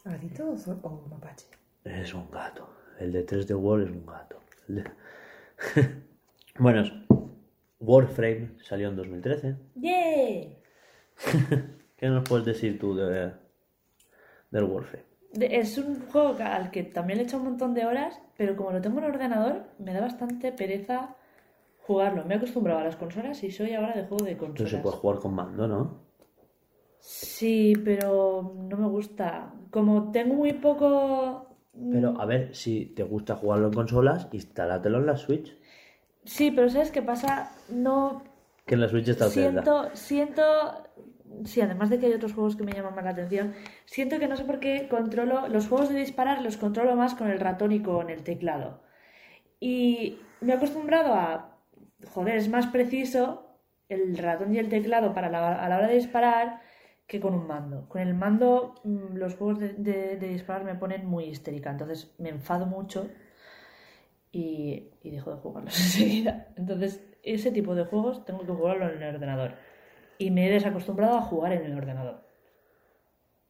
¿Gatito 0.05 0.51
o, 0.51 0.55
o 0.89 1.07
mapache? 1.09 1.47
Es 1.85 2.12
un 2.12 2.28
gato. 2.28 2.69
El 2.99 3.12
de 3.12 3.24
3D 3.24 3.55
World 3.57 3.87
es 3.87 3.93
un 3.93 4.05
gato. 4.05 4.41
De- 4.66 4.82
bueno, 6.59 6.82
Warframe 7.78 8.57
salió 8.65 8.89
en 8.89 8.97
2013. 8.97 9.55
¡Yay! 9.77 10.59
¿Qué 11.97 12.09
nos 12.09 12.28
puedes 12.28 12.47
decir 12.47 12.81
tú 12.81 12.97
de, 12.97 13.31
del 14.51 14.65
Warframe? 14.65 15.05
Es 15.35 15.78
un 15.78 16.01
juego 16.09 16.37
al 16.41 16.73
que 16.73 16.82
también 16.82 17.19
le 17.19 17.23
he 17.23 17.27
echado 17.28 17.45
un 17.45 17.51
montón 17.51 17.74
de 17.74 17.87
horas, 17.87 18.20
pero 18.37 18.57
como 18.57 18.73
lo 18.73 18.81
tengo 18.81 18.99
en 18.99 19.05
ordenador, 19.05 19.66
me 19.78 19.93
da 19.95 20.01
bastante 20.01 20.51
pereza 20.51 21.15
jugarlo. 21.90 22.24
Me 22.24 22.34
he 22.34 22.36
acostumbrado 22.36 22.78
a 22.78 22.84
las 22.84 22.94
consolas 22.94 23.42
y 23.42 23.50
soy 23.50 23.74
ahora 23.74 23.94
de 23.94 24.04
juego 24.04 24.24
de 24.24 24.36
consolas. 24.36 24.70
se 24.70 24.78
puede 24.78 24.96
jugar 24.96 25.18
con 25.18 25.34
mando, 25.34 25.66
¿no? 25.66 26.04
Sí, 27.00 27.72
pero 27.84 28.54
no 28.56 28.76
me 28.76 28.86
gusta. 28.86 29.52
Como 29.70 30.12
tengo 30.12 30.34
muy 30.34 30.52
poco... 30.52 31.48
Pero 31.90 32.20
a 32.20 32.26
ver, 32.26 32.54
si 32.54 32.86
te 32.86 33.02
gusta 33.02 33.34
jugarlo 33.34 33.68
en 33.68 33.74
consolas, 33.74 34.28
instálatelo 34.30 34.98
en 34.98 35.06
la 35.06 35.16
Switch. 35.16 35.56
Sí, 36.24 36.52
pero 36.52 36.68
¿sabes 36.68 36.92
qué 36.92 37.02
pasa? 37.02 37.50
No 37.70 38.22
Que 38.66 38.74
en 38.74 38.82
la 38.82 38.88
Switch 38.88 39.08
está 39.08 39.28
siento, 39.28 39.88
siento, 39.94 40.42
sí, 41.44 41.60
además 41.60 41.90
de 41.90 41.98
que 41.98 42.06
hay 42.06 42.12
otros 42.12 42.34
juegos 42.34 42.54
que 42.54 42.64
me 42.64 42.72
llaman 42.72 42.94
más 42.94 43.04
la 43.04 43.10
atención, 43.10 43.54
siento 43.86 44.18
que 44.18 44.28
no 44.28 44.36
sé 44.36 44.44
por 44.44 44.60
qué 44.60 44.88
controlo, 44.88 45.48
los 45.48 45.66
juegos 45.68 45.88
de 45.88 45.98
disparar 45.98 46.42
los 46.42 46.56
controlo 46.56 46.94
más 46.94 47.14
con 47.14 47.30
el 47.30 47.40
ratón 47.40 47.72
y 47.72 47.80
con 47.82 48.10
el 48.10 48.22
teclado. 48.22 48.82
Y 49.58 50.18
me 50.40 50.52
he 50.52 50.56
acostumbrado 50.56 51.14
a, 51.14 51.50
joder, 52.09 52.36
es 52.36 52.48
más 52.48 52.66
preciso 52.68 53.47
el 53.89 54.16
ratón 54.18 54.55
y 54.55 54.59
el 54.59 54.68
teclado 54.68 55.12
para 55.14 55.28
la- 55.31 55.62
a 55.64 55.68
la 55.68 55.78
hora 55.78 55.89
de 55.89 55.94
disparar 55.97 56.60
que 57.06 57.20
con 57.20 57.35
un 57.35 57.47
mando. 57.47 57.89
Con 57.89 58.01
el 58.02 58.14
mando 58.14 58.74
mm, 58.85 59.16
los 59.16 59.35
juegos 59.36 59.59
de, 59.59 59.72
de- 59.74 60.16
de 60.16 60.28
disparar 60.28 60.64
me 60.64 60.74
ponen 60.77 61.06
muy 61.06 61.24
histérica, 61.24 61.70
entonces 61.70 62.14
me 62.18 62.28
enfado 62.31 62.66
mucho 62.66 63.09
y, 64.32 64.90
y 65.02 65.10
dejo 65.10 65.31
de 65.35 65.36
jugarlos 65.40 65.74
enseguida. 65.78 66.48
Entonces, 66.56 67.05
ese 67.22 67.51
tipo 67.51 67.74
de 67.74 67.85
juegos 67.85 68.24
tengo 68.24 68.40
que 68.47 68.52
jugarlo 68.52 68.89
en 68.90 69.02
el 69.02 69.14
ordenador. 69.14 69.55
Y 70.18 70.31
me 70.31 70.47
he 70.47 70.52
desacostumbrado 70.52 71.16
a 71.18 71.22
jugar 71.22 71.52
en 71.52 71.64
el 71.64 71.77
ordenador. 71.77 72.22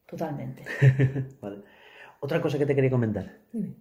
Totalmente. 0.07 0.63
Vale. 1.41 1.61
Otra 2.19 2.41
cosa 2.41 2.57
que 2.57 2.65
te 2.65 2.75
quería 2.75 2.89
comentar. 2.91 3.39
Dime. 3.51 3.75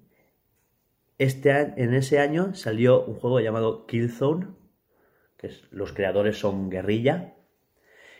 Este 1.18 1.50
en 1.50 1.92
ese 1.94 2.18
año 2.18 2.54
salió 2.54 3.04
un 3.04 3.14
juego 3.14 3.40
llamado 3.40 3.86
Killzone, 3.86 4.46
que 5.40 5.50
los 5.70 5.92
creadores 5.92 6.38
son 6.38 6.68
Guerrilla, 6.68 7.32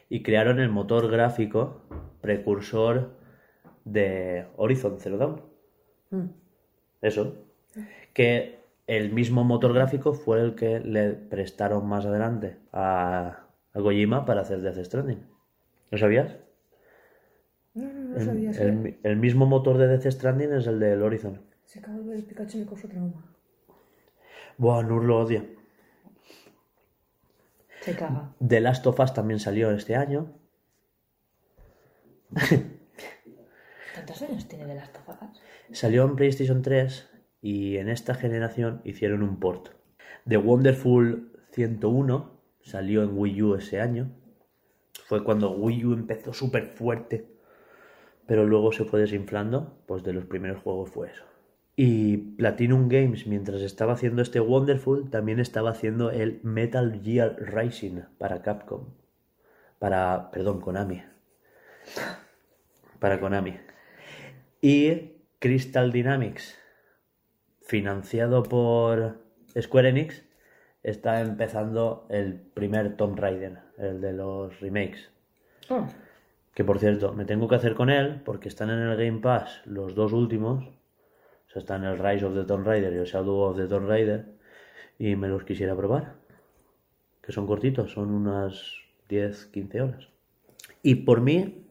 y 0.09 0.22
crearon 0.22 0.59
el 0.59 0.70
motor 0.70 1.10
gráfico 1.10 1.82
precursor 2.22 3.10
de 3.84 4.47
Horizon 4.56 4.98
Zero 4.98 5.18
Dawn. 5.18 5.42
Mm. 6.10 6.30
Eso. 7.02 7.36
Que 8.14 8.59
el 8.86 9.12
mismo 9.12 9.44
motor 9.44 9.72
gráfico 9.74 10.14
fue 10.14 10.40
el 10.40 10.55
que 10.55 10.80
le 10.80 11.12
prestaron 11.12 11.86
más 11.86 12.06
adelante 12.06 12.56
a, 12.72 13.44
a 13.72 13.80
Kojima 13.80 14.24
para 14.24 14.40
hacer 14.40 14.62
Death 14.62 14.84
Stranding. 14.84 15.22
¿Lo 15.90 15.98
sabías? 15.98 16.36
No, 17.74 17.92
no, 17.92 18.01
no 18.16 18.20
sabía. 18.20 18.51
el 18.51 18.72
mi- 18.72 18.97
el 19.05 19.16
mismo 19.16 19.47
motor 19.47 19.78
de 19.78 19.86
Death 19.86 20.10
Stranding 20.10 20.52
es 20.55 20.66
el 20.66 20.80
del 20.80 21.02
Horizon. 21.02 21.40
Se 21.66 21.78
acaba 21.78 21.98
de 21.98 22.05
ver 22.05 22.16
el 22.16 22.24
Pikachu 22.24 22.56
y 22.59 22.60
me 22.62 22.66
causó 22.66 22.88
trauma. 22.88 23.24
Buah, 24.59 24.82
Nur 24.82 25.05
lo 25.05 25.20
odia. 25.20 25.44
Se 27.81 27.94
caga. 27.97 28.35
The 28.47 28.61
Last 28.61 28.86
of 28.86 29.01
Us 29.01 29.15
también 29.15 29.40
salió 29.40 29.70
este 29.70 29.97
año. 29.97 30.35
¿Cuántos 33.94 34.23
años 34.23 34.47
tiene 34.48 34.66
de 34.66 34.74
las 34.74 34.93
tofadas? 34.93 35.40
Salió 35.73 36.05
en 36.05 36.16
PlayStation 36.16 36.62
3 36.62 37.09
Y 37.43 37.78
en 37.78 37.89
esta 37.89 38.15
generación 38.15 38.82
hicieron 38.85 39.23
un 39.23 39.40
port. 39.40 39.70
The 40.28 40.36
Wonderful 40.36 41.32
101 41.52 42.40
salió 42.61 43.02
en 43.02 43.16
Wii 43.16 43.43
U 43.43 43.55
ese 43.55 43.81
año. 43.81 44.12
Fue 45.07 45.24
cuando 45.24 45.51
Wii 45.52 45.86
U 45.86 45.93
empezó 45.94 46.32
súper 46.32 46.66
fuerte. 46.66 47.27
Pero 48.27 48.47
luego 48.47 48.73
se 48.73 48.85
fue 48.85 49.01
desinflando. 49.01 49.82
Pues 49.86 50.02
de 50.05 50.12
los 50.12 50.27
primeros 50.27 50.62
juegos 50.62 50.90
fue 50.90 51.11
eso. 51.11 51.24
Y 51.76 52.16
Platinum 52.16 52.88
Games, 52.88 53.26
mientras 53.26 53.62
estaba 53.62 53.94
haciendo 53.94 54.22
este 54.22 54.40
Wonderful, 54.40 55.10
también 55.10 55.40
estaba 55.40 55.70
haciendo 55.70 56.10
el 56.10 56.40
Metal 56.42 57.01
Gear 57.02 57.36
Rising 57.38 58.02
para 58.18 58.42
Capcom. 58.42 58.86
Para, 59.78 60.30
perdón, 60.30 60.60
Konami. 60.60 61.02
Para 62.98 63.18
Konami. 63.18 63.56
Y 64.60 65.12
Crystal 65.38 65.90
Dynamics, 65.90 66.59
financiado 67.62 68.42
por 68.42 69.24
Square 69.59 69.88
Enix, 69.88 70.22
está 70.82 71.20
empezando 71.22 72.06
el 72.10 72.34
primer 72.34 72.97
Tomb 72.97 73.18
Raider, 73.18 73.59
el 73.78 74.02
de 74.02 74.12
los 74.12 74.60
remakes. 74.60 75.10
Oh, 75.70 75.86
Que 76.52 76.64
por 76.64 76.78
cierto, 76.78 77.14
me 77.14 77.24
tengo 77.24 77.48
que 77.48 77.55
hacer 77.55 77.74
con 77.74 77.88
él 77.88 78.20
porque 78.24 78.48
están 78.48 78.68
en 78.68 78.80
el 78.80 78.97
Game 78.97 79.20
Pass 79.20 79.62
los 79.64 79.94
dos 79.94 80.12
últimos. 80.12 80.68
O 81.51 81.52
sea, 81.52 81.60
están 81.60 81.82
el 81.82 81.98
Rise 81.98 82.24
of 82.24 82.35
the 82.35 82.44
Tomb 82.44 82.64
Raider 82.64 82.93
y 82.93 82.98
el 82.98 83.06
Shadow 83.06 83.40
of 83.40 83.56
the 83.56 83.66
Tomb 83.66 83.89
Raider. 83.89 84.24
Y 85.01 85.16
me 85.16 85.27
los 85.27 85.43
quisiera 85.43 85.74
probar. 85.74 86.14
Que 87.20 87.32
son 87.32 87.48
cortitos, 87.48 87.90
son 87.90 88.10
unas 88.10 88.77
10, 89.09 89.47
15 89.47 89.81
horas. 89.81 90.09
Y 90.85 90.94
por 90.94 91.20
mí, 91.20 91.66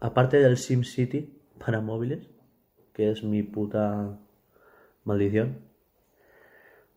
aparte 0.00 0.38
del 0.38 0.56
SimCity 0.56 1.38
para 1.58 1.82
móviles, 1.82 2.30
que 2.94 3.10
es 3.10 3.22
mi 3.22 3.42
puta 3.42 4.18
maldición. 5.04 5.58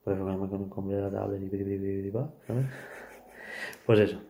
Por 0.06 0.14
eso 0.14 0.24
me 0.24 0.70
compré 0.70 1.02
la 1.02 1.12
tablet 1.12 1.41
y. 1.44 2.12
Pues 3.86 3.99
eso. 3.99 4.22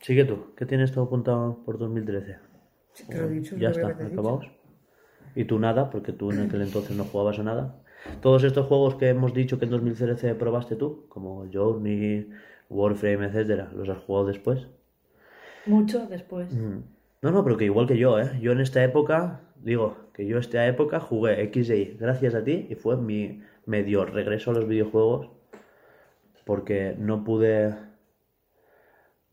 Sigue 0.00 0.24
tú. 0.24 0.54
¿Qué 0.56 0.64
tienes 0.64 0.92
todo 0.92 1.04
apuntado 1.04 1.62
por 1.64 1.76
2013? 1.76 2.38
sí, 2.94 3.06
te 3.06 3.18
lo 3.18 3.26
he 3.26 3.30
dicho. 3.30 3.56
Ya 3.56 3.68
está, 3.68 3.88
acabados. 3.88 4.57
Y 5.34 5.44
tú 5.44 5.58
nada, 5.58 5.90
porque 5.90 6.12
tú 6.12 6.30
en 6.30 6.40
aquel 6.40 6.62
entonces 6.62 6.96
no 6.96 7.04
jugabas 7.04 7.38
a 7.38 7.42
nada. 7.42 7.76
Todos 8.20 8.44
estos 8.44 8.66
juegos 8.66 8.96
que 8.96 9.08
hemos 9.08 9.34
dicho 9.34 9.58
que 9.58 9.64
en 9.64 9.70
2013 9.70 10.34
probaste 10.34 10.76
tú, 10.76 11.06
como 11.08 11.46
Journey, 11.52 12.28
Warframe, 12.70 13.26
etcétera, 13.26 13.70
¿los 13.74 13.88
has 13.88 13.98
jugado 13.98 14.26
después? 14.26 14.68
Mucho 15.66 16.06
después. 16.06 16.52
Mm. 16.52 16.80
No, 17.22 17.30
no, 17.32 17.44
pero 17.44 17.56
que 17.56 17.64
igual 17.64 17.86
que 17.86 17.98
yo, 17.98 18.18
¿eh? 18.20 18.38
Yo 18.40 18.52
en 18.52 18.60
esta 18.60 18.82
época, 18.84 19.40
digo, 19.62 19.96
que 20.14 20.26
yo 20.26 20.38
esta 20.38 20.66
época 20.66 21.00
jugué 21.00 21.42
X 21.44 21.70
Y 21.70 21.96
gracias 21.98 22.34
a 22.34 22.44
ti 22.44 22.66
y 22.70 22.74
fue 22.74 22.96
mi 22.96 23.42
medio 23.66 24.04
regreso 24.04 24.50
a 24.50 24.54
los 24.54 24.66
videojuegos 24.66 25.30
porque 26.44 26.96
no 26.98 27.24
pude 27.24 27.74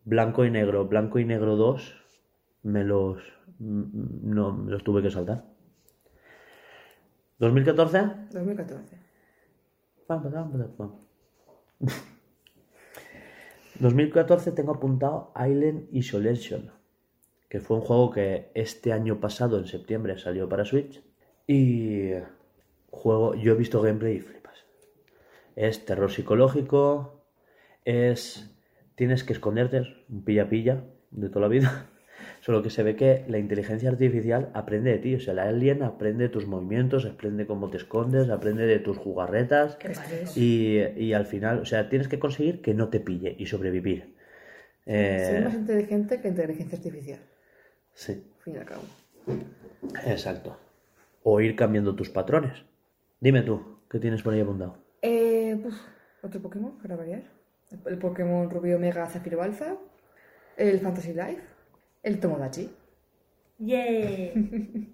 blanco 0.03 0.45
y 0.45 0.51
negro, 0.51 0.85
blanco 0.85 1.19
y 1.19 1.25
negro 1.25 1.55
2 1.55 1.95
me 2.63 2.83
los 2.83 3.17
mm, 3.59 4.33
no 4.33 4.53
me 4.53 4.71
los 4.71 4.83
tuve 4.83 5.01
que 5.01 5.09
saltar. 5.09 5.45
2014 7.39 8.29
2014. 8.31 8.97
Pam, 10.07 10.21
pam, 10.21 10.31
pam, 10.31 10.75
pam. 10.77 11.05
2014 13.79 14.51
tengo 14.51 14.73
apuntado 14.73 15.33
Island 15.35 15.87
Isolation, 15.91 16.71
que 17.49 17.59
fue 17.59 17.77
un 17.77 17.83
juego 17.83 18.11
que 18.11 18.51
este 18.53 18.93
año 18.93 19.19
pasado, 19.19 19.57
en 19.57 19.65
septiembre, 19.65 20.17
salió 20.17 20.47
para 20.47 20.63
Switch. 20.63 21.03
Y 21.47 22.11
juego, 22.89 23.35
yo 23.35 23.53
he 23.53 23.55
visto 23.55 23.81
gameplay 23.81 24.15
y 24.15 24.21
flipas. 24.21 24.65
Es 25.55 25.85
terror 25.85 26.11
psicológico, 26.11 27.25
es... 27.83 28.51
Tienes 28.95 29.25
que 29.25 29.33
esconderte, 29.33 29.79
es 29.79 29.87
un 30.07 30.23
pilla-pilla 30.23 30.85
de 31.11 31.27
toda 31.27 31.41
la 31.41 31.47
vida. 31.49 31.89
Solo 32.45 32.61
que 32.61 32.69
se 32.69 32.83
ve 32.83 32.95
que 32.95 33.25
la 33.27 33.39
inteligencia 33.39 33.89
artificial 33.89 34.51
aprende 34.53 34.91
de 34.91 34.99
ti. 34.99 35.15
O 35.15 35.19
sea, 35.19 35.33
la 35.33 35.49
alien 35.49 35.81
aprende 35.81 36.25
de 36.25 36.29
tus 36.29 36.45
movimientos, 36.45 37.03
aprende 37.07 37.47
cómo 37.47 37.71
te 37.71 37.77
escondes, 37.77 38.29
aprende 38.29 38.67
de 38.67 38.77
tus 38.77 38.99
jugarretas. 38.99 39.79
Y, 40.35 40.77
y 40.95 41.13
al 41.13 41.25
final, 41.25 41.57
o 41.57 41.65
sea, 41.65 41.89
tienes 41.89 42.07
que 42.07 42.19
conseguir 42.19 42.61
que 42.61 42.75
no 42.75 42.89
te 42.89 42.99
pille 42.99 43.35
y 43.39 43.47
sobrevivir. 43.47 44.15
Eh, 44.85 45.27
Soy 45.27 45.43
más 45.43 45.55
inteligente 45.55 46.21
que 46.21 46.27
inteligencia 46.27 46.77
artificial. 46.77 47.19
sí, 47.95 48.11
Al 48.11 48.43
fin 48.43 48.53
y 48.53 48.57
al 48.59 48.65
cabo. 48.65 48.83
exacto. 50.05 50.55
O 51.23 51.41
ir 51.41 51.55
cambiando 51.55 51.95
tus 51.95 52.11
patrones. 52.11 52.63
Dime 53.19 53.41
tú, 53.41 53.79
¿qué 53.89 53.97
tienes 53.97 54.21
por 54.21 54.35
ahí 54.35 54.41
apuntado? 54.41 54.77
Eh, 55.01 55.57
puf, 55.63 55.73
otro 56.21 56.39
Pokémon 56.43 56.77
para 56.77 56.95
variar. 56.95 57.23
El, 57.87 57.97
Pokémon 57.97 58.51
Rubio 58.51 58.75
Omega 58.75 59.07
Zafiro 59.07 59.41
Alpha. 59.41 59.77
El 60.57 60.79
Fantasy 60.79 61.11
Life. 61.11 61.54
El 62.05 62.19
Tomodachi. 62.19 62.69
¡Yay! 63.57 64.91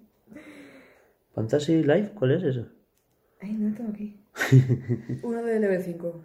¿Fantasy 1.34 1.82
Life? 1.82 2.12
¿Cuál 2.14 2.32
es 2.32 2.42
eso? 2.42 2.66
Ay, 3.40 3.52
no 3.52 3.68
lo 3.68 3.74
tengo 3.76 3.90
aquí. 3.90 4.18
Uno 5.22 5.42
de 5.42 5.60
level 5.60 5.82
5. 5.82 6.24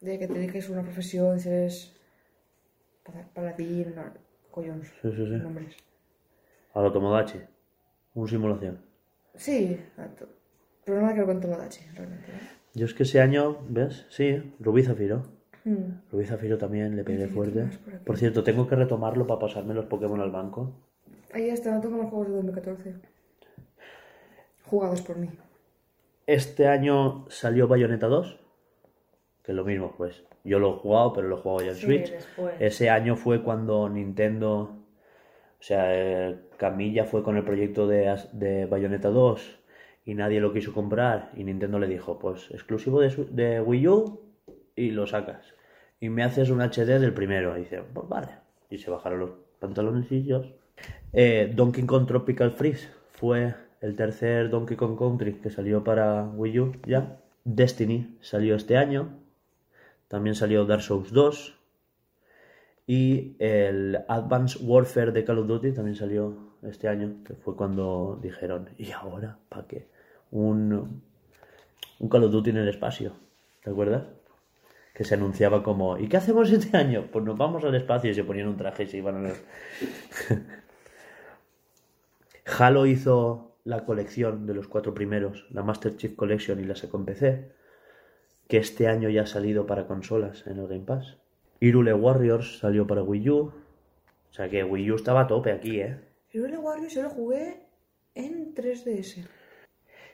De 0.00 0.18
que 0.18 0.26
te 0.26 0.34
eliges 0.38 0.68
una 0.70 0.82
profesión, 0.82 1.38
si 1.38 1.48
eres 1.48 1.94
pa- 3.04 3.28
paladín, 3.32 3.94
no, 3.94 4.02
collons, 4.50 4.88
Sí, 5.02 5.10
sí, 5.12 5.24
sí. 5.24 5.36
nombres. 5.40 5.76
A 6.74 6.80
lo 6.82 6.90
Tomodachi. 6.90 7.38
Un 8.14 8.26
simulación. 8.28 8.80
Sí, 9.36 9.78
nada 9.96 10.12
que 11.14 11.20
ver 11.20 11.26
con 11.26 11.40
Tomodachi, 11.40 11.80
realmente. 11.94 12.32
¿eh? 12.32 12.40
Yo 12.74 12.86
es 12.86 12.94
que 12.94 13.04
ese 13.04 13.20
año, 13.20 13.58
¿ves? 13.68 14.06
Sí, 14.10 14.54
Rubí 14.58 14.82
Zafiro. 14.82 15.22
Rubí 15.64 16.24
Zafiro 16.24 16.58
también 16.58 16.96
le 16.96 17.04
pegué 17.04 17.28
fuerte. 17.28 17.66
por 18.04 18.16
cierto, 18.18 18.42
tengo 18.42 18.66
que 18.66 18.74
retomarlo 18.76 19.26
para 19.26 19.38
pasarme 19.40 19.74
los 19.74 19.84
Pokémon 19.86 20.20
al 20.20 20.30
banco. 20.30 20.72
Ahí 21.32 21.48
está, 21.50 21.72
no 21.74 21.80
tengo 21.80 21.98
más 21.98 22.10
juegos 22.10 22.28
de 22.28 22.34
2014. 22.34 22.94
Jugados 24.66 25.02
por 25.02 25.18
mí. 25.18 25.28
Este 26.26 26.66
año 26.68 27.26
salió 27.28 27.68
Bayonetta 27.68 28.06
2. 28.06 28.38
Que 29.42 29.52
es 29.52 29.56
lo 29.56 29.64
mismo, 29.64 29.94
pues. 29.96 30.22
Yo 30.44 30.58
lo 30.58 30.74
he 30.74 30.78
jugado, 30.78 31.12
pero 31.12 31.28
lo 31.28 31.36
he 31.38 31.40
jugado 31.40 31.60
ya 31.62 31.70
en 31.70 31.76
Sí, 31.76 31.86
Switch. 31.86 32.10
después. 32.10 32.54
Ese 32.60 32.90
año 32.90 33.16
fue 33.16 33.42
cuando 33.42 33.88
Nintendo. 33.88 34.76
O 35.60 35.64
sea, 35.64 35.84
eh, 35.94 36.36
Camilla 36.56 37.04
fue 37.04 37.22
con 37.22 37.36
el 37.36 37.44
proyecto 37.44 37.86
de, 37.86 38.66
Bayonetta 38.68 39.08
2 39.10 39.60
y 40.04 40.14
nadie 40.14 40.40
lo 40.40 40.52
quiso 40.52 40.72
comprar. 40.72 41.30
Y 41.36 41.44
Nintendo 41.44 41.78
le 41.78 41.86
dijo: 41.88 42.18
Pues 42.18 42.50
exclusivo 42.50 43.00
de, 43.00 43.10
su- 43.10 43.28
de 43.34 43.60
Wii 43.60 43.88
U 43.88 44.20
y 44.76 44.90
lo 44.90 45.06
sacas. 45.06 45.54
Y 46.00 46.08
me 46.08 46.24
haces 46.24 46.50
un 46.50 46.60
HD 46.60 46.98
del 46.98 47.14
primero. 47.14 47.56
Y 47.56 47.62
dice: 47.62 47.82
Pues 47.92 48.08
vale. 48.08 48.28
Y 48.70 48.78
se 48.78 48.90
bajaron 48.90 49.20
los 49.20 49.30
pantaloncillos. 49.58 50.52
Eh, 51.12 51.52
Donkey 51.54 51.84
Kong 51.84 52.06
Tropical 52.06 52.52
Freeze 52.52 52.88
fue 53.10 53.54
el 53.80 53.96
tercer 53.96 54.48
Donkey 54.50 54.76
Kong 54.76 54.98
Country 54.98 55.34
que 55.34 55.50
salió 55.50 55.84
para 55.84 56.24
Wii 56.24 56.58
U 56.60 56.72
ya. 56.86 57.18
Destiny 57.44 58.16
salió 58.20 58.54
este 58.54 58.76
año. 58.76 59.18
También 60.08 60.34
salió 60.34 60.64
Dark 60.64 60.82
Souls 60.82 61.12
2. 61.12 61.58
Y 62.86 63.36
el 63.38 64.00
Advanced 64.08 64.60
Warfare 64.62 65.12
de 65.12 65.24
Call 65.24 65.38
of 65.38 65.46
Duty 65.46 65.72
también 65.72 65.96
salió 65.96 66.52
este 66.62 66.88
año, 66.88 67.22
que 67.24 67.34
fue 67.34 67.56
cuando 67.56 68.18
dijeron, 68.20 68.70
¿y 68.76 68.90
ahora? 68.92 69.38
¿Para 69.48 69.66
qué? 69.66 69.88
Un, 70.30 71.02
un 71.98 72.08
Call 72.08 72.24
of 72.24 72.32
Duty 72.32 72.50
en 72.50 72.56
el 72.58 72.68
espacio, 72.68 73.14
¿te 73.62 73.70
acuerdas? 73.70 74.04
Que 74.94 75.04
se 75.04 75.14
anunciaba 75.14 75.62
como, 75.62 75.98
¿y 75.98 76.08
qué 76.08 76.18
hacemos 76.18 76.50
este 76.50 76.76
año? 76.76 77.08
Pues 77.10 77.24
nos 77.24 77.38
vamos 77.38 77.64
al 77.64 77.74
espacio 77.74 78.10
y 78.10 78.14
se 78.14 78.24
ponían 78.24 78.48
un 78.48 78.56
traje 78.56 78.84
y 78.84 78.86
se 78.88 78.98
iban 78.98 79.16
a 79.16 79.28
los... 79.28 79.42
Halo 82.58 82.86
hizo 82.86 83.56
la 83.64 83.84
colección 83.84 84.46
de 84.46 84.54
los 84.54 84.68
cuatro 84.68 84.92
primeros, 84.92 85.46
la 85.50 85.62
Master 85.62 85.96
Chief 85.96 86.14
Collection 86.16 86.60
y 86.60 86.64
la 86.64 86.74
sacó 86.74 86.98
en 86.98 87.04
PC, 87.04 87.52
que 88.48 88.58
este 88.58 88.88
año 88.88 89.08
ya 89.08 89.22
ha 89.22 89.26
salido 89.26 89.66
para 89.66 89.86
consolas 89.86 90.46
en 90.46 90.58
el 90.58 90.66
Game 90.66 90.84
Pass. 90.84 91.16
Irule 91.60 91.94
Warriors 91.94 92.58
salió 92.58 92.86
para 92.86 93.02
Wii 93.02 93.30
U. 93.30 93.38
O 93.38 94.34
sea 94.34 94.48
que 94.48 94.64
Wii 94.64 94.90
U 94.90 94.96
estaba 94.96 95.22
a 95.22 95.26
tope 95.26 95.52
aquí, 95.52 95.80
¿eh? 95.80 96.00
Hero 96.32 96.60
Warriors 96.60 96.94
yo 96.94 97.02
lo 97.02 97.10
jugué 97.10 97.60
en 98.14 98.54
3DS. 98.54 99.26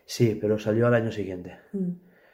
Sí, 0.04 0.36
pero 0.40 0.58
salió 0.58 0.86
al 0.86 0.94
año 0.94 1.12
siguiente. 1.12 1.58
Hmm. 1.72 1.92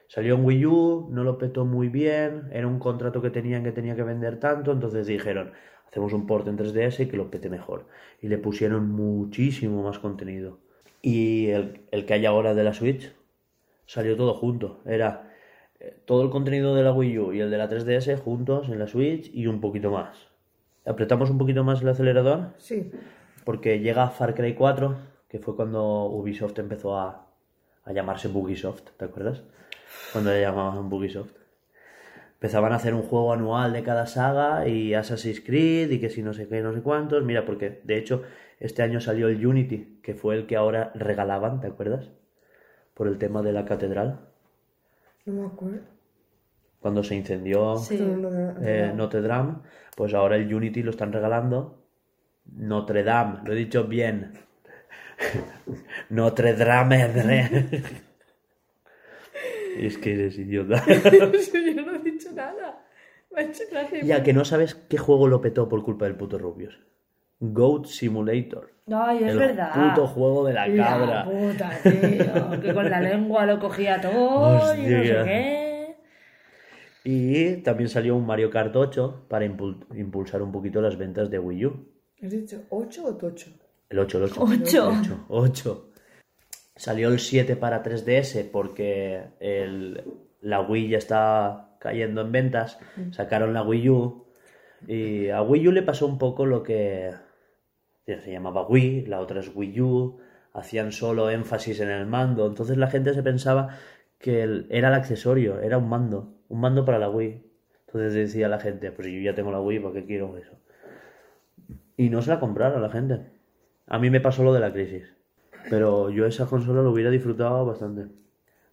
Salió 0.08 0.34
en 0.36 0.44
Wii 0.44 0.66
U, 0.66 1.08
no 1.10 1.24
lo 1.24 1.38
petó 1.38 1.64
muy 1.64 1.88
bien, 1.88 2.48
era 2.52 2.66
un 2.66 2.78
contrato 2.78 3.20
que 3.22 3.30
tenían 3.30 3.64
que 3.64 3.72
tenía 3.72 3.96
que 3.96 4.02
vender 4.02 4.38
tanto, 4.38 4.72
entonces 4.72 5.06
dijeron, 5.06 5.52
hacemos 5.88 6.12
un 6.12 6.26
port 6.26 6.46
en 6.46 6.56
3DS 6.58 7.00
y 7.00 7.06
que 7.06 7.16
lo 7.16 7.30
pete 7.30 7.48
mejor. 7.50 7.86
Y 8.20 8.28
le 8.28 8.38
pusieron 8.38 8.90
muchísimo 8.90 9.82
más 9.82 9.98
contenido. 9.98 10.58
Y 11.02 11.48
el, 11.48 11.80
el 11.90 12.06
que 12.06 12.14
hay 12.14 12.26
ahora 12.26 12.54
de 12.54 12.64
la 12.64 12.74
Switch 12.74 13.12
salió 13.86 14.16
todo 14.16 14.34
junto. 14.34 14.80
Era 14.86 15.30
eh, 15.80 15.96
todo 16.04 16.22
el 16.22 16.30
contenido 16.30 16.74
de 16.74 16.82
la 16.82 16.92
Wii 16.92 17.18
U 17.18 17.32
y 17.32 17.40
el 17.40 17.50
de 17.50 17.58
la 17.58 17.68
3DS 17.68 18.18
juntos 18.18 18.68
en 18.68 18.78
la 18.78 18.86
Switch 18.86 19.30
y 19.34 19.46
un 19.46 19.60
poquito 19.60 19.90
más. 19.90 20.16
Apretamos 20.86 21.30
un 21.30 21.38
poquito 21.38 21.64
más 21.64 21.82
el 21.82 21.88
acelerador 21.88 22.50
Sí. 22.58 22.90
porque 23.44 23.80
llega 23.80 24.08
Far 24.10 24.34
Cry 24.34 24.54
4, 24.54 24.96
que 25.28 25.38
fue 25.38 25.56
cuando 25.56 26.06
Ubisoft 26.06 26.58
empezó 26.58 26.96
a, 26.98 27.26
a 27.84 27.92
llamarse 27.92 28.28
Bugisoft, 28.28 28.82
¿te 28.96 29.04
acuerdas? 29.04 29.42
Cuando 30.12 30.30
le 30.30 30.40
llamaban 30.40 30.88
Bugisoft. 30.88 31.32
Empezaban 32.34 32.72
a 32.72 32.76
hacer 32.76 32.94
un 32.94 33.02
juego 33.02 33.32
anual 33.32 33.72
de 33.72 33.82
cada 33.82 34.06
saga 34.06 34.68
y 34.68 34.92
Assassin's 34.92 35.40
Creed 35.40 35.90
y 35.90 35.98
que 35.98 36.10
si 36.10 36.22
no 36.22 36.34
sé 36.34 36.46
qué, 36.46 36.60
no 36.60 36.74
sé 36.74 36.82
cuántos. 36.82 37.24
Mira, 37.24 37.46
porque 37.46 37.80
de 37.84 37.96
hecho 37.96 38.22
este 38.60 38.82
año 38.82 39.00
salió 39.00 39.28
el 39.28 39.44
Unity, 39.44 40.00
que 40.02 40.14
fue 40.14 40.36
el 40.36 40.46
que 40.46 40.56
ahora 40.56 40.92
regalaban, 40.94 41.60
¿te 41.60 41.68
acuerdas? 41.68 42.10
Por 42.92 43.08
el 43.08 43.18
tema 43.18 43.42
de 43.42 43.52
la 43.52 43.64
catedral. 43.64 44.20
No 45.24 45.32
me 45.32 45.46
acuerdo. 45.46 45.80
Cuando 46.80 47.02
se 47.02 47.14
incendió 47.14 47.76
Sí. 47.76 47.98
Eh, 48.62 48.92
Notre 48.94 49.22
Dame, 49.22 49.54
pues 49.96 50.12
ahora 50.12 50.36
el 50.36 50.52
Unity 50.54 50.82
lo 50.82 50.90
están 50.90 51.12
regalando. 51.12 51.82
Notre 52.44 53.04
Dame, 53.04 53.38
lo 53.44 53.54
he 53.54 53.56
dicho 53.56 53.84
bien. 53.84 54.34
Notre 56.10 56.54
Dame. 56.54 58.02
Es 59.78 59.98
que 59.98 60.14
eres 60.14 60.38
idiota. 60.38 60.82
Yo 60.86 61.82
no 61.84 61.94
he 61.94 61.98
dicho 62.00 62.30
nada. 62.32 62.86
Me 63.30 63.40
ha 63.40 63.44
hecho 63.44 63.64
gracia. 63.70 64.00
Ya 64.02 64.22
que 64.22 64.32
no 64.32 64.44
sabes 64.44 64.74
qué 64.74 64.96
juego 64.98 65.26
lo 65.28 65.40
petó 65.40 65.68
por 65.68 65.82
culpa 65.84 66.04
del 66.06 66.16
puto 66.16 66.38
Rubius. 66.38 66.78
Goat 67.40 67.86
Simulator. 67.86 68.70
Ay, 68.92 69.24
es 69.24 69.30
el 69.32 69.38
verdad. 69.38 69.72
puto 69.90 70.06
juego 70.06 70.46
de 70.46 70.52
la 70.54 70.66
cabra. 70.74 71.24
La 71.24 71.30
puta, 71.30 71.70
tío. 71.82 72.60
Que 72.60 72.72
con 72.74 72.88
la 72.90 73.00
lengua 73.00 73.44
lo 73.46 73.58
cogía 73.58 74.00
todo 74.00 74.74
y 74.74 74.78
no 74.78 74.86
sé 74.86 74.96
Hostia. 75.00 75.24
qué. 75.24 75.96
Y 77.04 77.56
también 77.62 77.88
salió 77.90 78.16
un 78.16 78.24
Mario 78.24 78.50
Kart 78.50 78.74
8 78.74 79.26
para 79.28 79.44
impul- 79.46 79.84
impulsar 79.96 80.40
un 80.42 80.52
poquito 80.52 80.80
las 80.80 80.96
ventas 80.96 81.28
de 81.30 81.38
Wii 81.38 81.66
U. 81.66 81.88
¿Has 82.22 82.30
dicho 82.30 82.62
8 82.70 83.04
o 83.04 83.16
tocho? 83.16 83.50
El 83.90 83.98
8, 83.98 84.18
el 84.18 84.24
8. 84.24 84.40
Ocho. 84.42 84.88
8, 85.00 85.24
8. 85.28 85.90
Salió 86.76 87.08
el 87.08 87.18
7 87.20 87.56
para 87.56 87.82
3DS 87.82 88.44
porque 88.50 89.22
el- 89.40 90.02
la 90.40 90.60
Wii 90.60 90.88
ya 90.88 90.98
está 90.98 91.76
cayendo 91.78 92.20
en 92.22 92.32
ventas. 92.32 92.78
Sacaron 93.12 93.52
la 93.54 93.62
Wii 93.62 93.88
U. 93.90 94.26
Y 94.86 95.28
a 95.30 95.40
Wii 95.42 95.68
U 95.68 95.72
le 95.72 95.82
pasó 95.82 96.06
un 96.06 96.18
poco 96.18 96.44
lo 96.46 96.62
que 96.62 97.12
se 98.06 98.30
llamaba 98.32 98.66
Wii, 98.66 99.06
la 99.06 99.20
otra 99.20 99.40
es 99.40 99.50
Wii 99.54 99.80
U. 99.80 100.18
Hacían 100.52 100.92
solo 100.92 101.30
énfasis 101.30 101.80
en 101.80 101.90
el 101.90 102.06
mando. 102.06 102.46
Entonces 102.46 102.76
la 102.76 102.88
gente 102.88 103.14
se 103.14 103.22
pensaba 103.22 103.76
que 104.18 104.42
el- 104.42 104.66
era 104.70 104.88
el 104.88 104.94
accesorio, 104.94 105.60
era 105.60 105.78
un 105.78 105.88
mando. 105.88 106.34
Un 106.48 106.60
mando 106.60 106.84
para 106.84 106.98
la 106.98 107.08
Wii. 107.08 107.42
Entonces 107.86 108.12
decía 108.14 108.48
la 108.48 108.58
gente, 108.58 108.90
pues 108.90 109.08
yo 109.08 109.20
ya 109.20 109.34
tengo 109.34 109.52
la 109.52 109.60
Wii, 109.60 109.78
¿para 109.78 109.94
qué 109.94 110.04
quiero 110.04 110.36
eso? 110.36 110.52
Y 111.96 112.10
no 112.10 112.20
se 112.22 112.30
la 112.30 112.40
compraron 112.40 112.82
la 112.82 112.90
gente. 112.90 113.20
A 113.86 113.98
mí 113.98 114.10
me 114.10 114.20
pasó 114.20 114.42
lo 114.42 114.52
de 114.52 114.60
la 114.60 114.72
crisis. 114.72 115.14
Pero 115.70 116.10
yo 116.10 116.26
esa 116.26 116.46
consola 116.46 116.82
lo 116.82 116.90
hubiera 116.90 117.10
disfrutado 117.10 117.64
bastante. 117.64 118.06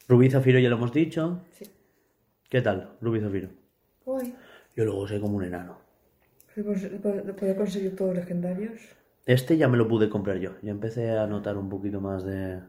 Rubí 0.07 0.29
Zafiro 0.29 0.59
ya 0.59 0.69
lo 0.69 0.75
hemos 0.75 0.93
dicho. 0.93 1.41
Sí. 1.51 1.65
¿Qué 2.49 2.61
tal, 2.61 2.97
Rubí 3.01 3.19
Zafiro? 3.19 3.49
Yo 4.75 4.85
luego 4.85 5.07
soy 5.07 5.19
como 5.19 5.37
un 5.37 5.43
enano. 5.43 5.77
¿Puedo 6.53 7.55
conseguir 7.55 7.95
todos 7.95 8.15
los 8.15 8.23
legendarios? 8.23 8.81
Este 9.25 9.57
ya 9.57 9.67
me 9.67 9.77
lo 9.77 9.87
pude 9.87 10.09
comprar 10.09 10.37
yo. 10.37 10.51
Ya 10.61 10.71
empecé 10.71 11.11
a 11.11 11.27
notar 11.27 11.57
un 11.57 11.69
poquito 11.69 12.01
más 12.01 12.25
de... 12.25 12.59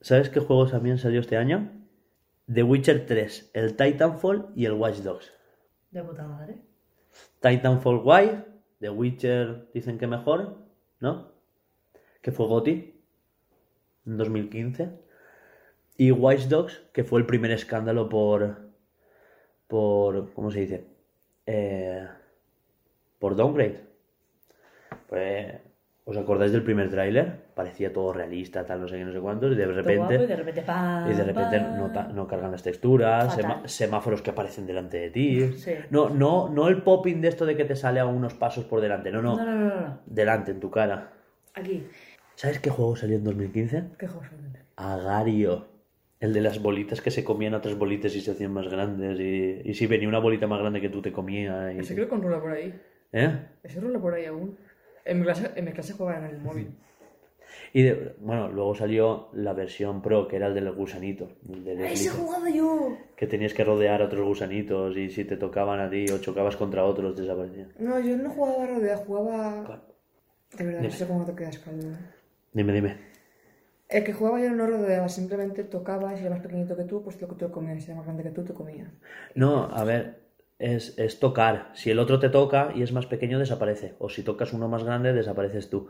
¿Sabes 0.00 0.28
qué 0.28 0.40
juegos 0.40 0.70
también 0.70 0.98
salió 0.98 1.20
este 1.20 1.36
año? 1.36 1.72
The 2.52 2.62
Witcher 2.62 3.06
3, 3.06 3.50
el 3.54 3.76
Titanfall 3.76 4.48
y 4.54 4.66
el 4.66 4.74
Watch 4.74 4.98
Dogs. 4.98 5.32
De 5.90 6.02
puta 6.02 6.26
madre. 6.28 6.60
Titanfall 7.40 7.98
guay, 7.98 8.44
The 8.78 8.90
Witcher 8.90 9.68
dicen 9.72 9.98
que 9.98 10.06
mejor, 10.06 10.58
¿no? 11.00 11.32
Que 12.20 12.30
fue 12.30 12.46
GOTY 12.46 12.95
en 14.06 14.16
2015. 14.16 14.90
Y 15.98 16.10
Watch 16.10 16.42
Dogs, 16.48 16.82
que 16.92 17.04
fue 17.04 17.20
el 17.20 17.26
primer 17.26 17.50
escándalo 17.52 18.08
por... 18.08 18.58
por 19.66 20.32
¿Cómo 20.34 20.50
se 20.50 20.60
dice? 20.60 20.84
Eh, 21.46 22.06
por 23.18 23.34
downgrade. 23.36 23.80
Pues, 25.08 25.54
¿Os 26.04 26.16
acordáis 26.16 26.52
del 26.52 26.62
primer 26.62 26.88
tráiler? 26.88 27.46
Parecía 27.54 27.92
todo 27.92 28.12
realista, 28.12 28.64
tal, 28.64 28.80
no 28.82 28.88
sé 28.88 28.96
qué, 28.98 29.04
no 29.04 29.12
sé 29.12 29.18
cuántos, 29.18 29.52
y 29.52 29.56
de 29.56 29.66
repente... 29.66 30.14
y 30.14 30.26
de 30.26 30.36
repente 30.36 30.62
pam, 30.62 31.10
Y 31.10 31.14
de 31.14 31.24
repente 31.24 31.60
no, 32.14 32.26
cargan 32.28 32.52
las 32.52 32.62
texturas, 32.62 33.34
sema- 33.34 33.66
semáforos 33.66 34.22
que 34.22 34.30
aparecen 34.30 34.66
delante 34.66 34.98
de 34.98 35.10
ti. 35.10 35.52
Sí. 35.54 35.72
No, 35.90 36.08
no, 36.10 36.48
no 36.48 36.68
el 36.68 36.82
popping 36.82 37.20
de 37.20 37.28
esto 37.28 37.44
de 37.46 37.56
que 37.56 37.64
te 37.64 37.74
sale 37.74 37.98
a 37.98 38.06
unos 38.06 38.34
pasos 38.34 38.64
por 38.64 38.80
delante, 38.80 39.10
no, 39.10 39.20
no, 39.22 39.34
no. 39.36 39.98
delante, 40.06 40.52
en 40.52 40.60
tu 40.60 40.70
cara. 40.70 41.12
Aquí. 41.54 41.86
¿Sabes 42.36 42.60
qué 42.60 42.70
juego 42.70 42.94
salió 42.96 43.16
en 43.16 43.24
2015? 43.24 43.84
¿Qué 43.98 44.06
juegos 44.06 44.28
son? 44.28 44.56
Agario. 44.76 45.66
El 46.20 46.32
de 46.32 46.40
las 46.40 46.62
bolitas 46.62 47.00
que 47.02 47.10
se 47.10 47.24
comían 47.24 47.54
otras 47.54 47.76
bolitas 47.76 48.14
y 48.14 48.20
se 48.20 48.30
hacían 48.30 48.52
más 48.52 48.68
grandes. 48.68 49.18
Y, 49.20 49.62
y 49.68 49.74
si 49.74 49.86
venía 49.86 50.08
una 50.08 50.18
bolita 50.18 50.46
más 50.46 50.60
grande 50.60 50.80
que 50.80 50.88
tú 50.88 51.02
te 51.02 51.12
comías. 51.12 51.74
Y... 51.74 51.78
Ese 51.80 51.94
creo 51.94 52.08
que 52.08 52.16
rula 52.16 52.40
por 52.40 52.52
ahí. 52.52 52.74
¿Eh? 53.12 53.38
Ese 53.62 53.80
rula 53.80 53.98
por 53.98 54.14
ahí 54.14 54.24
aún. 54.26 54.56
En 55.04 55.18
mi 55.18 55.24
clase, 55.24 55.50
en 55.54 55.64
mi 55.64 55.72
clase 55.72 55.92
jugaban 55.92 56.24
en 56.24 56.30
el 56.36 56.38
móvil. 56.42 56.70
Y 57.72 57.82
de- 57.82 58.16
bueno, 58.20 58.48
luego 58.48 58.74
salió 58.74 59.28
la 59.34 59.52
versión 59.52 60.02
pro, 60.02 60.26
que 60.26 60.36
era 60.36 60.46
el 60.48 60.54
del 60.54 60.70
gusanito. 60.72 61.28
El 61.48 61.64
del 61.64 61.80
¡Ese 61.82 61.92
he 61.92 61.96
Slipper. 61.96 62.20
jugado 62.20 62.48
yo! 62.48 62.98
que 63.16 63.26
tenías 63.26 63.54
que 63.54 63.64
rodear 63.64 64.02
a 64.02 64.06
otros 64.06 64.26
gusanitos 64.26 64.96
y 64.96 65.10
si 65.10 65.24
te 65.24 65.36
tocaban 65.36 65.80
a 65.80 65.88
ti 65.90 66.06
o 66.10 66.18
chocabas 66.18 66.56
contra 66.56 66.84
otros 66.84 67.16
desaparecían. 67.16 67.72
No, 67.78 68.00
yo 68.00 68.16
no 68.16 68.30
jugaba 68.30 68.64
a 68.64 68.66
rodea, 68.66 68.96
jugaba... 68.98 69.82
De 70.56 70.64
verdad, 70.64 70.80
no 70.82 70.90
sé 70.90 71.06
cómo 71.06 71.24
te 71.24 71.34
quedas 71.34 71.58
caldo. 71.58 71.88
Dime, 72.56 72.72
dime. 72.72 72.96
El 73.90 74.02
que 74.02 74.14
jugaba 74.14 74.40
yo 74.40 74.50
no 74.50 74.66
rodeaba, 74.66 75.10
simplemente 75.10 75.62
tocaba, 75.62 76.16
si 76.16 76.22
era 76.22 76.30
más 76.30 76.40
pequeñito 76.40 76.74
que 76.74 76.84
tú, 76.84 77.02
pues 77.04 77.20
lo 77.20 77.28
que 77.28 77.34
tú 77.34 77.50
comías, 77.50 77.84
si 77.84 77.90
era 77.90 77.96
más 77.98 78.06
grande 78.06 78.22
que 78.22 78.30
tú, 78.30 78.44
te 78.44 78.54
comía. 78.54 78.90
No, 79.34 79.64
a 79.64 79.84
ver, 79.84 80.20
es, 80.58 80.98
es 80.98 81.20
tocar. 81.20 81.70
Si 81.74 81.90
el 81.90 81.98
otro 81.98 82.18
te 82.18 82.30
toca 82.30 82.72
y 82.74 82.82
es 82.82 82.92
más 82.92 83.04
pequeño, 83.04 83.38
desaparece. 83.38 83.94
O 83.98 84.08
si 84.08 84.22
tocas 84.22 84.54
uno 84.54 84.68
más 84.68 84.84
grande, 84.84 85.12
desapareces 85.12 85.68
tú. 85.68 85.88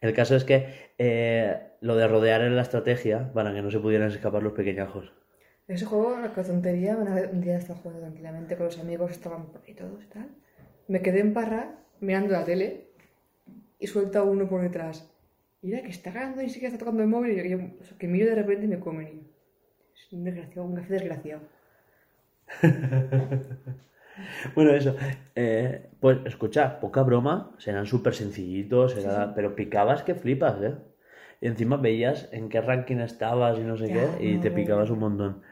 El 0.00 0.14
caso 0.14 0.36
es 0.36 0.44
que 0.44 0.92
eh, 0.98 1.60
lo 1.80 1.96
de 1.96 2.06
rodear 2.06 2.40
era 2.42 2.54
la 2.54 2.62
estrategia 2.62 3.32
para 3.32 3.52
que 3.52 3.62
no 3.62 3.72
se 3.72 3.80
pudieran 3.80 4.08
escapar 4.08 4.44
los 4.44 4.52
pequeñajos. 4.52 5.12
Ese 5.66 5.86
juego, 5.86 6.16
la 6.20 6.32
tontería, 6.32 6.96
un 6.96 7.40
día 7.40 7.58
estaba 7.58 7.80
jugando 7.80 8.02
tranquilamente 8.02 8.56
con 8.56 8.66
los 8.66 8.78
amigos, 8.78 9.10
estaban 9.10 9.46
por 9.46 9.60
ahí 9.66 9.74
todos 9.74 10.04
y 10.04 10.06
tal. 10.06 10.28
Me 10.86 11.02
quedé 11.02 11.18
en 11.18 11.34
parra 11.34 11.80
mirando 11.98 12.32
la 12.32 12.44
tele 12.44 12.90
y 13.80 13.88
suelta 13.88 14.22
uno 14.22 14.48
por 14.48 14.62
detrás. 14.62 15.10
Mira, 15.64 15.82
que 15.84 15.92
está 15.96 16.10
ganando 16.16 16.40
y 16.42 16.48
sí 16.50 16.58
que 16.60 16.66
está 16.68 16.78
tocando 16.82 17.02
el 17.02 17.08
móvil 17.14 17.32
y 17.38 17.50
yo, 17.50 17.58
o 17.80 17.84
sea, 17.86 17.98
que 17.98 18.08
miro 18.12 18.26
de 18.30 18.36
repente 18.40 18.64
y 18.66 18.68
me 18.72 18.80
comen. 18.86 19.08
Es 19.96 20.12
un 20.14 20.24
desgraciado, 20.24 20.68
un 20.68 20.76
gafe 20.76 20.94
desgraciado. 20.94 21.42
Bueno, 24.54 24.70
eso. 24.72 24.96
Eh, 25.34 25.90
pues 26.00 26.18
escucha, 26.24 26.80
poca 26.80 27.02
broma, 27.02 27.54
serán 27.58 27.86
súper 27.86 28.14
sencillitos, 28.14 28.92
será- 28.92 29.34
pero 29.34 29.54
picabas 29.56 30.02
que 30.02 30.14
flipas, 30.14 30.60
¿eh? 30.62 30.74
Y 31.40 31.46
encima 31.48 31.76
veías 31.76 32.28
en 32.32 32.48
qué 32.48 32.60
ranking 32.60 32.96
estabas 32.98 33.58
y 33.58 33.62
no 33.62 33.76
sé 33.76 33.86
Ya, 33.88 33.92
qué, 33.92 34.24
y 34.24 34.38
no, 34.38 34.40
te 34.40 34.50
picabas 34.50 34.90
no. 34.90 34.94
un 34.94 35.00
montón. 35.00 35.42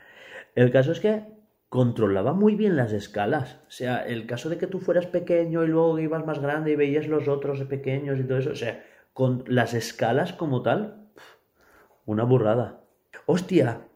El 0.54 0.70
caso 0.72 0.92
es 0.92 1.00
que 1.00 1.22
controlaba 1.68 2.32
muy 2.34 2.56
bien 2.56 2.76
las 2.76 2.92
escalas. 2.92 3.60
O 3.68 3.70
sea, 3.70 4.06
el 4.06 4.26
caso 4.26 4.48
de 4.50 4.58
que 4.58 4.66
tú 4.68 4.80
fueras 4.80 5.06
pequeño 5.06 5.64
y 5.64 5.68
luego 5.68 5.98
ibas 5.98 6.26
más 6.26 6.40
grande 6.40 6.72
y 6.72 6.76
veías 6.76 7.08
los 7.08 7.28
otros 7.28 7.62
pequeños 7.64 8.18
y 8.20 8.24
todo 8.24 8.38
eso, 8.38 8.52
o 8.52 8.56
sea, 8.56 8.84
con 9.14 9.44
las 9.46 9.72
escalas 9.72 10.34
como 10.34 10.60
tal, 10.62 11.08
una 12.04 12.24
burrada. 12.24 12.82
¡Hostia! 13.26 13.88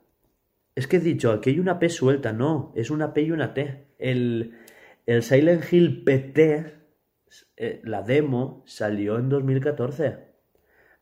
Es 0.74 0.86
que 0.86 0.98
he 0.98 1.00
dicho, 1.00 1.32
aquí 1.32 1.50
hay 1.50 1.58
una 1.58 1.80
P 1.80 1.88
suelta, 1.88 2.32
no, 2.32 2.72
es 2.76 2.90
una 2.90 3.12
P 3.12 3.22
y 3.22 3.32
una 3.32 3.52
T. 3.52 3.88
El, 3.98 4.54
el 5.06 5.22
Silent 5.24 5.70
Hill 5.70 6.04
PT, 6.04 6.74
eh, 7.56 7.80
la 7.82 8.02
demo, 8.02 8.62
salió 8.64 9.18
en 9.18 9.28
2014. 9.28 10.28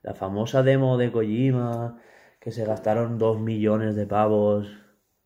La 0.03 0.15
famosa 0.15 0.63
demo 0.63 0.97
de 0.97 1.13
Kojima, 1.13 2.01
que 2.41 2.53
se 2.53 2.65
gastaron 2.65 3.19
dos 3.19 3.39
millones 3.39 3.97
de 3.97 4.07
pavos 4.07 4.67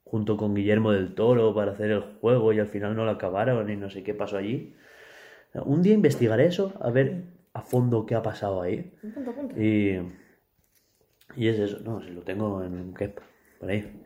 junto 0.03 0.37
con 0.37 0.55
Guillermo 0.55 0.91
del 0.91 1.15
Toro 1.15 1.55
para 1.55 1.73
hacer 1.73 1.93
el 1.93 2.01
juego 2.01 2.53
y 2.53 2.59
al 2.59 2.67
final 2.67 2.97
no 2.97 3.05
lo 3.05 3.13
acabaron 3.13 3.71
y 3.71 3.77
no 3.77 3.89
sé 3.89 4.03
qué 4.03 4.15
pasó 4.15 4.37
allí. 4.37 4.75
Un 5.55 5.83
día 5.83 5.95
investigaré 5.95 6.47
eso, 6.47 6.75
a 6.81 6.91
ver 6.91 7.40
a 7.53 7.63
fondo 7.63 8.07
qué 8.07 8.15
ha 8.15 8.23
pasado 8.23 8.63
ahí. 8.63 8.93
Punto 9.01 9.33
punto. 9.35 9.61
Y, 9.61 10.01
y 11.37 11.49
es 11.49 11.59
eso, 11.59 11.81
no, 11.81 12.01
si 12.01 12.11
lo 12.11 12.23
tengo 12.23 12.63
en 12.63 12.75
un 12.75 12.95
kep, 12.95 13.21
por 13.59 13.71
ahí. 13.71 14.05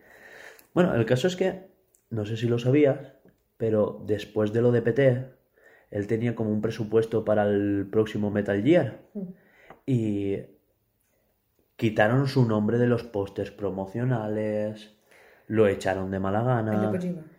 Bueno, 0.72 0.94
el 0.94 1.06
caso 1.06 1.28
es 1.28 1.36
que, 1.36 1.68
no 2.10 2.24
sé 2.24 2.36
si 2.36 2.48
lo 2.48 2.58
sabías, 2.58 3.14
pero 3.56 4.02
después 4.06 4.52
de 4.52 4.62
lo 4.62 4.72
de 4.72 4.82
PT, 4.82 5.30
él 5.90 6.06
tenía 6.06 6.34
como 6.34 6.50
un 6.50 6.60
presupuesto 6.60 7.24
para 7.24 7.44
el 7.44 7.88
próximo 7.90 8.30
Metal 8.30 8.62
Gear. 8.62 9.00
Y 9.86 10.38
quitaron 11.76 12.26
su 12.26 12.46
nombre 12.46 12.78
de 12.78 12.86
los 12.86 13.04
pósters 13.04 13.50
promocionales, 13.50 14.96
lo 15.46 15.68
echaron 15.68 16.10
de 16.10 16.18
mala 16.18 16.42
gana. 16.42 16.92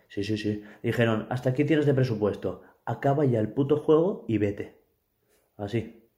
Sí, 0.08 0.24
sí, 0.24 0.38
sí. 0.38 0.62
Dijeron, 0.82 1.26
hasta 1.30 1.50
aquí 1.50 1.64
tienes 1.64 1.84
de 1.84 1.94
presupuesto, 1.94 2.62
acaba 2.84 3.24
ya 3.24 3.40
el 3.40 3.52
puto 3.52 3.78
juego 3.78 4.24
y 4.28 4.38
vete. 4.38 4.80
Así. 5.56 6.08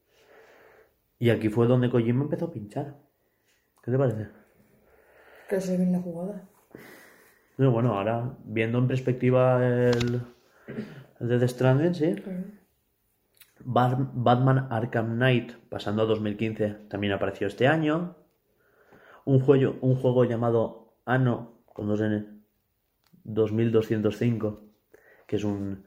Y 1.19 1.31
aquí 1.31 1.49
fue 1.49 1.67
donde 1.67 1.91
Kojima 1.91 2.25
empezó 2.25 2.47
a 2.47 2.53
pinchar. 2.53 2.97
¿Qué 3.83 3.91
te 3.91 3.99
parece? 3.99 4.29
Que 5.49 5.61
se 5.61 5.77
ve 5.77 5.85
en 5.85 5.93
la 5.93 6.01
jugada. 6.01 6.49
No, 7.57 7.73
bueno, 7.73 7.95
ahora, 7.95 8.37
viendo 8.45 8.79
en 8.79 8.87
perspectiva 8.87 9.67
el, 9.67 10.21
el 11.21 11.29
de 11.29 11.39
The 11.39 11.49
Stranding, 11.49 11.95
sí. 11.95 12.15
Batman 13.65 14.69
Arkham 14.71 15.17
Knight, 15.17 15.53
pasando 15.69 16.03
a 16.03 16.07
2015, 16.07 16.87
también 16.89 17.13
apareció 17.13 17.49
este 17.49 17.67
año. 17.67 18.17
Un 19.25 19.41
juego, 19.41 19.77
un 19.81 19.97
juego 19.97 20.25
llamado 20.25 20.95
Anno, 21.05 21.59
con 21.73 21.89
dos 21.89 22.01
N, 22.01 22.27
2205, 23.25 24.63
que 25.27 25.37
es 25.37 25.45
un 25.45 25.85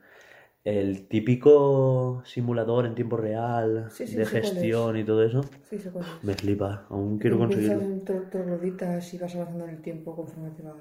el 0.64 1.08
típico 1.08 2.22
simulador 2.26 2.86
en 2.86 2.94
tiempo 2.94 3.18
real 3.18 3.88
Sí, 3.90 4.06
sí, 4.06 4.16
de 4.16 4.26
gestión 4.26 4.96
y 4.98 5.04
todo 5.04 5.24
eso. 5.24 5.42
Sí. 5.70 5.78
Me 6.22 6.34
flipa, 6.36 6.86
aún 6.90 7.18
quiero 7.18 7.38
conseguirlo. 7.40 7.82
en 7.82 8.06
trogloditas 8.06 9.14
y 9.14 9.18
vas 9.18 9.36
avanzando 9.36 9.66
en 9.66 9.72
el 9.72 9.82
tiempo 9.82 10.16
conforme 10.16 10.52
te 10.52 10.62
vas. 10.62 10.76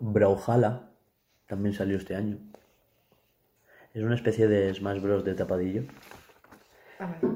Brawlhalla 0.00 0.88
también 1.46 1.74
salió 1.74 1.96
este 1.96 2.14
año. 2.14 2.38
Es 3.92 4.02
una 4.02 4.14
especie 4.14 4.46
de 4.48 4.74
Smash 4.74 5.00
Bros. 5.00 5.24
de 5.24 5.34
tapadillo. 5.34 5.82
Ah, 6.98 7.06
vale. 7.20 7.34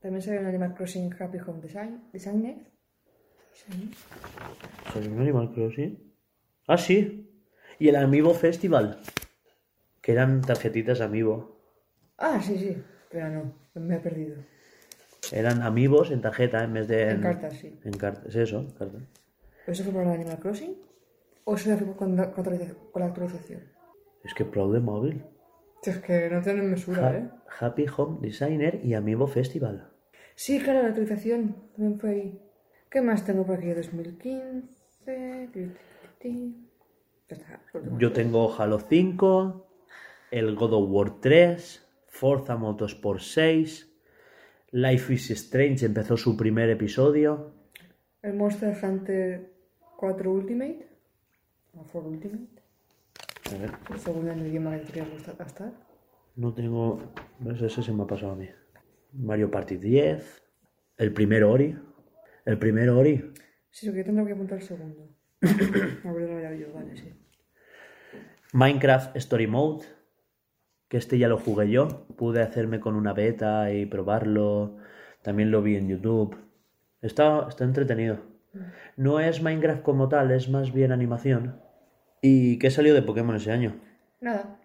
También 0.00 0.22
salió 0.22 0.40
en 0.40 0.46
Animal 0.46 0.74
Crossing 0.74 1.14
Happy 1.18 1.38
Home 1.46 1.60
Design. 1.60 2.02
Designer. 2.12 2.56
¿Salió 4.92 5.10
un 5.12 5.20
Animal 5.20 5.52
Crossing? 5.52 5.98
Ah, 6.66 6.78
sí. 6.78 7.28
Y 7.78 7.88
el 7.88 7.96
Amiibo 7.96 8.34
Festival. 8.34 9.00
Que 10.02 10.12
eran 10.12 10.42
tarjetitas 10.42 11.00
Amiibo. 11.00 11.56
Ah, 12.18 12.40
sí, 12.42 12.58
sí. 12.58 12.76
Pero 13.10 13.28
no, 13.30 13.52
me 13.74 13.96
he 13.96 14.00
perdido. 14.00 14.36
Eran 15.30 15.62
Amiibos 15.62 16.10
en 16.10 16.20
tarjeta 16.20 16.64
en 16.64 16.74
vez 16.74 16.88
de... 16.88 17.10
En 17.10 17.20
cartas, 17.22 17.54
sí. 17.56 17.78
En 17.84 17.92
cartas, 17.96 18.26
es 18.26 18.36
eso, 18.36 18.66
cartas. 18.78 19.02
¿Pero 19.64 19.72
eso 19.72 19.84
fue 19.84 19.92
para 19.92 20.12
el 20.14 20.20
Animal 20.20 20.38
Crossing? 20.40 20.76
¿O 21.44 21.54
eso 21.54 21.76
fue 21.76 21.96
con 21.96 22.16
la, 22.16 22.32
con 22.32 22.44
la- 23.00 23.06
actualización? 23.06 23.62
Es 24.24 24.34
que 24.34 24.44
Pro 24.44 24.70
de 24.70 24.80
móvil. 24.80 25.24
Es 25.84 25.98
que 25.98 26.28
no 26.30 26.42
tienen 26.42 26.70
mesura, 26.70 27.08
Ha- 27.08 27.16
¿eh? 27.16 27.30
Happy 27.60 27.86
Home 27.96 28.18
Designer 28.20 28.80
y 28.84 28.94
Amiibo 28.94 29.26
Festival. 29.26 29.90
Sí, 30.34 30.58
claro, 30.60 30.82
la 30.82 30.88
actualización 30.88 31.56
también 31.76 31.98
fue 32.00 32.10
ahí. 32.10 32.42
¿Qué 32.90 33.00
más 33.00 33.24
tengo 33.24 33.44
por 33.46 33.56
aquí? 33.58 33.70
2015. 33.70 35.48
ti, 35.52 35.66
ti, 35.66 35.72
ti. 36.18 36.68
Ya 37.28 37.36
está. 37.36 37.60
Yo 37.98 38.12
tengo 38.12 38.54
Halo 38.58 38.78
5, 38.80 39.66
el 40.32 40.56
God 40.56 40.72
of 40.72 40.90
War 40.90 41.20
3, 41.20 41.86
Forza 42.08 42.56
Motorsport 42.56 43.20
6, 43.20 43.88
Life 44.72 45.12
is 45.12 45.30
Strange 45.30 45.84
empezó 45.84 46.16
su 46.16 46.36
primer 46.36 46.70
episodio. 46.70 47.52
El 48.22 48.34
Monster 48.34 48.74
Hunter 48.82 49.52
4 49.98 50.32
Ultimate. 50.32 50.88
O 51.74 51.82
4 51.84 52.08
Ultimate. 52.10 52.62
A 53.54 53.58
ver, 53.58 53.70
Según 53.98 54.28
el 54.28 54.46
idioma 54.46 54.78
que 54.80 55.02
gustar- 55.02 55.36
gastar. 55.36 55.72
no 56.36 56.54
tengo... 56.54 56.98
Ese 57.54 57.82
se 57.82 57.92
me 57.92 58.04
ha 58.04 58.06
pasado 58.06 58.32
a 58.32 58.36
mí. 58.36 58.48
Mario 59.12 59.50
Party 59.50 59.76
10, 59.76 60.42
el 60.96 61.12
primer 61.12 61.44
Ori. 61.44 61.76
El 62.46 62.58
primer 62.58 62.88
Ori. 62.88 63.32
Sí, 63.70 63.86
lo 63.86 63.92
que 63.92 63.98
yo 63.98 64.04
tendré 64.06 64.24
que 64.26 64.32
apuntar 64.32 64.58
el 64.58 64.64
segundo. 64.64 65.14
A 65.42 66.12
ver, 66.12 66.30
ahora 66.30 66.54
yo, 66.54 66.72
vale, 66.72 66.96
sí. 66.96 67.12
Minecraft 68.54 69.16
Story 69.16 69.46
Mode, 69.46 69.84
que 70.92 70.98
este 70.98 71.16
ya 71.16 71.26
lo 71.26 71.38
jugué 71.38 71.70
yo. 71.70 72.04
Pude 72.18 72.42
hacerme 72.42 72.78
con 72.78 72.96
una 72.96 73.14
beta 73.14 73.72
y 73.72 73.86
probarlo. 73.86 74.76
También 75.22 75.50
lo 75.50 75.62
vi 75.62 75.76
en 75.76 75.88
YouTube. 75.88 76.36
Está, 77.00 77.46
está 77.48 77.64
entretenido. 77.64 78.18
No 78.98 79.18
es 79.18 79.40
Minecraft 79.40 79.82
como 79.82 80.10
tal, 80.10 80.30
es 80.32 80.50
más 80.50 80.70
bien 80.70 80.92
animación. 80.92 81.58
¿Y 82.20 82.58
qué 82.58 82.70
salió 82.70 82.92
de 82.92 83.00
Pokémon 83.00 83.34
ese 83.34 83.52
año? 83.52 83.74
Nada. 84.20 84.60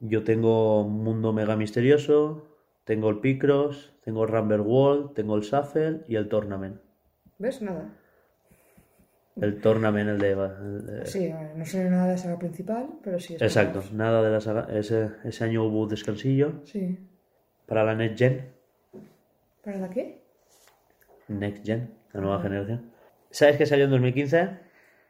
Yo 0.00 0.22
tengo 0.22 0.86
Mundo 0.86 1.32
Mega 1.32 1.56
Misterioso, 1.56 2.46
tengo 2.84 3.08
el 3.08 3.20
Picross, 3.20 3.94
tengo 4.04 4.24
el 4.24 4.28
Rumble 4.28 4.60
World, 4.60 5.14
tengo 5.14 5.34
el 5.34 5.40
Shuffle 5.40 6.02
y 6.08 6.16
el 6.16 6.28
Tournament. 6.28 6.78
¿Ves? 7.38 7.62
Nada. 7.62 7.88
El 9.40 9.60
Tournament, 9.60 10.08
el 10.10 10.18
de... 10.18 10.30
el 10.32 10.86
de- 10.86 11.06
Sí, 11.06 11.20
ver, 11.32 11.56
no 11.56 11.64
sé 11.64 11.88
nada 11.88 12.04
de 12.06 12.12
la 12.12 12.18
saga 12.18 12.38
principal, 12.38 12.88
pero 13.02 13.18
sí 13.18 13.34
es 13.34 13.42
Exacto, 13.42 13.82
nada 13.92 14.22
de 14.22 14.30
la 14.30 14.40
saga. 14.40 14.68
Ese, 14.70 15.10
ese 15.24 15.44
año 15.44 15.64
hubo 15.64 15.86
descansillo 15.86 16.60
Sí. 16.64 16.98
para 17.66 17.82
la 17.84 17.94
Next 17.94 18.18
Gen. 18.18 18.52
¿Para 19.64 19.78
la 19.78 19.88
qué? 19.90 20.22
Next 21.28 21.64
Gen, 21.64 21.94
la 22.12 22.20
nueva 22.20 22.42
generación. 22.42 22.90
¿Sabes 23.30 23.56
qué 23.56 23.64
salió 23.64 23.86
en 23.86 23.90
2015? 23.92 24.48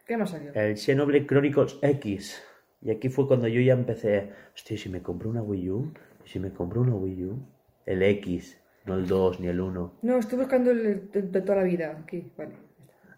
¿Qué 0.07 0.17
más 0.17 0.31
salió? 0.31 0.53
El 0.55 0.77
Xenoblade 0.77 1.27
Chronicles 1.27 1.79
X. 1.83 2.43
Y 2.81 2.91
aquí 2.91 3.09
fue 3.09 3.27
cuando 3.27 3.49
yo 3.49 3.61
ya 3.61 3.73
empecé. 3.73 4.31
Hostia, 4.55 4.75
¿y 4.75 4.79
si 4.79 4.89
me 4.89 5.03
compro 5.03 5.31
una 5.31 5.43
Wii 5.43 5.71
U, 5.71 5.93
¿Y 6.25 6.29
si 6.29 6.39
me 6.39 6.53
compro 6.53 6.81
una 6.83 6.95
Wii 6.95 7.25
U, 7.25 7.47
el 7.87 8.03
X, 8.03 8.61
no 8.85 8.95
el 8.95 9.07
2 9.07 9.41
ni 9.41 9.49
el 9.49 9.61
1, 9.61 9.95
No, 10.03 10.19
estoy 10.19 10.39
buscando 10.39 10.71
el 10.71 11.11
de 11.11 11.41
toda 11.41 11.57
la 11.57 11.65
vida. 11.65 11.99
Aquí, 12.03 12.31
vale. 12.37 12.53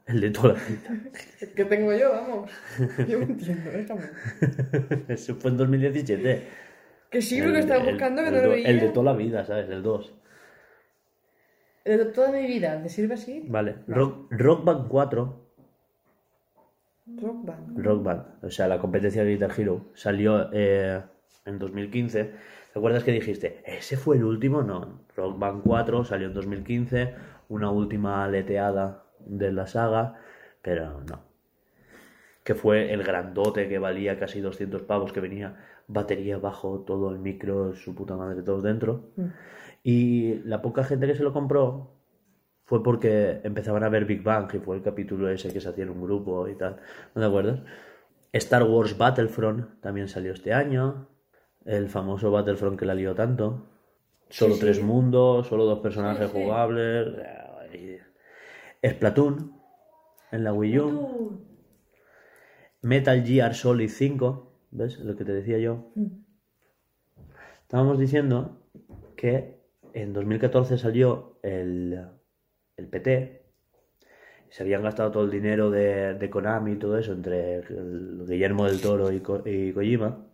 El 0.07 0.21
de 0.21 0.31
toda 0.31 0.55
la 0.55 0.61
vida. 0.61 1.11
El 1.41 1.49
que 1.51 1.65
tengo 1.65 1.95
yo, 1.95 2.11
vamos. 2.11 2.51
Yo 3.09 3.19
me 3.19 3.25
entiendo, 3.25 3.71
déjame. 3.71 4.03
Eso 5.09 5.35
fue 5.37 5.51
en 5.51 5.57
2017. 5.57 6.43
Que 7.11 7.23
sí, 7.23 7.41
lo 7.41 7.53
que 7.53 7.61
estaba 7.61 7.83
buscando, 7.83 8.23
que 8.23 8.29
el 8.29 8.35
no 8.35 8.43
lo 8.43 8.51
veía. 8.51 8.69
el 8.69 8.81
de 8.81 8.89
toda 8.89 9.13
la 9.13 9.17
vida, 9.17 9.45
¿sabes? 9.45 9.71
El 9.71 9.83
2. 9.83 10.15
El 11.85 11.99
de 11.99 12.05
toda 12.07 12.33
mi 12.33 12.47
vida, 12.47 12.83
¿te 12.83 12.89
sirve 12.89 13.15
así? 13.15 13.45
Vale. 13.47 13.77
Rock, 13.87 14.27
Rock 14.31 14.65
Band 14.65 14.89
4 14.89 15.45
Rock 17.07 17.45
Band. 17.45 17.79
Rock 17.79 18.03
Band, 18.03 18.25
o 18.43 18.51
sea, 18.51 18.67
la 18.67 18.79
competencia 18.79 19.23
de 19.23 19.33
Guitar 19.33 19.53
Hero, 19.57 19.91
salió 19.95 20.51
eh, 20.53 21.03
en 21.45 21.59
2015. 21.59 22.25
¿Te 22.25 22.79
acuerdas 22.79 23.05
que 23.05 23.13
dijiste, 23.13 23.63
ese 23.67 23.97
fue 23.97 24.17
el 24.17 24.25
último? 24.25 24.63
No, 24.63 25.03
Rock 25.15 25.39
Band 25.39 25.63
4 25.63 26.05
salió 26.05 26.29
en 26.29 26.35
2015, 26.35 27.15
una 27.51 27.71
última 27.71 28.25
aleteada 28.25 29.04
de 29.27 29.53
la 29.53 29.67
saga, 29.67 30.19
pero 30.63 31.01
no. 31.03 31.23
Que 32.43 32.55
fue 32.55 32.93
el 32.93 33.03
grandote 33.03 33.69
que 33.69 33.79
valía 33.79 34.19
casi 34.19 34.41
200 34.41 34.83
pavos, 34.83 35.13
que 35.13 35.21
venía 35.21 35.57
batería 35.87 36.39
bajo, 36.39 36.81
todo 36.81 37.11
el 37.11 37.19
micro, 37.19 37.75
su 37.75 37.95
puta 37.95 38.17
madre, 38.17 38.43
todos 38.43 38.63
dentro. 38.63 39.11
Y 39.83 40.37
la 40.45 40.63
poca 40.63 40.85
gente 40.85 41.07
que 41.07 41.15
se 41.15 41.23
lo 41.23 41.33
compró 41.33 41.91
fue 42.65 42.83
porque 42.83 43.41
empezaban 43.45 43.85
a 43.85 43.89
ver 43.91 44.07
Big 44.07 44.23
Bang, 44.23 44.51
y 44.55 44.59
fue 44.59 44.77
el 44.77 44.83
capítulo 44.83 45.29
ese 45.29 45.53
que 45.53 45.61
se 45.61 45.69
hacía 45.69 45.85
en 45.85 45.91
un 45.91 46.03
grupo 46.03 46.49
y 46.49 46.55
tal. 46.55 46.81
¿No 47.15 47.21
te 47.21 47.27
acuerdas? 47.27 47.61
Star 48.33 48.65
Wars 48.65 48.97
Battlefront 48.97 49.81
también 49.81 50.09
salió 50.09 50.33
este 50.33 50.53
año. 50.53 51.09
El 51.65 51.89
famoso 51.89 52.31
Battlefront 52.31 52.79
que 52.79 52.87
la 52.87 52.95
lió 52.95 53.15
tanto. 53.15 53.67
Solo 54.29 54.55
Sí, 54.55 54.61
tres 54.61 54.83
mundos, 54.83 55.47
solo 55.47 55.65
dos 55.65 55.79
personajes 55.81 56.31
sí. 56.31 56.43
jugables. 56.43 57.15
Splatoon 58.85 59.53
en 60.33 60.45
la 60.45 60.53
Wii 60.53 60.79
U. 60.79 61.41
Metal 62.83 63.25
Gear 63.25 63.55
Solid 63.55 63.89
5. 63.89 64.53
¿Ves? 64.71 64.99
Lo 64.99 65.17
que 65.17 65.25
te 65.25 65.33
decía 65.33 65.59
yo. 65.59 65.93
Estábamos 67.63 67.99
diciendo 67.99 68.61
que 69.17 69.61
en 69.93 70.13
2014 70.13 70.77
salió 70.79 71.39
el, 71.43 72.07
el 72.77 72.87
PT. 72.89 73.43
Se 74.51 74.63
habían 74.63 74.83
gastado 74.83 75.11
todo 75.11 75.25
el 75.25 75.31
dinero 75.31 75.71
de, 75.71 76.15
de 76.15 76.31
Konami 76.31 76.73
y 76.73 76.77
todo 76.77 76.99
eso 76.99 77.13
entre 77.13 77.57
el 77.57 78.25
Guillermo 78.29 78.67
del 78.67 78.81
Toro 78.81 79.11
y, 79.13 79.21
Ko- 79.21 79.43
y 79.45 79.73
Kojima. 79.73 80.27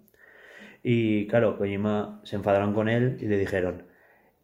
Y 0.82 1.26
claro, 1.28 1.56
Kojima 1.56 2.20
se 2.24 2.36
enfadaron 2.36 2.74
con 2.74 2.88
él 2.88 3.18
y 3.20 3.26
le 3.26 3.38
dijeron, 3.38 3.84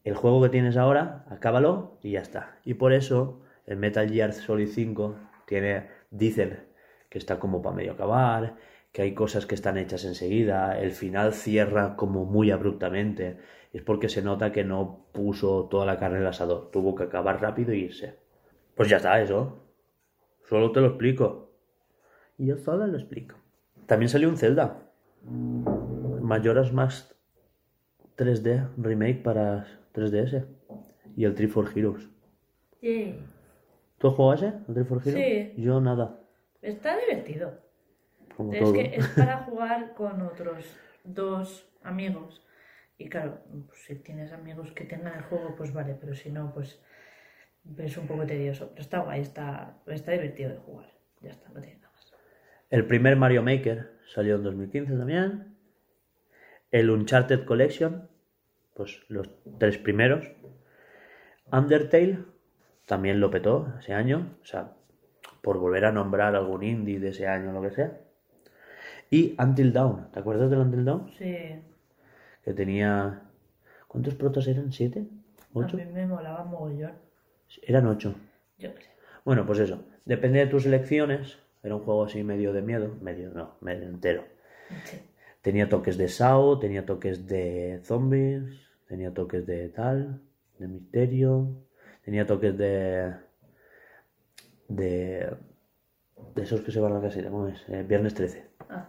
el 0.04 0.14
juego 0.14 0.42
que 0.42 0.50
tienes 0.50 0.76
ahora, 0.76 1.24
acábalo 1.28 1.98
y 2.02 2.12
ya 2.12 2.20
está. 2.20 2.58
Y 2.64 2.74
por 2.74 2.92
eso 2.92 3.42
el 3.66 3.76
Metal 3.76 4.08
Gear 4.08 4.32
Solid 4.32 4.68
5 4.68 5.16
tiene, 5.46 5.88
dicen 6.10 6.60
que 7.08 7.18
está 7.18 7.38
como 7.38 7.62
para 7.62 7.76
medio 7.76 7.92
acabar, 7.92 8.56
que 8.92 9.02
hay 9.02 9.14
cosas 9.14 9.46
que 9.46 9.54
están 9.54 9.76
hechas 9.76 10.04
enseguida, 10.04 10.80
el 10.80 10.92
final 10.92 11.34
cierra 11.34 11.96
como 11.96 12.24
muy 12.24 12.50
abruptamente. 12.50 13.38
Es 13.72 13.82
porque 13.82 14.08
se 14.08 14.22
nota 14.22 14.52
que 14.52 14.64
no 14.64 15.06
puso 15.12 15.66
toda 15.66 15.84
la 15.84 15.98
carne 15.98 16.16
en 16.16 16.22
el 16.22 16.28
asador, 16.28 16.70
tuvo 16.70 16.94
que 16.94 17.04
acabar 17.04 17.42
rápido 17.42 17.72
e 17.72 17.76
irse. 17.76 18.18
Pues 18.74 18.88
ya 18.88 18.96
está, 18.96 19.20
eso. 19.20 19.62
Solo 20.48 20.72
te 20.72 20.80
lo 20.80 20.88
explico. 20.88 21.50
Yo 22.38 22.56
solo 22.56 22.86
lo 22.86 22.96
explico. 22.96 23.36
También 23.86 24.08
salió 24.08 24.28
un 24.28 24.36
Zelda. 24.36 24.90
Majora's 26.22 26.72
Mask 26.72 27.12
3D 28.16 28.68
remake 28.76 29.22
para 29.22 29.66
3DS. 29.94 30.46
Y 31.16 31.24
el 31.24 31.34
Tree 31.34 31.48
for 31.48 31.70
Heroes. 31.74 32.08
Yay. 32.80 33.18
¿Tú 33.98 34.08
has 34.08 34.14
jugado 34.14 34.34
ese? 34.34 34.52
¿El 34.68 34.74
Tree 34.74 34.84
for? 34.84 35.02
Sí. 35.02 35.52
Yo 35.56 35.80
nada. 35.80 36.20
Está 36.62 36.96
divertido. 36.98 37.60
Como 38.36 38.52
Es 38.52 38.60
todo. 38.60 38.72
que 38.72 38.96
es 38.96 39.06
para 39.08 39.38
jugar 39.44 39.94
con 39.94 40.20
otros 40.22 40.64
dos 41.04 41.68
amigos. 41.82 42.42
Y 42.98 43.08
claro, 43.08 43.40
pues, 43.66 43.78
si 43.84 43.94
tienes 43.96 44.32
amigos 44.32 44.72
que 44.72 44.84
tengan 44.84 45.14
el 45.16 45.22
juego, 45.22 45.54
pues 45.56 45.72
vale, 45.72 45.94
pero 45.98 46.14
si 46.14 46.30
no, 46.30 46.52
pues 46.52 46.80
Es 47.78 47.96
un 47.96 48.06
poco 48.06 48.24
tedioso, 48.26 48.68
pero 48.70 48.80
está 48.80 49.00
guay, 49.00 49.20
está, 49.22 49.78
está 49.86 50.12
divertido 50.12 50.50
de 50.50 50.58
jugar. 50.58 50.86
Ya 51.20 51.30
está, 51.30 51.48
no 51.48 51.60
tiene 51.60 51.78
nada 51.80 51.92
más. 51.92 52.12
El 52.70 52.86
primer 52.86 53.16
Mario 53.16 53.42
Maker 53.42 53.90
salió 54.06 54.36
en 54.36 54.44
2015 54.44 54.96
también. 54.96 55.56
El 56.70 56.90
Uncharted 56.90 57.44
Collection, 57.44 58.08
pues 58.74 59.00
los 59.08 59.28
tres 59.58 59.78
primeros. 59.78 60.26
Undertale 61.50 62.18
también 62.86 63.20
lo 63.20 63.30
petó 63.30 63.74
ese 63.78 63.92
año, 63.92 64.36
o 64.42 64.46
sea, 64.46 64.72
por 65.42 65.58
volver 65.58 65.84
a 65.84 65.92
nombrar 65.92 66.34
algún 66.34 66.62
indie 66.62 66.98
de 66.98 67.10
ese 67.10 67.26
año 67.26 67.50
o 67.50 67.52
lo 67.52 67.62
que 67.62 67.74
sea. 67.74 68.00
Y 69.10 69.36
Until 69.40 69.72
Dawn, 69.72 70.10
¿te 70.12 70.20
acuerdas 70.20 70.50
del 70.50 70.60
Until 70.60 70.84
Dawn? 70.84 71.10
Sí, 71.18 71.62
Que 72.42 72.52
tenía... 72.54 73.22
¿Cuántos 73.86 74.14
protos 74.14 74.46
eran? 74.48 74.72
¿Siete? 74.72 75.06
¿Ocho? 75.52 75.76
a 75.76 75.80
mí 75.80 75.92
me 75.92 76.06
molaba 76.06 76.44
mogollón. 76.44 76.92
Eran 77.62 77.86
ocho. 77.86 78.14
Yo 78.58 78.74
qué 78.74 78.82
sé. 78.82 78.90
Bueno, 79.24 79.46
pues 79.46 79.60
eso. 79.60 79.84
Depende 80.04 80.40
de 80.40 80.46
tus 80.46 80.66
elecciones. 80.66 81.38
Era 81.62 81.76
un 81.76 81.82
juego 81.82 82.04
así 82.04 82.22
medio 82.22 82.52
de 82.52 82.62
miedo. 82.62 82.94
Medio, 83.00 83.30
no, 83.30 83.56
medio 83.60 83.84
entero. 83.88 84.24
Sí. 84.84 84.98
Tenía 85.40 85.68
toques 85.68 85.96
de 85.96 86.08
Sao, 86.08 86.58
tenía 86.58 86.84
toques 86.84 87.26
de 87.26 87.80
zombies, 87.84 88.68
tenía 88.88 89.14
toques 89.14 89.46
de 89.46 89.68
tal, 89.68 90.20
de 90.58 90.66
misterio, 90.66 91.65
tenía 92.06 92.24
toques 92.26 92.56
de. 92.56 93.12
de. 94.68 95.28
de 96.34 96.42
esos 96.42 96.60
que 96.62 96.70
se 96.70 96.80
van 96.80 96.92
a 96.92 96.96
la 96.96 97.02
casita, 97.02 97.28
¿cómo 97.30 97.48
es? 97.48 97.62
Eh, 97.68 97.84
viernes 97.86 98.14
13. 98.14 98.46
Ah. 98.70 98.88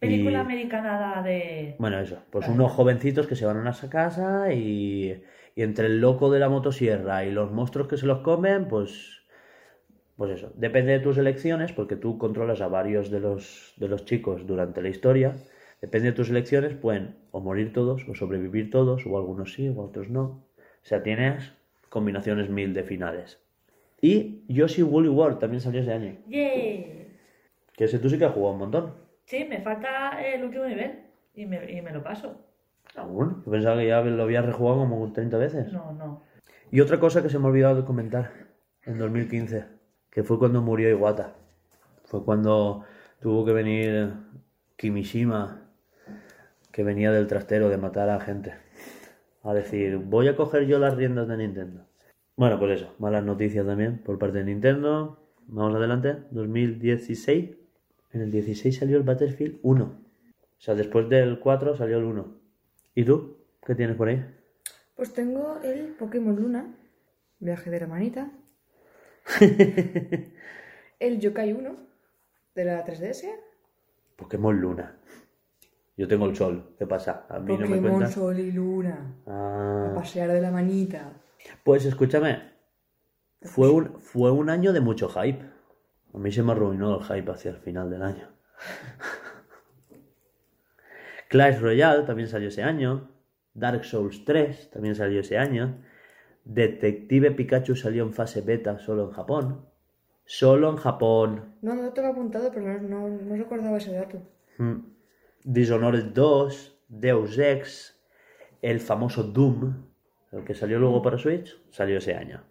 Película 0.00 0.38
Y- 0.38 0.40
americana 0.42 1.22
de... 1.22 1.74
Bueno, 1.78 1.98
eso, 2.00 2.18
pues 2.30 2.46
unos 2.48 2.70
jovencitos 2.72 3.26
que 3.26 3.34
se 3.36 3.46
van 3.46 3.56
a 3.56 3.60
una 3.60 3.72
casa 3.88 4.52
y, 4.52 5.22
y 5.54 5.62
entre 5.62 5.86
el 5.86 6.00
loco 6.02 6.30
de 6.30 6.38
la 6.38 6.50
motosierra 6.50 7.24
y 7.24 7.30
los 7.30 7.50
monstruos 7.50 7.88
que 7.88 7.96
se 7.96 8.06
los 8.06 8.18
comen, 8.18 8.68
pues. 8.68 9.22
Pues 10.16 10.30
eso, 10.32 10.52
depende 10.56 10.92
de 10.92 11.00
tus 11.00 11.16
elecciones, 11.18 11.72
porque 11.72 11.96
tú 11.96 12.18
controlas 12.18 12.60
a 12.60 12.68
varios 12.68 13.10
de 13.10 13.20
los, 13.20 13.74
de 13.76 13.88
los 13.88 14.04
chicos 14.04 14.46
durante 14.46 14.82
la 14.82 14.88
historia. 14.88 15.36
Depende 15.80 16.08
de 16.10 16.16
tus 16.16 16.30
elecciones, 16.30 16.74
pueden 16.74 17.16
o 17.30 17.40
morir 17.40 17.72
todos, 17.72 18.06
o 18.08 18.14
sobrevivir 18.14 18.70
todos, 18.70 19.06
o 19.06 19.16
algunos 19.16 19.52
sí, 19.54 19.68
o 19.68 19.78
otros 19.80 20.08
no. 20.08 20.45
O 20.86 20.88
sea, 20.88 21.02
tienes 21.02 21.52
combinaciones 21.88 22.48
mil 22.48 22.72
de 22.72 22.84
finales. 22.84 23.40
Y 24.00 24.44
Yoshi 24.46 24.84
Woolly 24.84 25.08
World 25.08 25.40
también 25.40 25.60
salió 25.60 25.80
ese 25.80 25.92
año. 25.92 26.16
¡Yay! 26.28 27.08
Que 27.72 27.86
ese 27.86 27.98
tú 27.98 28.08
sí 28.08 28.16
que 28.16 28.24
has 28.24 28.32
jugado 28.32 28.52
un 28.52 28.60
montón. 28.60 28.94
Sí, 29.24 29.44
me 29.50 29.60
falta 29.62 30.24
el 30.24 30.44
último 30.44 30.64
nivel 30.64 31.00
y 31.34 31.44
me, 31.44 31.72
y 31.72 31.82
me 31.82 31.90
lo 31.90 32.04
paso. 32.04 32.40
Aún. 32.94 33.42
Yo 33.44 33.50
pensaba 33.50 33.80
que 33.80 33.88
ya 33.88 34.00
lo 34.00 34.22
había 34.22 34.42
rejugado 34.42 34.78
como 34.78 35.12
30 35.12 35.36
veces. 35.38 35.72
No, 35.72 35.90
no. 35.90 36.22
Y 36.70 36.78
otra 36.78 37.00
cosa 37.00 37.20
que 37.20 37.30
se 37.30 37.40
me 37.40 37.46
ha 37.46 37.48
olvidado 37.48 37.74
de 37.74 37.84
comentar 37.84 38.30
en 38.84 38.96
2015, 38.96 39.64
que 40.08 40.22
fue 40.22 40.38
cuando 40.38 40.62
murió 40.62 40.88
Iwata. 40.88 41.34
Fue 42.04 42.24
cuando 42.24 42.84
tuvo 43.18 43.44
que 43.44 43.52
venir 43.52 44.12
Kimishima, 44.76 45.62
que 46.70 46.84
venía 46.84 47.10
del 47.10 47.26
trastero 47.26 47.70
de 47.70 47.76
matar 47.76 48.08
a 48.08 48.20
gente, 48.20 48.54
a 49.46 49.54
decir, 49.54 49.96
voy 49.98 50.28
a 50.28 50.36
coger 50.36 50.66
yo 50.66 50.78
las 50.78 50.96
riendas 50.96 51.28
de 51.28 51.36
Nintendo. 51.36 51.86
Bueno, 52.36 52.58
pues 52.58 52.80
eso, 52.80 52.94
malas 52.98 53.24
noticias 53.24 53.64
también 53.64 53.98
por 53.98 54.18
parte 54.18 54.38
de 54.38 54.44
Nintendo. 54.44 55.20
Vamos 55.46 55.74
adelante, 55.76 56.16
2016. 56.32 57.50
En 58.12 58.20
el 58.20 58.30
16 58.30 58.76
salió 58.76 58.96
el 58.96 59.04
Battlefield 59.04 59.58
1. 59.62 59.84
O 59.84 60.60
sea, 60.60 60.74
después 60.74 61.08
del 61.08 61.38
4 61.38 61.76
salió 61.76 61.98
el 61.98 62.04
1. 62.04 62.26
¿Y 62.94 63.04
tú? 63.04 63.38
¿Qué 63.64 63.74
tienes 63.74 63.96
por 63.96 64.08
ahí? 64.08 64.24
Pues 64.94 65.12
tengo 65.12 65.58
el 65.62 65.94
Pokémon 65.98 66.34
Luna, 66.34 66.74
viaje 67.38 67.70
de 67.70 67.80
la 67.80 67.86
manita. 67.86 68.30
el 71.00 71.20
Yokai 71.20 71.52
1 71.52 71.76
de 72.54 72.64
la 72.64 72.84
3DS. 72.84 73.28
Pokémon 74.16 74.58
Luna. 74.58 74.96
Yo 75.96 76.06
tengo 76.08 76.26
el 76.26 76.36
sol. 76.36 76.74
¿Qué 76.78 76.86
pasa? 76.86 77.26
A 77.28 77.38
mí 77.38 77.54
no 77.54 77.60
me 77.60 77.66
Pokémon 77.68 77.90
cuentas. 77.92 78.14
Sol 78.14 78.38
y 78.38 78.52
Luna. 78.52 79.14
A 79.26 79.90
Ah, 79.90 79.92
pasear 79.94 80.30
de 80.30 80.40
la 80.40 80.50
manita. 80.50 81.12
pues 81.64 81.84
escúchame. 81.84 82.54
Fue 83.42 83.70
un, 83.70 84.00
fue 84.00 84.30
un 84.30 84.50
año 84.50 84.72
de 84.72 84.80
mucho 84.80 85.08
hype. 85.08 85.42
A 86.12 86.18
mí 86.18 86.32
se 86.32 86.42
me 86.42 86.52
arruinó 86.52 86.98
el 86.98 87.04
hype 87.04 87.30
hacia 87.30 87.50
el 87.52 87.58
final 87.58 87.90
del 87.90 88.02
año. 88.02 88.28
Clash 91.28 91.58
Royale 91.60 92.04
también 92.04 92.28
salió 92.28 92.48
ese 92.48 92.62
año. 92.62 93.10
Dark 93.54 93.84
Souls 93.84 94.24
3 94.24 94.70
también 94.70 94.94
salió 94.94 95.20
ese 95.20 95.38
año. 95.38 95.82
Detective 96.44 97.32
Pikachu 97.32 97.74
salió 97.74 98.04
en 98.04 98.12
fase 98.12 98.42
beta 98.42 98.78
solo 98.78 99.04
en 99.04 99.10
Japón. 99.10 99.64
Solo 100.24 100.70
en 100.70 100.76
Japón. 100.76 101.54
No, 101.62 101.74
no 101.74 101.90
te 101.92 102.00
lo 102.02 102.08
he 102.08 102.10
apuntado, 102.10 102.50
pero 102.52 102.80
no, 102.80 103.08
no, 103.08 103.10
no 103.22 103.36
recordaba 103.36 103.78
ese 103.78 103.92
dato. 103.92 104.18
Mm. 104.58 104.76
Dishonored 105.48 106.06
2, 106.06 106.76
Deus 106.88 107.38
Ex, 107.38 107.96
el 108.62 108.80
famoso 108.80 109.22
Doom, 109.22 109.86
el 110.32 110.42
que 110.42 110.54
salió 110.54 110.80
luego 110.80 111.02
para 111.02 111.18
Switch, 111.18 111.56
salió 111.70 111.98
ese 111.98 112.14
año. 112.14 112.42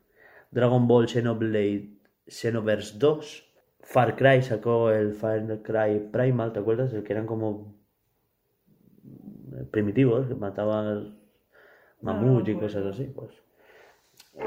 Dragon 0.49 0.87
Ball 0.87 1.09
Xenoblade 1.09 1.89
Xenoverse 2.25 2.97
2, 2.97 3.53
Far 3.81 4.15
Cry 4.15 4.41
sacó 4.41 4.91
el 4.91 5.13
Far 5.13 5.61
Cry 5.61 6.07
Primal, 6.09 6.53
¿te 6.53 6.59
acuerdas? 6.59 6.93
El 6.93 7.03
que 7.03 7.11
eran 7.11 7.25
como 7.25 7.75
primitivos, 9.71 10.27
que 10.27 10.35
mataban 10.35 11.19
mamuts 11.99 12.47
y 12.47 12.55
cosas 12.55 12.85
así, 12.85 13.11
pues. 13.13 13.31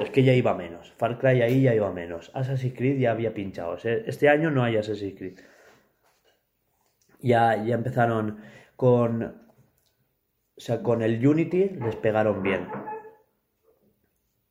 Es 0.00 0.08
que 0.08 0.22
ya 0.22 0.32
iba 0.32 0.54
menos. 0.54 0.90
Far 0.92 1.18
Cry 1.18 1.42
ahí 1.42 1.60
ya 1.60 1.74
iba 1.74 1.92
menos. 1.92 2.30
Assassin's 2.32 2.74
Creed 2.74 2.98
ya 2.98 3.10
había 3.10 3.34
pinchado. 3.34 3.76
Este 3.76 4.30
año 4.30 4.50
no 4.50 4.64
hay 4.64 4.78
Assassin's 4.78 5.18
Creed 5.18 5.38
ya, 7.20 7.64
ya 7.64 7.74
empezaron 7.74 8.38
con. 8.76 9.22
O 9.22 10.60
sea, 10.60 10.82
con 10.82 11.02
el 11.02 11.24
Unity 11.24 11.68
les 11.68 11.96
pegaron 11.96 12.42
bien. 12.42 12.68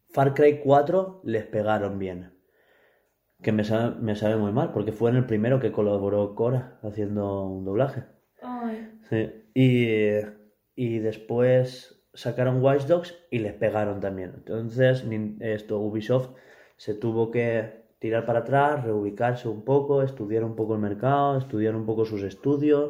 Far 0.10 0.34
Cry 0.34 0.60
4 0.64 1.22
les 1.24 1.46
pegaron 1.46 2.00
bien. 2.00 2.34
Que 3.42 3.52
me 3.52 3.64
sabe, 3.64 3.96
me 4.00 4.16
sabe 4.16 4.38
muy 4.38 4.52
mal, 4.52 4.72
porque 4.72 4.92
fue 4.92 5.12
en 5.12 5.18
el 5.18 5.26
primero 5.26 5.60
que 5.60 5.72
colaboró 5.72 6.34
Cora 6.34 6.80
haciendo 6.82 7.46
un 7.46 7.66
doblaje. 7.66 8.04
Ay, 8.42 8.92
Sí. 9.10 9.32
Y, 9.54 10.20
y 10.76 11.00
después 11.00 12.04
sacaron 12.14 12.64
Watch 12.64 12.86
Dogs 12.86 13.16
y 13.30 13.40
les 13.40 13.54
pegaron 13.54 14.00
también. 14.00 14.34
Entonces, 14.36 15.06
esto, 15.40 15.80
Ubisoft 15.80 16.32
se 16.78 16.94
tuvo 16.94 17.32
que 17.32 17.87
tirar 18.00 18.26
para 18.26 18.40
atrás, 18.40 18.84
reubicarse 18.84 19.48
un 19.48 19.64
poco, 19.64 20.04
estudiar 20.04 20.44
un 20.44 20.56
poco 20.56 20.76
el 20.76 20.82
mercado, 20.82 21.38
estudiar 21.38 21.76
un 21.76 21.86
poco 21.86 22.06
sus 22.06 22.24
estudios. 22.24 22.90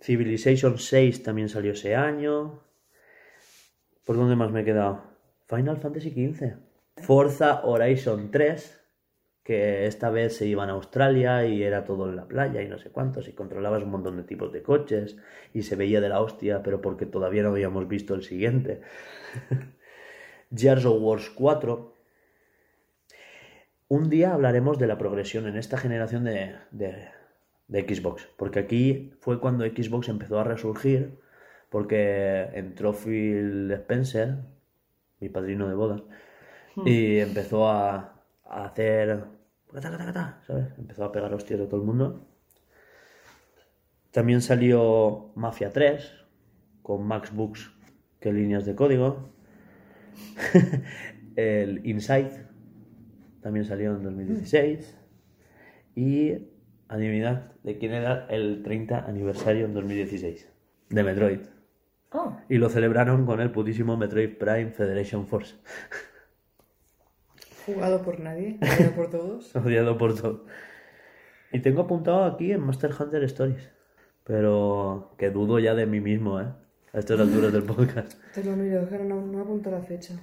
Civilization 0.00 0.78
6 0.78 1.22
también 1.22 1.48
salió 1.48 1.72
ese 1.72 1.94
año. 1.94 2.62
¿Por 4.04 4.16
dónde 4.16 4.36
más 4.36 4.50
me 4.50 4.62
he 4.62 4.64
quedado? 4.64 5.02
Final 5.46 5.76
Fantasy 5.76 6.10
XV. 6.10 6.56
Forza 6.96 7.62
Horizon 7.64 8.30
3, 8.30 8.80
que 9.42 9.86
esta 9.86 10.10
vez 10.10 10.36
se 10.36 10.46
iban 10.46 10.70
a 10.70 10.72
Australia 10.72 11.46
y 11.46 11.62
era 11.62 11.84
todo 11.84 12.08
en 12.08 12.16
la 12.16 12.26
playa 12.26 12.62
y 12.62 12.68
no 12.68 12.78
sé 12.78 12.90
cuántos, 12.90 13.28
y 13.28 13.32
controlabas 13.32 13.82
un 13.82 13.90
montón 13.90 14.16
de 14.16 14.22
tipos 14.22 14.52
de 14.52 14.62
coches 14.62 15.16
y 15.52 15.62
se 15.62 15.76
veía 15.76 16.00
de 16.00 16.08
la 16.08 16.20
hostia, 16.20 16.62
pero 16.62 16.80
porque 16.80 17.06
todavía 17.06 17.42
no 17.42 17.50
habíamos 17.50 17.88
visto 17.88 18.14
el 18.14 18.22
siguiente. 18.22 18.80
Gears 20.54 20.84
of 20.84 21.00
Wars 21.00 21.30
4. 21.30 21.99
Un 23.92 24.08
día 24.08 24.32
hablaremos 24.34 24.78
de 24.78 24.86
la 24.86 24.96
progresión 24.98 25.48
en 25.48 25.56
esta 25.56 25.76
generación 25.76 26.22
de, 26.22 26.54
de- 26.70 27.08
de 27.66 27.80
Xbox, 27.82 28.28
porque 28.36 28.60
aquí 28.60 29.12
fue 29.20 29.40
cuando 29.40 29.64
Xbox 29.64 30.08
empezó 30.08 30.38
a 30.38 30.44
resurgir, 30.44 31.18
porque 31.70 32.48
entró 32.54 32.92
Phil 32.92 33.68
Spencer, 33.72 34.36
mi 35.18 35.28
padrino 35.28 35.68
de 35.68 35.74
bodas, 35.74 36.02
y 36.86 37.18
empezó 37.18 37.68
a, 37.68 38.22
a 38.44 38.64
hacer... 38.64 39.24
¿sabes? 40.46 40.66
Empezó 40.78 41.04
a 41.04 41.10
pegar 41.12 41.34
hostias 41.34 41.60
a 41.60 41.68
todo 41.68 41.80
el 41.80 41.86
mundo. 41.86 42.28
También 44.12 44.40
salió 44.40 45.32
Mafia 45.34 45.72
3, 45.72 46.12
con 46.82 47.04
Max 47.06 47.34
Books 47.34 47.72
que 48.20 48.32
líneas 48.32 48.66
de 48.66 48.76
código. 48.76 49.30
el 51.36 51.84
Inside 51.86 52.49
también 53.42 53.64
salió 53.64 53.94
en 53.96 54.02
2016. 54.02 54.96
Y 55.96 56.34
adivinad 56.88 57.52
de 57.62 57.78
quién 57.78 57.92
era 57.92 58.26
el 58.28 58.62
30 58.62 59.06
aniversario 59.06 59.64
en 59.66 59.74
2016. 59.74 60.48
De 60.88 61.02
Metroid. 61.04 61.40
oh, 62.12 62.36
Y 62.48 62.58
lo 62.58 62.68
celebraron 62.68 63.26
con 63.26 63.40
el 63.40 63.50
putísimo 63.50 63.96
Metroid 63.96 64.36
Prime 64.36 64.70
Federation 64.70 65.26
Force. 65.26 65.56
Jugado 67.66 68.02
por 68.02 68.18
nadie, 68.20 68.58
jugado 68.60 68.92
por 68.94 69.10
todos. 69.10 69.56
Odiado 69.56 69.98
por 69.98 70.20
todo. 70.20 70.46
Y 71.52 71.60
tengo 71.60 71.82
apuntado 71.82 72.24
aquí 72.24 72.52
en 72.52 72.60
Monster 72.60 72.90
Hunter 72.98 73.22
Stories. 73.24 73.70
Pero 74.24 75.14
que 75.18 75.30
dudo 75.30 75.58
ya 75.58 75.74
de 75.74 75.86
mí 75.86 76.00
mismo, 76.00 76.40
¿eh? 76.40 76.46
A 76.92 76.98
estas 76.98 77.20
alturas 77.20 77.52
del 77.52 77.62
podcast. 77.62 78.14
Te 78.34 78.42
lo 78.44 78.56
miro, 78.56 78.80
es 78.82 78.88
que 78.88 78.98
no, 78.98 79.20
no 79.24 79.40
apunto 79.40 79.70
la 79.70 79.80
fecha. 79.80 80.14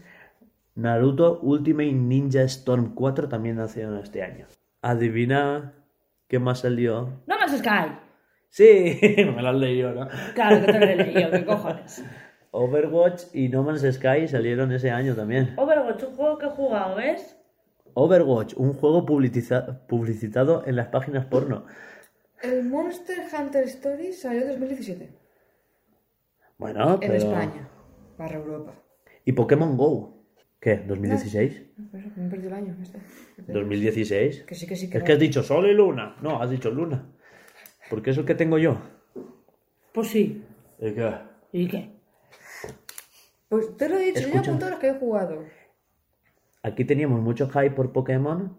Naruto 0.78 1.40
Ultimate 1.42 1.92
Ninja 1.92 2.44
Storm 2.44 2.94
4 2.94 3.28
también 3.30 3.56
nació 3.56 3.98
este 3.98 4.22
año. 4.22 4.46
Adivina 4.84 5.74
qué 6.28 6.38
más 6.38 6.60
salió. 6.60 7.22
No 7.26 7.38
Man's 7.40 7.58
Sky. 7.58 7.98
Sí, 8.50 9.00
me 9.36 9.42
lo 9.42 9.50
has 9.50 9.56
leído, 9.56 9.92
¿no? 9.94 10.08
Claro 10.36 10.64
que 10.66 10.72
te 10.72 10.80
lo 10.80 10.86
he 10.86 10.96
leído, 10.96 11.32
qué 11.32 11.46
cojones. 11.46 12.04
Overwatch 12.52 13.24
y 13.34 13.50
No 13.50 13.64
Man's 13.64 13.82
Sky 13.92 14.28
salieron 14.28 14.72
ese 14.72 14.92
año 14.92 15.16
también. 15.16 15.54
Overwatch, 15.58 16.04
un 16.04 16.16
juego 16.16 16.38
que 16.38 16.46
he 16.46 16.50
jugado, 16.50 16.96
¿ves? 16.96 17.36
Overwatch, 17.96 18.54
un 18.58 18.74
juego 18.74 19.04
publiciza- 19.06 19.86
publicitado 19.88 20.64
en 20.68 20.76
las 20.76 20.88
páginas 20.90 21.26
porno. 21.26 21.66
El 22.44 22.66
Monster 22.66 23.18
Hunter 23.36 23.64
Stories 23.64 24.22
salió 24.22 24.44
en 24.44 24.48
2017. 24.50 25.10
Bueno, 26.60 26.94
En 26.94 27.00
pero... 27.00 27.14
España. 27.16 27.68
Barra 28.18 28.36
Europa. 28.38 28.74
¿Y 29.26 29.32
Pokémon 29.32 29.76
Go? 29.76 30.17
¿Qué? 30.60 30.86
¿2016? 30.88 31.68
No, 31.78 31.92
por 31.92 32.00
eso, 32.00 32.10
me 32.16 32.26
he 32.26 32.30
perdido 32.30 32.50
el 32.50 32.56
año. 32.56 32.78
Este. 32.82 33.00
¿2016? 33.54 34.46
Que 34.46 34.56
sí, 34.56 34.68
que 34.68 34.76
sí, 34.76 34.90
que 34.90 34.98
Es 34.98 35.04
que 35.04 35.14
has 35.14 35.20
dicho 35.20 35.44
Sol 35.44 35.68
y 35.68 35.74
Luna. 35.74 36.16
No, 36.22 36.42
has 36.42 36.50
dicho 36.50 36.72
Luna. 36.72 37.06
Porque 37.90 38.10
es 38.10 38.18
el 38.18 38.26
que 38.26 38.36
tengo 38.36 38.58
yo. 38.58 38.78
Pues 39.94 40.08
sí. 40.10 40.44
¿Y 40.80 40.92
qué? 40.94 41.14
¿Y 41.52 41.68
qué? 41.68 41.92
Pues 43.50 43.78
te 43.78 43.88
lo 43.88 43.98
he 43.98 44.06
dicho, 44.06 44.22
yo 44.22 44.28
he 44.28 44.30
Escucha. 44.30 44.50
apuntado 44.50 44.72
los 44.72 44.80
que 44.80 44.88
he 44.90 44.94
jugado. 44.94 45.44
Aquí 46.64 46.84
teníamos 46.86 47.22
mucho 47.22 47.48
hype 47.50 47.72
por 47.72 47.94
Pokémon 47.94 48.58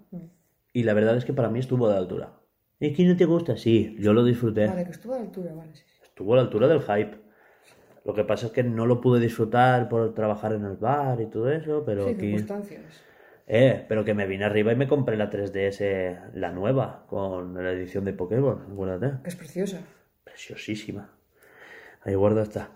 y 0.72 0.84
la 0.84 0.94
verdad 0.94 1.16
es 1.16 1.24
que 1.24 1.34
para 1.34 1.50
mí 1.50 1.58
estuvo 1.58 1.88
la 1.88 1.98
altura. 1.98 2.40
¿Es 2.80 2.96
que 2.96 3.04
no 3.04 3.16
te 3.16 3.24
gusta? 3.26 3.56
Sí, 3.56 3.96
yo 3.98 4.12
lo 4.12 4.24
disfruté. 4.24 4.66
Vale, 4.66 4.84
que 4.84 4.92
estuvo 4.92 5.14
la 5.14 5.20
altura, 5.20 5.52
vale, 5.52 5.74
sí. 5.74 5.82
sí. 5.84 6.00
Estuvo 6.04 6.32
a 6.32 6.36
la 6.36 6.42
altura 6.42 6.68
del 6.68 6.80
hype. 6.80 7.18
Lo 8.08 8.14
que 8.14 8.24
pasa 8.24 8.46
es 8.46 8.52
que 8.52 8.62
no 8.62 8.86
lo 8.86 9.02
pude 9.02 9.20
disfrutar 9.20 9.86
por 9.90 10.14
trabajar 10.14 10.54
en 10.54 10.64
el 10.64 10.78
bar 10.78 11.20
y 11.20 11.26
todo 11.26 11.52
eso, 11.52 11.82
pero 11.84 12.04
Sí, 12.04 12.12
aquí... 12.12 12.20
circunstancias. 12.30 13.02
Eh, 13.46 13.84
pero 13.86 14.02
que 14.02 14.14
me 14.14 14.26
vine 14.26 14.46
arriba 14.46 14.72
y 14.72 14.76
me 14.76 14.88
compré 14.88 15.14
la 15.18 15.28
3DS, 15.28 16.32
la 16.32 16.50
nueva, 16.50 17.04
con 17.06 17.52
la 17.62 17.70
edición 17.70 18.06
de 18.06 18.14
Pokémon, 18.14 18.62
acuérdate. 18.72 19.28
Es 19.28 19.36
preciosa. 19.36 19.80
Preciosísima. 20.24 21.10
Ahí 22.00 22.14
guarda 22.14 22.44
está. 22.44 22.70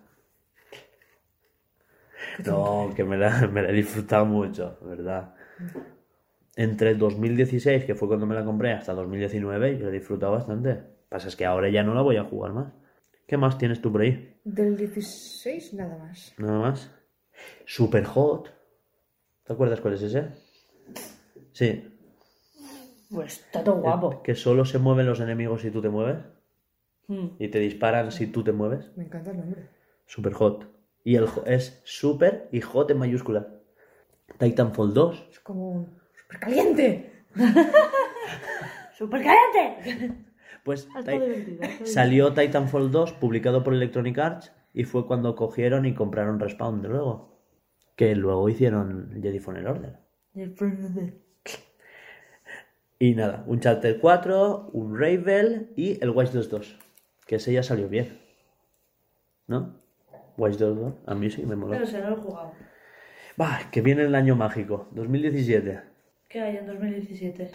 No, 2.45 2.93
que 2.95 3.03
me 3.03 3.17
la, 3.17 3.47
me 3.49 3.63
la 3.63 3.71
he 3.71 3.73
disfrutado 3.73 4.27
mucho, 4.27 4.77
¿verdad? 4.83 5.35
Entre 6.57 6.95
2016, 6.95 7.87
que 7.87 7.95
fue 7.95 8.07
cuando 8.07 8.27
me 8.27 8.35
la 8.35 8.45
compré, 8.45 8.73
hasta 8.73 8.93
2019, 8.93 9.79
yo 9.79 9.85
la 9.85 9.89
he 9.89 9.95
disfrutado 9.95 10.33
bastante. 10.33 10.79
Pasa 11.09 11.29
es 11.29 11.37
que 11.37 11.47
ahora 11.47 11.71
ya 11.71 11.83
no 11.83 11.95
la 11.95 12.03
voy 12.03 12.19
a 12.19 12.25
jugar 12.25 12.53
más. 12.53 12.82
¿Qué 13.33 13.39
más 13.39 13.57
tienes 13.57 13.81
tú 13.81 13.91
por 13.91 14.03
ahí? 14.03 14.39
Del 14.45 14.77
16, 14.77 15.73
nada 15.73 15.97
más. 15.97 16.35
Nada 16.37 16.59
más. 16.59 16.91
Super 17.65 18.05
Hot. 18.05 18.53
¿Te 19.43 19.55
acuerdas 19.55 19.81
cuál 19.81 19.95
es 19.95 20.03
ese? 20.03 20.29
Sí. 21.53 21.83
Pues 23.11 23.39
está 23.39 23.65
todo 23.65 23.77
guapo. 23.77 24.23
Que 24.23 24.35
solo 24.35 24.67
se 24.67 24.79
mueven 24.79 25.07
los 25.07 25.19
enemigos 25.21 25.63
si 25.63 25.71
tú 25.71 25.81
te 25.81 25.89
mueves. 25.89 26.19
Mm. 27.07 27.29
Y 27.39 27.49
te 27.49 27.59
disparan 27.59 28.13
si 28.13 28.27
tú 28.27 28.45
te 28.45 28.53
mueves. 28.53 28.95
Me 28.99 29.05
encanta 29.05 29.31
el 29.31 29.39
nombre. 29.39 29.67
Super 30.05 30.35
hot. 30.35 30.67
Y 31.03 31.17
el 31.17 31.27
es 31.47 31.81
super 31.85 32.51
y 32.53 32.61
hot 32.61 32.91
en 32.91 32.99
mayúscula. 32.99 33.49
Titanfall 34.37 34.93
2. 34.93 35.29
Es 35.31 35.41
como 35.41 35.71
un... 35.71 35.99
¡Súper 36.21 36.39
caliente! 36.39 37.25
¡Súper 38.99 39.23
caliente! 39.25 40.17
Pues 40.65 40.89
salió 41.85 42.35
Titanfall 42.35 42.91
2 42.91 43.13
publicado 43.15 43.65
por 43.65 43.75
Electronic 43.75 44.19
Arts 44.19 44.53
y 44.73 44.85
fue 44.85 45.07
cuando 45.07 45.35
cogieron 45.35 45.87
y 45.87 45.95
compraron 45.95 46.39
Respawn 46.39 46.83
de 46.83 46.89
luego. 46.89 47.41
Que 47.97 48.15
luego 48.15 48.49
hicieron 48.49 49.19
Jedi 49.21 49.39
Fallen 49.39 49.67
Order. 49.67 49.99
Y 52.99 53.15
nada, 53.15 53.45
un 53.47 53.59
Charter 53.59 53.99
4, 53.99 54.71
un 54.73 54.97
Ravel 54.99 55.73
y 55.77 56.03
el 56.03 56.11
Watch 56.11 56.31
Dogs 56.31 56.49
2. 56.49 56.79
Que 57.27 57.37
ese 57.37 57.53
ya 57.53 57.63
salió 57.63 57.89
bien. 57.89 58.21
¿No? 59.49 59.75
Watch 60.37 60.55
Dogs 60.55 60.81
2, 60.81 60.95
a 61.07 61.15
mí 61.15 61.29
sí 61.29 61.45
me 61.45 61.57
moló. 61.57 61.73
Pero 61.73 61.87
se 61.87 62.01
no 62.01 62.11
lo 62.11 62.17
he 62.17 62.21
jugado. 62.21 62.53
Bah, 63.37 63.69
que 63.73 63.81
viene 63.81 64.03
el 64.03 64.15
año 64.15 64.37
mágico, 64.37 64.89
2017. 64.93 65.81
¿Qué 66.29 66.41
hay 66.41 66.59
en 66.59 66.67
2017? 66.67 67.51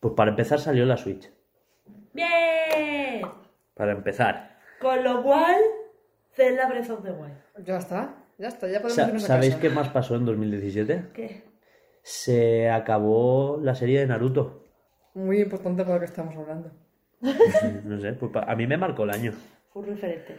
Pues 0.00 0.14
para 0.14 0.30
empezar 0.30 0.58
salió 0.58 0.84
la 0.86 0.96
Switch. 0.96 1.30
¡Bien! 2.12 3.22
Para 3.74 3.92
empezar. 3.92 4.58
Con 4.80 5.02
lo 5.04 5.22
cual, 5.22 5.56
Zelda 6.32 6.68
Breath 6.68 6.90
of 6.90 7.02
the 7.02 7.12
Wild. 7.12 7.36
Ya 7.64 7.76
está, 7.78 8.14
ya 8.38 8.48
está, 8.48 8.66
ya 8.68 8.78
podemos 8.80 8.94
Sa- 8.94 9.06
irnos 9.08 9.24
a 9.24 9.26
¿Sabéis 9.26 9.52
casa. 9.54 9.62
qué 9.62 9.70
más 9.70 9.88
pasó 9.90 10.16
en 10.16 10.24
2017? 10.24 11.10
¿Qué? 11.12 11.44
Se 12.02 12.70
acabó 12.70 13.58
la 13.62 13.74
serie 13.74 14.00
de 14.00 14.06
Naruto. 14.06 14.66
Muy 15.14 15.40
importante 15.40 15.82
para 15.82 15.94
lo 15.96 16.00
que 16.00 16.06
estamos 16.06 16.34
hablando. 16.36 16.70
No 17.84 18.00
sé, 18.00 18.12
pues 18.14 18.32
a 18.34 18.54
mí 18.56 18.66
me 18.66 18.76
marcó 18.78 19.04
el 19.04 19.10
año. 19.10 19.32
Fue 19.72 19.82
un 19.82 19.88
referente. 19.88 20.36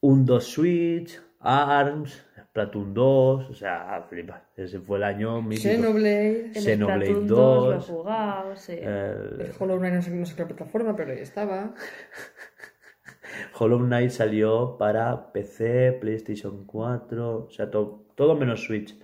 Un 0.00 0.24
2 0.24 0.44
Switch, 0.44 1.20
ARMS, 1.40 2.24
Splatoon 2.58 2.92
2, 2.94 3.50
o 3.50 3.54
sea, 3.54 4.04
flipa. 4.08 4.42
Ese 4.56 4.80
fue 4.80 4.98
el 4.98 5.04
año 5.04 5.40
mítico. 5.42 5.68
Xenoblade, 5.68 6.46
El 6.54 6.62
Xenoblade 6.62 7.06
Splatoon 7.06 7.26
2, 7.28 7.36
2 7.38 7.66
lo 7.68 7.74
he 7.78 7.98
jugado, 7.98 8.56
sí. 8.56 8.72
el 8.72 9.40
el 9.40 9.52
Hollow 9.58 9.78
Knight 9.78 9.94
no 9.94 10.02
sé, 10.02 10.10
no 10.10 10.26
sé 10.26 10.34
qué 10.36 10.44
plataforma, 10.46 10.96
pero 10.96 11.12
ahí 11.12 11.20
estaba. 11.20 11.74
Hollow 13.58 13.78
Knight 13.80 14.10
salió 14.10 14.76
para 14.78 15.32
PC, 15.32 15.98
PlayStation 16.00 16.64
4, 16.66 17.36
o 17.46 17.50
sea, 17.50 17.70
to- 17.70 18.06
todo 18.14 18.34
menos 18.36 18.64
Switch. 18.64 18.96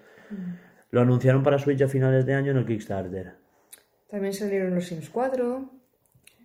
Lo 0.90 1.00
anunciaron 1.00 1.42
para 1.42 1.58
Switch 1.58 1.82
a 1.82 1.88
finales 1.88 2.24
de 2.26 2.34
año 2.34 2.50
en 2.52 2.58
el 2.58 2.66
Kickstarter. 2.66 3.34
También 4.08 4.32
salieron 4.32 4.74
los 4.74 4.86
Sims 4.86 5.10
4, 5.10 5.70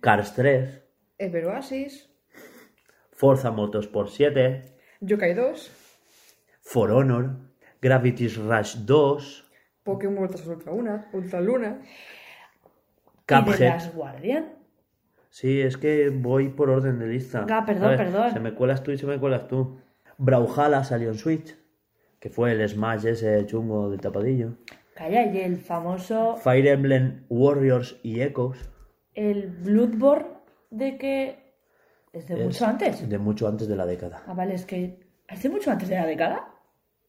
Cars 0.00 0.34
3, 0.34 0.82
Ever 1.18 1.46
Oasis, 1.46 2.10
Forza 3.12 3.50
Motorsport 3.50 4.08
7, 4.08 4.62
Yokai 5.00 5.34
2, 5.34 5.70
For 6.72 6.88
Honor, 6.92 7.30
Gravity 7.82 8.28
Rush 8.28 8.76
2, 8.86 9.44
Pokémon 9.82 10.22
Ultra 10.22 10.52
Ultra 10.52 10.72
Luna, 10.72 11.08
Ultra 11.12 11.40
Luna. 11.40 11.82
¿Y 11.82 13.34
de 13.34 13.42
Cuphead. 13.42 13.68
Last 13.70 13.92
Guardian? 13.92 14.52
Sí, 15.30 15.60
es 15.60 15.76
que 15.76 16.10
voy 16.10 16.48
por 16.50 16.70
orden 16.70 17.00
de 17.00 17.08
lista. 17.08 17.44
Ah, 17.50 17.64
perdón, 17.66 17.96
perdón. 17.96 18.32
Se 18.32 18.38
me 18.38 18.54
cuelas 18.54 18.84
tú 18.84 18.92
y 18.92 18.98
se 18.98 19.06
me 19.06 19.18
cuelas 19.18 19.48
tú. 19.48 19.80
Brawlhalla 20.16 20.84
salió 20.84 21.08
en 21.08 21.18
Switch, 21.18 21.58
que 22.20 22.30
fue 22.30 22.52
el 22.52 22.68
Smash 22.68 23.04
ese 23.04 23.44
chungo 23.46 23.90
del 23.90 24.00
tapadillo. 24.00 24.52
Calla, 24.94 25.26
y 25.26 25.40
el 25.40 25.56
famoso... 25.56 26.36
Fire 26.36 26.68
Emblem 26.68 27.24
Warriors 27.28 27.98
y 28.04 28.20
Echoes. 28.20 28.70
El 29.14 29.48
Bloodborne 29.48 30.28
de 30.70 30.98
que... 30.98 31.52
Es 32.12 32.28
de 32.28 32.34
es 32.34 32.44
mucho 32.44 32.64
antes. 32.64 33.08
De 33.08 33.18
mucho 33.18 33.48
antes 33.48 33.66
de 33.66 33.74
la 33.74 33.86
década. 33.86 34.22
Ah, 34.24 34.34
vale, 34.34 34.54
es 34.54 34.64
que... 34.64 35.00
¿Es 35.26 35.42
de 35.42 35.48
mucho 35.48 35.72
antes 35.72 35.88
de 35.88 35.96
la 35.96 36.06
década? 36.06 36.59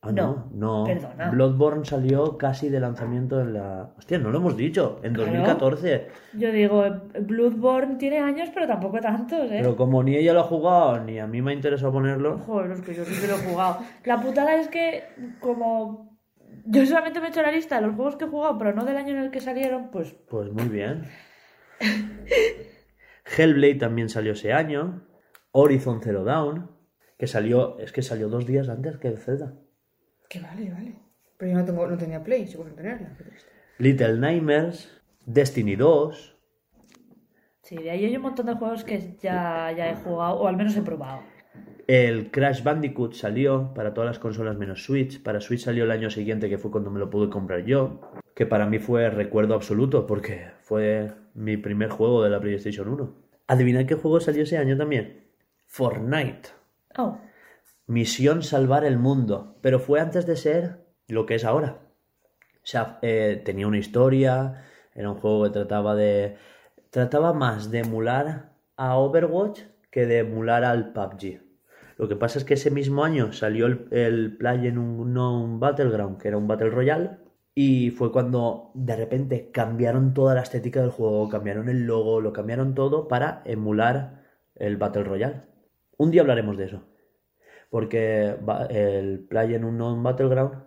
Ah, 0.04 0.12
no, 0.12 0.50
no. 0.52 0.84
perdona. 0.84 1.30
Bloodborne 1.30 1.86
salió 1.86 2.36
casi 2.36 2.70
de 2.70 2.80
lanzamiento 2.80 3.40
en 3.40 3.54
la. 3.54 3.94
Hostia, 3.98 4.18
no 4.18 4.32
lo 4.32 4.40
hemos 4.40 4.58
dicho. 4.58 5.00
En 5.04 5.14
Claro. 5.14 5.30
2014. 5.32 6.08
Yo 6.34 6.52
digo, 6.52 6.84
Bloodborne 7.20 7.98
tiene 7.98 8.18
años, 8.18 8.50
pero 8.52 8.66
tampoco 8.66 9.00
tantos, 9.00 9.40
¿eh? 9.52 9.60
Pero 9.62 9.76
como 9.76 10.02
ni 10.02 10.16
ella 10.16 10.34
lo 10.34 10.40
ha 10.40 10.44
jugado, 10.46 11.04
ni 11.04 11.20
a 11.20 11.28
mí 11.28 11.44
me 11.44 11.52
ha 11.52 11.54
interesado 11.54 11.92
ponerlo. 11.92 12.40
Joder, 12.40 12.72
es 12.72 12.82
que 12.82 12.96
yo 12.96 13.06
sí 13.06 13.14
que 13.22 13.28
lo 13.28 13.36
he 13.36 13.48
jugado. 13.48 13.78
La 14.06 14.20
putada 14.20 14.56
es 14.56 14.70
que, 14.70 15.04
como 15.40 16.18
yo 16.66 16.84
solamente 16.88 17.20
me 17.20 17.28
he 17.28 17.30
hecho 17.30 17.44
la 17.44 17.52
lista 17.52 17.76
de 17.80 17.86
los 17.86 17.96
juegos 17.96 18.16
que 18.16 18.26
he 18.26 18.28
jugado, 18.28 18.58
pero 18.58 18.74
no 18.74 18.86
del 18.86 18.98
año 18.98 19.12
en 19.12 19.20
el 19.20 19.30
que 19.30 19.40
salieron, 19.40 19.92
pues 19.92 20.14
Pues 20.30 20.52
muy 20.52 20.68
bien. 20.68 21.06
Hellblade 23.38 23.76
también 23.76 24.10
salió 24.10 24.34
ese 24.34 24.52
año. 24.54 25.04
Horizon 25.52 26.02
Zero 26.02 26.24
Dawn. 26.24 26.72
Que 27.18 27.28
salió. 27.28 27.78
Es 27.78 27.92
que 27.92 28.02
salió 28.02 28.30
dos 28.30 28.48
días 28.48 28.68
antes 28.68 28.98
que 28.98 29.08
el 29.10 29.20
Zelda. 29.20 29.54
Que 30.32 30.40
vale, 30.40 30.72
vale. 30.72 30.96
Pero 31.36 31.52
yo 31.52 31.58
no, 31.58 31.66
tengo, 31.66 31.86
no 31.86 31.98
tenía 31.98 32.24
Play, 32.24 32.48
sigo 32.48 32.64
sin 32.64 32.74
tenerla. 32.74 33.18
Little 33.80 34.18
Nightmares. 34.18 35.02
Destiny 35.26 35.76
2. 35.76 36.38
sí, 37.64 37.76
de 37.76 37.92
ahí 37.92 38.06
hay 38.06 38.16
un 38.16 38.22
montón 38.22 38.46
de 38.46 38.54
juegos 38.54 38.86
que 38.86 39.18
ya, 39.22 39.74
ya 39.76 39.90
he 39.90 39.96
jugado, 39.96 40.40
o 40.40 40.48
al 40.48 40.56
menos 40.56 40.76
he 40.78 40.82
probado. 40.82 41.22
El 41.86 42.32
Crash 42.32 42.64
Bandicoot 42.64 43.14
salió 43.14 43.74
para 43.74 43.94
todas 43.94 44.08
las 44.08 44.20
consolas 44.20 44.58
menos 44.58 44.86
Switch. 44.86 45.22
Para 45.22 45.42
Switch 45.42 45.66
salió 45.66 45.84
el 45.84 45.92
año 45.92 46.10
siguiente, 46.10 46.48
que 46.48 46.58
fue 46.58 46.72
cuando 46.72 46.92
me 46.92 47.00
lo 47.00 47.10
pude 47.10 47.30
comprar 47.30 47.66
yo. 47.66 48.00
Que 48.34 48.46
para 48.46 48.66
mí 48.66 48.80
fue 48.80 49.10
recuerdo 49.10 49.54
absoluto, 49.54 50.08
porque 50.08 50.52
fue 50.62 51.12
mi 51.34 51.58
primer 51.58 51.90
juego 51.90 52.24
de 52.24 52.30
la 52.30 52.40
PlayStation 52.40 52.88
1. 52.88 53.14
¿Adivinad 53.48 53.86
qué 53.86 53.96
juego 53.96 54.22
salió 54.22 54.44
ese 54.44 54.58
año 54.58 54.78
también? 54.78 55.26
Fortnite. 55.68 56.50
Oh, 56.98 57.18
Misión 57.92 58.42
Salvar 58.42 58.86
el 58.86 58.98
Mundo. 58.98 59.58
Pero 59.62 59.78
fue 59.78 60.00
antes 60.00 60.26
de 60.26 60.38
ser 60.38 60.80
lo 61.10 61.26
que 61.26 61.36
es 61.36 61.44
ahora. 61.44 61.80
O 62.56 62.64
sea, 62.64 63.00
eh, 63.02 63.42
tenía 63.44 63.68
una 63.68 63.80
historia. 63.80 64.64
Era 64.96 65.12
un 65.12 65.18
juego 65.18 65.44
que 65.44 65.50
trataba 65.50 65.94
de. 65.94 66.38
Trataba 66.90 67.34
más 67.34 67.70
de 67.70 67.80
emular 67.80 68.54
a 68.78 68.98
Overwatch 68.98 69.64
que 69.92 70.06
de 70.06 70.20
emular 70.20 70.64
al 70.64 70.94
PUBG. 70.94 71.42
Lo 71.98 72.08
que 72.08 72.16
pasa 72.16 72.40
es 72.40 72.46
que 72.46 72.54
ese 72.54 72.72
mismo 72.72 73.04
año 73.04 73.34
salió 73.34 73.66
el, 73.66 73.88
el 73.92 74.38
PlayerUnknown 74.38 75.60
Battleground, 75.60 76.18
que 76.18 76.30
era 76.30 76.38
un 76.38 76.48
Battle 76.48 76.70
Royale, 76.70 77.18
y 77.54 77.92
fue 77.92 78.14
cuando 78.14 78.72
de 78.74 78.96
repente 78.96 79.52
cambiaron 79.52 80.14
toda 80.14 80.34
la 80.34 80.44
estética 80.44 80.80
del 80.80 80.92
juego, 80.92 81.28
cambiaron 81.28 81.68
el 81.68 81.86
logo, 81.86 82.22
lo 82.22 82.32
cambiaron 82.32 82.74
todo 82.74 83.10
para 83.10 83.42
emular 83.44 84.24
el 84.56 84.78
Battle 84.78 85.04
Royale. 85.04 85.42
Un 85.98 86.12
día 86.12 86.22
hablaremos 86.22 86.58
de 86.58 86.66
eso. 86.66 86.91
Porque 87.72 88.36
el 88.70 89.20
PlayerUnknown 89.22 90.04
Battleground 90.04 90.66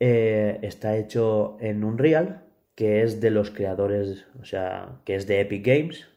eh, 0.00 0.58
está 0.62 0.96
hecho 0.96 1.56
en 1.60 1.84
Unreal, 1.84 2.42
que 2.74 3.02
es 3.02 3.20
de 3.20 3.30
los 3.30 3.52
creadores, 3.52 4.26
o 4.40 4.44
sea, 4.44 4.98
que 5.04 5.14
es 5.14 5.28
de 5.28 5.40
Epic 5.40 5.64
Games, 5.64 6.08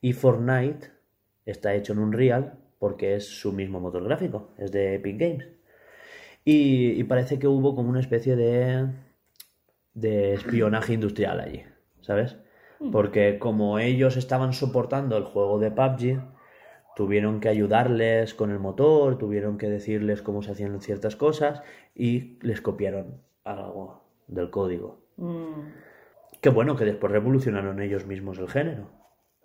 y 0.00 0.12
Fortnite 0.12 0.90
está 1.44 1.74
hecho 1.74 1.94
en 1.94 1.98
Unreal 1.98 2.58
porque 2.78 3.16
es 3.16 3.26
su 3.26 3.52
mismo 3.52 3.80
motor 3.80 4.04
gráfico, 4.04 4.50
es 4.58 4.70
de 4.70 4.94
Epic 4.94 5.18
Games. 5.18 5.48
Y, 6.44 6.92
y 6.92 7.04
parece 7.04 7.40
que 7.40 7.48
hubo 7.48 7.74
como 7.74 7.90
una 7.90 8.00
especie 8.00 8.36
de, 8.36 8.86
de 9.94 10.34
espionaje 10.34 10.92
industrial 10.92 11.40
allí, 11.40 11.64
¿sabes? 12.02 12.36
Porque 12.92 13.40
como 13.40 13.80
ellos 13.80 14.16
estaban 14.16 14.52
soportando 14.52 15.16
el 15.16 15.24
juego 15.24 15.58
de 15.58 15.72
PUBG, 15.72 16.22
tuvieron 16.98 17.38
que 17.38 17.48
ayudarles 17.48 18.34
con 18.34 18.50
el 18.50 18.58
motor, 18.58 19.18
tuvieron 19.18 19.56
que 19.56 19.70
decirles 19.70 20.20
cómo 20.20 20.42
se 20.42 20.50
hacían 20.50 20.80
ciertas 20.80 21.14
cosas 21.14 21.62
y 21.94 22.40
les 22.42 22.60
copiaron 22.60 23.22
algo 23.44 24.02
del 24.26 24.50
código. 24.50 24.98
Mm, 25.16 25.60
Qué 26.40 26.48
bueno 26.48 26.74
que 26.74 26.84
después 26.84 27.12
revolucionaron 27.12 27.80
ellos 27.80 28.04
mismos 28.04 28.40
el 28.40 28.48
género, 28.48 28.88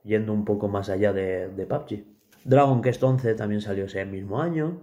yendo 0.04 0.34
un 0.34 0.46
poco 0.46 0.68
más 0.68 0.90
allá 0.90 1.14
de, 1.14 1.48
de 1.50 1.66
PUBG. 1.68 2.04
Dragon 2.44 2.82
Quest 2.82 3.04
11 3.04 3.36
también 3.36 3.62
salió 3.62 3.86
ese 3.86 4.04
mismo 4.04 4.42
año. 4.42 4.82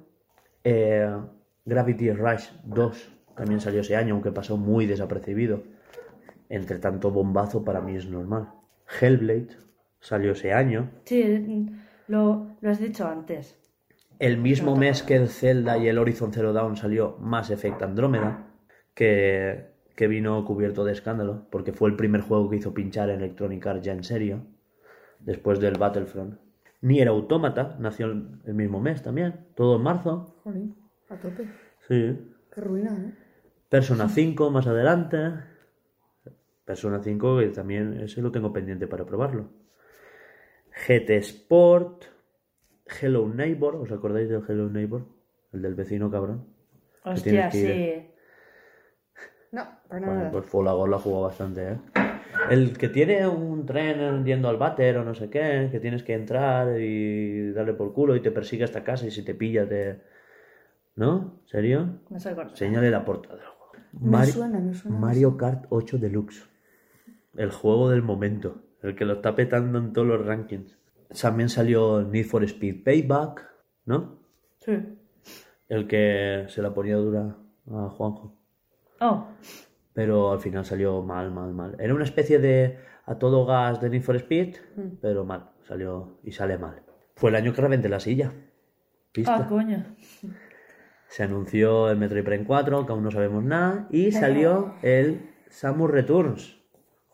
Eh, 0.62 1.10
Gravity 1.64 2.12
Rush 2.12 2.50
2 2.62 3.12
también 3.34 3.60
salió 3.60 3.80
ese 3.80 3.96
año, 3.96 4.14
aunque 4.14 4.30
pasó 4.30 4.56
muy 4.56 4.86
desapercibido. 4.86 5.64
Entre 6.48 6.78
tanto 6.78 7.10
bombazo 7.10 7.64
para 7.64 7.80
mí 7.80 7.96
es 7.96 8.06
normal. 8.08 8.48
Hellblade 9.00 9.56
salió 9.98 10.32
ese 10.32 10.52
año. 10.52 10.88
Sí, 11.04 11.66
lo, 12.10 12.56
lo 12.60 12.70
has 12.70 12.80
dicho 12.80 13.06
antes. 13.06 13.56
El 14.18 14.36
mismo 14.38 14.76
mes 14.76 15.02
que 15.02 15.16
el 15.16 15.28
Zelda 15.28 15.78
y 15.78 15.88
el 15.88 15.96
Horizon 15.96 16.32
Zero 16.32 16.52
Dawn 16.52 16.76
salió 16.76 17.16
Mass 17.20 17.50
Effect 17.50 17.80
Andrómeda, 17.82 18.48
que, 18.94 19.70
que 19.96 20.08
vino 20.08 20.44
cubierto 20.44 20.84
de 20.84 20.92
escándalo, 20.92 21.46
porque 21.50 21.72
fue 21.72 21.88
el 21.88 21.96
primer 21.96 22.20
juego 22.20 22.50
que 22.50 22.56
hizo 22.56 22.74
pinchar 22.74 23.08
Electronic 23.08 23.64
Arts 23.66 23.84
ya 23.84 23.92
en 23.92 24.04
serio, 24.04 24.42
después 25.20 25.60
del 25.60 25.78
Battlefront. 25.78 26.38
Nier 26.82 27.08
Automata 27.08 27.76
nació 27.78 28.06
el 28.06 28.40
el 28.44 28.54
mismo 28.54 28.80
mes 28.80 29.02
también, 29.02 29.46
todo 29.54 29.76
en 29.76 29.82
marzo. 29.82 30.34
Jolín, 30.42 30.74
a 31.08 31.16
tope. 31.16 31.48
Sí. 31.86 32.18
Qué 32.52 32.60
ruina, 32.60 32.90
¿eh? 32.92 33.14
Persona 33.68 34.08
5 34.08 34.50
más 34.50 34.66
adelante. 34.66 35.32
Persona 36.64 37.00
5 37.00 37.38
que 37.38 37.48
también 37.48 38.00
ese 38.00 38.20
lo 38.20 38.32
tengo 38.32 38.52
pendiente 38.52 38.88
para 38.88 39.06
probarlo. 39.06 39.50
GT 40.86 41.10
Sport. 41.18 42.04
Hello 43.00 43.28
Neighbor, 43.28 43.76
¿os 43.76 43.90
acordáis 43.92 44.28
del 44.28 44.42
Hello 44.48 44.68
Neighbor? 44.68 45.02
El 45.52 45.62
del 45.62 45.74
vecino 45.74 46.10
cabrón. 46.10 46.46
Hostia, 47.04 47.48
que 47.50 47.58
ir- 47.58 48.06
sí. 48.06 48.10
No, 49.52 49.62
para 49.88 50.00
Bueno, 50.06 50.14
nada. 50.20 50.30
pues 50.32 50.46
Folagor 50.46 50.88
lo 50.88 50.96
ha 50.96 51.00
jugado 51.00 51.22
bastante, 51.24 51.72
¿eh? 51.72 51.78
El 52.50 52.76
que 52.78 52.88
tiene 52.88 53.26
un 53.26 53.66
tren 53.66 54.24
yendo 54.24 54.48
al 54.48 54.56
váter 54.56 54.96
o 54.98 55.04
no 55.04 55.14
sé 55.14 55.28
qué, 55.28 55.68
que 55.70 55.80
tienes 55.80 56.02
que 56.02 56.14
entrar 56.14 56.80
y 56.80 57.50
darle 57.52 57.74
por 57.74 57.92
culo 57.92 58.14
y 58.16 58.20
te 58.22 58.30
persigue 58.30 58.64
hasta 58.64 58.84
casa 58.84 59.06
y 59.06 59.10
si 59.10 59.24
te 59.24 59.34
pilla 59.34 59.68
te... 59.68 60.00
¿No? 60.96 61.40
¿Serio? 61.46 62.00
No 62.08 62.18
se 62.18 62.30
acuerda. 62.30 62.54
Señale 62.56 62.90
la 62.90 63.04
portada 63.04 63.36
del 63.36 63.44
juego. 63.46 63.72
Me 63.92 64.10
Mari- 64.10 64.32
suena, 64.32 64.58
me 64.60 64.74
suena. 64.74 64.98
Mario 64.98 65.36
Kart 65.36 65.66
8 65.70 65.98
Deluxe. 65.98 66.48
El 67.36 67.50
juego 67.50 67.90
del 67.90 68.02
momento. 68.02 68.62
El 68.82 68.94
que 68.96 69.04
lo 69.04 69.14
está 69.14 69.34
petando 69.34 69.78
en 69.78 69.92
todos 69.92 70.06
los 70.08 70.24
rankings. 70.24 70.78
También 71.20 71.48
salió 71.48 72.02
Need 72.02 72.26
for 72.26 72.44
Speed 72.44 72.84
Payback, 72.84 73.48
¿no? 73.86 74.18
Sí. 74.60 74.72
El 75.68 75.86
que 75.86 76.46
se 76.48 76.62
la 76.62 76.72
ponía 76.72 76.96
dura 76.96 77.36
a 77.70 77.88
Juanjo. 77.90 78.36
Oh, 79.00 79.26
Pero 79.92 80.32
al 80.32 80.38
final 80.40 80.64
salió 80.64 81.02
mal, 81.02 81.30
mal, 81.32 81.52
mal. 81.52 81.76
Era 81.78 81.94
una 81.94 82.04
especie 82.04 82.38
de 82.38 82.78
a 83.06 83.18
todo 83.18 83.44
gas 83.44 83.80
de 83.80 83.90
Need 83.90 84.02
for 84.02 84.16
Speed, 84.16 84.56
Mm. 84.76 84.88
pero 85.00 85.24
mal. 85.24 85.50
Salió 85.66 86.18
y 86.22 86.32
sale 86.32 86.58
mal. 86.58 86.82
Fue 87.16 87.30
el 87.30 87.36
año 87.36 87.52
que 87.52 87.60
reventé 87.60 87.88
la 87.88 88.00
silla. 88.00 88.32
Ah, 89.26 89.46
coño. 89.48 89.84
Se 91.08 91.24
anunció 91.24 91.90
el 91.90 91.98
Metroid 91.98 92.24
Prime 92.24 92.44
4, 92.44 92.86
que 92.86 92.92
aún 92.92 93.02
no 93.02 93.10
sabemos 93.10 93.42
nada, 93.42 93.88
y 93.90 94.12
salió 94.12 94.74
el 94.82 95.28
Samus 95.48 95.90
Returns. 95.90 96.59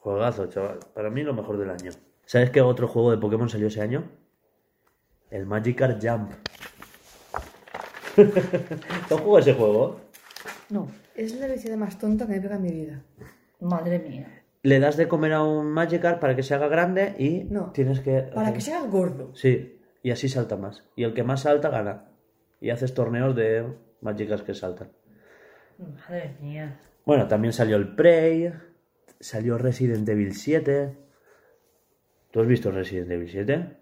Juegazo, 0.07 0.47
chaval. 0.47 0.79
Para 0.95 1.11
mí 1.11 1.25
lo 1.25 1.35
mejor 1.35 1.59
del 1.59 1.69
año. 1.69 1.91
¿Sabes 2.27 2.51
qué 2.51 2.61
otro 2.61 2.87
juego 2.87 3.11
de 3.11 3.19
Pokémon 3.19 3.49
salió 3.49 3.67
ese 3.67 3.81
año? 3.81 4.05
El 5.31 5.47
Magikarp 5.47 5.99
Jump. 6.01 6.31
¿Tú 9.09 9.17
juego 9.17 9.41
ese 9.41 9.55
juego? 9.55 10.01
No. 10.71 10.87
Es 11.17 11.35
la 11.41 11.49
vecina 11.49 11.77
más 11.77 11.99
tonta 11.99 12.25
que 12.25 12.35
me 12.35 12.41
pega 12.41 12.55
en 12.55 12.63
mi 12.63 12.71
vida. 12.71 13.03
Madre 13.59 13.99
mía. 13.99 14.43
Le 14.63 14.79
das 14.79 14.97
de 14.97 15.09
comer 15.09 15.33
a 15.33 15.43
un 15.43 15.73
Magikarp 15.73 16.21
para 16.21 16.37
que 16.37 16.45
se 16.45 16.55
haga 16.55 16.69
grande 16.69 17.17
y 17.19 17.43
No. 17.51 17.73
tienes 17.73 17.99
que... 17.99 18.31
Para 18.33 18.53
que 18.53 18.61
sea 18.61 18.83
gordo. 18.83 19.35
Sí, 19.35 19.81
y 20.05 20.13
así 20.13 20.29
salta 20.29 20.57
más. 20.57 20.85
Y 20.95 21.03
el 21.03 21.15
que 21.15 21.25
más 21.25 21.41
salta 21.41 21.69
gana. 21.69 22.05
Y 22.61 22.71
haces 22.71 22.95
torneos 22.95 23.35
de 23.35 23.67
Magikarps 24.03 24.45
que 24.45 24.55
saltan. 24.55 24.93
Madre 25.79 26.37
mía. 26.41 26.79
Bueno, 27.05 27.27
también 27.27 27.53
salió 27.53 27.75
el 27.75 27.97
Prey, 27.97 28.53
salió 29.21 29.59
Resident 29.59 30.09
Evil 30.09 30.35
7. 30.35 30.97
¿Tú 32.31 32.41
has 32.41 32.47
visto 32.47 32.71
Resident 32.71 33.11
Evil 33.11 33.29
7? 33.31 33.77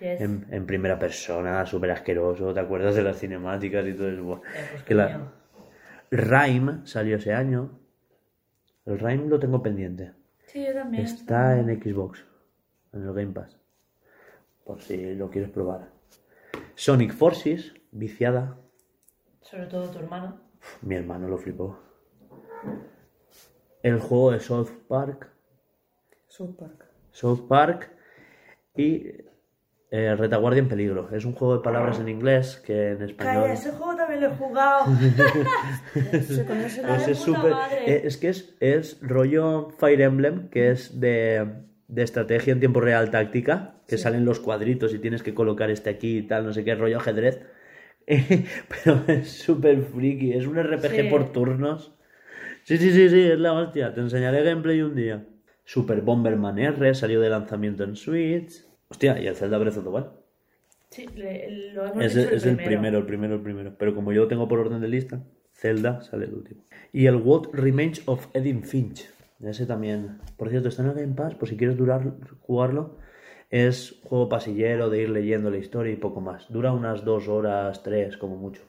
Yes. 0.00 0.20
En, 0.20 0.46
en 0.50 0.66
primera 0.66 0.98
persona, 0.98 1.64
súper 1.66 1.92
asqueroso, 1.92 2.52
¿te 2.52 2.60
acuerdas 2.60 2.94
de 2.94 3.02
las 3.02 3.18
cinemáticas 3.18 3.86
y 3.86 3.94
todo 3.94 4.10
eso? 4.10 4.42
Eh, 4.54 4.68
pues 4.72 4.82
Que 4.84 4.94
la-. 4.94 5.32
Rime 6.10 6.80
salió 6.84 7.16
ese 7.16 7.32
año. 7.32 7.78
El 8.86 8.98
Rime 8.98 9.26
lo 9.28 9.38
tengo 9.38 9.62
pendiente. 9.62 10.12
Sí, 10.46 10.64
yo 10.64 10.74
también. 10.74 11.04
Está 11.04 11.58
en 11.58 11.66
Xbox, 11.82 12.24
en 12.92 13.02
el 13.02 13.14
Game 13.14 13.32
Pass. 13.32 13.58
Por 14.64 14.80
si 14.82 15.14
lo 15.14 15.30
quieres 15.30 15.50
probar. 15.50 15.90
Sonic 16.74 17.12
Forces, 17.12 17.74
viciada. 17.90 18.58
Sobre 19.40 19.66
todo 19.66 19.88
tu 19.90 19.98
hermano. 19.98 20.40
Mi 20.82 20.94
hermano 20.94 21.28
lo 21.28 21.38
flipó. 21.38 21.78
El 23.84 24.00
juego 24.00 24.32
de 24.32 24.40
South 24.40 24.70
Park. 24.88 25.28
South 26.26 26.56
Park. 26.58 26.86
South 27.12 27.46
Park 27.46 27.90
y 28.76 29.06
eh, 29.90 30.16
Retaguardia 30.16 30.60
en 30.60 30.68
Peligro. 30.68 31.08
Es 31.12 31.24
un 31.24 31.34
juego 31.34 31.58
de 31.58 31.62
palabras 31.62 32.00
en 32.00 32.08
inglés 32.08 32.60
que 32.66 32.92
en 32.92 33.02
español. 33.02 33.42
Calla, 33.42 33.52
ese 33.52 33.70
juego 33.70 33.94
también 33.94 34.20
lo 34.22 34.26
he 34.28 34.30
jugado. 34.30 34.86
Se 36.26 36.44
conoce 36.44 36.82
la- 36.82 36.96
de 36.98 37.12
es 37.12 37.18
puta 37.20 37.38
súper- 37.38 37.50
madre. 37.52 37.92
eh, 37.94 38.02
es 38.04 38.16
que 38.16 38.28
es, 38.30 38.56
es 38.58 38.98
rollo 39.00 39.68
Fire 39.78 40.00
Emblem, 40.00 40.48
que 40.48 40.70
es 40.70 40.98
de, 40.98 41.46
de 41.86 42.02
estrategia 42.02 42.52
en 42.52 42.58
tiempo 42.60 42.80
real 42.80 43.10
táctica, 43.10 43.76
que 43.86 43.98
salen 43.98 44.24
los 44.24 44.40
cuadritos 44.40 44.92
y 44.94 44.98
tienes 44.98 45.22
que 45.22 45.34
colocar 45.34 45.70
este 45.70 45.90
aquí 45.90 46.18
y 46.18 46.22
tal, 46.26 46.46
no 46.46 46.52
sé 46.52 46.64
qué, 46.64 46.74
rollo 46.74 46.96
ajedrez. 46.96 47.42
Pero 48.06 49.02
es 49.08 49.30
súper 49.30 49.82
friki, 49.82 50.32
es 50.32 50.46
un 50.46 50.56
RPG 50.60 50.90
Sí. 51.02 51.08
por 51.10 51.32
turnos. 51.32 51.94
Sí, 52.64 52.78
sí, 52.78 52.90
sí, 52.92 53.08
sí, 53.08 53.20
es 53.20 53.38
la 53.38 53.52
hostia. 53.52 53.92
Te 53.94 54.00
enseñaré 54.00 54.42
gameplay 54.42 54.80
un 54.82 54.94
día. 54.94 55.26
Super 55.64 56.00
Bomberman 56.00 56.58
R 56.58 56.94
salió 56.94 57.20
de 57.20 57.28
lanzamiento 57.30 57.84
en 57.84 57.96
Switch. 57.96 58.64
Hostia, 58.88 59.20
y 59.20 59.26
el 59.26 59.36
Zelda 59.36 59.58
Breath 59.58 59.76
of 59.78 59.84
the 59.84 59.90
Wild. 59.90 60.06
Sí, 60.90 61.06
le- 61.14 61.72
lo 61.72 61.86
hemos 61.86 62.02
Es, 62.04 62.14
dicho 62.14 62.28
es 62.34 62.46
el 62.46 62.56
primero, 62.56 62.98
el 62.98 63.06
primero, 63.06 63.34
el 63.34 63.42
primero. 63.42 63.74
Pero 63.78 63.94
como 63.94 64.12
yo 64.12 64.22
lo 64.22 64.28
tengo 64.28 64.48
por 64.48 64.60
orden 64.60 64.80
de 64.80 64.88
lista, 64.88 65.22
Zelda 65.52 66.00
sale 66.02 66.26
el 66.26 66.34
último. 66.34 66.64
Y 66.92 67.06
el 67.06 67.16
What 67.16 67.48
Remains 67.52 68.02
of 68.06 68.28
Edith 68.34 68.64
Finch. 68.64 69.10
Ese 69.40 69.66
también. 69.66 70.18
Por 70.38 70.48
cierto, 70.48 70.68
está 70.68 70.82
en 70.82 70.88
el 70.90 70.94
Game 70.94 71.14
Pass, 71.14 71.34
por 71.34 71.48
si 71.48 71.56
quieres 71.56 71.76
durar, 71.76 72.14
jugarlo. 72.40 72.96
Es 73.50 74.00
juego 74.04 74.28
pasillero 74.28 74.88
de 74.90 75.02
ir 75.02 75.10
leyendo 75.10 75.50
la 75.50 75.58
historia 75.58 75.92
y 75.92 75.96
poco 75.96 76.20
más. 76.20 76.50
Dura 76.50 76.72
unas 76.72 77.04
dos 77.04 77.28
horas, 77.28 77.82
tres, 77.82 78.16
como 78.16 78.36
mucho. 78.36 78.62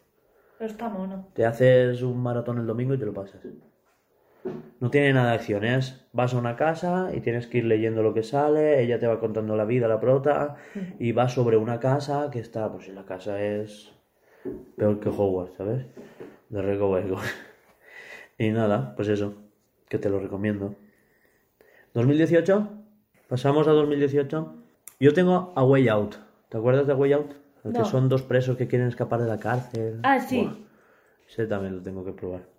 Pero 0.57 0.69
está 0.71 0.89
mono. 0.89 1.29
Te 1.33 1.45
haces 1.45 2.01
un 2.01 2.21
maratón 2.21 2.57
el 2.59 2.67
domingo 2.67 2.93
y 2.93 2.97
te 2.97 3.05
lo 3.05 3.13
pasas. 3.13 3.41
No 4.79 4.89
tiene 4.91 5.13
nada 5.13 5.29
de 5.29 5.35
acción, 5.35 5.63
es 5.63 6.05
vas 6.13 6.33
a 6.33 6.37
una 6.37 6.55
casa 6.55 7.11
y 7.13 7.21
tienes 7.21 7.47
que 7.47 7.59
ir 7.59 7.65
leyendo 7.65 8.03
lo 8.03 8.13
que 8.13 8.23
sale, 8.23 8.81
ella 8.83 8.99
te 8.99 9.07
va 9.07 9.19
contando 9.19 9.55
la 9.55 9.65
vida, 9.65 9.87
la 9.87 9.99
prota, 9.99 10.55
y 10.99 11.11
vas 11.11 11.33
sobre 11.33 11.57
una 11.57 11.79
casa 11.79 12.29
que 12.31 12.39
está, 12.39 12.71
pues 12.71 12.85
si 12.85 12.91
la 12.91 13.05
casa 13.05 13.41
es 13.41 13.91
peor 14.77 14.99
que 14.99 15.09
Hogwarts, 15.09 15.55
¿sabes? 15.57 15.85
De 16.49 16.61
Rico 16.61 16.89
Hueco. 16.89 17.17
Y 18.37 18.49
nada, 18.49 18.95
pues 18.97 19.07
eso, 19.07 19.33
que 19.87 19.97
te 19.97 20.09
lo 20.09 20.19
recomiendo. 20.19 20.75
¿2018? 21.93 22.67
¿Pasamos 23.29 23.65
a 23.69 23.71
2018? 23.71 24.53
Yo 24.99 25.13
tengo 25.13 25.53
A 25.55 25.63
Way 25.63 25.87
Out. 25.87 26.15
¿Te 26.49 26.57
acuerdas 26.57 26.85
de 26.85 26.91
A 26.91 26.95
Way 26.97 27.13
Out? 27.13 27.31
El 27.63 27.71
No. 27.71 27.79
que 27.79 27.85
son 27.85 28.09
dos 28.09 28.23
presos 28.23 28.57
que 28.57 28.67
quieren 28.67 28.89
escapar 28.89 29.21
de 29.21 29.27
la 29.27 29.39
cárcel. 29.39 30.01
Ah, 30.03 30.19
sí. 30.19 30.41
Buah, 30.43 30.53
ese 31.29 31.47
también 31.47 31.77
lo 31.77 31.81
tengo 31.81 32.03
que 32.03 32.11
probar. 32.11 32.54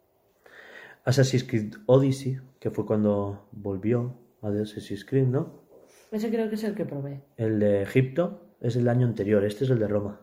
Assassin's 1.07 1.45
Creed 1.45 1.75
Odyssey, 1.87 2.41
que 2.59 2.73
fue 2.73 2.85
cuando 2.85 3.49
volvió 3.53 4.19
a 4.43 4.51
de 4.51 4.63
Assassin's 4.63 5.05
Creed, 5.05 5.29
¿no? 5.29 5.63
Ese 6.11 6.29
creo 6.31 6.49
que 6.49 6.57
es 6.57 6.65
el 6.65 6.75
que 6.75 6.85
probé. 6.85 7.23
El 7.37 7.61
de 7.61 7.83
Egipto 7.83 8.57
es 8.61 8.75
el 8.75 8.89
año 8.89 9.07
anterior, 9.07 9.45
este 9.45 9.65
es 9.65 9.71
el 9.71 9.79
de 9.79 9.87
Roma. 9.87 10.21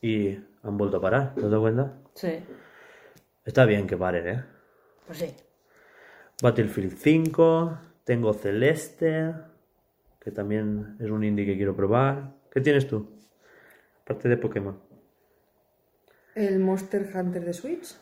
Y 0.00 0.38
han 0.62 0.78
vuelto 0.78 0.98
a 0.98 1.00
parar, 1.00 1.34
¿te 1.34 1.40
has 1.40 1.50
dado 1.50 1.62
cuenta? 1.62 1.98
Sí. 2.14 2.38
Está 3.44 3.64
bien 3.64 3.88
que 3.88 3.96
paren, 3.96 4.28
¿eh? 4.28 4.44
Pues 5.04 5.18
sí. 5.18 5.34
Battlefield 6.40 6.96
5, 6.96 7.78
tengo 8.04 8.32
Celeste, 8.34 9.34
que 10.20 10.30
también 10.30 10.96
es 11.00 11.10
un 11.10 11.24
indie 11.24 11.44
que 11.44 11.56
quiero 11.56 11.74
probar. 11.74 12.36
¿Qué 12.52 12.60
tienes 12.60 12.86
tú? 12.86 13.18
Aparte 14.02 14.28
de 14.28 14.36
Pokémon. 14.36 14.78
El 16.36 16.60
Monster 16.60 17.10
Hunter 17.12 17.44
de 17.44 17.52
Switch. 17.52 17.96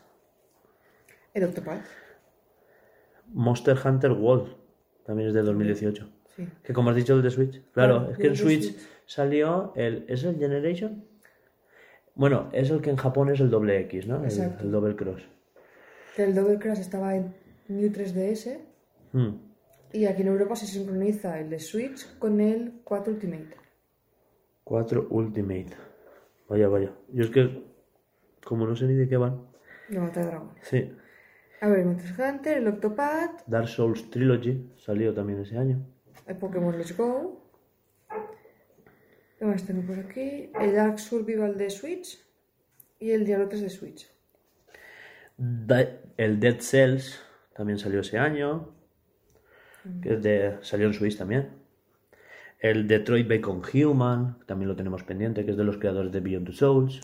El 1.37 1.45
Octopad. 1.45 1.81
Monster 3.35 3.77
Hunter 3.85 4.13
World, 4.13 4.57
también 5.05 5.29
es 5.29 5.35
de 5.35 5.43
2018. 5.43 6.09
Sí. 6.35 6.49
Que 6.63 6.73
como 6.73 6.91
has 6.91 6.97
dicho 6.97 7.15
el 7.15 7.23
de 7.23 7.31
Switch. 7.31 7.63
Claro, 7.73 7.99
Claro, 7.99 8.13
es 8.13 8.19
que 8.19 8.27
en 8.29 8.37
Switch, 8.37 8.63
Switch. 8.73 8.89
salió 9.05 9.73
el... 9.77 10.07
¿Es 10.09 10.25
el 10.25 10.37
Generation? 10.39 11.05
Bueno, 12.15 12.49
es 12.53 12.71
el 12.71 12.81
que 12.81 12.89
en 12.89 12.97
Japón 12.97 13.29
es 13.29 13.41
el 13.41 13.51
doble 13.51 13.79
X, 13.81 14.07
¿no? 14.07 14.19
El, 14.21 14.25
Exacto. 14.25 14.65
el 14.65 14.71
Double 14.73 14.97
Cross. 14.97 15.23
Que 16.15 16.25
el 16.25 16.35
Double 16.35 16.59
Crash 16.59 16.79
estaba 16.81 17.15
en 17.15 17.35
New 17.69 17.91
3DS. 17.91 18.59
Hmm. 19.13 19.35
Y 19.93 20.07
aquí 20.07 20.23
en 20.23 20.29
Europa 20.29 20.57
se 20.57 20.67
sincroniza 20.67 21.39
el 21.39 21.51
de 21.51 21.59
Switch 21.61 22.19
con 22.19 22.41
el 22.41 22.81
4 22.85 23.13
Ultimate. 23.13 23.57
4 24.65 25.07
Ultimate. 25.11 25.77
Vaya, 26.49 26.69
vaya. 26.69 26.93
Yo 27.13 27.25
es 27.25 27.31
que, 27.31 27.63
como 28.43 28.67
no 28.67 28.75
sé 28.75 28.87
ni 28.87 28.95
de 28.95 29.07
qué 29.07 29.19
van. 29.19 29.43
De 29.91 30.01
Mata 30.01 30.21
de 30.21 30.27
Dragones. 30.27 30.55
Sí. 30.63 30.91
A 31.61 31.69
ver, 31.69 31.85
Monster 31.85 32.15
Hunter, 32.35 32.59
el 32.59 32.69
Octopad, 32.69 33.31
Dark 33.47 33.69
Souls 33.69 34.11
Trilogy 34.11 34.73
salió 34.77 35.15
también 35.15 35.41
ese 35.41 35.57
año. 35.57 35.85
el 36.27 36.37
Pokémon 36.37 36.77
Let's 36.77 36.97
Go. 36.97 37.43
¿Qué 39.39 39.45
más 39.45 39.65
tengo 39.67 39.83
por 39.87 39.99
aquí? 39.99 40.51
El 40.61 40.75
Dark 40.75 40.99
Survival 40.99 41.57
de 41.57 41.71
Switch. 41.71 42.19
Y 42.99 43.11
el 43.11 43.25
Diablo 43.27 43.49
3 43.49 43.61
de 43.63 43.71
Switch. 43.71 44.11
Da- 45.37 46.01
el 46.17 46.41
Dead 46.41 46.59
Cells 46.61 47.21
también 47.55 47.79
salió 47.79 48.01
ese 48.01 48.19
año. 48.19 48.75
Que 50.03 50.15
es 50.15 50.23
de, 50.23 50.57
salió 50.63 50.87
en 50.87 50.95
Switch 50.95 51.17
también. 51.19 51.51
El 52.59 52.89
Detroit 52.89 53.29
Bacon 53.29 53.63
Human, 53.75 54.39
también 54.47 54.69
lo 54.69 54.77
tenemos 54.77 55.05
pendiente, 55.05 55.45
que 55.45 55.51
es 55.53 55.57
de 55.57 55.65
los 55.65 55.77
creadores 55.77 56.11
de 56.11 56.21
Beyond 56.21 56.47
the 56.49 56.53
Souls. 56.55 57.01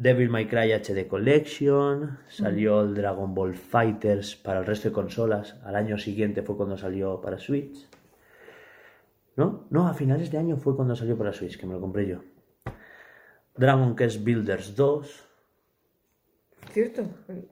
Devil 0.00 0.30
May 0.30 0.46
Cry 0.46 0.72
HD 0.72 1.06
Collection. 1.06 2.20
Salió 2.26 2.80
el 2.80 2.94
Dragon 2.94 3.34
Ball 3.34 3.52
Fighters 3.52 4.34
para 4.34 4.60
el 4.60 4.64
resto 4.64 4.88
de 4.88 4.94
consolas. 4.94 5.60
Al 5.62 5.76
año 5.76 5.98
siguiente 5.98 6.40
fue 6.40 6.56
cuando 6.56 6.78
salió 6.78 7.20
para 7.20 7.38
Switch. 7.38 7.86
¿No? 9.36 9.66
No, 9.68 9.86
a 9.86 9.92
finales 9.92 10.30
de 10.30 10.38
año 10.38 10.56
fue 10.56 10.74
cuando 10.74 10.96
salió 10.96 11.18
para 11.18 11.34
Switch, 11.34 11.58
que 11.58 11.66
me 11.66 11.74
lo 11.74 11.82
compré 11.82 12.06
yo. 12.06 12.22
Dragon 13.54 13.94
Quest 13.94 14.24
Builders 14.24 14.74
2. 14.74 15.28
¿Cierto? 16.70 17.02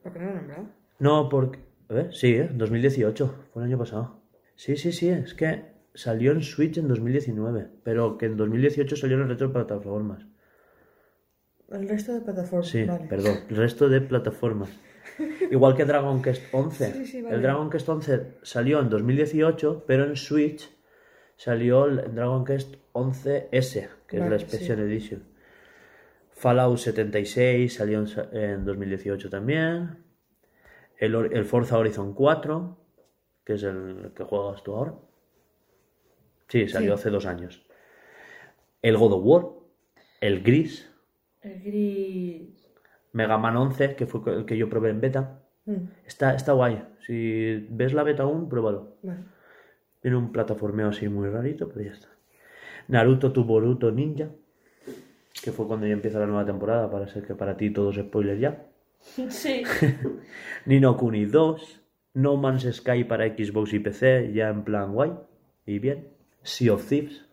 ¿Por 0.01 0.11
qué 0.11 0.17
no 0.17 0.25
lo 0.25 0.31
he 0.31 0.35
nombrado? 0.35 0.69
No, 0.97 1.29
porque... 1.29 1.59
A 1.87 1.93
ver, 1.93 2.15
sí, 2.15 2.33
¿eh? 2.33 2.49
2018, 2.51 3.35
fue 3.53 3.61
el 3.61 3.69
año 3.69 3.77
pasado. 3.77 4.23
Sí, 4.55 4.75
sí, 4.75 4.91
sí, 4.91 5.09
es 5.09 5.35
que 5.35 5.65
salió 5.93 6.31
en 6.31 6.41
Switch 6.41 6.79
en 6.79 6.87
2019, 6.87 7.69
pero 7.83 8.17
que 8.17 8.25
en 8.25 8.37
2018 8.37 8.95
salió 8.95 9.17
en 9.17 9.29
retroplataformas. 9.29 10.25
El 11.71 11.87
resto 11.87 12.13
de 12.13 12.21
plataformas. 12.21 12.67
Sí, 12.67 12.83
vale. 12.85 13.05
perdón, 13.07 13.39
el 13.49 13.55
resto 13.55 13.89
de 13.89 14.01
plataformas. 14.01 14.69
Igual 15.51 15.75
que 15.75 15.85
Dragon 15.85 16.21
Quest 16.21 16.43
11. 16.53 16.93
Sí, 16.93 17.05
sí, 17.05 17.21
vale. 17.21 17.35
El 17.35 17.41
Dragon 17.41 17.69
Quest 17.69 17.87
11 17.89 18.37
salió 18.41 18.79
en 18.79 18.89
2018, 18.89 19.83
pero 19.85 20.05
en 20.05 20.15
Switch 20.15 20.69
salió 21.35 21.85
el 21.85 22.15
Dragon 22.15 22.43
Quest 22.45 22.75
11S, 22.93 23.89
que 24.07 24.17
es 24.17 24.29
la 24.29 24.39
Special 24.39 24.79
Edition. 24.79 25.23
Fallout 26.31 26.77
76 26.77 27.73
salió 27.73 27.99
en, 27.99 28.07
sa- 28.07 28.29
en 28.31 28.65
2018 28.65 29.29
también. 29.29 30.03
El, 30.97 31.15
el 31.15 31.45
Forza 31.45 31.77
Horizon 31.77 32.13
4, 32.13 32.77
que 33.45 33.53
es 33.53 33.63
el 33.63 34.11
que 34.15 34.23
juegas 34.23 34.63
tú 34.63 34.75
ahora. 34.75 34.95
Sí, 36.47 36.67
salió 36.67 36.93
hace 36.95 37.09
dos 37.09 37.25
años. 37.25 37.63
El 38.81 38.97
God 38.97 39.13
of 39.13 39.21
War. 39.23 39.45
El 40.21 40.41
Gris. 40.41 40.89
El 41.41 41.61
gris. 41.61 42.67
Mega 43.13 43.37
Man 43.37 43.57
11, 43.57 43.95
que 43.95 44.05
fue 44.05 44.21
el 44.35 44.45
que 44.45 44.57
yo 44.57 44.69
probé 44.69 44.89
en 44.89 45.01
beta. 45.01 45.41
Mm, 45.65 45.75
Está, 46.05 46.35
está 46.35 46.53
guay. 46.53 46.83
Si 47.05 47.67
ves 47.69 47.93
la 47.93 48.03
beta 48.03 48.23
aún, 48.23 48.49
pruébalo. 48.49 48.97
vale. 49.03 49.19
Tiene 50.01 50.15
un 50.17 50.31
plataformeo 50.31 50.89
así 50.89 51.09
muy 51.09 51.27
rarito, 51.29 51.67
pero 51.67 51.81
ya 51.85 51.91
está. 51.91 52.07
Naruto 52.87 53.31
tu 53.33 53.43
Boruto 53.43 53.91
Ninja, 53.91 54.29
que 55.43 55.51
fue 55.51 55.67
cuando 55.67 55.85
ya 55.87 55.93
empieza 55.93 56.19
la 56.19 56.25
nueva 56.27 56.45
temporada, 56.45 56.89
para 56.89 57.07
ser 57.07 57.25
que 57.27 57.35
para 57.35 57.57
ti 57.57 57.69
todo 57.71 57.89
es 57.91 57.97
spoiler 57.97 58.39
ya. 58.39 58.65
Sí. 59.29 59.63
Nino 60.65 60.95
Kuni 60.97 61.25
2, 61.25 61.81
No 62.15 62.37
Man's 62.37 62.63
Sky 62.75 63.03
para 63.05 63.27
Xbox 63.27 63.73
y 63.73 63.79
PC, 63.79 64.31
ya 64.33 64.49
en 64.49 64.63
plan 64.63 64.93
guay 64.93 65.11
y 65.65 65.79
bien. 65.79 66.07
Sea 66.41 66.73
of 66.73 66.87
Thieves, 66.87 67.25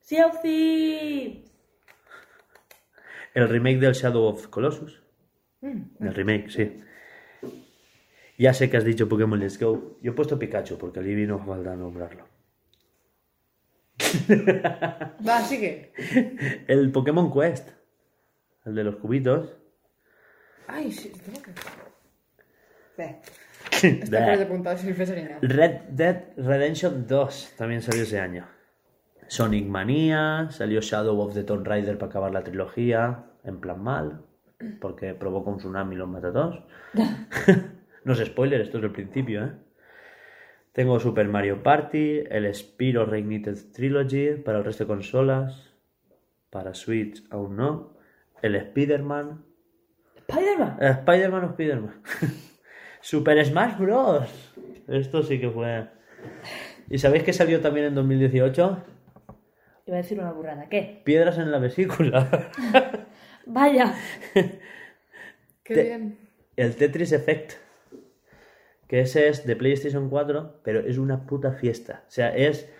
Sea 0.00 0.26
of 0.26 0.40
Thieves. 0.40 1.49
El 3.34 3.48
remake 3.48 3.78
del 3.78 3.94
Shadow 3.94 4.24
of 4.24 4.48
Colossus. 4.48 5.02
El 5.62 6.14
remake, 6.14 6.50
sí. 6.50 6.76
Ya 8.38 8.54
sé 8.54 8.70
que 8.70 8.78
has 8.78 8.84
dicho 8.84 9.08
Pokémon 9.08 9.38
Let's 9.38 9.58
Go. 9.58 9.98
Yo 10.00 10.12
he 10.12 10.14
puesto 10.14 10.38
Pikachu 10.38 10.78
porque 10.78 11.00
Eevee 11.00 11.26
no 11.26 11.38
falta 11.38 11.76
nombrarlo. 11.76 12.26
Va, 15.28 15.40
sigue. 15.42 15.92
El 16.66 16.90
Pokémon 16.90 17.30
Quest, 17.30 17.68
el 18.64 18.74
de 18.74 18.84
los 18.84 18.96
cubitos. 18.96 19.56
Ay, 20.66 20.90
sí, 20.90 21.12
tengo 21.24 21.42
que. 21.42 21.50
Ve. 22.96 23.16
Está 24.02 24.36
de. 24.36 25.38
Red 25.42 25.80
Dead 25.90 26.24
Redemption 26.36 27.06
2 27.06 27.54
también 27.58 27.82
salió 27.82 28.04
ese 28.04 28.20
año. 28.20 28.46
Sonic 29.30 29.64
Mania, 29.68 30.48
salió 30.50 30.80
Shadow 30.80 31.20
of 31.20 31.34
the 31.34 31.44
Tomb 31.44 31.64
Raider 31.64 31.96
para 31.98 32.10
acabar 32.10 32.32
la 32.32 32.42
trilogía, 32.42 33.26
en 33.44 33.60
plan 33.60 33.80
mal, 33.80 34.22
porque 34.80 35.14
provoca 35.14 35.50
un 35.50 35.58
tsunami 35.58 35.94
y 35.94 35.98
los 35.98 36.08
mata 36.08 36.30
a 36.30 36.32
todos. 36.32 36.64
no 38.04 38.12
es 38.12 38.18
spoiler, 38.26 38.60
esto 38.60 38.78
es 38.78 38.84
el 38.84 38.90
principio, 38.90 39.44
¿eh? 39.44 39.52
Tengo 40.72 40.98
Super 40.98 41.28
Mario 41.28 41.62
Party, 41.62 42.24
el 42.28 42.52
Spyro 42.52 43.06
Reignited 43.06 43.56
Trilogy 43.72 44.32
para 44.34 44.58
el 44.58 44.64
resto 44.64 44.82
de 44.82 44.88
consolas, 44.88 45.76
para 46.50 46.74
Switch 46.74 47.22
aún 47.30 47.54
no, 47.54 47.96
el 48.42 48.56
Spider-Man, 48.56 49.44
Spider-Man. 50.26 50.76
eh, 50.80 50.88
Spider-Man 50.88 51.44
o 51.44 51.46
Spider-Man. 51.50 52.02
Super 53.00 53.46
Smash 53.46 53.78
Bros. 53.78 54.52
Esto 54.88 55.22
sí 55.22 55.38
que 55.38 55.50
fue. 55.50 55.86
¿Y 56.88 56.98
sabéis 56.98 57.22
que 57.22 57.32
salió 57.32 57.60
también 57.60 57.86
en 57.86 57.94
2018? 57.94 58.98
Iba 59.90 59.96
a 59.98 60.02
decir 60.02 60.20
una 60.20 60.30
burrada. 60.30 60.68
¿Qué? 60.68 61.02
Piedras 61.02 61.36
en 61.38 61.50
la 61.50 61.58
vesícula. 61.58 62.52
Vaya. 63.46 63.92
Qué 65.64 65.74
Te- 65.74 65.82
bien. 65.82 66.16
El 66.56 66.76
Tetris 66.76 67.10
Effect. 67.10 67.54
Que 68.86 69.00
ese 69.00 69.26
es 69.26 69.44
de 69.48 69.56
PlayStation 69.56 70.08
4, 70.08 70.60
pero 70.62 70.78
es 70.78 70.96
una 70.96 71.26
puta 71.26 71.50
fiesta. 71.54 72.04
O 72.06 72.10
sea, 72.12 72.28
es 72.36 72.72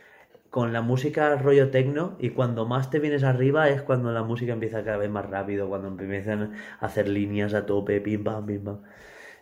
con 0.51 0.73
la 0.73 0.83
música 0.83 1.35
rollo 1.35 1.71
tecno 1.73 2.15
y 2.21 2.31
cuando 2.31 2.65
más 2.65 2.91
te 2.91 3.01
vienes 3.01 3.25
arriba 3.25 3.69
es 3.71 3.83
cuando 3.83 4.13
la 4.13 4.23
música 4.23 4.53
empieza 4.53 4.85
cada 4.85 4.97
vez 4.97 5.11
más 5.11 5.29
rápido, 5.29 5.69
cuando 5.69 5.89
empiezan 5.89 6.55
a 6.79 6.87
hacer 6.87 7.09
líneas 7.09 7.55
a 7.55 7.67
tope, 7.67 8.01
pim 8.01 8.23
pam, 8.23 8.47
pim 8.47 8.63
pam. 8.63 8.83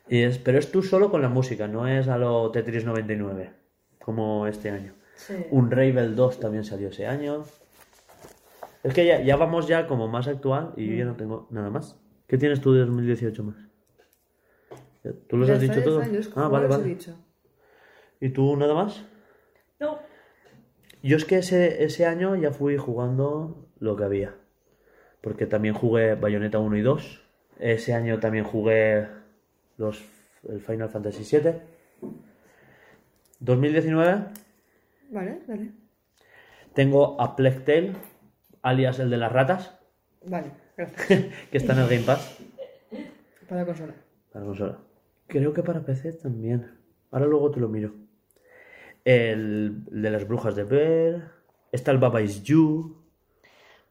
Y 0.08 0.22
es, 0.22 0.38
pero 0.38 0.58
es 0.58 0.70
tú 0.72 0.82
solo 0.82 1.10
con 1.10 1.20
la 1.20 1.28
música, 1.28 1.68
no 1.68 1.86
es 1.86 2.08
a 2.08 2.16
lo 2.16 2.50
Tetris 2.50 2.86
99, 2.86 3.50
como 3.98 4.46
este 4.46 4.70
año. 4.70 4.94
Sí. 5.18 5.34
Un 5.50 5.70
Ravel 5.70 6.14
2 6.14 6.40
también 6.40 6.64
salió 6.64 6.88
ese 6.88 7.06
año. 7.06 7.44
Es 8.82 8.94
que 8.94 9.04
ya, 9.04 9.20
ya 9.20 9.36
vamos 9.36 9.66
ya 9.66 9.86
como 9.86 10.08
más 10.08 10.28
actual 10.28 10.72
y 10.76 10.86
yo 10.86 10.94
ya 10.94 11.04
no 11.04 11.16
tengo 11.16 11.48
nada 11.50 11.70
más. 11.70 11.98
¿Qué 12.26 12.38
tienes 12.38 12.60
tú 12.60 12.72
de 12.72 12.80
2018 12.80 13.42
más? 13.42 13.56
¿Tú 15.28 15.36
los 15.36 15.50
has 15.50 15.60
dicho 15.60 15.82
todos? 15.82 16.06
Ah, 16.36 16.48
vale, 16.48 16.68
vale. 16.68 16.84
dicho. 16.84 17.16
¿Y 18.20 18.30
tú 18.30 18.56
nada 18.56 18.74
más? 18.74 19.04
No. 19.80 19.98
Yo 21.02 21.16
es 21.16 21.24
que 21.24 21.38
ese, 21.38 21.84
ese 21.84 22.06
año 22.06 22.36
ya 22.36 22.52
fui 22.52 22.76
jugando 22.76 23.68
lo 23.80 23.96
que 23.96 24.04
había. 24.04 24.34
Porque 25.20 25.46
también 25.46 25.74
jugué 25.74 26.14
Bayonetta 26.14 26.58
1 26.58 26.76
y 26.76 26.82
2. 26.82 27.22
Ese 27.58 27.94
año 27.94 28.20
también 28.20 28.44
jugué 28.44 29.08
los, 29.76 30.02
el 30.48 30.60
Final 30.60 30.88
Fantasy 30.88 31.24
VII. 31.36 31.54
2019 33.40 34.24
Vale, 35.10 35.40
vale. 35.46 35.72
tengo 36.74 37.20
a 37.20 37.34
Tale 37.36 37.94
alias 38.62 38.98
el 38.98 39.10
de 39.10 39.16
las 39.16 39.32
ratas, 39.32 39.78
Vale, 40.24 40.50
gracias. 40.76 41.06
que 41.50 41.56
está 41.56 41.72
en 41.72 41.78
el 41.80 41.88
Game 41.88 42.02
Pass. 42.02 42.38
Para 43.48 43.62
la 43.62 43.66
consola. 43.66 43.94
Para 44.32 44.44
consola. 44.44 44.78
Creo 45.26 45.52
que 45.52 45.62
para 45.62 45.80
PC 45.80 46.12
también. 46.14 46.70
Ahora 47.10 47.26
luego 47.26 47.50
te 47.50 47.60
lo 47.60 47.68
miro. 47.68 47.94
El, 49.04 49.84
el 49.90 50.02
de 50.02 50.10
las 50.10 50.26
brujas 50.26 50.54
de 50.54 50.64
Ver. 50.64 51.22
Está 51.72 51.92
el 51.92 51.98
Baba 51.98 52.20
Is 52.20 52.42
You. 52.42 52.96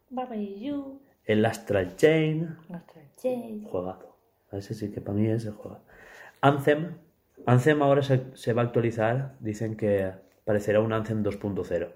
Baba 0.09 0.35
y 0.35 0.59
you. 0.59 1.01
El 1.25 1.45
Astral 1.45 1.95
Chain. 1.95 2.57
Nuestra 2.69 3.01
Jade. 3.21 3.61
Juegazo. 3.69 4.15
Ese 4.51 4.73
sí 4.73 4.91
que 4.91 5.01
para 5.01 5.17
mí 5.17 5.27
es 5.27 5.45
el 5.45 5.53
juego. 5.53 5.79
Anthem. 6.41 6.97
Anthem 7.45 7.81
ahora 7.81 8.01
se, 8.01 8.35
se 8.35 8.53
va 8.53 8.61
a 8.61 8.65
actualizar. 8.65 9.35
Dicen 9.39 9.75
que 9.75 10.11
parecerá 10.47 10.79
un 10.79 10.93
Anthem 10.93 11.23
2.0. 11.23 11.89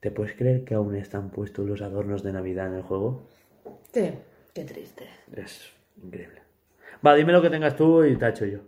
¿Te 0.00 0.10
puedes 0.10 0.32
creer 0.34 0.64
que 0.64 0.74
aún 0.74 0.96
están 0.96 1.30
puestos 1.30 1.66
los 1.68 1.82
adornos 1.82 2.22
de 2.22 2.32
Navidad 2.32 2.66
en 2.68 2.74
el 2.74 2.82
juego? 2.82 3.28
Sí. 3.92 4.10
Qué 4.54 4.64
triste. 4.64 5.04
Es 5.36 5.70
increíble. 6.02 6.40
Va, 7.04 7.14
dime 7.14 7.32
lo 7.32 7.42
que 7.42 7.50
tengas 7.50 7.76
tú 7.76 8.02
y 8.04 8.16
tacho 8.16 8.46
yo. 8.46 8.60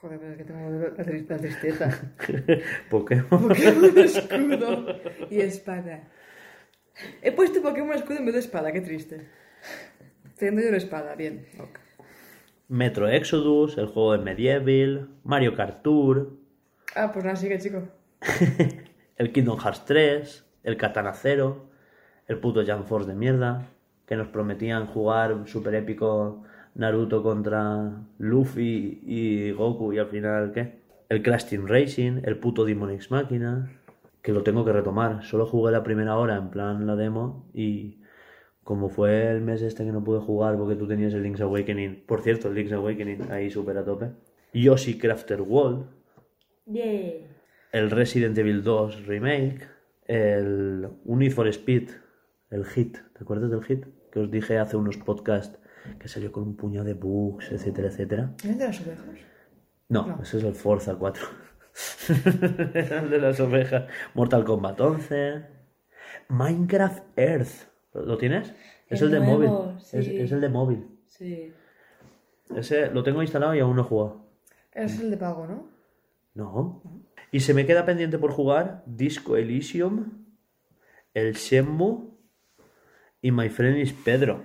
Joder, 0.00 0.18
pero 0.18 0.32
es 0.32 0.38
que 0.38 0.44
tengo 0.44 0.70
la, 0.70 1.04
tri- 1.04 1.26
la 1.28 1.36
tristeza. 1.38 2.12
Pokémon. 2.90 3.28
Pokémon 3.48 3.98
escudo 3.98 4.86
y 5.30 5.40
espada. 5.40 6.08
He 7.22 7.32
puesto 7.32 7.62
Pokémon 7.62 7.94
escudo 7.94 8.18
en 8.18 8.24
vez 8.26 8.34
de 8.34 8.40
espada, 8.40 8.72
qué 8.72 8.80
triste. 8.80 9.26
Teniendo 10.36 10.62
yo 10.62 10.68
una 10.68 10.78
espada, 10.78 11.14
bien. 11.14 11.46
ok. 11.58 11.78
Metro 12.68 13.08
Exodus, 13.08 13.78
el 13.78 13.86
juego 13.86 14.12
de 14.12 14.18
Medieval, 14.18 15.08
Mario 15.24 15.54
Kart 15.54 15.82
Tour, 15.82 16.32
Ah, 16.94 17.10
pues 17.12 17.24
nada, 17.24 17.36
sigue, 17.36 17.58
chico. 17.58 17.82
el 19.16 19.32
Kingdom 19.32 19.58
Hearts 19.58 19.84
3, 19.84 20.44
el 20.64 20.76
Katana 20.76 21.12
Zero, 21.12 21.70
el 22.26 22.38
puto 22.38 22.64
Jump 22.66 22.86
Force 22.86 23.08
de 23.08 23.14
mierda, 23.14 23.68
que 24.06 24.16
nos 24.16 24.28
prometían 24.28 24.86
jugar 24.86 25.46
super 25.46 25.74
épico 25.74 26.42
Naruto 26.74 27.22
contra 27.22 28.06
Luffy 28.18 29.00
y 29.04 29.52
Goku 29.52 29.92
y 29.92 29.98
al 29.98 30.06
final, 30.06 30.52
¿qué? 30.52 30.80
El 31.08 31.22
Crash 31.22 31.46
Team 31.46 31.66
Racing, 31.66 32.22
el 32.24 32.38
puto 32.38 32.64
Demon 32.64 32.90
X 32.90 33.10
Máquina, 33.10 33.70
que 34.22 34.32
lo 34.32 34.42
tengo 34.42 34.64
que 34.64 34.72
retomar. 34.72 35.24
Solo 35.24 35.46
jugué 35.46 35.72
la 35.72 35.82
primera 35.82 36.16
hora 36.16 36.36
en 36.36 36.50
plan 36.50 36.86
la 36.86 36.96
demo 36.96 37.48
y 37.52 38.00
como 38.64 38.88
fue 38.88 39.30
el 39.30 39.40
mes 39.40 39.62
este 39.62 39.84
que 39.84 39.92
no 39.92 40.04
pude 40.04 40.20
jugar 40.20 40.56
porque 40.56 40.76
tú 40.76 40.86
tenías 40.86 41.12
el 41.14 41.22
Link's 41.22 41.40
Awakening, 41.40 42.04
por 42.06 42.22
cierto, 42.22 42.48
el 42.48 42.54
Link's 42.54 42.72
Awakening 42.72 43.30
ahí 43.30 43.50
súper 43.50 43.78
a 43.78 43.84
tope. 43.84 44.10
Yoshi 44.52 44.98
Crafter 44.98 45.40
World, 45.42 45.86
El 47.72 47.90
Resident 47.90 48.36
Evil 48.38 48.62
2 48.62 49.06
Remake, 49.06 49.68
el 50.06 50.88
un 51.04 51.18
Need 51.18 51.32
for 51.32 51.46
Speed, 51.48 51.90
el 52.50 52.64
Hit, 52.64 52.98
¿te 53.16 53.22
acuerdas 53.22 53.50
del 53.50 53.62
Hit? 53.64 53.86
Que 54.12 54.20
os 54.20 54.30
dije 54.30 54.58
hace 54.58 54.76
unos 54.76 54.96
podcasts 54.96 55.58
que 55.98 56.08
salió 56.08 56.30
con 56.32 56.42
un 56.44 56.56
puñado 56.56 56.84
de 56.86 56.94
bugs, 56.94 57.50
etcétera, 57.52 57.88
etcétera. 57.88 58.34
¿Es 58.44 58.58
de 58.58 58.64
las 58.66 58.80
ovejas? 58.80 59.04
No, 59.88 60.06
No. 60.06 60.22
ese 60.22 60.38
es 60.38 60.44
el 60.44 60.54
Forza 60.54 60.94
4. 60.96 61.24
Era 62.74 63.00
el 63.02 63.10
de 63.10 63.18
las 63.18 63.40
ovejas. 63.40 63.84
Mortal 64.14 64.44
Kombat 64.44 64.80
11. 64.80 65.42
Minecraft 66.28 67.02
Earth. 67.16 67.68
¿Lo 67.94 68.18
tienes? 68.18 68.52
Es 68.88 69.00
el, 69.02 69.06
El 69.08 69.12
de 69.12 69.20
móvil. 69.20 69.50
Es, 69.78 69.84
sí. 70.04 70.16
es 70.20 70.32
el 70.32 70.40
de 70.40 70.48
móvil. 70.48 70.86
Sí. 71.06 71.52
Ese 72.54 72.90
lo 72.90 73.02
tengo 73.02 73.22
instalado 73.22 73.54
y 73.54 73.60
aún 73.60 73.76
no 73.76 73.82
he 73.82 73.84
jugado. 73.84 74.26
Es 74.72 75.00
el 75.00 75.10
de 75.10 75.16
pago, 75.16 75.46
¿no? 75.46 75.68
No. 76.34 76.82
Y 77.32 77.40
se 77.40 77.54
me 77.54 77.66
queda 77.66 77.84
pendiente 77.84 78.18
por 78.18 78.32
jugar 78.32 78.82
Disco 78.86 79.36
Elysium, 79.36 80.26
el 81.14 81.34
Shenmue 81.34 82.10
y 83.22 83.30
My 83.32 83.48
Friend 83.48 83.78
is 83.78 83.92
Pedro, 83.92 84.44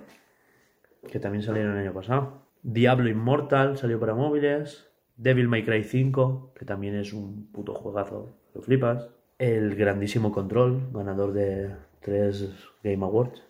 que 1.10 1.18
también 1.18 1.42
salieron 1.42 1.72
el 1.72 1.86
año 1.86 1.94
pasado. 1.94 2.46
Diablo 2.62 3.08
Immortal 3.08 3.76
salió 3.76 3.98
para 4.00 4.14
móviles. 4.14 4.88
Devil 5.16 5.48
May 5.48 5.64
Cry 5.64 5.82
5, 5.82 6.52
que 6.58 6.66
también 6.66 6.94
es 6.94 7.12
un 7.12 7.50
puto 7.50 7.74
juegazo, 7.74 8.36
lo 8.54 8.60
flipas. 8.60 9.08
El 9.38 9.74
grandísimo 9.74 10.30
Control, 10.30 10.90
ganador 10.92 11.32
de 11.32 11.74
tres 12.00 12.50
Game 12.82 13.04
Awards. 13.04 13.42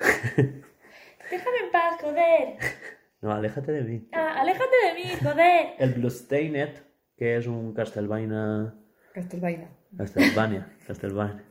Déjame 0.36 1.58
en 1.64 1.70
paz, 1.72 2.00
joder. 2.00 2.56
No, 3.22 3.32
aléjate 3.32 3.72
de 3.72 3.82
mí. 3.82 4.08
Ah, 4.12 4.40
aléjate 4.40 4.76
de 4.86 4.94
mí, 4.94 5.10
joder. 5.22 5.74
El 5.78 5.94
Bloodstained, 5.94 6.74
que 7.22 7.36
es 7.36 7.46
un 7.46 7.72
Castlevania 7.72 8.74
Castlevania. 9.14 9.68
Castlevania, 9.96 10.76
Castlevania. 10.88 11.44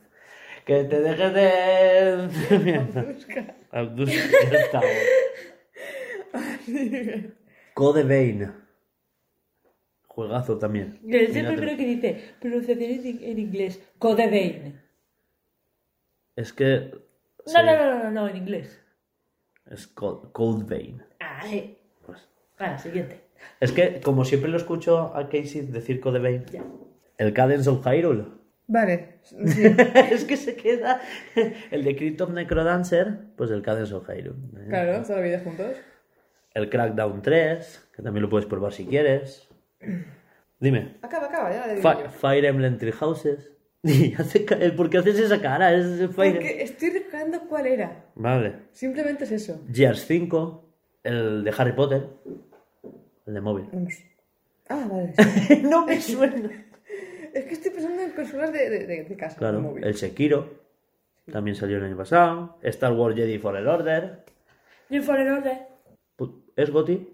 Que 0.66 0.84
te 0.84 1.00
dejes 1.00 1.32
de... 1.32 2.58
Mierda. 2.58 3.14
Abdus- 3.70 4.10
ya 4.50 4.58
está. 4.58 4.80
Code 7.72 8.04
Vein. 8.04 8.52
Juegazo 10.08 10.58
también. 10.58 11.00
El 11.04 11.28
Mírate. 11.32 11.56
primero 11.56 11.76
que 11.78 11.86
dice 11.86 12.34
pronunciación 12.38 12.90
en, 13.22 13.38
inglés. 13.38 13.82
Code 13.98 14.26
Vein. 14.28 14.78
Es 16.36 16.52
que... 16.52 16.90
No, 17.46 17.46
sí, 17.46 17.54
no, 17.56 17.62
no, 17.64 17.86
no, 17.86 18.04
no, 18.04 18.10
no, 18.10 18.28
en 18.28 18.36
inglés. 18.36 18.78
Es 19.70 19.86
Co- 19.86 20.30
Code 20.32 20.64
Vein. 20.66 21.02
Ay. 21.18 21.78
Pues. 22.04 22.28
Vale, 22.58 22.78
siguiente. 22.78 23.22
Es 23.60 23.72
que, 23.72 24.00
como 24.00 24.24
siempre 24.24 24.50
lo 24.50 24.56
escucho 24.56 25.14
a 25.16 25.28
Casey 25.28 25.62
decir 25.62 26.00
Code 26.00 26.18
Vein, 26.18 26.44
Ya. 26.52 26.64
el 27.18 27.32
Cadence 27.32 27.68
of 27.70 27.86
Hyrule. 27.86 28.24
Vale, 28.66 29.16
sí. 29.22 29.36
es 30.12 30.24
que 30.24 30.36
se 30.36 30.56
queda... 30.56 31.00
El 31.70 31.84
de 31.84 31.96
Crypt 31.96 32.20
of 32.22 32.30
Necrodancer, 32.30 33.18
pues 33.36 33.50
el 33.50 33.62
Cadence 33.62 33.92
of 33.94 34.08
Hyrule. 34.08 34.36
Claro, 34.68 35.02
toda 35.02 35.16
la 35.18 35.22
vida 35.24 35.40
juntos. 35.44 35.76
El 36.54 36.68
Crackdown 36.70 37.22
3, 37.22 37.88
que 37.96 38.02
también 38.02 38.22
lo 38.22 38.28
puedes 38.30 38.46
probar 38.46 38.72
si 38.72 38.86
quieres. 38.86 39.48
Dime. 40.60 40.96
Acaba, 41.02 41.26
acaba, 41.26 41.50
ya 41.52 41.66
le 41.66 41.74
digo 41.76 41.90
Fi- 41.90 42.02
yo. 42.04 42.10
Fire 42.10 42.44
Emblem 42.44 42.78
Three 42.78 42.92
Houses. 42.92 43.48
Y 43.84 44.14
hace 44.14 44.44
ca- 44.44 44.58
¿Por 44.76 44.88
qué 44.90 44.98
haces 44.98 45.18
esa 45.18 45.40
cara? 45.40 45.74
Es 45.74 45.86
Fire 46.14 46.34
Porque 46.34 46.62
estoy 46.62 46.90
recordando 46.90 47.40
cuál 47.48 47.66
era. 47.66 48.04
Vale. 48.14 48.54
Simplemente 48.70 49.24
es 49.24 49.32
eso. 49.32 49.60
Gears 49.72 50.06
5. 50.06 50.68
El 51.02 51.42
de 51.42 51.52
Harry 51.58 51.72
Potter. 51.72 52.06
El 53.26 53.34
de 53.34 53.40
móvil. 53.40 53.68
Vamos. 53.72 53.94
Ah, 54.68 54.86
vale. 54.90 55.12
no 55.62 55.86
me 55.86 56.00
suena. 56.00 56.50
es 57.34 57.44
que 57.44 57.52
estoy 57.54 57.70
pensando 57.70 58.02
en 58.02 58.10
consolas 58.12 58.52
de, 58.52 58.70
de, 58.70 58.86
de- 59.04 59.16
casa, 59.16 59.34
de 59.34 59.38
Claro. 59.38 59.60
móvil. 59.60 59.84
El 59.84 59.94
Sekiro. 59.94 60.60
También 61.30 61.54
salió 61.54 61.76
el 61.78 61.84
año 61.84 61.96
pasado. 61.96 62.58
Star 62.62 62.92
Wars 62.92 63.14
Jedi 63.16 63.38
Fallen 63.38 63.66
Order. 63.66 64.24
For 65.04 65.18
el 65.20 65.28
orden. 65.28 65.58
Pu- 66.18 66.42
¿Es 66.56 66.70
Goti? 66.70 67.08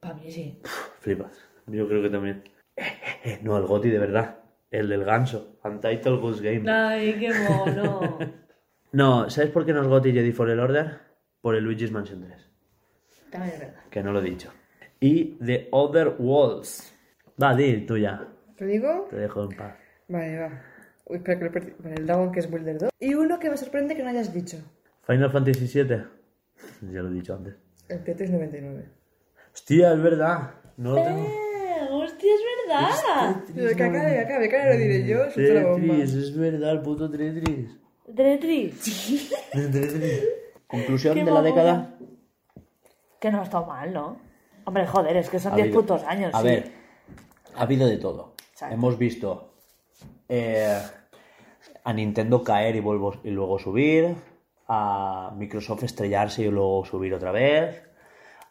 Para 0.00 0.14
mí 0.14 0.30
sí. 0.32 0.60
Flipas. 1.00 1.32
Yo 1.66 1.86
creo 1.86 2.02
que 2.02 2.10
también. 2.10 2.42
No, 3.42 3.56
el 3.58 3.66
Goti 3.66 3.90
de 3.90 3.98
verdad. 3.98 4.38
El 4.70 4.88
del 4.88 5.04
ganso. 5.04 5.58
Untitled 5.62 6.20
Goose 6.20 6.42
Game. 6.42 6.70
Ay, 6.70 7.16
qué 7.18 7.30
mono. 7.48 8.18
No, 8.92 9.30
¿sabes 9.30 9.50
por 9.52 9.64
qué 9.64 9.72
no 9.72 9.82
es 9.82 9.86
Goti 9.86 10.10
Jedi 10.12 10.32
Fallen 10.32 10.58
Order? 10.58 10.98
Por 11.40 11.54
el 11.54 11.62
Luigi's 11.62 11.92
Mansion 11.92 12.22
3. 12.26 12.50
También 13.30 13.54
es 13.54 13.60
verdad. 13.60 13.80
Que 13.88 14.02
no 14.02 14.10
lo 14.12 14.18
he 14.18 14.24
dicho. 14.24 14.50
Y 15.00 15.38
The 15.44 15.68
Other 15.72 16.16
Worlds. 16.18 16.94
Va, 17.42 17.54
di 17.54 17.86
tú 17.86 17.96
ya. 17.96 18.28
¿Te 18.56 18.66
digo? 18.66 19.06
Te 19.08 19.16
dejo 19.16 19.44
en 19.44 19.56
paz. 19.56 19.74
Vale, 20.08 20.38
va. 20.38 20.62
Uy, 21.06 21.16
espera 21.16 21.38
que 21.38 21.44
lo 21.44 21.50
he 21.50 21.52
perdido. 21.52 21.76
Vale, 21.78 21.94
el 21.96 22.06
Dragon 22.06 22.32
que 22.32 22.40
es 22.40 22.50
Builder 22.50 22.78
2. 22.78 22.90
Y 23.00 23.14
uno 23.14 23.38
que 23.38 23.48
me 23.48 23.56
sorprende 23.56 23.96
que 23.96 24.02
no 24.02 24.10
hayas 24.10 24.34
dicho. 24.34 24.58
Final 25.06 25.30
Fantasy 25.30 25.82
VII. 25.82 26.04
Ya 26.92 27.00
lo 27.00 27.08
he 27.08 27.14
dicho 27.14 27.34
antes. 27.34 27.54
El 27.88 28.04
Tetris 28.04 28.30
99. 28.30 28.84
Hostia, 29.54 29.94
es 29.94 30.02
verdad. 30.02 30.50
No 30.76 30.94
lo 30.94 31.02
tengo. 31.02 31.26
Eh, 31.26 31.88
hostia, 31.90 32.30
es 32.34 32.40
verdad. 32.68 33.42
Pero 33.54 33.76
que 33.76 33.82
acabe, 33.82 34.10
que 34.12 34.18
acabe, 34.20 34.48
que 34.48 34.56
ahora 34.56 34.74
lo 34.74 34.78
diré 34.78 35.06
yo. 35.06 35.18
Bomba. 35.68 35.94
Tetris, 35.94 36.14
es 36.14 36.38
verdad, 36.38 36.72
el 36.72 36.82
puto 36.82 37.10
Tetris. 37.10 37.78
Tetris. 38.14 39.30
Tetris. 39.52 40.28
Conclusión 40.66 41.14
Qué 41.14 41.24
de 41.24 41.30
la 41.30 41.42
década. 41.42 41.98
Que 43.18 43.30
no 43.30 43.40
ha 43.40 43.44
estado 43.44 43.64
mal, 43.66 43.92
¿no? 43.92 44.29
Hombre, 44.70 44.86
joder, 44.86 45.16
es 45.16 45.28
que 45.28 45.40
son 45.40 45.52
Ha 45.54 45.56
10 45.56 45.64
habido- 45.66 45.80
putos 45.80 46.04
años. 46.04 46.32
A 46.32 46.38
sí. 46.42 46.46
ver, 46.46 46.72
ha 47.56 47.62
habido 47.62 47.88
de 47.88 47.96
todo. 47.96 48.34
Exacto. 48.52 48.72
Hemos 48.72 48.96
visto 48.98 49.54
eh, 50.28 50.78
a 51.82 51.92
Nintendo 51.92 52.44
caer 52.44 52.76
y, 52.76 52.80
luego 52.80 53.58
subir, 53.58 54.14
a 54.68 55.34
Microsoft 55.36 55.82
estrellarse 55.82 56.42
y 56.42 56.50
luego 56.52 56.84
subir 56.84 57.12
otra 57.14 57.32
vez, 57.32 57.82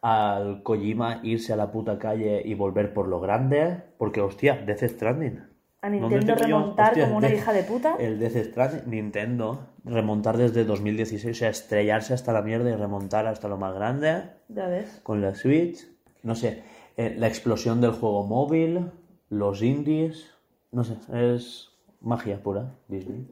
al 0.02 0.62
Kojima 0.62 1.22
irse 1.24 1.54
a 1.54 1.56
la 1.56 1.72
puta 1.72 1.98
calle 1.98 2.42
y 2.44 2.54
volver 2.54 2.94
por 2.94 3.08
lo 3.08 3.22
grande, 3.22 3.82
porque 3.98 4.20
hostia, 4.20 4.56
Death 4.58 4.84
Stranding. 4.90 5.40
A 5.82 5.90
¿Dónde 5.90 6.02
Nintendo 6.10 6.36
remontar 6.36 6.90
Hostia, 6.90 7.06
como 7.06 7.18
una 7.20 7.30
hija 7.30 7.54
de 7.54 7.64
puta. 7.64 7.96
El 7.98 8.20
Death 8.20 8.48
Stranding, 8.50 8.90
Nintendo, 8.90 9.68
remontar 9.86 10.36
desde 10.36 10.66
2016, 10.66 11.34
o 11.38 11.40
sea, 11.40 11.48
estrellarse 11.50 12.14
hasta 12.14 12.34
la 12.34 12.42
mierda 12.42 12.70
y 12.70 12.76
remontar 12.76 13.26
hasta 13.26 13.48
lo 13.48 13.56
más 13.58 13.74
grande 13.74 14.24
Ya 14.50 14.68
ves. 14.68 15.00
con 15.04 15.22
la 15.22 15.34
Switch, 15.36 15.88
no 16.24 16.36
sé, 16.36 16.64
eh, 16.98 17.16
la 17.18 17.28
explosión 17.28 17.82
del 17.82 17.92
juego 17.92 18.26
móvil, 18.26 18.92
los 19.30 19.62
indies, 19.62 20.32
no 20.72 20.84
sé, 20.84 20.98
es 21.14 21.70
magia 22.02 22.42
pura, 22.42 22.76
Disney. 22.88 23.28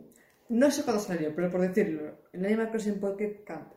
No 0.50 0.72
sé 0.72 0.84
cuándo 0.84 1.02
salió, 1.02 1.36
pero 1.36 1.52
por 1.52 1.62
decirlo, 1.62 2.14
el 2.32 2.46
Animal 2.46 2.70
Crossing 2.70 3.00
Pocket 3.00 3.44
Camp. 3.46 3.68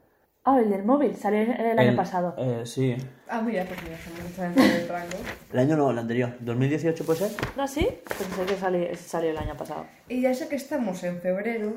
Ah, 0.44 0.58
el 0.58 0.70
del 0.70 0.84
móvil, 0.84 1.16
salió 1.16 1.40
el, 1.40 1.78
año 1.78 1.94
pasado. 1.96 2.34
Eh, 2.38 2.62
sí. 2.64 2.96
Ah, 3.28 3.42
mira, 3.42 3.64
pues 3.64 3.82
mira, 3.82 3.96
estamos 3.96 4.36
dentro 4.38 4.62
del 4.64 4.88
rango. 4.88 5.16
El 5.52 5.58
año 5.58 5.76
no, 5.76 5.90
el 5.90 5.98
anterior. 5.98 6.38
¿2018 6.42 7.04
puede 7.04 7.18
ser? 7.18 7.32
¿No, 7.56 7.68
sí? 7.68 7.86
Pensé 8.06 8.46
que 8.46 8.56
sali- 8.58 8.94
salió 8.96 9.30
el 9.30 9.36
año 9.38 9.54
pasado. 9.56 9.86
Y 10.08 10.22
ya 10.22 10.32
sé 10.32 10.48
que 10.48 10.56
estamos 10.56 11.04
en 11.04 11.20
febrero 11.20 11.74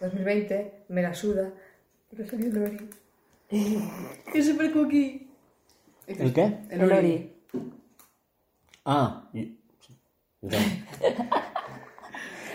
2020, 0.00 0.84
me 0.88 1.02
la 1.02 1.14
suda, 1.14 1.52
pero 2.10 2.26
salió 2.28 2.46
el 2.50 2.62
Ori. 2.62 2.90
¡Es 4.34 4.46
super 4.46 4.72
cookie! 4.72 5.25
¿El 6.06 6.32
qué? 6.32 6.44
El, 6.70 6.80
El 6.80 6.92
Ori. 6.92 6.96
Ori. 6.98 7.32
Ah, 8.84 9.28
yo, 9.32 9.42
sí, 9.80 9.98
yo 10.42 10.48
también. 10.48 10.86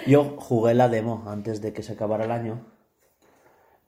Yo 0.07 0.23
jugué 0.39 0.73
la 0.73 0.89
demo 0.89 1.23
antes 1.27 1.61
de 1.61 1.73
que 1.73 1.83
se 1.83 1.93
acabara 1.93 2.25
el 2.25 2.31
año. 2.31 2.65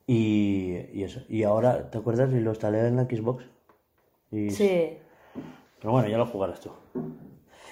Y, 0.05 0.75
y 0.93 1.03
eso. 1.03 1.21
Y 1.29 1.43
ahora, 1.43 1.89
¿te 1.89 1.97
acuerdas? 1.97 2.31
Y 2.33 2.39
lo 2.39 2.51
instalé 2.51 2.85
en 2.87 2.97
la 2.97 3.05
Xbox. 3.05 3.45
Y- 4.31 4.51
Sí. 4.51 4.97
Pero 5.79 5.91
bueno, 5.91 6.07
ya 6.09 6.17
lo 6.17 6.25
jugarás 6.27 6.59
tú. 6.59 6.71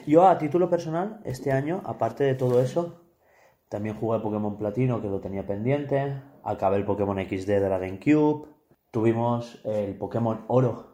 Yo 0.07 0.27
a 0.27 0.37
título 0.37 0.69
personal, 0.69 1.21
este 1.23 1.51
año, 1.51 1.81
aparte 1.85 2.23
de 2.23 2.33
todo 2.35 2.61
eso, 2.61 3.01
también 3.69 3.95
jugué 3.95 4.19
Pokémon 4.19 4.57
Platino, 4.57 5.01
que 5.01 5.07
lo 5.07 5.19
tenía 5.19 5.45
pendiente. 5.45 6.21
Acabé 6.43 6.77
el 6.77 6.85
Pokémon 6.85 7.17
XD 7.17 7.47
de 7.47 7.69
la 7.69 7.77
GameCube. 7.77 8.47
Tuvimos 8.89 9.61
el 9.65 9.95
Pokémon 9.97 10.43
Oro 10.47 10.90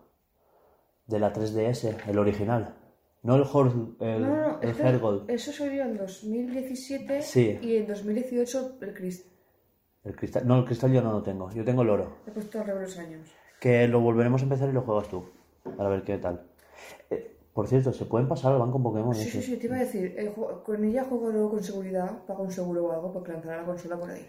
de 1.07 1.19
la 1.19 1.33
3DS, 1.33 2.07
el 2.09 2.19
original. 2.19 2.75
No 3.23 3.35
el, 3.35 3.43
Hor- 3.43 3.95
el, 3.99 4.21
No, 4.21 4.27
no, 4.35 4.47
no, 4.53 4.61
el 4.61 4.79
Hergold, 4.79 5.29
eso 5.29 5.51
salió 5.51 5.83
en 5.83 5.97
2017 5.97 7.21
Sí. 7.21 7.57
y 7.61 7.75
en 7.77 7.87
2018 7.87 8.77
el 8.81 8.93
Chris. 8.93 9.25
el 10.03 10.15
cristal. 10.15 10.47
No, 10.47 10.59
el 10.59 10.65
cristal 10.65 10.91
yo 10.93 11.01
no 11.01 11.11
lo 11.11 11.23
tengo. 11.23 11.51
Yo 11.51 11.65
tengo 11.65 11.81
el 11.81 11.89
oro. 11.89 12.17
He 12.27 12.31
puesto 12.31 12.63
de 12.63 12.73
los 12.79 12.97
años. 12.97 13.27
Que 13.59 13.87
lo 13.87 13.99
volveremos 14.01 14.41
a 14.41 14.43
empezar 14.43 14.69
y 14.69 14.73
lo 14.73 14.81
juegas 14.83 15.09
tú. 15.09 15.25
Para 15.75 15.89
ver 15.89 16.03
qué 16.03 16.17
tal. 16.17 16.45
Eh, 17.09 17.35
por 17.53 17.67
cierto, 17.67 17.91
¿se 17.91 18.05
pueden 18.05 18.27
pasar 18.29 18.53
al 18.53 18.59
banco 18.59 18.81
Pokémon? 18.81 19.13
Sí, 19.15 19.27
ese? 19.27 19.41
sí, 19.41 19.53
sí, 19.53 19.57
te 19.57 19.65
iba 19.65 19.75
a 19.75 19.79
decir, 19.79 20.15
eh, 20.17 20.33
con 20.63 20.83
ella 20.85 21.03
juego 21.03 21.29
luego 21.31 21.49
con 21.49 21.63
seguridad, 21.63 22.23
pago 22.25 22.43
un 22.43 22.51
seguro 22.51 22.85
o 22.85 22.91
algo 22.93 23.11
porque 23.11 23.31
lanzará 23.33 23.57
la 23.61 23.65
consola 23.65 23.97
por 23.97 24.11
ahí. 24.11 24.25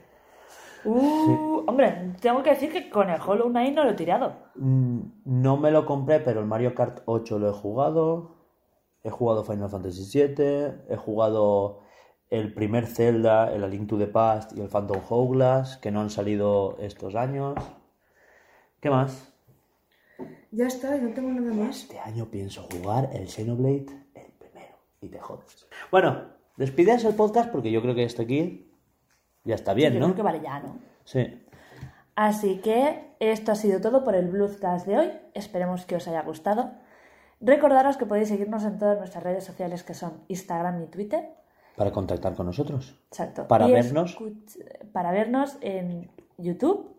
Uh, 0.84 1.64
Hombre, 1.66 2.14
tengo 2.20 2.42
que 2.42 2.50
decir 2.50 2.72
que 2.72 2.88
con 2.88 3.10
el 3.10 3.20
Hollow 3.20 3.48
Knight 3.50 3.74
no 3.74 3.84
lo 3.84 3.90
he 3.90 3.94
tirado. 3.94 4.32
Mm, 4.54 5.00
No 5.24 5.56
me 5.56 5.70
lo 5.70 5.84
compré, 5.84 6.20
pero 6.20 6.40
el 6.40 6.46
Mario 6.46 6.74
Kart 6.74 7.00
8 7.04 7.38
lo 7.38 7.50
he 7.50 7.52
jugado. 7.52 8.36
He 9.02 9.10
jugado 9.10 9.44
Final 9.44 9.68
Fantasy 9.68 10.04
VII. 10.18 10.34
He 10.88 10.96
jugado 10.96 11.80
el 12.30 12.52
primer 12.54 12.86
Zelda, 12.86 13.52
el 13.52 13.64
A 13.64 13.68
Link 13.68 13.88
to 13.88 13.98
the 13.98 14.06
Past 14.06 14.56
y 14.56 14.60
el 14.60 14.68
Phantom 14.68 15.00
Hourglass, 15.08 15.76
que 15.78 15.90
no 15.90 16.00
han 16.00 16.10
salido 16.10 16.76
estos 16.78 17.14
años. 17.14 17.54
¿Qué 18.80 18.90
más? 18.90 19.32
Ya 20.50 20.66
está, 20.66 20.96
y 20.96 21.00
no 21.00 21.10
tengo 21.12 21.30
nada 21.30 21.52
más. 21.54 21.82
Este 21.82 21.98
año 21.98 22.26
pienso 22.26 22.66
jugar 22.72 23.10
el 23.12 23.28
Xenoblade 23.28 23.86
el 24.14 24.32
primero. 24.38 24.76
Y 25.00 25.08
te 25.08 25.18
jodes. 25.20 25.66
Bueno, 25.90 26.22
despides 26.56 27.04
el 27.04 27.14
podcast 27.14 27.50
porque 27.50 27.70
yo 27.70 27.82
creo 27.82 27.94
que 27.94 28.04
hasta 28.04 28.22
aquí 28.22 28.67
ya 29.48 29.54
está 29.54 29.74
bien, 29.74 29.94
Yo 29.94 30.00
¿no? 30.00 30.06
creo 30.06 30.16
que 30.16 30.22
vale 30.22 30.40
ya, 30.40 30.60
¿no? 30.60 30.78
Sí. 31.04 31.42
Así 32.14 32.58
que 32.58 33.14
esto 33.18 33.52
ha 33.52 33.54
sido 33.54 33.80
todo 33.80 34.04
por 34.04 34.14
el 34.14 34.28
Bluescast 34.28 34.86
de 34.86 34.98
hoy. 34.98 35.12
Esperemos 35.34 35.86
que 35.86 35.96
os 35.96 36.06
haya 36.06 36.22
gustado. 36.22 36.72
Recordaros 37.40 37.96
que 37.96 38.04
podéis 38.04 38.28
seguirnos 38.28 38.64
en 38.64 38.78
todas 38.78 38.98
nuestras 38.98 39.24
redes 39.24 39.44
sociales 39.44 39.84
que 39.84 39.94
son 39.94 40.24
Instagram 40.28 40.82
y 40.82 40.86
Twitter. 40.88 41.30
Para 41.76 41.92
contactar 41.92 42.34
con 42.34 42.46
nosotros. 42.46 43.00
Exacto. 43.08 43.48
Para 43.48 43.68
Y 43.68 43.72
vernos. 43.72 44.18
Para 44.92 45.12
vernos 45.12 45.56
en 45.62 46.10
YouTube 46.36 46.94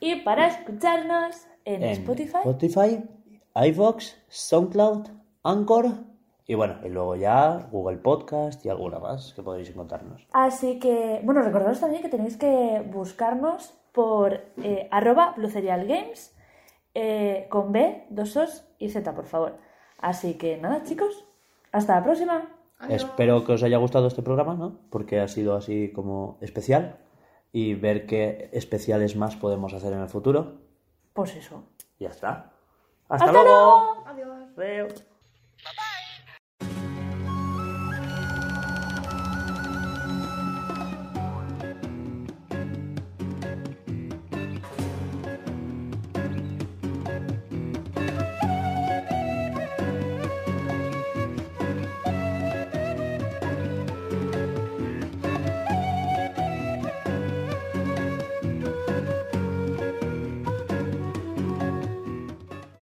y 0.00 0.16
para 0.16 0.46
escucharnos 0.46 1.46
en, 1.64 1.82
Spotify. 1.82 2.38
Spotify, 2.44 3.04
iVoox, 3.54 4.14
SoundCloud, 4.28 5.08
Anchor 5.42 6.07
y 6.50 6.54
bueno, 6.54 6.76
y 6.82 6.88
luego 6.88 7.14
ya 7.14 7.68
Google 7.70 7.98
Podcast 7.98 8.64
y 8.64 8.70
alguna 8.70 8.98
más 8.98 9.34
que 9.34 9.42
podéis 9.42 9.68
encontrarnos. 9.68 10.26
Así 10.32 10.78
que, 10.78 11.20
bueno, 11.22 11.42
recordaros 11.42 11.78
también 11.78 12.00
que 12.00 12.08
tenéis 12.08 12.38
que 12.38 12.82
buscarnos 12.90 13.74
por 13.92 14.40
eh, 14.62 14.88
arroba 14.90 15.34
Blue 15.36 15.50
Games 15.52 16.34
eh, 16.94 17.46
con 17.50 17.70
B, 17.70 18.06
dos 18.08 18.34
os 18.38 18.64
y 18.78 18.88
Z, 18.88 19.14
por 19.14 19.26
favor. 19.26 19.58
Así 19.98 20.38
que 20.38 20.56
nada, 20.56 20.82
chicos, 20.84 21.26
hasta 21.70 21.96
la 21.96 22.02
próxima. 22.02 22.48
Adiós. 22.78 23.02
Espero 23.02 23.44
que 23.44 23.52
os 23.52 23.62
haya 23.62 23.76
gustado 23.76 24.06
este 24.06 24.22
programa, 24.22 24.54
¿no? 24.54 24.78
Porque 24.88 25.20
ha 25.20 25.28
sido 25.28 25.54
así 25.54 25.92
como 25.92 26.38
especial 26.40 26.96
y 27.52 27.74
ver 27.74 28.06
qué 28.06 28.48
especiales 28.54 29.16
más 29.16 29.36
podemos 29.36 29.74
hacer 29.74 29.92
en 29.92 30.00
el 30.00 30.08
futuro. 30.08 30.62
Pues 31.12 31.36
eso. 31.36 31.64
Ya 31.98 32.08
está. 32.08 32.52
Hasta, 33.10 33.26
¡Hasta 33.26 33.32
luego. 33.32 34.04
luego! 34.06 34.44
Adiós. 34.56 35.04